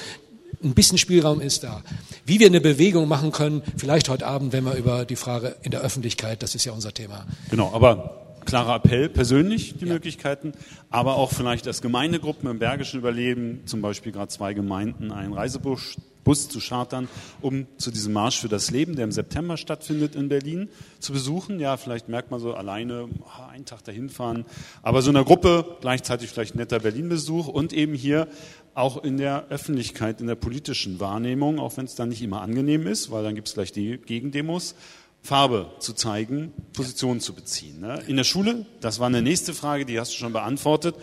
ein 0.66 0.74
bisschen 0.74 0.98
Spielraum 0.98 1.40
ist 1.40 1.64
da. 1.64 1.84
Wie 2.26 2.40
wir 2.40 2.48
eine 2.48 2.62
Bewegung 2.62 3.08
machen 3.08 3.32
können, 3.32 3.62
vielleicht 3.78 4.10
heute 4.10 4.26
Abend, 4.26 4.52
wenn 4.52 4.64
wir 4.64 4.76
über 4.76 5.06
die 5.06 5.16
Frage 5.16 5.56
in 5.62 5.72
der 5.72 5.82
Öffentlichkeit, 5.82 6.44
das 6.44 6.56
ist 6.56 6.66
ja 6.66 6.74
unser 6.74 6.94
Thema. 6.94 7.26
Genau, 7.50 7.72
aber 7.74 8.40
klarer 8.46 8.76
Appell, 8.76 9.10
persönlich 9.10 9.78
die 9.78 9.86
ja. 9.86 9.94
Möglichkeiten, 9.94 10.54
aber 10.90 11.16
auch 11.16 11.32
vielleicht 11.32 11.68
als 11.68 11.82
Gemeindegruppen 11.82 12.50
im 12.50 12.60
Bergischen 12.60 13.00
Überleben, 13.00 13.62
zum 13.66 13.82
Beispiel 13.82 14.12
gerade 14.12 14.30
zwei 14.30 14.54
Gemeinden, 14.54 15.12
einen 15.12 15.34
Reisebus 15.34 15.98
Bus 16.26 16.50
zu 16.50 16.60
chartern, 16.60 17.08
um 17.40 17.68
zu 17.78 17.92
diesem 17.92 18.12
Marsch 18.12 18.40
für 18.40 18.50
das 18.50 18.72
Leben, 18.72 18.96
der 18.96 19.06
im 19.06 19.12
September 19.12 19.58
stattfindet 19.58 20.16
in 20.16 20.28
Berlin, 20.28 20.70
zu 21.00 21.14
besuchen. 21.14 21.60
Ja, 21.60 21.78
vielleicht 21.78 22.10
merkt 22.10 22.32
man 22.32 22.40
so 22.42 22.56
alleine 22.56 23.08
einen 23.52 23.66
Tag 23.66 23.84
dahin 23.84 24.10
fahren, 24.10 24.46
aber 24.82 25.04
so 25.04 25.12
einer 25.12 25.24
Gruppe 25.24 25.78
gleichzeitig 25.82 26.32
vielleicht 26.32 26.56
netter 26.56 26.80
Berlin-Besuch 26.80 27.48
und 27.48 27.72
eben 27.74 27.94
hier 27.94 28.28
auch 28.76 29.04
in 29.04 29.18
der 29.18 29.48
Öffentlichkeit, 29.50 30.22
in 30.22 30.28
der 30.28 30.36
politischen 30.36 31.00
Wahrnehmung, 31.00 31.60
auch 31.60 31.78
wenn 31.78 31.86
es 31.86 31.96
dann 31.96 32.10
nicht 32.10 32.22
immer 32.22 32.42
angenehm 32.42 32.86
ist, 32.86 33.10
weil 33.10 33.24
dann 33.24 33.34
gibt 33.34 33.48
es 33.48 33.54
gleich 33.56 33.72
die 33.72 33.98
Gegendemos, 33.98 34.76
Farbe 35.24 35.72
zu 35.80 35.94
zeigen, 35.94 36.54
Positionen 36.74 37.22
zu 37.22 37.34
beziehen. 37.34 37.80
Ne? 37.80 38.04
In 38.08 38.18
der 38.18 38.26
Schule, 38.26 38.66
das 38.82 39.00
war 39.00 39.08
eine 39.08 39.22
nächste 39.22 39.54
Frage, 39.54 39.86
die 39.86 40.00
hast 40.00 40.12
du 40.12 40.18
schon 40.18 40.34
beantwortet. 40.34 40.96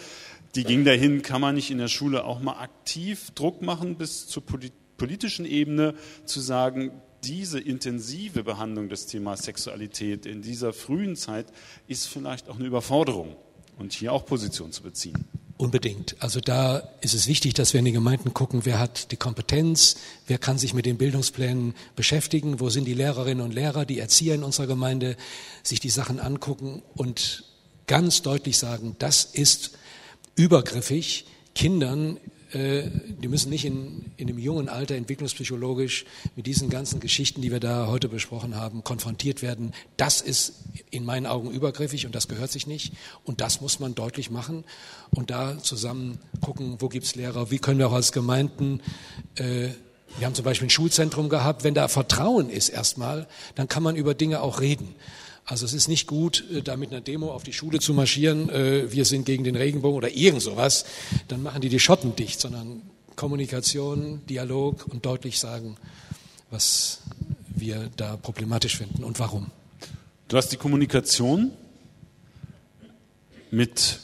Die 0.54 0.64
ging 0.64 0.84
dahin, 0.84 1.22
kann 1.22 1.40
man 1.40 1.54
nicht 1.54 1.70
in 1.70 1.78
der 1.78 1.88
Schule 1.88 2.24
auch 2.24 2.40
mal 2.40 2.60
aktiv 2.60 3.30
Druck 3.34 3.62
machen 3.62 3.96
bis 3.96 4.28
zur 4.28 4.42
politischen 4.98 5.46
Ebene 5.46 5.94
zu 6.26 6.40
sagen, 6.40 6.92
diese 7.24 7.58
intensive 7.58 8.44
Behandlung 8.44 8.90
des 8.90 9.06
Themas 9.06 9.44
Sexualität 9.44 10.26
in 10.26 10.42
dieser 10.42 10.72
frühen 10.72 11.16
Zeit 11.16 11.46
ist 11.88 12.06
vielleicht 12.06 12.50
auch 12.50 12.56
eine 12.56 12.66
Überforderung 12.66 13.36
und 13.78 13.92
hier 13.92 14.12
auch 14.12 14.26
Position 14.26 14.72
zu 14.72 14.82
beziehen. 14.82 15.24
Unbedingt. 15.62 16.16
Also 16.18 16.40
da 16.40 16.82
ist 17.02 17.14
es 17.14 17.28
wichtig, 17.28 17.54
dass 17.54 17.72
wir 17.72 17.78
in 17.78 17.84
den 17.84 17.94
Gemeinden 17.94 18.34
gucken, 18.34 18.62
wer 18.64 18.80
hat 18.80 19.12
die 19.12 19.16
Kompetenz, 19.16 19.94
wer 20.26 20.36
kann 20.36 20.58
sich 20.58 20.74
mit 20.74 20.86
den 20.86 20.98
Bildungsplänen 20.98 21.74
beschäftigen, 21.94 22.58
wo 22.58 22.68
sind 22.68 22.84
die 22.84 22.94
Lehrerinnen 22.94 23.44
und 23.44 23.54
Lehrer, 23.54 23.84
die 23.84 24.00
Erzieher 24.00 24.34
in 24.34 24.42
unserer 24.42 24.66
Gemeinde, 24.66 25.16
sich 25.62 25.78
die 25.78 25.88
Sachen 25.88 26.18
angucken 26.18 26.82
und 26.96 27.44
ganz 27.86 28.22
deutlich 28.22 28.58
sagen, 28.58 28.96
das 28.98 29.24
ist 29.24 29.78
übergriffig, 30.34 31.26
Kindern 31.54 32.16
die 32.54 33.28
müssen 33.28 33.48
nicht 33.50 33.64
in, 33.64 34.12
in 34.16 34.28
einem 34.28 34.38
jungen 34.38 34.68
Alter 34.68 34.94
entwicklungspsychologisch 34.94 36.04
mit 36.36 36.46
diesen 36.46 36.68
ganzen 36.68 37.00
Geschichten, 37.00 37.40
die 37.40 37.50
wir 37.50 37.60
da 37.60 37.86
heute 37.86 38.08
besprochen 38.08 38.56
haben, 38.56 38.84
konfrontiert 38.84 39.40
werden. 39.40 39.72
Das 39.96 40.20
ist 40.20 40.54
in 40.90 41.04
meinen 41.04 41.26
Augen 41.26 41.50
übergriffig 41.50 42.04
und 42.04 42.14
das 42.14 42.28
gehört 42.28 42.52
sich 42.52 42.66
nicht. 42.66 42.92
Und 43.24 43.40
das 43.40 43.60
muss 43.62 43.80
man 43.80 43.94
deutlich 43.94 44.30
machen 44.30 44.64
und 45.10 45.30
da 45.30 45.58
zusammen 45.58 46.18
gucken, 46.42 46.76
wo 46.80 46.88
gibt 46.88 47.06
es 47.06 47.14
Lehrer, 47.14 47.50
wie 47.50 47.58
können 47.58 47.78
wir 47.78 47.88
auch 47.88 47.94
als 47.94 48.12
Gemeinden 48.12 48.80
äh, 49.36 49.68
Wir 50.18 50.26
haben 50.26 50.34
zum 50.34 50.44
Beispiel 50.44 50.66
ein 50.66 50.70
Schulzentrum 50.70 51.30
gehabt. 51.30 51.64
Wenn 51.64 51.74
da 51.74 51.88
Vertrauen 51.88 52.50
ist 52.50 52.68
erstmal, 52.68 53.26
dann 53.54 53.68
kann 53.68 53.82
man 53.82 53.96
über 53.96 54.14
Dinge 54.14 54.42
auch 54.42 54.60
reden. 54.60 54.94
Also 55.44 55.66
es 55.66 55.72
ist 55.72 55.88
nicht 55.88 56.06
gut, 56.06 56.44
äh, 56.52 56.62
da 56.62 56.76
mit 56.76 56.90
einer 56.90 57.00
Demo 57.00 57.32
auf 57.32 57.42
die 57.42 57.52
Schule 57.52 57.80
zu 57.80 57.94
marschieren, 57.94 58.48
äh, 58.48 58.92
wir 58.92 59.04
sind 59.04 59.26
gegen 59.26 59.44
den 59.44 59.56
Regenbogen 59.56 59.96
oder 59.96 60.14
irgend 60.14 60.42
sowas, 60.42 60.84
dann 61.28 61.42
machen 61.42 61.60
die 61.60 61.68
die 61.68 61.80
Schotten 61.80 62.14
dicht, 62.14 62.40
sondern 62.40 62.82
Kommunikation, 63.16 64.20
Dialog 64.28 64.86
und 64.88 65.04
deutlich 65.04 65.38
sagen, 65.38 65.76
was 66.50 67.00
wir 67.48 67.90
da 67.96 68.16
problematisch 68.16 68.76
finden 68.76 69.04
und 69.04 69.18
warum. 69.18 69.50
Du 70.28 70.36
hast 70.36 70.48
die 70.48 70.56
Kommunikation 70.56 71.50
mit 73.50 74.00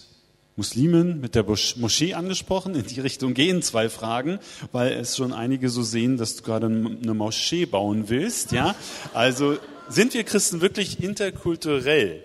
Muslimen, 0.57 1.21
mit 1.21 1.37
der 1.37 1.45
Moschee 1.45 2.15
angesprochen. 2.15 2.75
In 2.75 2.85
die 2.85 3.01
Richtung 3.01 3.33
gehen 3.33 3.63
zwei 3.63 3.89
Fragen, 3.89 4.41
weil 4.73 4.93
es 4.93 5.17
schon 5.17 5.33
einige 5.33 5.71
so 5.71 5.83
sehen, 5.83 6.17
dass 6.17 6.37
du 6.37 6.43
gerade 6.43 6.67
eine 6.67 7.15
Moschee 7.15 7.65
bauen 7.65 8.09
willst. 8.09 8.53
Ja, 8.53 8.75
also 9.15 9.57
sind 9.89 10.15
wir 10.15 10.25
Christen 10.25 10.61
wirklich 10.61 11.03
interkulturell? 11.03 12.23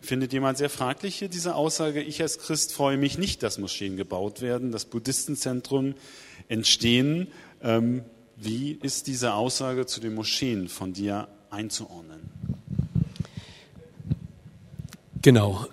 Findet 0.00 0.32
jemand 0.32 0.58
sehr 0.58 0.70
fraglich 0.70 1.16
hier 1.16 1.28
diese 1.28 1.54
Aussage? 1.54 2.02
Ich 2.02 2.20
als 2.22 2.38
Christ 2.38 2.72
freue 2.72 2.96
mich 2.96 3.18
nicht, 3.18 3.42
dass 3.42 3.58
Moscheen 3.58 3.96
gebaut 3.96 4.40
werden, 4.40 4.72
dass 4.72 4.84
Buddhistenzentren 4.84 5.94
entstehen. 6.48 7.28
Ähm, 7.62 8.02
wie 8.36 8.72
ist 8.72 9.06
diese 9.06 9.34
Aussage 9.34 9.86
zu 9.86 10.00
den 10.00 10.14
Moscheen 10.14 10.68
von 10.68 10.92
dir 10.92 11.28
einzuordnen? 11.50 12.20
Genau. 15.22 15.66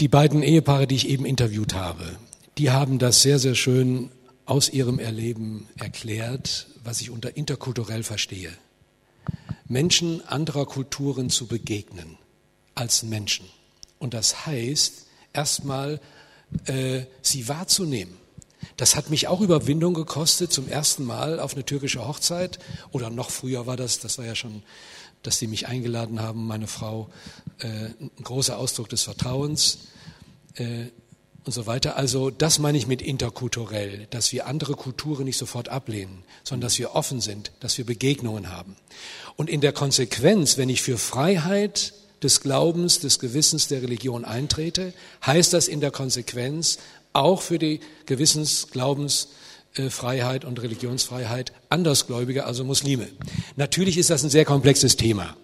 Die 0.00 0.08
beiden 0.08 0.42
Ehepaare, 0.42 0.86
die 0.86 0.96
ich 0.96 1.08
eben 1.08 1.24
interviewt 1.24 1.74
habe, 1.74 2.04
die 2.58 2.70
haben 2.70 2.98
das 2.98 3.22
sehr, 3.22 3.38
sehr 3.38 3.54
schön 3.54 4.10
aus 4.44 4.68
ihrem 4.68 4.98
Erleben 4.98 5.68
erklärt, 5.78 6.66
was 6.84 7.00
ich 7.00 7.10
unter 7.10 7.36
interkulturell 7.36 8.02
verstehe. 8.02 8.50
Menschen 9.66 10.26
anderer 10.26 10.66
Kulturen 10.66 11.30
zu 11.30 11.46
begegnen 11.46 12.18
als 12.74 13.02
Menschen. 13.02 13.46
Und 13.98 14.14
das 14.14 14.46
heißt, 14.46 15.06
erstmal 15.32 16.00
äh, 16.66 17.02
sie 17.22 17.48
wahrzunehmen. 17.48 18.16
Das 18.76 18.96
hat 18.96 19.10
mich 19.10 19.28
auch 19.28 19.40
Überwindung 19.40 19.94
gekostet, 19.94 20.52
zum 20.52 20.68
ersten 20.68 21.04
Mal 21.04 21.40
auf 21.40 21.54
eine 21.54 21.64
türkische 21.64 22.06
Hochzeit. 22.06 22.58
Oder 22.90 23.10
noch 23.10 23.30
früher 23.30 23.66
war 23.66 23.76
das, 23.76 23.98
das 23.98 24.18
war 24.18 24.24
ja 24.24 24.34
schon, 24.34 24.62
dass 25.22 25.38
sie 25.38 25.46
mich 25.46 25.68
eingeladen 25.68 26.20
haben, 26.20 26.46
meine 26.46 26.66
Frau, 26.66 27.08
äh, 27.58 27.66
ein 27.66 28.10
großer 28.22 28.58
Ausdruck 28.58 28.88
des 28.88 29.02
Vertrauens. 29.02 29.88
Äh, 30.54 30.86
und 31.44 31.52
so 31.52 31.66
weiter. 31.66 31.96
Also 31.96 32.30
das 32.30 32.58
meine 32.58 32.78
ich 32.78 32.86
mit 32.86 33.02
interkulturell, 33.02 34.06
dass 34.10 34.32
wir 34.32 34.46
andere 34.46 34.74
Kulturen 34.74 35.24
nicht 35.24 35.38
sofort 35.38 35.68
ablehnen, 35.68 36.24
sondern 36.44 36.66
dass 36.66 36.78
wir 36.78 36.94
offen 36.94 37.20
sind, 37.20 37.52
dass 37.60 37.78
wir 37.78 37.84
Begegnungen 37.84 38.50
haben. 38.50 38.76
Und 39.36 39.50
in 39.50 39.60
der 39.60 39.72
Konsequenz, 39.72 40.56
wenn 40.56 40.68
ich 40.68 40.82
für 40.82 40.98
Freiheit 40.98 41.94
des 42.22 42.40
Glaubens, 42.40 43.00
des 43.00 43.18
Gewissens 43.18 43.66
der 43.68 43.82
Religion 43.82 44.24
eintrete, 44.24 44.92
heißt 45.26 45.52
das 45.52 45.68
in 45.68 45.80
der 45.80 45.90
Konsequenz 45.90 46.78
auch 47.12 47.42
für 47.42 47.58
die 47.58 47.80
Gewissens-, 48.06 48.68
Glaubensfreiheit 48.70 50.44
und 50.44 50.62
Religionsfreiheit 50.62 51.52
Andersgläubige, 51.68 52.44
also 52.44 52.64
Muslime. 52.64 53.08
Natürlich 53.56 53.98
ist 53.98 54.10
das 54.10 54.22
ein 54.22 54.30
sehr 54.30 54.44
komplexes 54.44 54.96
Thema. 54.96 55.36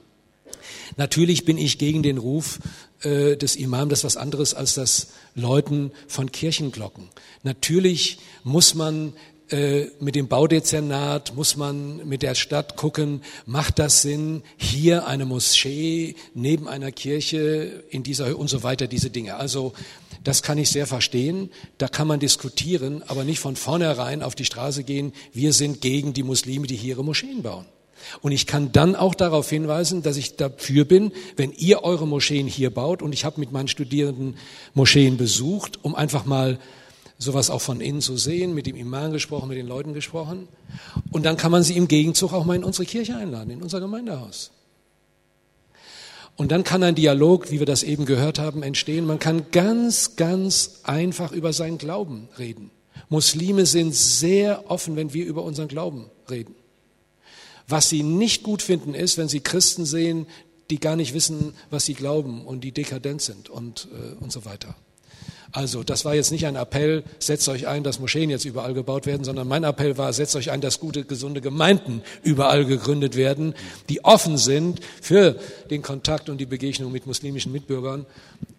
Natürlich 0.97 1.44
bin 1.44 1.59
ich 1.59 1.78
gegen 1.78 2.02
den 2.02 2.19
Ruf 2.19 2.59
äh, 3.02 3.36
des 3.36 3.56
Imam, 3.56 3.89
das 3.89 4.01
ist 4.01 4.05
was 4.05 4.16
anderes 4.16 4.55
als 4.55 4.74
das 4.74 5.09
Läuten 5.35 5.93
von 6.06 6.32
Kirchenglocken. 6.32 7.09
Natürlich 7.43 8.19
muss 8.44 8.74
man 8.74 9.12
äh, 9.51 9.86
mit 10.01 10.15
dem 10.15 10.28
Baudezernat 10.28 11.35
muss 11.35 11.56
man 11.56 12.06
mit 12.06 12.23
der 12.23 12.35
Stadt 12.35 12.77
gucken, 12.77 13.23
macht 13.47 13.78
das 13.78 14.02
Sinn, 14.02 14.43
hier 14.59 15.06
eine 15.06 15.24
Moschee 15.24 16.16
neben 16.35 16.69
einer 16.69 16.93
Kirche 16.93 17.85
in 17.89 18.02
dieser 18.02 18.39
und 18.39 18.48
so 18.48 18.62
weiter, 18.62 18.86
diese 18.86 19.09
Dinge. 19.09 19.36
Also 19.36 19.73
das 20.23 20.43
kann 20.43 20.59
ich 20.59 20.69
sehr 20.69 20.86
verstehen, 20.86 21.51
da 21.78 21.89
kann 21.89 22.09
man 22.09 22.20
diskutieren, 22.20 23.02
aber 23.06 23.24
nicht 23.24 23.39
von 23.39 23.56
vornherein 23.56 24.23
auf 24.23 24.35
die 24.35 24.44
Straße 24.44 24.85
gehen, 24.85 25.15
wir 25.32 25.55
sind 25.55 25.81
gegen 25.81 26.12
die 26.12 26.24
Muslime, 26.24 26.66
die 26.66 26.77
hier 26.77 26.90
ihre 26.90 27.05
Moscheen 27.05 27.43
bauen. 27.43 27.65
Und 28.20 28.32
ich 28.32 28.46
kann 28.46 28.72
dann 28.72 28.96
auch 28.96 29.14
darauf 29.14 29.48
hinweisen, 29.48 30.02
dass 30.02 30.16
ich 30.16 30.36
dafür 30.36 30.84
bin, 30.84 31.12
wenn 31.36 31.52
ihr 31.52 31.84
eure 31.84 32.06
Moscheen 32.06 32.46
hier 32.46 32.70
baut, 32.70 33.02
und 33.02 33.12
ich 33.12 33.24
habe 33.24 33.40
mit 33.40 33.52
meinen 33.52 33.68
Studierenden 33.68 34.36
Moscheen 34.74 35.16
besucht, 35.16 35.78
um 35.82 35.94
einfach 35.94 36.24
mal 36.24 36.58
sowas 37.18 37.50
auch 37.50 37.60
von 37.60 37.80
innen 37.80 38.00
zu 38.00 38.16
sehen, 38.16 38.54
mit 38.54 38.66
dem 38.66 38.76
Imam 38.76 39.12
gesprochen, 39.12 39.48
mit 39.48 39.58
den 39.58 39.66
Leuten 39.66 39.92
gesprochen. 39.92 40.48
Und 41.10 41.26
dann 41.26 41.36
kann 41.36 41.50
man 41.50 41.62
sie 41.62 41.76
im 41.76 41.88
Gegenzug 41.88 42.32
auch 42.32 42.44
mal 42.44 42.54
in 42.54 42.64
unsere 42.64 42.86
Kirche 42.86 43.16
einladen, 43.16 43.50
in 43.50 43.62
unser 43.62 43.80
Gemeindehaus. 43.80 44.52
Und 46.36 46.52
dann 46.52 46.62
kann 46.62 46.84
ein 46.84 46.94
Dialog, 46.94 47.50
wie 47.50 47.58
wir 47.58 47.66
das 47.66 47.82
eben 47.82 48.06
gehört 48.06 48.38
haben, 48.38 48.62
entstehen. 48.62 49.04
Man 49.04 49.18
kann 49.18 49.50
ganz, 49.50 50.14
ganz 50.14 50.82
einfach 50.84 51.32
über 51.32 51.52
seinen 51.52 51.78
Glauben 51.78 52.28
reden. 52.38 52.70
Muslime 53.08 53.66
sind 53.66 53.92
sehr 53.92 54.70
offen, 54.70 54.94
wenn 54.94 55.12
wir 55.12 55.26
über 55.26 55.42
unseren 55.42 55.66
Glauben 55.66 56.06
reden. 56.30 56.54
Was 57.68 57.88
sie 57.88 58.02
nicht 58.02 58.42
gut 58.42 58.62
finden, 58.62 58.94
ist, 58.94 59.18
wenn 59.18 59.28
sie 59.28 59.40
Christen 59.40 59.84
sehen, 59.84 60.26
die 60.70 60.80
gar 60.80 60.96
nicht 60.96 61.14
wissen, 61.14 61.54
was 61.70 61.86
sie 61.86 61.94
glauben 61.94 62.44
und 62.44 62.62
die 62.62 62.72
dekadent 62.72 63.22
sind 63.22 63.48
und, 63.48 63.88
äh, 63.92 64.22
und 64.22 64.32
so 64.32 64.44
weiter. 64.44 64.74
Also, 65.50 65.82
das 65.82 66.04
war 66.04 66.14
jetzt 66.14 66.30
nicht 66.30 66.46
ein 66.46 66.56
Appell, 66.56 67.04
setzt 67.18 67.48
euch 67.48 67.66
ein, 67.66 67.82
dass 67.82 68.00
Moscheen 68.00 68.28
jetzt 68.28 68.44
überall 68.44 68.74
gebaut 68.74 69.06
werden, 69.06 69.24
sondern 69.24 69.48
mein 69.48 69.64
Appell 69.64 69.96
war, 69.96 70.12
setzt 70.12 70.36
euch 70.36 70.50
ein, 70.50 70.60
dass 70.60 70.78
gute, 70.78 71.04
gesunde 71.04 71.40
Gemeinden 71.40 72.02
überall 72.22 72.66
gegründet 72.66 73.16
werden, 73.16 73.54
die 73.88 74.04
offen 74.04 74.36
sind 74.36 74.80
für 75.00 75.38
den 75.70 75.80
Kontakt 75.80 76.28
und 76.28 76.38
die 76.38 76.46
Begegnung 76.46 76.92
mit 76.92 77.06
muslimischen 77.06 77.50
Mitbürgern. 77.52 78.04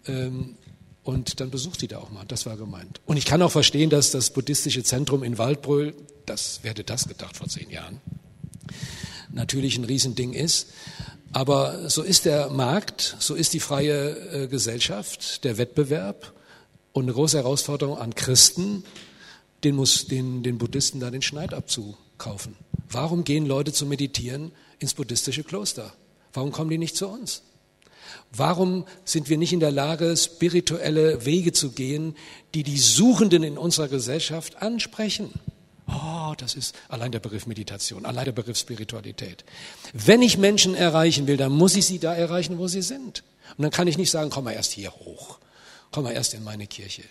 Ähm, 0.08 0.56
und 1.04 1.40
dann 1.40 1.50
besucht 1.52 1.80
sie 1.80 1.88
da 1.88 2.00
auch 2.00 2.10
mal. 2.10 2.26
Das 2.28 2.46
war 2.46 2.58
gemeint. 2.58 3.02
Und 3.06 3.18
ich 3.18 3.26
kann 3.26 3.42
auch 3.42 3.52
verstehen, 3.52 3.90
dass 3.90 4.12
das 4.12 4.32
buddhistische 4.32 4.84
Zentrum 4.84 5.24
in 5.24 5.38
Waldbröl, 5.38 5.94
das, 6.26 6.60
wer 6.64 6.72
hätte 6.72 6.84
das 6.84 7.08
gedacht 7.08 7.38
vor 7.38 7.48
zehn 7.48 7.70
Jahren, 7.70 8.02
natürlich 9.32 9.78
ein 9.78 9.86
Riesending 9.86 10.34
ist. 10.34 10.68
Aber 11.32 11.90
so 11.90 12.02
ist 12.02 12.26
der 12.26 12.50
Markt, 12.50 13.16
so 13.20 13.36
ist 13.36 13.54
die 13.54 13.60
freie 13.60 14.44
äh, 14.44 14.48
Gesellschaft, 14.48 15.44
der 15.44 15.58
Wettbewerb. 15.58 16.34
Und 16.92 17.04
eine 17.04 17.14
große 17.14 17.38
Herausforderung 17.38 17.98
an 17.98 18.16
Christen, 18.16 18.84
den, 19.64 19.76
muss, 19.76 20.08
den, 20.08 20.42
den 20.42 20.58
Buddhisten 20.58 21.00
da 21.00 21.12
den 21.12 21.22
Schneid 21.22 21.54
abzukaufen. 21.54 22.56
Warum 22.90 23.24
gehen 23.24 23.46
Leute 23.46 23.72
zu 23.72 23.86
meditieren 23.86 24.52
ins 24.80 24.96
buddhistische 24.96 25.44
Kloster? 25.44 25.94
Warum 26.34 26.52
kommen 26.52 26.70
die 26.70 26.78
nicht 26.78 26.96
zu 26.96 27.08
uns? 27.08 27.44
Warum 28.32 28.86
sind 29.06 29.30
wir 29.30 29.38
nicht 29.38 29.54
in 29.54 29.60
der 29.60 29.72
Lage, 29.72 30.16
spirituelle 30.18 31.26
Wege 31.26 31.52
zu 31.52 31.72
gehen, 31.72 32.16
die 32.56 32.64
die 32.64 32.78
Suchenden 32.78 33.44
in 33.44 33.58
unserer 33.58 33.88
Gesellschaft 33.88 34.62
ansprechen? 34.62 35.32
Oh, 35.92 36.34
das 36.38 36.56
ist 36.56 36.76
allein 36.88 37.12
der 37.12 37.20
Begriff 37.20 37.48
Meditation, 37.48 38.06
allein 38.06 38.26
der 38.26 38.32
Begriff 38.32 38.58
Spiritualität. 38.58 39.44
Wenn 39.94 40.22
ich 40.22 40.38
Menschen 40.38 40.76
erreichen 40.76 41.28
will, 41.28 41.38
dann 41.38 41.52
muss 41.52 41.76
ich 41.76 41.86
sie 41.86 42.00
da 42.00 42.14
erreichen, 42.14 42.58
wo 42.58 42.68
sie 42.68 42.82
sind. 42.82 43.24
Und 43.58 43.64
dann 43.64 43.72
kann 43.72 43.88
ich 43.88 43.98
nicht 43.98 44.12
sagen, 44.12 44.30
komm 44.30 44.44
mal 44.44 44.52
erst 44.52 44.72
hier 44.72 44.92
hoch. 44.92 45.40
Komm 45.92 46.04
mal 46.04 46.12
erst 46.12 46.36
in 46.36 46.44
meine 46.44 46.68
Kirche, 46.68 47.04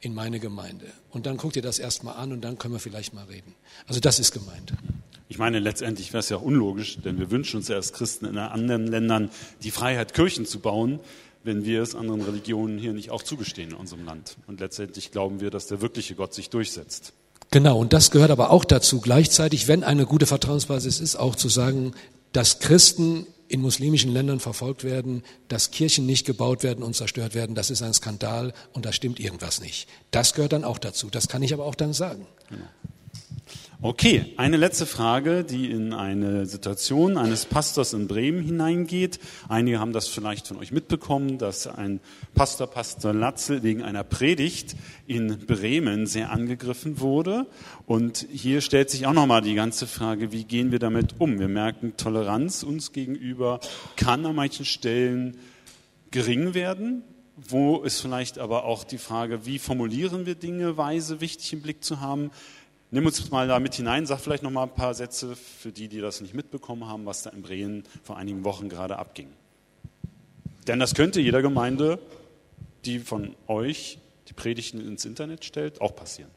in 0.00 0.14
meine 0.14 0.40
Gemeinde. 0.40 0.86
Und 1.10 1.26
dann 1.26 1.36
guck 1.36 1.52
dir 1.52 1.62
das 1.62 1.78
erstmal 1.78 2.16
an 2.16 2.32
und 2.32 2.40
dann 2.40 2.58
können 2.58 2.74
wir 2.74 2.80
vielleicht 2.80 3.14
mal 3.14 3.24
reden. 3.24 3.54
Also 3.86 4.00
das 4.00 4.18
ist 4.18 4.32
gemeint. 4.32 4.72
Ich 5.28 5.38
meine, 5.38 5.60
letztendlich 5.60 6.12
wäre 6.12 6.18
es 6.18 6.28
ja 6.28 6.38
unlogisch, 6.38 6.98
denn 6.98 7.20
wir 7.20 7.30
wünschen 7.30 7.58
uns 7.58 7.68
ja 7.68 7.76
als 7.76 7.92
Christen 7.92 8.26
in 8.26 8.36
anderen 8.36 8.88
Ländern 8.88 9.30
die 9.62 9.70
Freiheit, 9.70 10.12
Kirchen 10.12 10.44
zu 10.44 10.58
bauen, 10.58 10.98
wenn 11.44 11.64
wir 11.64 11.82
es 11.82 11.94
anderen 11.94 12.22
Religionen 12.22 12.78
hier 12.78 12.92
nicht 12.92 13.10
auch 13.10 13.22
zugestehen 13.22 13.70
in 13.70 13.76
unserem 13.76 14.04
Land. 14.04 14.36
Und 14.48 14.58
letztendlich 14.58 15.12
glauben 15.12 15.40
wir, 15.40 15.50
dass 15.50 15.68
der 15.68 15.80
wirkliche 15.80 16.16
Gott 16.16 16.34
sich 16.34 16.50
durchsetzt. 16.50 17.12
Genau, 17.50 17.78
und 17.78 17.92
das 17.92 18.10
gehört 18.10 18.30
aber 18.30 18.50
auch 18.50 18.64
dazu, 18.64 19.00
gleichzeitig, 19.00 19.66
wenn 19.66 19.82
eine 19.82 20.06
gute 20.06 20.26
Vertrauensbasis 20.26 21.00
ist, 21.00 21.16
auch 21.16 21.34
zu 21.34 21.48
sagen, 21.48 21.92
dass 22.32 22.60
Christen 22.60 23.26
in 23.48 23.60
muslimischen 23.60 24.12
Ländern 24.12 24.38
verfolgt 24.38 24.84
werden, 24.84 25.24
dass 25.48 25.72
Kirchen 25.72 26.06
nicht 26.06 26.24
gebaut 26.24 26.62
werden 26.62 26.84
und 26.84 26.94
zerstört 26.94 27.34
werden, 27.34 27.56
das 27.56 27.70
ist 27.70 27.82
ein 27.82 27.92
Skandal 27.92 28.52
und 28.72 28.86
da 28.86 28.92
stimmt 28.92 29.18
irgendwas 29.18 29.60
nicht. 29.60 29.88
Das 30.12 30.34
gehört 30.34 30.52
dann 30.52 30.62
auch 30.62 30.78
dazu. 30.78 31.10
Das 31.10 31.26
kann 31.26 31.42
ich 31.42 31.52
aber 31.52 31.64
auch 31.64 31.74
dann 31.74 31.92
sagen. 31.92 32.26
Genau. 32.48 32.62
Okay, 33.82 34.34
eine 34.36 34.58
letzte 34.58 34.84
Frage, 34.84 35.42
die 35.42 35.70
in 35.70 35.94
eine 35.94 36.44
Situation 36.44 37.16
eines 37.16 37.46
Pastors 37.46 37.94
in 37.94 38.08
Bremen 38.08 38.42
hineingeht. 38.42 39.18
Einige 39.48 39.80
haben 39.80 39.94
das 39.94 40.06
vielleicht 40.06 40.48
von 40.48 40.58
euch 40.58 40.70
mitbekommen, 40.70 41.38
dass 41.38 41.66
ein 41.66 42.00
Pastor, 42.34 42.66
Pastor 42.66 43.14
Latze, 43.14 43.62
wegen 43.62 43.82
einer 43.82 44.04
Predigt 44.04 44.76
in 45.06 45.46
Bremen 45.46 46.06
sehr 46.06 46.30
angegriffen 46.30 47.00
wurde. 47.00 47.46
Und 47.86 48.26
hier 48.30 48.60
stellt 48.60 48.90
sich 48.90 49.06
auch 49.06 49.14
nochmal 49.14 49.40
die 49.40 49.54
ganze 49.54 49.86
Frage, 49.86 50.30
wie 50.30 50.44
gehen 50.44 50.72
wir 50.72 50.78
damit 50.78 51.14
um? 51.16 51.38
Wir 51.38 51.48
merken, 51.48 51.94
Toleranz 51.96 52.62
uns 52.62 52.92
gegenüber 52.92 53.60
kann 53.96 54.26
an 54.26 54.36
manchen 54.36 54.66
Stellen 54.66 55.38
gering 56.10 56.52
werden. 56.52 57.02
Wo 57.48 57.78
ist 57.78 58.02
vielleicht 58.02 58.38
aber 58.38 58.64
auch 58.64 58.84
die 58.84 58.98
Frage, 58.98 59.46
wie 59.46 59.58
formulieren 59.58 60.26
wir 60.26 60.34
Dinge 60.34 60.76
weise, 60.76 61.22
wichtig 61.22 61.54
im 61.54 61.62
Blick 61.62 61.82
zu 61.82 62.00
haben? 62.00 62.30
Nimm 62.92 63.06
uns 63.06 63.30
mal 63.30 63.46
da 63.46 63.60
mit 63.60 63.74
hinein, 63.74 64.04
sag 64.04 64.18
vielleicht 64.18 64.42
noch 64.42 64.50
mal 64.50 64.64
ein 64.64 64.74
paar 64.74 64.94
Sätze 64.94 65.36
für 65.36 65.70
die, 65.70 65.88
die 65.88 66.00
das 66.00 66.20
nicht 66.20 66.34
mitbekommen 66.34 66.86
haben, 66.86 67.06
was 67.06 67.22
da 67.22 67.30
in 67.30 67.42
Bremen 67.42 67.84
vor 68.02 68.16
einigen 68.16 68.42
Wochen 68.42 68.68
gerade 68.68 68.98
abging. 68.98 69.28
Denn 70.66 70.80
das 70.80 70.94
könnte 70.94 71.20
jeder 71.20 71.40
Gemeinde, 71.40 72.00
die 72.84 72.98
von 72.98 73.36
euch 73.46 73.98
die 74.28 74.32
Predigten 74.32 74.80
ins 74.80 75.04
Internet 75.04 75.44
stellt, 75.44 75.80
auch 75.80 75.94
passieren. 75.94 76.30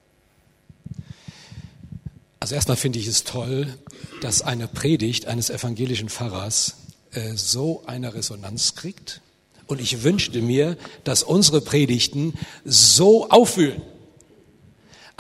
Also 2.39 2.55
erstmal 2.55 2.77
finde 2.77 2.99
ich 2.99 3.07
es 3.07 3.23
toll, 3.23 3.73
dass 4.21 4.41
eine 4.41 4.67
Predigt 4.67 5.27
eines 5.27 5.49
evangelischen 5.49 6.09
Pfarrers 6.09 6.75
äh, 7.13 7.35
so 7.35 7.83
eine 7.87 8.13
Resonanz 8.13 8.75
kriegt. 8.75 9.21
Und 9.65 9.81
ich 9.81 10.03
wünschte 10.03 10.41
mir, 10.41 10.77
dass 11.03 11.23
unsere 11.23 11.61
Predigten 11.61 12.33
so 12.65 13.29
auffühlen. 13.29 13.81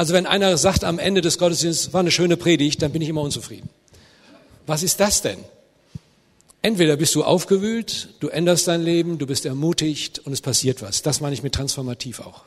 Also 0.03 0.13
wenn 0.15 0.25
einer 0.25 0.57
sagt 0.57 0.83
am 0.83 0.99
Ende 0.99 1.21
des 1.21 1.37
Gottesdienstes, 1.37 1.93
war 1.93 2.01
eine 2.01 2.11
schöne 2.11 2.35
Predigt, 2.35 2.81
dann 2.81 2.91
bin 2.91 3.01
ich 3.01 3.07
immer 3.07 3.21
unzufrieden. 3.21 3.69
Was 4.67 4.83
ist 4.83 4.99
das 4.99 5.21
denn? 5.21 5.37
Entweder 6.61 6.97
bist 6.97 7.15
du 7.15 7.23
aufgewühlt, 7.23 8.09
du 8.19 8.27
änderst 8.27 8.67
dein 8.67 8.83
Leben, 8.83 9.17
du 9.17 9.25
bist 9.25 9.45
ermutigt 9.45 10.19
und 10.19 10.33
es 10.33 10.41
passiert 10.41 10.81
was. 10.81 11.03
Das 11.03 11.21
meine 11.21 11.33
ich 11.33 11.41
mit 11.41 11.55
transformativ 11.55 12.19
auch. 12.19 12.43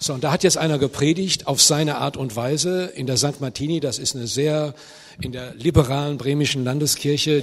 So, 0.00 0.12
und 0.12 0.22
da 0.22 0.32
hat 0.32 0.42
jetzt 0.42 0.58
einer 0.58 0.78
gepredigt 0.78 1.46
auf 1.46 1.62
seine 1.62 1.96
Art 1.96 2.18
und 2.18 2.36
Weise 2.36 2.92
in 2.94 3.06
der 3.06 3.16
St. 3.16 3.40
Martini, 3.40 3.80
das 3.80 3.98
ist 3.98 4.14
eine 4.14 4.26
sehr, 4.26 4.74
in 5.22 5.32
der 5.32 5.54
liberalen 5.54 6.18
bremischen 6.18 6.62
Landeskirche, 6.62 7.42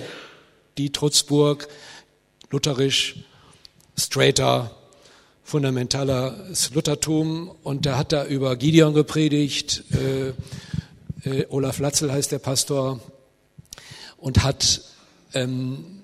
die 0.78 0.92
Trutzburg, 0.92 1.70
lutherisch, 2.52 3.16
straighter, 3.98 4.77
fundamentaler 5.48 6.36
Luthertum. 6.74 7.50
Und 7.64 7.86
da 7.86 7.98
hat 7.98 8.12
er 8.12 8.26
über 8.26 8.58
Gideon 8.58 8.94
gepredigt, 8.94 9.86
äh, 9.94 10.34
äh, 11.24 11.46
Olaf 11.48 11.80
Latzel 11.80 12.12
heißt 12.12 12.34
der 12.34 12.40
Pastor, 12.40 13.00
und 14.18 14.44
hat 14.44 14.82
ähm, 15.34 16.04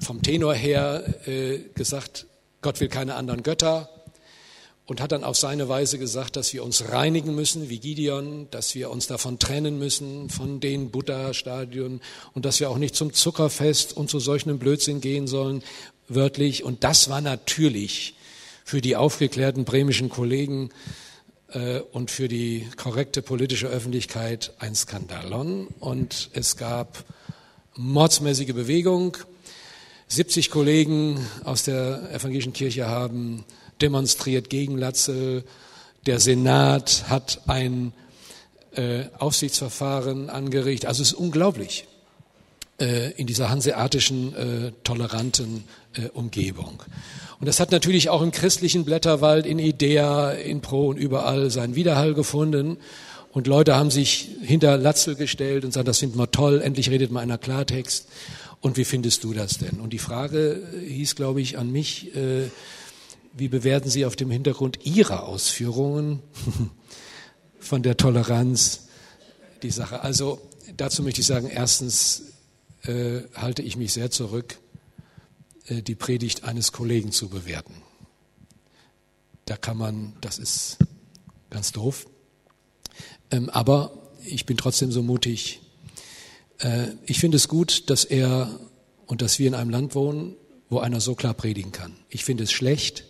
vom 0.00 0.22
Tenor 0.22 0.54
her 0.54 1.04
äh, 1.28 1.58
gesagt, 1.74 2.26
Gott 2.62 2.80
will 2.80 2.88
keine 2.88 3.14
anderen 3.14 3.44
Götter, 3.44 3.88
und 4.86 5.00
hat 5.00 5.12
dann 5.12 5.24
auf 5.24 5.36
seine 5.36 5.68
Weise 5.68 5.98
gesagt, 5.98 6.36
dass 6.36 6.52
wir 6.52 6.64
uns 6.64 6.90
reinigen 6.90 7.34
müssen, 7.34 7.68
wie 7.68 7.78
Gideon, 7.78 8.48
dass 8.50 8.74
wir 8.74 8.90
uns 8.90 9.06
davon 9.06 9.38
trennen 9.38 9.78
müssen, 9.78 10.30
von 10.30 10.60
den 10.60 10.90
Buddha-Stadien 10.90 12.00
und 12.34 12.44
dass 12.44 12.58
wir 12.60 12.70
auch 12.70 12.78
nicht 12.78 12.94
zum 12.94 13.12
Zuckerfest 13.12 13.96
und 13.96 14.10
zu 14.10 14.20
solchen 14.20 14.58
Blödsinn 14.58 15.00
gehen 15.00 15.26
sollen, 15.26 15.62
wörtlich. 16.08 16.62
Und 16.62 16.84
das 16.84 17.08
war 17.08 17.20
natürlich 17.20 18.15
für 18.66 18.80
die 18.80 18.96
aufgeklärten 18.96 19.64
bremischen 19.64 20.08
Kollegen 20.08 20.70
äh, 21.52 21.78
und 21.92 22.10
für 22.10 22.26
die 22.26 22.66
korrekte 22.76 23.22
politische 23.22 23.68
Öffentlichkeit 23.68 24.54
ein 24.58 24.74
Skandalon. 24.74 25.68
Und 25.78 26.30
es 26.32 26.56
gab 26.56 27.04
mordsmäßige 27.76 28.54
Bewegung. 28.54 29.16
70 30.08 30.50
Kollegen 30.50 31.24
aus 31.44 31.62
der 31.62 32.10
evangelischen 32.12 32.54
Kirche 32.54 32.88
haben 32.88 33.44
demonstriert 33.80 34.50
gegen 34.50 34.76
Latzel. 34.76 35.44
Der 36.06 36.18
Senat 36.18 37.04
hat 37.08 37.42
ein 37.46 37.92
äh, 38.72 39.04
Aufsichtsverfahren 39.16 40.28
angerichtet. 40.28 40.88
Also 40.88 41.02
es 41.02 41.12
ist 41.12 41.18
unglaublich 41.18 41.86
in 42.78 43.26
dieser 43.26 43.48
hanseatischen, 43.48 44.34
äh, 44.34 44.72
toleranten 44.84 45.64
äh, 45.94 46.08
Umgebung. 46.08 46.82
Und 47.40 47.46
das 47.46 47.60
hat 47.60 47.70
natürlich 47.70 48.08
auch 48.10 48.22
im 48.22 48.32
christlichen 48.32 48.84
Blätterwald, 48.84 49.46
in 49.46 49.58
Idea, 49.58 50.30
in 50.32 50.60
Pro 50.60 50.88
und 50.88 50.96
überall 50.96 51.50
seinen 51.50 51.74
Widerhall 51.74 52.14
gefunden. 52.14 52.78
Und 53.32 53.46
Leute 53.46 53.76
haben 53.76 53.90
sich 53.90 54.28
hinter 54.42 54.78
Latzel 54.78 55.14
gestellt 55.14 55.64
und 55.64 55.72
sagen, 55.72 55.86
das 55.86 55.98
finden 55.98 56.18
wir 56.18 56.30
toll, 56.30 56.62
endlich 56.62 56.90
redet 56.90 57.10
mal 57.10 57.20
einer 57.20 57.38
Klartext. 57.38 58.08
Und 58.60 58.76
wie 58.76 58.84
findest 58.84 59.24
du 59.24 59.34
das 59.34 59.58
denn? 59.58 59.80
Und 59.80 59.92
die 59.92 59.98
Frage 59.98 60.62
hieß, 60.86 61.14
glaube 61.16 61.40
ich, 61.40 61.58
an 61.58 61.70
mich, 61.70 62.14
äh, 62.16 62.48
wie 63.36 63.48
bewerten 63.48 63.90
Sie 63.90 64.06
auf 64.06 64.16
dem 64.16 64.30
Hintergrund 64.30 64.84
Ihrer 64.84 65.24
Ausführungen 65.24 66.20
von 67.60 67.82
der 67.82 67.98
Toleranz 67.98 68.88
die 69.62 69.70
Sache? 69.70 70.00
Also 70.00 70.40
dazu 70.76 71.02
möchte 71.02 71.20
ich 71.20 71.26
sagen, 71.26 71.50
erstens 71.52 72.22
äh, 72.86 73.22
halte 73.34 73.62
ich 73.62 73.76
mich 73.76 73.92
sehr 73.92 74.10
zurück, 74.10 74.58
äh, 75.66 75.82
die 75.82 75.94
Predigt 75.94 76.44
eines 76.44 76.72
Kollegen 76.72 77.12
zu 77.12 77.28
bewerten. 77.28 77.74
Da 79.44 79.56
kann 79.56 79.76
man, 79.76 80.14
das 80.20 80.38
ist 80.38 80.78
ganz 81.50 81.72
doof. 81.72 82.06
Ähm, 83.30 83.50
aber 83.50 83.92
ich 84.24 84.46
bin 84.46 84.56
trotzdem 84.56 84.90
so 84.92 85.02
mutig. 85.02 85.60
Äh, 86.58 86.88
ich 87.06 87.18
finde 87.18 87.36
es 87.36 87.48
gut, 87.48 87.90
dass 87.90 88.04
er 88.04 88.58
und 89.06 89.22
dass 89.22 89.38
wir 89.38 89.46
in 89.46 89.54
einem 89.54 89.70
Land 89.70 89.94
wohnen, 89.94 90.34
wo 90.68 90.80
einer 90.80 91.00
so 91.00 91.14
klar 91.14 91.34
predigen 91.34 91.72
kann. 91.72 91.96
Ich 92.08 92.24
finde 92.24 92.44
es 92.44 92.52
schlecht, 92.52 93.04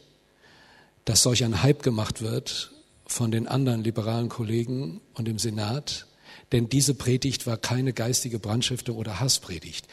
dass 1.04 1.22
solch 1.22 1.44
ein 1.44 1.62
Hype 1.62 1.82
gemacht 1.82 2.20
wird 2.20 2.72
von 3.06 3.30
den 3.30 3.46
anderen 3.46 3.82
liberalen 3.84 4.28
Kollegen 4.28 5.00
und 5.14 5.28
im 5.28 5.38
Senat, 5.38 6.06
denn 6.56 6.70
diese 6.70 6.94
Predigt 6.94 7.46
war 7.46 7.58
keine 7.58 7.92
geistige 7.92 8.38
Brandstiftung 8.38 8.96
oder 8.96 9.20
Hasspredigt. 9.20 9.86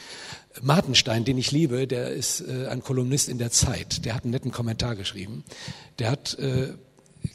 Martenstein, 0.61 1.25
den 1.25 1.37
ich 1.37 1.51
liebe, 1.51 1.87
der 1.87 2.11
ist 2.11 2.39
äh, 2.39 2.67
ein 2.67 2.81
Kolumnist 2.81 3.27
in 3.27 3.37
der 3.37 3.51
Zeit, 3.51 4.05
der 4.05 4.15
hat 4.15 4.23
einen 4.23 4.31
netten 4.31 4.51
Kommentar 4.51 4.95
geschrieben. 4.95 5.43
Der 5.99 6.09
hat, 6.09 6.39
äh, 6.39 6.69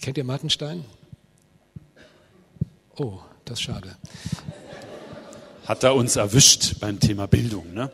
kennt 0.01 0.17
ihr 0.17 0.25
Martenstein? 0.25 0.83
Oh, 2.97 3.19
das 3.45 3.59
ist 3.59 3.65
schade. 3.65 3.97
Hat 5.69 5.85
er 5.85 5.95
uns 5.95 6.17
erwischt 6.17 6.77
beim 6.81 6.99
Thema 6.99 7.27
Bildung, 7.27 7.75
ne? 7.75 7.91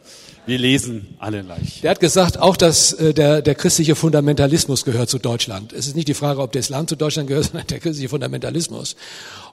Wir 0.46 0.58
lesen 0.58 1.16
alle 1.18 1.42
gleich. 1.42 1.80
Der 1.80 1.90
hat 1.90 1.98
gesagt, 1.98 2.38
auch 2.38 2.56
dass 2.56 2.92
äh, 2.92 3.12
der, 3.12 3.42
der 3.42 3.56
christliche 3.56 3.96
Fundamentalismus 3.96 4.84
gehört 4.84 5.10
zu 5.10 5.18
Deutschland. 5.18 5.72
Es 5.72 5.88
ist 5.88 5.96
nicht 5.96 6.06
die 6.06 6.14
Frage, 6.14 6.40
ob 6.40 6.52
der 6.52 6.60
Islam 6.60 6.86
zu 6.86 6.94
Deutschland 6.94 7.26
gehört, 7.28 7.46
sondern 7.50 7.66
der 7.66 7.80
christliche 7.80 8.08
Fundamentalismus. 8.08 8.94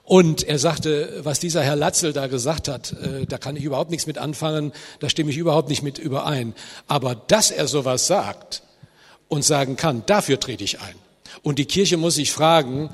Und 0.04 0.44
er 0.44 0.60
sagte, 0.60 1.20
was 1.24 1.40
dieser 1.40 1.62
Herr 1.64 1.74
Latzel 1.74 2.12
da 2.12 2.28
gesagt 2.28 2.68
hat, 2.68 2.92
äh, 2.92 3.26
da 3.26 3.38
kann 3.38 3.56
ich 3.56 3.64
überhaupt 3.64 3.90
nichts 3.90 4.06
mit 4.06 4.18
anfangen, 4.18 4.70
da 5.00 5.08
stimme 5.08 5.32
ich 5.32 5.36
überhaupt 5.36 5.68
nicht 5.68 5.82
mit 5.82 5.98
überein. 5.98 6.54
Aber 6.86 7.16
dass 7.16 7.50
er 7.50 7.66
sowas 7.66 8.06
sagt 8.06 8.62
und 9.26 9.44
sagen 9.44 9.74
kann, 9.74 10.04
dafür 10.06 10.38
trete 10.38 10.62
ich 10.62 10.80
ein. 10.80 10.94
Und 11.42 11.58
die 11.58 11.64
Kirche 11.64 11.96
muss 11.96 12.14
sich 12.14 12.30
fragen, 12.30 12.88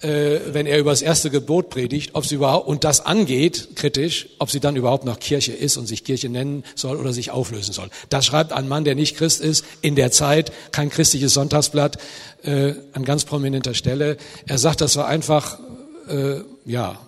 äh, 0.00 0.40
wenn 0.52 0.66
er 0.66 0.78
über 0.78 0.90
das 0.90 1.02
erste 1.02 1.30
Gebot 1.30 1.70
predigt, 1.70 2.10
ob 2.14 2.26
sie 2.26 2.36
überhaupt, 2.36 2.66
und 2.66 2.84
das 2.84 3.04
angeht, 3.04 3.76
kritisch, 3.76 4.28
ob 4.38 4.50
sie 4.50 4.60
dann 4.60 4.76
überhaupt 4.76 5.04
noch 5.04 5.18
Kirche 5.18 5.52
ist 5.52 5.76
und 5.76 5.86
sich 5.86 6.04
Kirche 6.04 6.28
nennen 6.28 6.64
soll 6.74 6.96
oder 6.96 7.12
sich 7.12 7.30
auflösen 7.30 7.72
soll. 7.72 7.90
Das 8.08 8.24
schreibt 8.24 8.52
ein 8.52 8.68
Mann, 8.68 8.84
der 8.84 8.94
nicht 8.94 9.16
Christ 9.16 9.40
ist, 9.40 9.64
in 9.82 9.96
der 9.96 10.10
Zeit, 10.10 10.52
kein 10.72 10.90
christliches 10.90 11.34
Sonntagsblatt, 11.34 11.98
äh, 12.42 12.74
an 12.92 13.04
ganz 13.04 13.24
prominenter 13.24 13.74
Stelle. 13.74 14.16
Er 14.46 14.58
sagt, 14.58 14.80
das 14.80 14.96
war 14.96 15.06
einfach, 15.06 15.58
äh, 16.08 16.40
ja, 16.64 16.98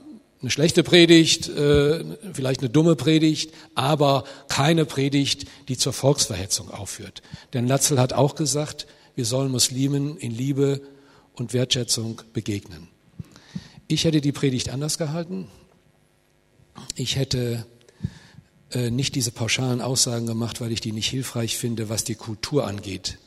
eine 0.42 0.50
schlechte 0.50 0.82
Predigt, 0.82 1.48
äh, 1.48 2.04
vielleicht 2.32 2.60
eine 2.60 2.68
dumme 2.68 2.96
Predigt, 2.96 3.52
aber 3.76 4.24
keine 4.48 4.84
Predigt, 4.84 5.46
die 5.68 5.78
zur 5.78 5.92
Volksverhetzung 5.92 6.70
aufführt. 6.70 7.22
Denn 7.54 7.68
Latzel 7.68 8.00
hat 8.00 8.12
auch 8.12 8.34
gesagt, 8.34 8.86
wir 9.14 9.24
sollen 9.24 9.52
Muslimen 9.52 10.16
in 10.16 10.32
Liebe 10.32 10.80
und 11.34 11.52
Wertschätzung 11.52 12.22
begegnen. 12.32 12.88
Ich 13.88 14.04
hätte 14.04 14.20
die 14.20 14.32
Predigt 14.32 14.70
anders 14.70 14.98
gehalten. 14.98 15.48
Ich 16.94 17.16
hätte 17.16 17.66
äh, 18.72 18.90
nicht 18.90 19.14
diese 19.14 19.32
pauschalen 19.32 19.80
Aussagen 19.80 20.26
gemacht, 20.26 20.60
weil 20.60 20.72
ich 20.72 20.80
die 20.80 20.92
nicht 20.92 21.08
hilfreich 21.08 21.56
finde, 21.56 21.88
was 21.88 22.04
die 22.04 22.14
Kultur 22.14 22.66
angeht. 22.66 23.18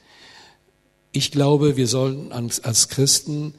Ich 1.12 1.32
glaube, 1.32 1.78
wir 1.78 1.88
sollen 1.88 2.32
als 2.32 2.90
Christen, 2.90 3.54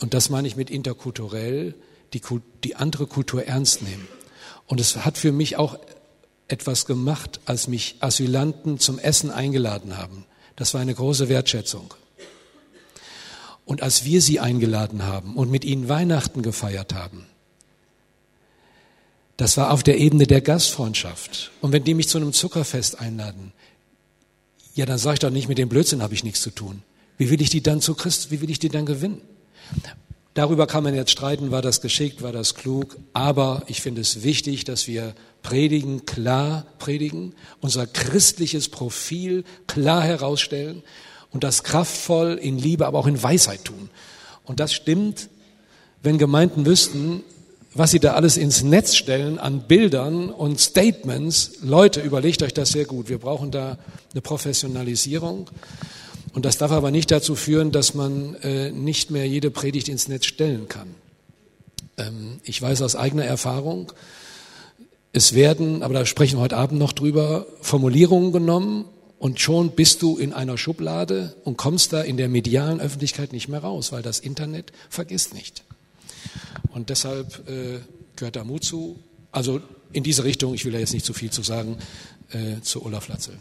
und 0.00 0.14
das 0.14 0.30
meine 0.30 0.48
ich 0.48 0.56
mit 0.56 0.70
interkulturell, 0.70 1.74
die, 2.12 2.20
die 2.64 2.76
andere 2.76 3.06
Kultur 3.06 3.44
ernst 3.44 3.82
nehmen. 3.82 4.08
Und 4.66 4.80
es 4.80 5.04
hat 5.04 5.18
für 5.18 5.32
mich 5.32 5.56
auch 5.56 5.78
etwas 6.48 6.86
gemacht, 6.86 7.40
als 7.44 7.68
mich 7.68 7.96
Asylanten 8.00 8.78
zum 8.78 8.98
Essen 8.98 9.30
eingeladen 9.30 9.96
haben. 9.96 10.24
Das 10.56 10.74
war 10.74 10.80
eine 10.80 10.94
große 10.94 11.28
Wertschätzung. 11.28 11.94
Und 13.66 13.82
als 13.82 14.04
wir 14.04 14.22
sie 14.22 14.40
eingeladen 14.40 15.02
haben 15.02 15.34
und 15.36 15.50
mit 15.50 15.64
ihnen 15.64 15.88
Weihnachten 15.88 16.40
gefeiert 16.40 16.94
haben, 16.94 17.26
das 19.36 19.58
war 19.58 19.72
auf 19.72 19.82
der 19.82 19.98
Ebene 19.98 20.26
der 20.26 20.40
Gastfreundschaft. 20.40 21.50
Und 21.60 21.72
wenn 21.72 21.84
die 21.84 21.92
mich 21.92 22.08
zu 22.08 22.16
einem 22.16 22.32
Zuckerfest 22.32 23.00
einladen, 23.00 23.52
ja, 24.74 24.86
dann 24.86 24.98
sage 24.98 25.14
ich 25.14 25.20
doch 25.20 25.30
nicht, 25.30 25.48
mit 25.48 25.58
dem 25.58 25.68
Blödsinn 25.68 26.00
habe 26.00 26.14
ich 26.14 26.24
nichts 26.24 26.40
zu 26.40 26.50
tun. 26.50 26.82
Wie 27.18 27.28
will 27.28 27.42
ich 27.42 27.50
die 27.50 27.62
dann 27.62 27.80
zu 27.80 27.94
Christ, 27.94 28.30
wie 28.30 28.40
will 28.40 28.50
ich 28.50 28.58
die 28.58 28.68
dann 28.68 28.86
gewinnen? 28.86 29.20
Darüber 30.34 30.66
kann 30.66 30.84
man 30.84 30.94
jetzt 30.94 31.10
streiten, 31.10 31.50
war 31.50 31.62
das 31.62 31.80
geschickt, 31.80 32.22
war 32.22 32.32
das 32.32 32.54
klug, 32.54 32.98
aber 33.14 33.62
ich 33.68 33.80
finde 33.80 34.02
es 34.02 34.22
wichtig, 34.22 34.64
dass 34.64 34.86
wir 34.86 35.14
predigen, 35.42 36.04
klar 36.04 36.66
predigen, 36.78 37.34
unser 37.60 37.86
christliches 37.86 38.68
Profil 38.68 39.44
klar 39.66 40.02
herausstellen 40.02 40.82
und 41.36 41.44
das 41.44 41.64
kraftvoll 41.64 42.38
in 42.40 42.56
Liebe, 42.56 42.86
aber 42.86 42.98
auch 42.98 43.06
in 43.06 43.22
Weisheit 43.22 43.62
tun. 43.66 43.90
Und 44.44 44.58
das 44.58 44.72
stimmt, 44.72 45.28
wenn 46.02 46.16
Gemeinden 46.16 46.64
wüssten, 46.64 47.22
was 47.74 47.90
sie 47.90 48.00
da 48.00 48.14
alles 48.14 48.38
ins 48.38 48.62
Netz 48.62 48.96
stellen 48.96 49.38
an 49.38 49.60
Bildern 49.68 50.30
und 50.30 50.58
Statements. 50.58 51.58
Leute, 51.60 52.00
überlegt 52.00 52.42
euch 52.42 52.54
das 52.54 52.70
sehr 52.70 52.86
gut. 52.86 53.10
Wir 53.10 53.18
brauchen 53.18 53.50
da 53.50 53.76
eine 54.12 54.22
Professionalisierung. 54.22 55.50
Und 56.32 56.46
das 56.46 56.56
darf 56.56 56.70
aber 56.70 56.90
nicht 56.90 57.10
dazu 57.10 57.34
führen, 57.34 57.70
dass 57.70 57.92
man 57.92 58.36
äh, 58.36 58.70
nicht 58.70 59.10
mehr 59.10 59.28
jede 59.28 59.50
Predigt 59.50 59.90
ins 59.90 60.08
Netz 60.08 60.24
stellen 60.24 60.68
kann. 60.68 60.94
Ähm, 61.98 62.40
ich 62.44 62.62
weiß 62.62 62.80
aus 62.80 62.96
eigener 62.96 63.26
Erfahrung, 63.26 63.92
es 65.12 65.34
werden, 65.34 65.82
aber 65.82 65.92
da 65.92 66.06
sprechen 66.06 66.38
wir 66.38 66.44
heute 66.44 66.56
Abend 66.56 66.78
noch 66.78 66.92
drüber, 66.92 67.46
Formulierungen 67.60 68.32
genommen 68.32 68.86
und 69.18 69.40
schon 69.40 69.70
bist 69.70 70.02
du 70.02 70.18
in 70.18 70.32
einer 70.32 70.58
Schublade 70.58 71.34
und 71.44 71.56
kommst 71.56 71.92
da 71.92 72.02
in 72.02 72.16
der 72.16 72.28
medialen 72.28 72.80
Öffentlichkeit 72.80 73.32
nicht 73.32 73.48
mehr 73.48 73.60
raus, 73.60 73.92
weil 73.92 74.02
das 74.02 74.18
Internet 74.18 74.72
vergisst 74.90 75.34
nicht. 75.34 75.64
Und 76.70 76.90
deshalb 76.90 77.48
äh, 77.48 77.80
gehört 78.16 78.36
da 78.36 78.44
Mut 78.44 78.64
zu. 78.64 78.98
Also 79.32 79.60
in 79.92 80.02
diese 80.02 80.24
Richtung, 80.24 80.54
ich 80.54 80.64
will 80.64 80.72
da 80.72 80.78
jetzt 80.78 80.92
nicht 80.92 81.06
zu 81.06 81.14
viel 81.14 81.30
zu 81.30 81.42
sagen, 81.42 81.78
äh, 82.30 82.60
zu 82.60 82.84
Olaf 82.84 83.08
Latzel. 83.08 83.34